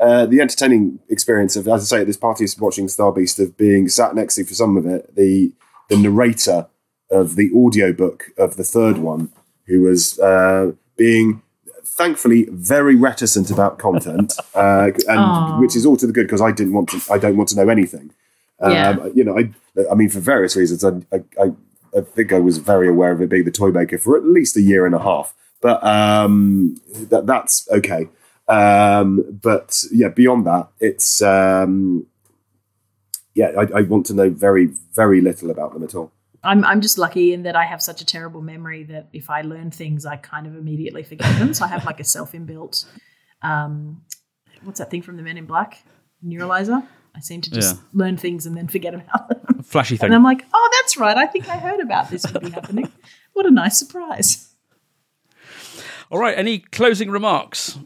uh, 0.00 0.26
the 0.26 0.40
entertaining 0.40 1.00
experience 1.08 1.56
of, 1.56 1.68
as 1.68 1.92
I 1.92 1.96
say, 1.96 2.00
at 2.02 2.06
this 2.06 2.16
party 2.16 2.44
of 2.44 2.60
watching 2.60 2.88
Star 2.88 3.12
Beast 3.12 3.38
of 3.38 3.56
being 3.56 3.88
sat 3.88 4.14
next 4.14 4.36
to 4.36 4.44
for 4.44 4.54
some 4.54 4.76
of 4.76 4.86
it 4.86 5.14
the 5.14 5.52
the 5.90 5.96
narrator 5.96 6.68
of 7.10 7.36
the 7.36 7.50
audiobook 7.52 8.30
of 8.38 8.56
the 8.56 8.64
third 8.64 8.98
one, 8.98 9.30
who 9.66 9.82
was 9.82 10.18
uh, 10.20 10.72
being 10.96 11.42
thankfully 11.84 12.46
very 12.50 12.94
reticent 12.94 13.50
about 13.50 13.78
content, 13.78 14.34
uh, 14.54 14.90
and 15.08 15.18
Aw. 15.20 15.58
which 15.60 15.74
is 15.76 15.84
all 15.84 15.96
to 15.96 16.06
the 16.06 16.12
good 16.12 16.26
because 16.26 16.40
I 16.40 16.52
didn't 16.52 16.72
want 16.72 16.88
to. 16.90 17.12
I 17.12 17.18
don't 17.18 17.36
want 17.36 17.50
to 17.50 17.56
know 17.56 17.68
anything. 17.68 18.12
Um, 18.60 18.72
Yeah. 18.72 19.06
You 19.14 19.24
know, 19.24 19.38
I, 19.38 19.50
I 19.90 19.94
mean, 19.94 20.08
for 20.08 20.20
various 20.20 20.56
reasons, 20.56 20.84
I, 20.84 20.90
I, 21.40 21.52
I, 21.96 22.00
think 22.00 22.32
I 22.32 22.38
was 22.38 22.58
very 22.58 22.88
aware 22.88 23.12
of 23.12 23.20
it 23.20 23.28
being 23.28 23.44
the 23.44 23.50
toy 23.50 23.70
maker 23.70 23.98
for 23.98 24.16
at 24.16 24.24
least 24.24 24.56
a 24.56 24.60
year 24.60 24.86
and 24.86 24.94
a 24.94 24.98
half. 24.98 25.34
But 25.60 25.82
um, 25.84 26.76
that, 27.10 27.26
that's 27.26 27.68
okay. 27.70 28.08
Um, 28.48 29.38
but 29.42 29.82
yeah, 29.92 30.08
beyond 30.08 30.46
that, 30.46 30.68
it's 30.80 31.20
um, 31.22 32.06
yeah, 33.34 33.52
I, 33.58 33.78
I 33.78 33.82
want 33.82 34.06
to 34.06 34.14
know 34.14 34.30
very, 34.30 34.70
very 34.94 35.20
little 35.20 35.50
about 35.50 35.74
them 35.74 35.82
at 35.82 35.94
all. 35.94 36.12
I'm 36.44 36.64
I'm 36.64 36.80
just 36.80 36.98
lucky 36.98 37.32
in 37.32 37.42
that 37.42 37.56
I 37.56 37.64
have 37.64 37.82
such 37.82 38.00
a 38.00 38.06
terrible 38.06 38.40
memory 38.40 38.84
that 38.84 39.08
if 39.12 39.28
I 39.28 39.42
learn 39.42 39.72
things, 39.72 40.06
I 40.06 40.16
kind 40.16 40.46
of 40.46 40.54
immediately 40.54 41.02
forget 41.02 41.36
them. 41.38 41.52
So 41.52 41.64
I 41.64 41.68
have 41.68 41.84
like 41.84 41.98
a 41.98 42.04
self 42.04 42.32
inbuilt, 42.32 42.84
um, 43.42 44.02
what's 44.62 44.78
that 44.78 44.90
thing 44.90 45.02
from 45.02 45.16
the 45.16 45.22
Men 45.22 45.38
in 45.38 45.46
Black? 45.46 45.82
Neuralizer. 46.24 46.86
I 47.18 47.20
seem 47.20 47.40
to 47.42 47.50
just 47.50 47.74
Yeah. 47.74 47.82
learn 47.92 48.16
things 48.16 48.46
and 48.46 48.56
then 48.56 48.68
forget 48.68 48.94
about 48.94 49.28
them. 49.28 49.62
Flashy 49.64 49.96
thing. 49.96 50.06
And 50.06 50.14
I'm 50.14 50.22
like, 50.22 50.46
oh, 50.54 50.70
that's 50.80 50.96
right. 50.96 51.16
I 51.16 51.26
think 51.26 51.48
I 51.48 51.56
heard 51.56 51.80
about 51.80 52.10
this 52.10 52.24
would 52.32 52.42
be 52.42 52.50
happening. 52.50 52.90
What 53.34 53.46
a 53.46 53.50
nice 53.52 53.78
surprise. 53.78 54.48
All 56.10 56.18
right. 56.18 56.36
Any 56.36 56.58
closing 56.58 57.08
remarks? 57.10 57.78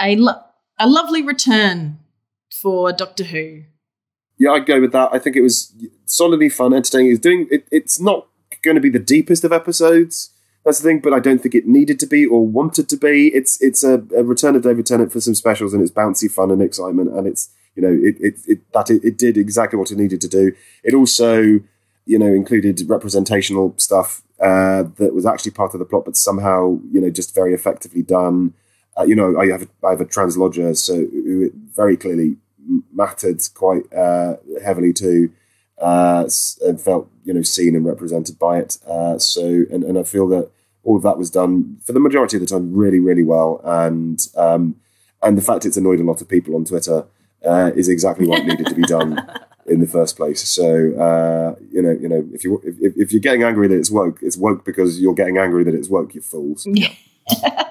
A, 0.00 0.14
lo- 0.16 0.42
a 0.78 0.88
lovely 0.88 1.22
return 1.22 1.98
for 2.52 2.92
Doctor 2.92 3.24
Who. 3.24 3.62
Yeah, 4.38 4.50
I'd 4.52 4.66
go 4.66 4.80
with 4.80 4.92
that. 4.92 5.10
I 5.12 5.18
think 5.18 5.34
it 5.36 5.42
was 5.42 5.74
solidly 6.06 6.48
fun, 6.48 6.72
entertaining. 6.72 7.10
It's 7.12 7.20
doing. 7.20 7.48
It, 7.50 7.66
it's 7.72 8.00
not 8.00 8.28
going 8.62 8.74
to 8.76 8.80
be 8.80 8.90
the 8.90 8.98
deepest 8.98 9.42
of 9.44 9.52
episodes. 9.52 10.30
That's 10.64 10.78
the 10.78 10.88
thing, 10.88 11.00
but 11.00 11.12
I 11.12 11.18
don't 11.18 11.40
think 11.42 11.54
it 11.56 11.66
needed 11.66 11.98
to 12.00 12.06
be 12.06 12.24
or 12.24 12.46
wanted 12.46 12.88
to 12.90 12.96
be. 12.96 13.28
It's 13.34 13.60
it's 13.60 13.82
a, 13.82 14.04
a 14.16 14.22
return 14.22 14.54
of 14.54 14.62
David 14.62 14.86
Tennant 14.86 15.10
for 15.12 15.20
some 15.20 15.34
specials, 15.34 15.72
and 15.74 15.82
it's 15.82 15.90
bouncy 15.90 16.30
fun 16.30 16.50
and 16.52 16.62
excitement, 16.62 17.10
and 17.12 17.26
it's 17.26 17.50
you 17.74 17.82
know 17.82 17.98
it 18.02 18.16
it, 18.20 18.34
it 18.46 18.72
that 18.72 18.90
it, 18.90 19.04
it 19.04 19.18
did 19.18 19.36
exactly 19.36 19.78
what 19.78 19.90
it 19.90 19.98
needed 19.98 20.20
to 20.20 20.28
do. 20.28 20.52
It 20.84 20.94
also 20.94 21.60
you 22.04 22.18
know 22.18 22.26
included 22.26 22.82
representational 22.88 23.74
stuff 23.76 24.22
uh, 24.40 24.84
that 24.96 25.14
was 25.14 25.24
actually 25.24 25.52
part 25.52 25.72
of 25.72 25.78
the 25.78 25.86
plot, 25.86 26.04
but 26.04 26.16
somehow 26.16 26.78
you 26.90 27.00
know 27.00 27.10
just 27.10 27.34
very 27.34 27.54
effectively 27.54 28.02
done. 28.02 28.54
Uh, 28.98 29.04
you 29.04 29.14
know, 29.14 29.38
I 29.38 29.46
have 29.46 29.62
a, 29.62 29.86
I 29.86 29.90
have 29.90 30.00
a 30.00 30.04
translodger, 30.04 30.76
so 30.76 31.06
it 31.10 31.52
very 31.74 31.96
clearly 31.96 32.36
mattered 32.92 33.40
quite 33.54 33.90
uh, 33.92 34.36
heavily 34.62 34.92
to, 34.94 35.32
uh, 35.80 36.28
and 36.66 36.80
felt 36.80 37.08
you 37.24 37.32
know 37.32 37.42
seen 37.42 37.76
and 37.76 37.86
represented 37.86 38.38
by 38.38 38.58
it. 38.58 38.78
Uh, 38.86 39.18
so, 39.18 39.64
and, 39.70 39.84
and 39.84 39.98
I 39.98 40.02
feel 40.02 40.28
that 40.28 40.50
all 40.84 40.96
of 40.96 41.02
that 41.04 41.18
was 41.18 41.30
done 41.30 41.78
for 41.84 41.92
the 41.92 42.00
majority 42.00 42.36
of 42.36 42.40
the 42.40 42.46
time 42.46 42.74
really, 42.74 42.98
really 42.98 43.24
well. 43.24 43.60
And 43.64 44.20
um, 44.36 44.76
and 45.22 45.38
the 45.38 45.42
fact 45.42 45.64
it's 45.64 45.76
annoyed 45.76 46.00
a 46.00 46.04
lot 46.04 46.20
of 46.20 46.28
people 46.28 46.56
on 46.56 46.64
Twitter 46.64 47.06
uh, 47.44 47.70
is 47.74 47.88
exactly 47.88 48.26
what 48.26 48.44
needed 48.44 48.66
to 48.66 48.74
be 48.74 48.82
done 48.82 49.18
in 49.66 49.80
the 49.80 49.86
first 49.86 50.16
place. 50.16 50.46
So 50.48 50.64
uh, 50.98 51.54
you 51.70 51.82
know, 51.82 51.90
you 51.92 52.08
know, 52.08 52.26
if 52.32 52.44
you 52.44 52.60
if, 52.64 52.96
if 52.96 53.12
you're 53.12 53.20
getting 53.20 53.42
angry 53.42 53.68
that 53.68 53.76
it's 53.76 53.90
woke, 53.90 54.18
it's 54.22 54.36
woke 54.36 54.64
because 54.64 55.00
you're 55.00 55.14
getting 55.14 55.38
angry 55.38 55.64
that 55.64 55.74
it's 55.74 55.88
woke. 55.88 56.14
You 56.14 56.20
fools. 56.20 56.66
Yeah. 56.70 56.92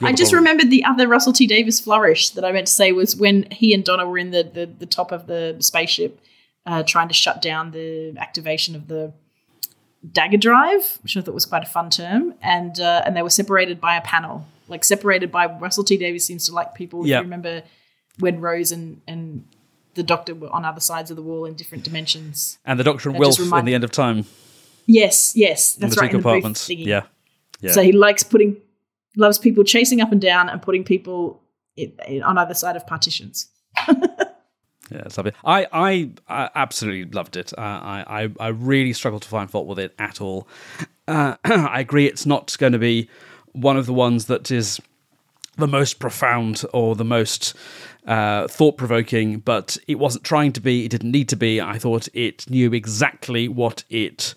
I 0.00 0.12
just 0.12 0.32
remembered 0.32 0.70
the 0.70 0.84
other 0.84 1.06
Russell 1.08 1.32
T 1.32 1.46
Davies 1.46 1.80
flourish 1.80 2.30
that 2.30 2.44
I 2.44 2.52
meant 2.52 2.66
to 2.66 2.72
say 2.72 2.92
was 2.92 3.16
when 3.16 3.44
he 3.50 3.72
and 3.72 3.84
Donna 3.84 4.06
were 4.06 4.18
in 4.18 4.30
the 4.30 4.42
the, 4.42 4.66
the 4.66 4.86
top 4.86 5.12
of 5.12 5.26
the 5.26 5.56
spaceship, 5.60 6.20
uh, 6.66 6.82
trying 6.82 7.08
to 7.08 7.14
shut 7.14 7.40
down 7.40 7.70
the 7.70 8.14
activation 8.18 8.74
of 8.74 8.88
the 8.88 9.12
dagger 10.12 10.36
drive, 10.36 10.98
which 11.02 11.16
I 11.16 11.20
thought 11.22 11.34
was 11.34 11.46
quite 11.46 11.62
a 11.62 11.66
fun 11.66 11.90
term, 11.90 12.34
and 12.42 12.78
uh, 12.80 13.02
and 13.06 13.16
they 13.16 13.22
were 13.22 13.30
separated 13.30 13.80
by 13.80 13.96
a 13.96 14.00
panel, 14.02 14.46
like 14.68 14.84
separated 14.84 15.30
by 15.32 15.46
Russell 15.46 15.84
T 15.84 15.96
Davies 15.96 16.24
seems 16.24 16.46
to 16.46 16.52
like 16.52 16.74
people. 16.74 17.02
If 17.02 17.08
Yeah. 17.08 17.18
you 17.18 17.22
remember 17.22 17.62
when 18.18 18.40
Rose 18.40 18.72
and 18.72 19.00
and 19.06 19.44
the 19.94 20.02
Doctor 20.02 20.34
were 20.34 20.50
on 20.50 20.64
other 20.64 20.80
sides 20.80 21.10
of 21.10 21.16
the 21.16 21.22
wall 21.22 21.44
in 21.44 21.54
different 21.54 21.84
dimensions. 21.84 22.58
And 22.64 22.78
the 22.78 22.84
Doctor 22.84 23.10
and 23.10 23.18
Wilf 23.18 23.38
in 23.38 23.64
the 23.64 23.74
end 23.74 23.84
of 23.84 23.90
time. 23.90 24.26
Yes, 24.86 25.34
yes, 25.36 25.76
in 25.76 25.82
that's 25.82 25.94
the 25.94 26.00
right. 26.00 26.14
In 26.14 26.20
the 26.20 26.40
booth. 26.40 26.70
Yeah. 26.70 27.02
Yeah. 27.60 27.72
So 27.72 27.82
he 27.82 27.92
likes 27.92 28.22
putting, 28.22 28.60
loves 29.16 29.38
people 29.38 29.64
chasing 29.64 30.00
up 30.00 30.12
and 30.12 30.20
down 30.20 30.50
and 30.50 30.60
putting 30.60 30.84
people 30.84 31.40
i 31.78 31.90
i 32.06 32.20
on 32.20 32.36
either 32.38 32.54
side 32.54 32.76
of 32.76 32.86
partitions. 32.86 33.48
Yeah, 34.90 35.02
it's 35.06 35.16
lovely. 35.16 35.32
I, 35.44 35.66
I, 35.72 36.10
I 36.28 36.50
absolutely 36.54 37.10
loved 37.10 37.36
it. 37.36 37.52
Uh, 37.56 37.60
I, 37.62 38.04
I, 38.06 38.30
I 38.38 38.48
really 38.48 38.92
struggled 38.92 39.22
to 39.22 39.28
find 39.28 39.50
fault 39.50 39.66
with 39.66 39.78
it 39.78 39.94
at 39.98 40.20
all. 40.20 40.46
Uh, 41.08 41.36
I 41.44 41.80
agree, 41.80 42.06
it's 42.06 42.26
not 42.26 42.54
going 42.58 42.74
to 42.74 42.78
be 42.78 43.08
one 43.52 43.76
of 43.76 43.86
the 43.86 43.94
ones 43.94 44.26
that 44.26 44.50
is 44.50 44.80
the 45.56 45.66
most 45.66 46.00
profound 46.00 46.64
or 46.72 46.94
the 46.94 47.04
most 47.04 47.54
uh, 48.06 48.48
thought 48.48 48.76
provoking, 48.76 49.38
but 49.38 49.76
it 49.88 49.96
wasn't 49.96 50.24
trying 50.24 50.52
to 50.52 50.60
be. 50.60 50.84
It 50.84 50.90
didn't 50.90 51.10
need 51.10 51.28
to 51.30 51.36
be. 51.36 51.60
I 51.60 51.78
thought 51.78 52.08
it 52.12 52.48
knew 52.50 52.72
exactly 52.72 53.48
what 53.48 53.84
it 53.88 54.34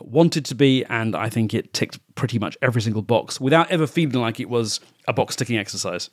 wanted 0.00 0.44
to 0.46 0.54
be, 0.54 0.84
and 0.84 1.16
I 1.16 1.28
think 1.28 1.52
it 1.54 1.72
ticked 1.72 1.98
pretty 2.14 2.38
much 2.38 2.56
every 2.62 2.82
single 2.82 3.02
box 3.02 3.40
without 3.40 3.70
ever 3.70 3.86
feeling 3.86 4.20
like 4.20 4.38
it 4.40 4.48
was 4.48 4.80
a 5.06 5.12
box 5.12 5.34
ticking 5.36 5.58
exercise. 5.58 6.10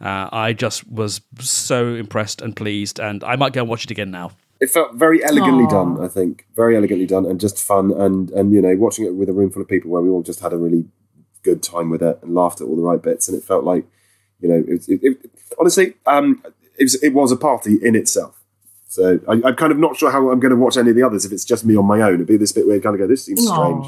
Uh, 0.00 0.28
I 0.30 0.52
just 0.52 0.86
was 0.90 1.22
so 1.40 1.94
impressed 1.94 2.42
and 2.42 2.54
pleased, 2.54 3.00
and 3.00 3.24
I 3.24 3.36
might 3.36 3.52
go 3.54 3.62
and 3.62 3.70
watch 3.70 3.84
it 3.84 3.90
again 3.90 4.10
now. 4.10 4.32
it 4.60 4.68
felt 4.70 4.94
very 4.94 5.24
elegantly 5.24 5.64
Aw. 5.64 5.70
done. 5.70 6.04
I 6.04 6.08
think 6.08 6.46
very 6.54 6.76
elegantly 6.76 7.06
done 7.06 7.24
and 7.26 7.40
just 7.40 7.58
fun 7.58 7.90
and 7.92 8.30
and 8.30 8.52
you 8.52 8.60
know 8.60 8.74
watching 8.76 9.06
it 9.06 9.14
with 9.14 9.28
a 9.28 9.32
room 9.32 9.50
full 9.50 9.62
of 9.62 9.68
people 9.68 9.90
where 9.90 10.02
we 10.02 10.10
all 10.10 10.22
just 10.22 10.40
had 10.40 10.52
a 10.52 10.58
really 10.58 10.84
good 11.42 11.62
time 11.62 11.90
with 11.90 12.02
it 12.02 12.18
and 12.22 12.34
laughed 12.34 12.60
at 12.60 12.66
all 12.66 12.76
the 12.76 12.82
right 12.82 13.02
bits 13.02 13.28
and 13.28 13.36
it 13.36 13.42
felt 13.44 13.64
like 13.64 13.84
you 14.44 14.50
know 14.50 14.64
it, 14.68 14.88
it, 14.88 15.00
it, 15.02 15.30
honestly 15.58 15.94
um 16.06 16.42
it 16.78 16.84
was, 16.84 16.94
it 17.02 17.14
was 17.14 17.32
a 17.32 17.36
party 17.36 17.78
in 17.82 17.94
itself. 17.94 18.40
So 18.88 19.18
I, 19.28 19.32
I'm 19.44 19.56
kind 19.56 19.72
of 19.72 19.78
not 19.78 19.96
sure 19.96 20.10
how 20.10 20.30
I'm 20.30 20.40
going 20.40 20.50
to 20.50 20.56
watch 20.56 20.76
any 20.76 20.90
of 20.90 20.96
the 20.96 21.02
others 21.02 21.24
if 21.24 21.32
it's 21.32 21.44
just 21.44 21.64
me 21.64 21.76
on 21.76 21.84
my 21.84 22.00
own. 22.00 22.14
It'd 22.14 22.26
be 22.26 22.36
this 22.36 22.52
bit 22.52 22.66
where 22.66 22.76
you 22.76 22.82
kind 22.82 22.94
of 22.94 23.00
go, 23.00 23.06
this 23.06 23.24
seems 23.24 23.46
strange. 23.46 23.86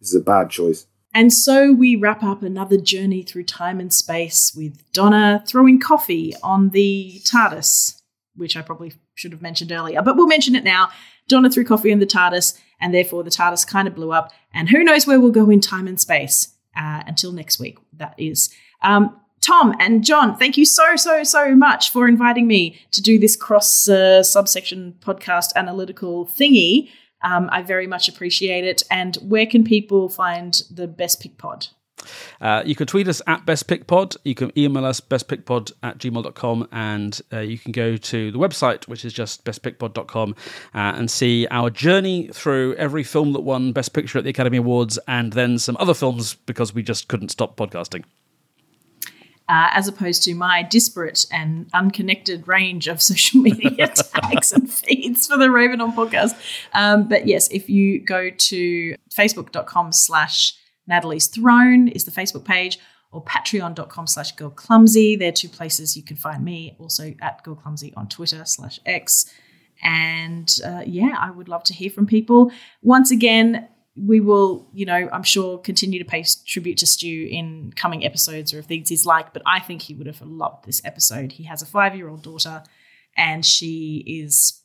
This 0.00 0.10
is 0.10 0.14
a 0.14 0.20
bad 0.20 0.50
choice. 0.50 0.86
And 1.14 1.32
so 1.32 1.72
we 1.72 1.96
wrap 1.96 2.22
up 2.22 2.42
another 2.42 2.76
journey 2.76 3.22
through 3.22 3.44
time 3.44 3.80
and 3.80 3.92
space 3.92 4.52
with 4.54 4.80
Donna 4.92 5.42
throwing 5.46 5.80
coffee 5.80 6.34
on 6.42 6.70
the 6.70 7.20
TARDIS, 7.24 8.00
which 8.36 8.56
I 8.56 8.62
probably 8.62 8.92
should 9.14 9.32
have 9.32 9.42
mentioned 9.42 9.72
earlier, 9.72 10.02
but 10.02 10.16
we'll 10.16 10.26
mention 10.26 10.54
it 10.54 10.64
now. 10.64 10.90
Donna 11.28 11.50
threw 11.50 11.64
coffee 11.64 11.90
in 11.90 11.98
the 11.98 12.06
TARDIS, 12.06 12.58
and 12.80 12.94
therefore 12.94 13.22
the 13.24 13.30
TARDIS 13.30 13.66
kind 13.66 13.88
of 13.88 13.94
blew 13.94 14.12
up. 14.12 14.32
And 14.52 14.68
who 14.68 14.84
knows 14.84 15.06
where 15.06 15.20
we'll 15.20 15.32
go 15.32 15.50
in 15.50 15.60
time 15.60 15.88
and 15.88 16.00
space 16.00 16.54
uh, 16.76 17.02
until 17.06 17.32
next 17.32 17.58
week, 17.58 17.78
that 17.94 18.14
is. 18.16 18.50
Um, 18.82 19.20
Tom 19.40 19.74
and 19.78 20.04
John, 20.04 20.36
thank 20.36 20.56
you 20.56 20.64
so, 20.64 20.96
so, 20.96 21.22
so 21.24 21.54
much 21.54 21.90
for 21.90 22.08
inviting 22.08 22.46
me 22.46 22.80
to 22.90 23.00
do 23.00 23.18
this 23.18 23.36
cross 23.36 23.88
uh, 23.88 24.22
subsection 24.22 24.94
podcast 25.00 25.54
analytical 25.56 26.26
thingy. 26.26 26.90
Um, 27.22 27.48
I 27.50 27.62
very 27.62 27.86
much 27.86 28.08
appreciate 28.08 28.64
it. 28.64 28.82
And 28.90 29.16
where 29.16 29.46
can 29.46 29.64
people 29.64 30.08
find 30.08 30.60
the 30.70 30.86
Best 30.86 31.20
Pick 31.20 31.38
Pod? 31.38 31.68
Uh, 32.40 32.62
you 32.64 32.74
can 32.74 32.86
tweet 32.86 33.08
us 33.08 33.20
at 33.26 33.44
bestpickpod. 33.44 34.16
You 34.24 34.34
can 34.34 34.56
email 34.56 34.84
us 34.84 35.00
bestpickpod 35.00 35.72
at 35.82 35.98
gmail.com. 35.98 36.68
And 36.70 37.20
uh, 37.32 37.40
you 37.40 37.58
can 37.58 37.72
go 37.72 37.96
to 37.96 38.30
the 38.30 38.38
website, 38.38 38.86
which 38.86 39.04
is 39.04 39.12
just 39.12 39.44
bestpickpod.com, 39.44 40.34
uh, 40.74 40.78
and 40.78 41.10
see 41.10 41.46
our 41.50 41.70
journey 41.70 42.28
through 42.32 42.74
every 42.76 43.02
film 43.02 43.32
that 43.32 43.40
won 43.40 43.72
Best 43.72 43.92
Picture 43.92 44.18
at 44.18 44.24
the 44.24 44.30
Academy 44.30 44.58
Awards 44.58 44.98
and 45.08 45.32
then 45.32 45.58
some 45.58 45.76
other 45.80 45.94
films 45.94 46.34
because 46.34 46.74
we 46.74 46.82
just 46.82 47.08
couldn't 47.08 47.30
stop 47.30 47.56
podcasting. 47.56 48.04
Uh, 49.48 49.70
as 49.72 49.88
opposed 49.88 50.22
to 50.22 50.34
my 50.34 50.62
disparate 50.62 51.24
and 51.32 51.70
unconnected 51.72 52.46
range 52.46 52.86
of 52.86 53.00
social 53.10 53.40
media 53.40 53.88
tags 54.14 54.52
and 54.52 54.70
feeds 54.70 55.26
for 55.26 55.38
the 55.38 55.50
Raven 55.50 55.80
on 55.80 55.96
podcast. 55.96 56.34
Um, 56.74 57.08
but 57.08 57.26
yes, 57.26 57.48
if 57.50 57.70
you 57.70 57.98
go 57.98 58.28
to 58.28 58.94
facebook.com 59.10 59.92
slash 59.92 60.52
Natalie's 60.86 61.28
Throne 61.28 61.88
is 61.88 62.04
the 62.04 62.10
Facebook 62.10 62.44
page, 62.44 62.78
or 63.10 63.24
patreon.com 63.24 64.06
slash 64.06 64.32
girl 64.32 64.50
clumsy. 64.50 65.16
They're 65.16 65.32
two 65.32 65.48
places 65.48 65.96
you 65.96 66.02
can 66.02 66.16
find 66.16 66.44
me, 66.44 66.76
also 66.78 67.14
at 67.20 67.42
girl 67.42 67.54
clumsy 67.54 67.92
on 67.96 68.08
Twitter 68.08 68.44
slash 68.44 68.80
X. 68.84 69.32
And 69.82 70.52
uh, 70.64 70.82
yeah, 70.86 71.14
I 71.18 71.30
would 71.30 71.48
love 71.48 71.64
to 71.64 71.74
hear 71.74 71.90
from 71.90 72.06
people. 72.06 72.50
Once 72.82 73.10
again, 73.10 73.68
we 74.06 74.20
will, 74.20 74.68
you 74.72 74.86
know, 74.86 75.08
I'm 75.12 75.22
sure 75.22 75.58
continue 75.58 75.98
to 75.98 76.04
pay 76.04 76.24
tribute 76.46 76.78
to 76.78 76.86
Stu 76.86 77.28
in 77.30 77.72
coming 77.74 78.04
episodes 78.04 78.52
or 78.54 78.58
if 78.60 78.66
things 78.66 78.88
he's 78.88 79.06
like, 79.06 79.32
but 79.32 79.42
I 79.46 79.60
think 79.60 79.82
he 79.82 79.94
would 79.94 80.06
have 80.06 80.20
loved 80.22 80.64
this 80.66 80.80
episode. 80.84 81.32
He 81.32 81.44
has 81.44 81.62
a 81.62 81.66
five 81.66 81.96
year 81.96 82.08
old 82.08 82.22
daughter 82.22 82.62
and 83.16 83.44
she 83.44 84.04
is 84.06 84.62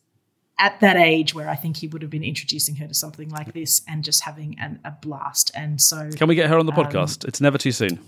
at 0.59 0.79
that 0.81 0.97
age 0.97 1.33
where 1.33 1.49
I 1.49 1.55
think 1.55 1.77
he 1.77 1.87
would 1.87 2.01
have 2.03 2.11
been 2.11 2.23
introducing 2.23 2.75
her 2.75 2.87
to 2.87 2.93
something 2.93 3.29
like 3.29 3.53
this 3.53 3.81
and 3.87 4.03
just 4.03 4.21
having 4.21 4.57
an, 4.59 4.79
a 4.85 4.91
blast. 4.91 5.51
And 5.55 5.81
so, 5.81 6.09
Can 6.11 6.27
we 6.27 6.35
get 6.35 6.49
her 6.49 6.57
on 6.59 6.65
the 6.67 6.73
Um, 6.73 6.85
podcast? 6.85 7.25
It's 7.27 7.41
never 7.41 7.57
too 7.57 7.71
soon. 7.71 7.99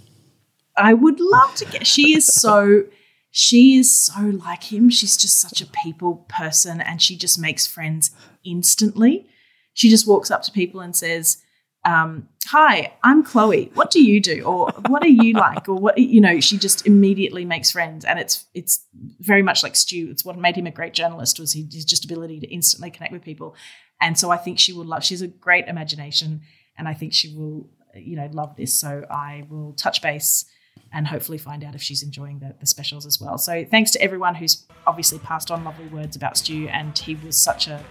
I 0.78 0.94
would 0.94 1.20
love 1.20 1.56
to 1.56 1.66
get. 1.66 1.88
She 1.88 2.16
is 2.16 2.26
so. 2.28 2.84
She 3.32 3.76
is 3.76 3.94
so 3.94 4.22
like 4.22 4.72
him. 4.72 4.90
She's 4.90 5.18
just 5.18 5.40
such 5.40 5.60
a 5.62 5.66
people 5.66 6.26
person, 6.30 6.80
and 6.82 7.02
she 7.02 7.18
just 7.18 7.40
makes 7.40 7.66
friends 7.66 8.12
instantly. 8.44 9.28
She 9.76 9.90
just 9.90 10.08
walks 10.08 10.32
up 10.32 10.42
to 10.44 10.52
people 10.52 10.82
and 10.82 10.96
says, 10.96 11.44
um, 11.84 12.28
"Hi, 12.48 12.94
I'm 13.04 13.24
Chloe. 13.24 13.72
What 13.76 13.92
do 13.92 14.04
you 14.04 14.20
do? 14.20 14.44
Or 14.44 14.72
what 14.88 15.04
are 15.04 15.08
you 15.08 15.34
like? 15.34 15.70
Or 15.70 15.76
what 15.76 15.98
you 15.98 16.20
know?" 16.20 16.40
She 16.40 16.58
just 16.58 16.88
immediately 16.88 17.46
makes 17.46 17.72
friends, 17.72 18.04
and 18.04 18.18
it's 18.18 18.46
it's 18.56 18.84
very 19.20 19.44
much 19.44 19.62
like 19.62 19.76
Stu. 19.76 20.08
It's 20.10 20.26
what 20.26 20.40
made 20.40 20.56
him 20.56 20.66
a 20.66 20.72
great 20.72 20.94
journalist 20.94 21.40
was 21.40 21.54
his 21.54 21.86
just 21.86 22.06
ability 22.06 22.40
to 22.40 22.48
instantly 22.48 22.90
connect 22.90 23.14
with 23.14 23.22
people. 23.22 23.56
And 24.02 24.18
so 24.18 24.32
I 24.32 24.38
think 24.38 24.60
she 24.60 24.74
will 24.74 24.86
love. 24.86 25.04
She's 25.04 25.22
a 25.22 25.28
great 25.28 25.68
imagination, 25.68 26.42
and 26.78 26.88
I 26.88 26.94
think 26.94 27.14
she 27.14 27.36
will 27.36 27.70
you 27.94 28.16
know 28.16 28.30
love 28.32 28.56
this. 28.56 28.74
So 28.74 29.06
I 29.12 29.46
will 29.50 29.74
touch 29.74 30.02
base 30.02 30.46
and 30.94 31.08
hopefully 31.08 31.38
find 31.38 31.64
out 31.64 31.76
if 31.76 31.82
she's 31.82 32.04
enjoying 32.04 32.40
the, 32.40 32.56
the 32.60 32.66
specials 32.66 33.06
as 33.06 33.20
well. 33.20 33.38
So 33.38 33.66
thanks 33.66 33.92
to 33.92 34.02
everyone 34.02 34.36
who's 34.36 34.66
obviously 34.88 35.20
passed 35.20 35.52
on 35.52 35.64
lovely 35.64 35.88
words 35.88 36.16
about 36.16 36.38
Stu, 36.38 36.68
and 36.70 36.98
he 36.98 37.16
was 37.16 37.36
such 37.36 37.68
a 37.68 37.84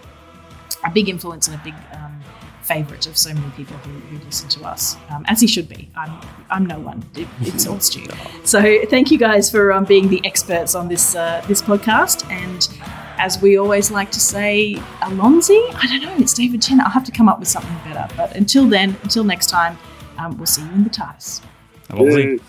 a 0.84 0.90
big 0.90 1.08
influence 1.08 1.48
and 1.48 1.60
a 1.60 1.64
big 1.64 1.74
um, 1.92 2.20
favourite 2.62 3.06
of 3.06 3.16
so 3.16 3.32
many 3.34 3.50
people 3.50 3.76
who, 3.78 3.90
who 3.92 4.24
listen 4.24 4.48
to 4.48 4.64
us, 4.64 4.96
um, 5.10 5.24
as 5.28 5.40
he 5.40 5.46
should 5.46 5.68
be. 5.68 5.88
I'm 5.94 6.20
I'm 6.50 6.66
no 6.66 6.78
one. 6.78 7.04
It, 7.14 7.28
it's 7.42 7.66
all 7.66 7.80
Stu. 7.88 8.06
So 8.44 8.84
thank 8.86 9.10
you 9.10 9.18
guys 9.18 9.50
for 9.50 9.72
um, 9.72 9.84
being 9.84 10.08
the 10.08 10.24
experts 10.24 10.74
on 10.74 10.88
this 10.88 11.14
uh, 11.14 11.44
this 11.48 11.62
podcast 11.62 12.30
and. 12.30 12.68
As 13.16 13.40
we 13.40 13.56
always 13.58 13.92
like 13.92 14.10
to 14.10 14.18
say, 14.18 14.74
Allons-y? 15.00 15.70
I 15.80 15.86
don't 15.86 16.02
know, 16.02 16.16
it's 16.18 16.34
David 16.34 16.60
Tennant. 16.60 16.84
I'll 16.84 16.92
have 16.92 17.04
to 17.04 17.12
come 17.12 17.28
up 17.28 17.38
with 17.38 17.46
something 17.46 17.76
better. 17.84 18.12
But 18.16 18.34
until 18.34 18.66
then, 18.68 18.96
until 19.04 19.22
next 19.22 19.50
time, 19.50 19.78
um, 20.18 20.36
we'll 20.36 20.46
see 20.46 20.62
you 20.62 20.72
in 20.72 20.82
the 20.82 20.90
TARDIS. 20.90 21.40
Allons-y. 21.90 22.22
Boo. 22.24 22.40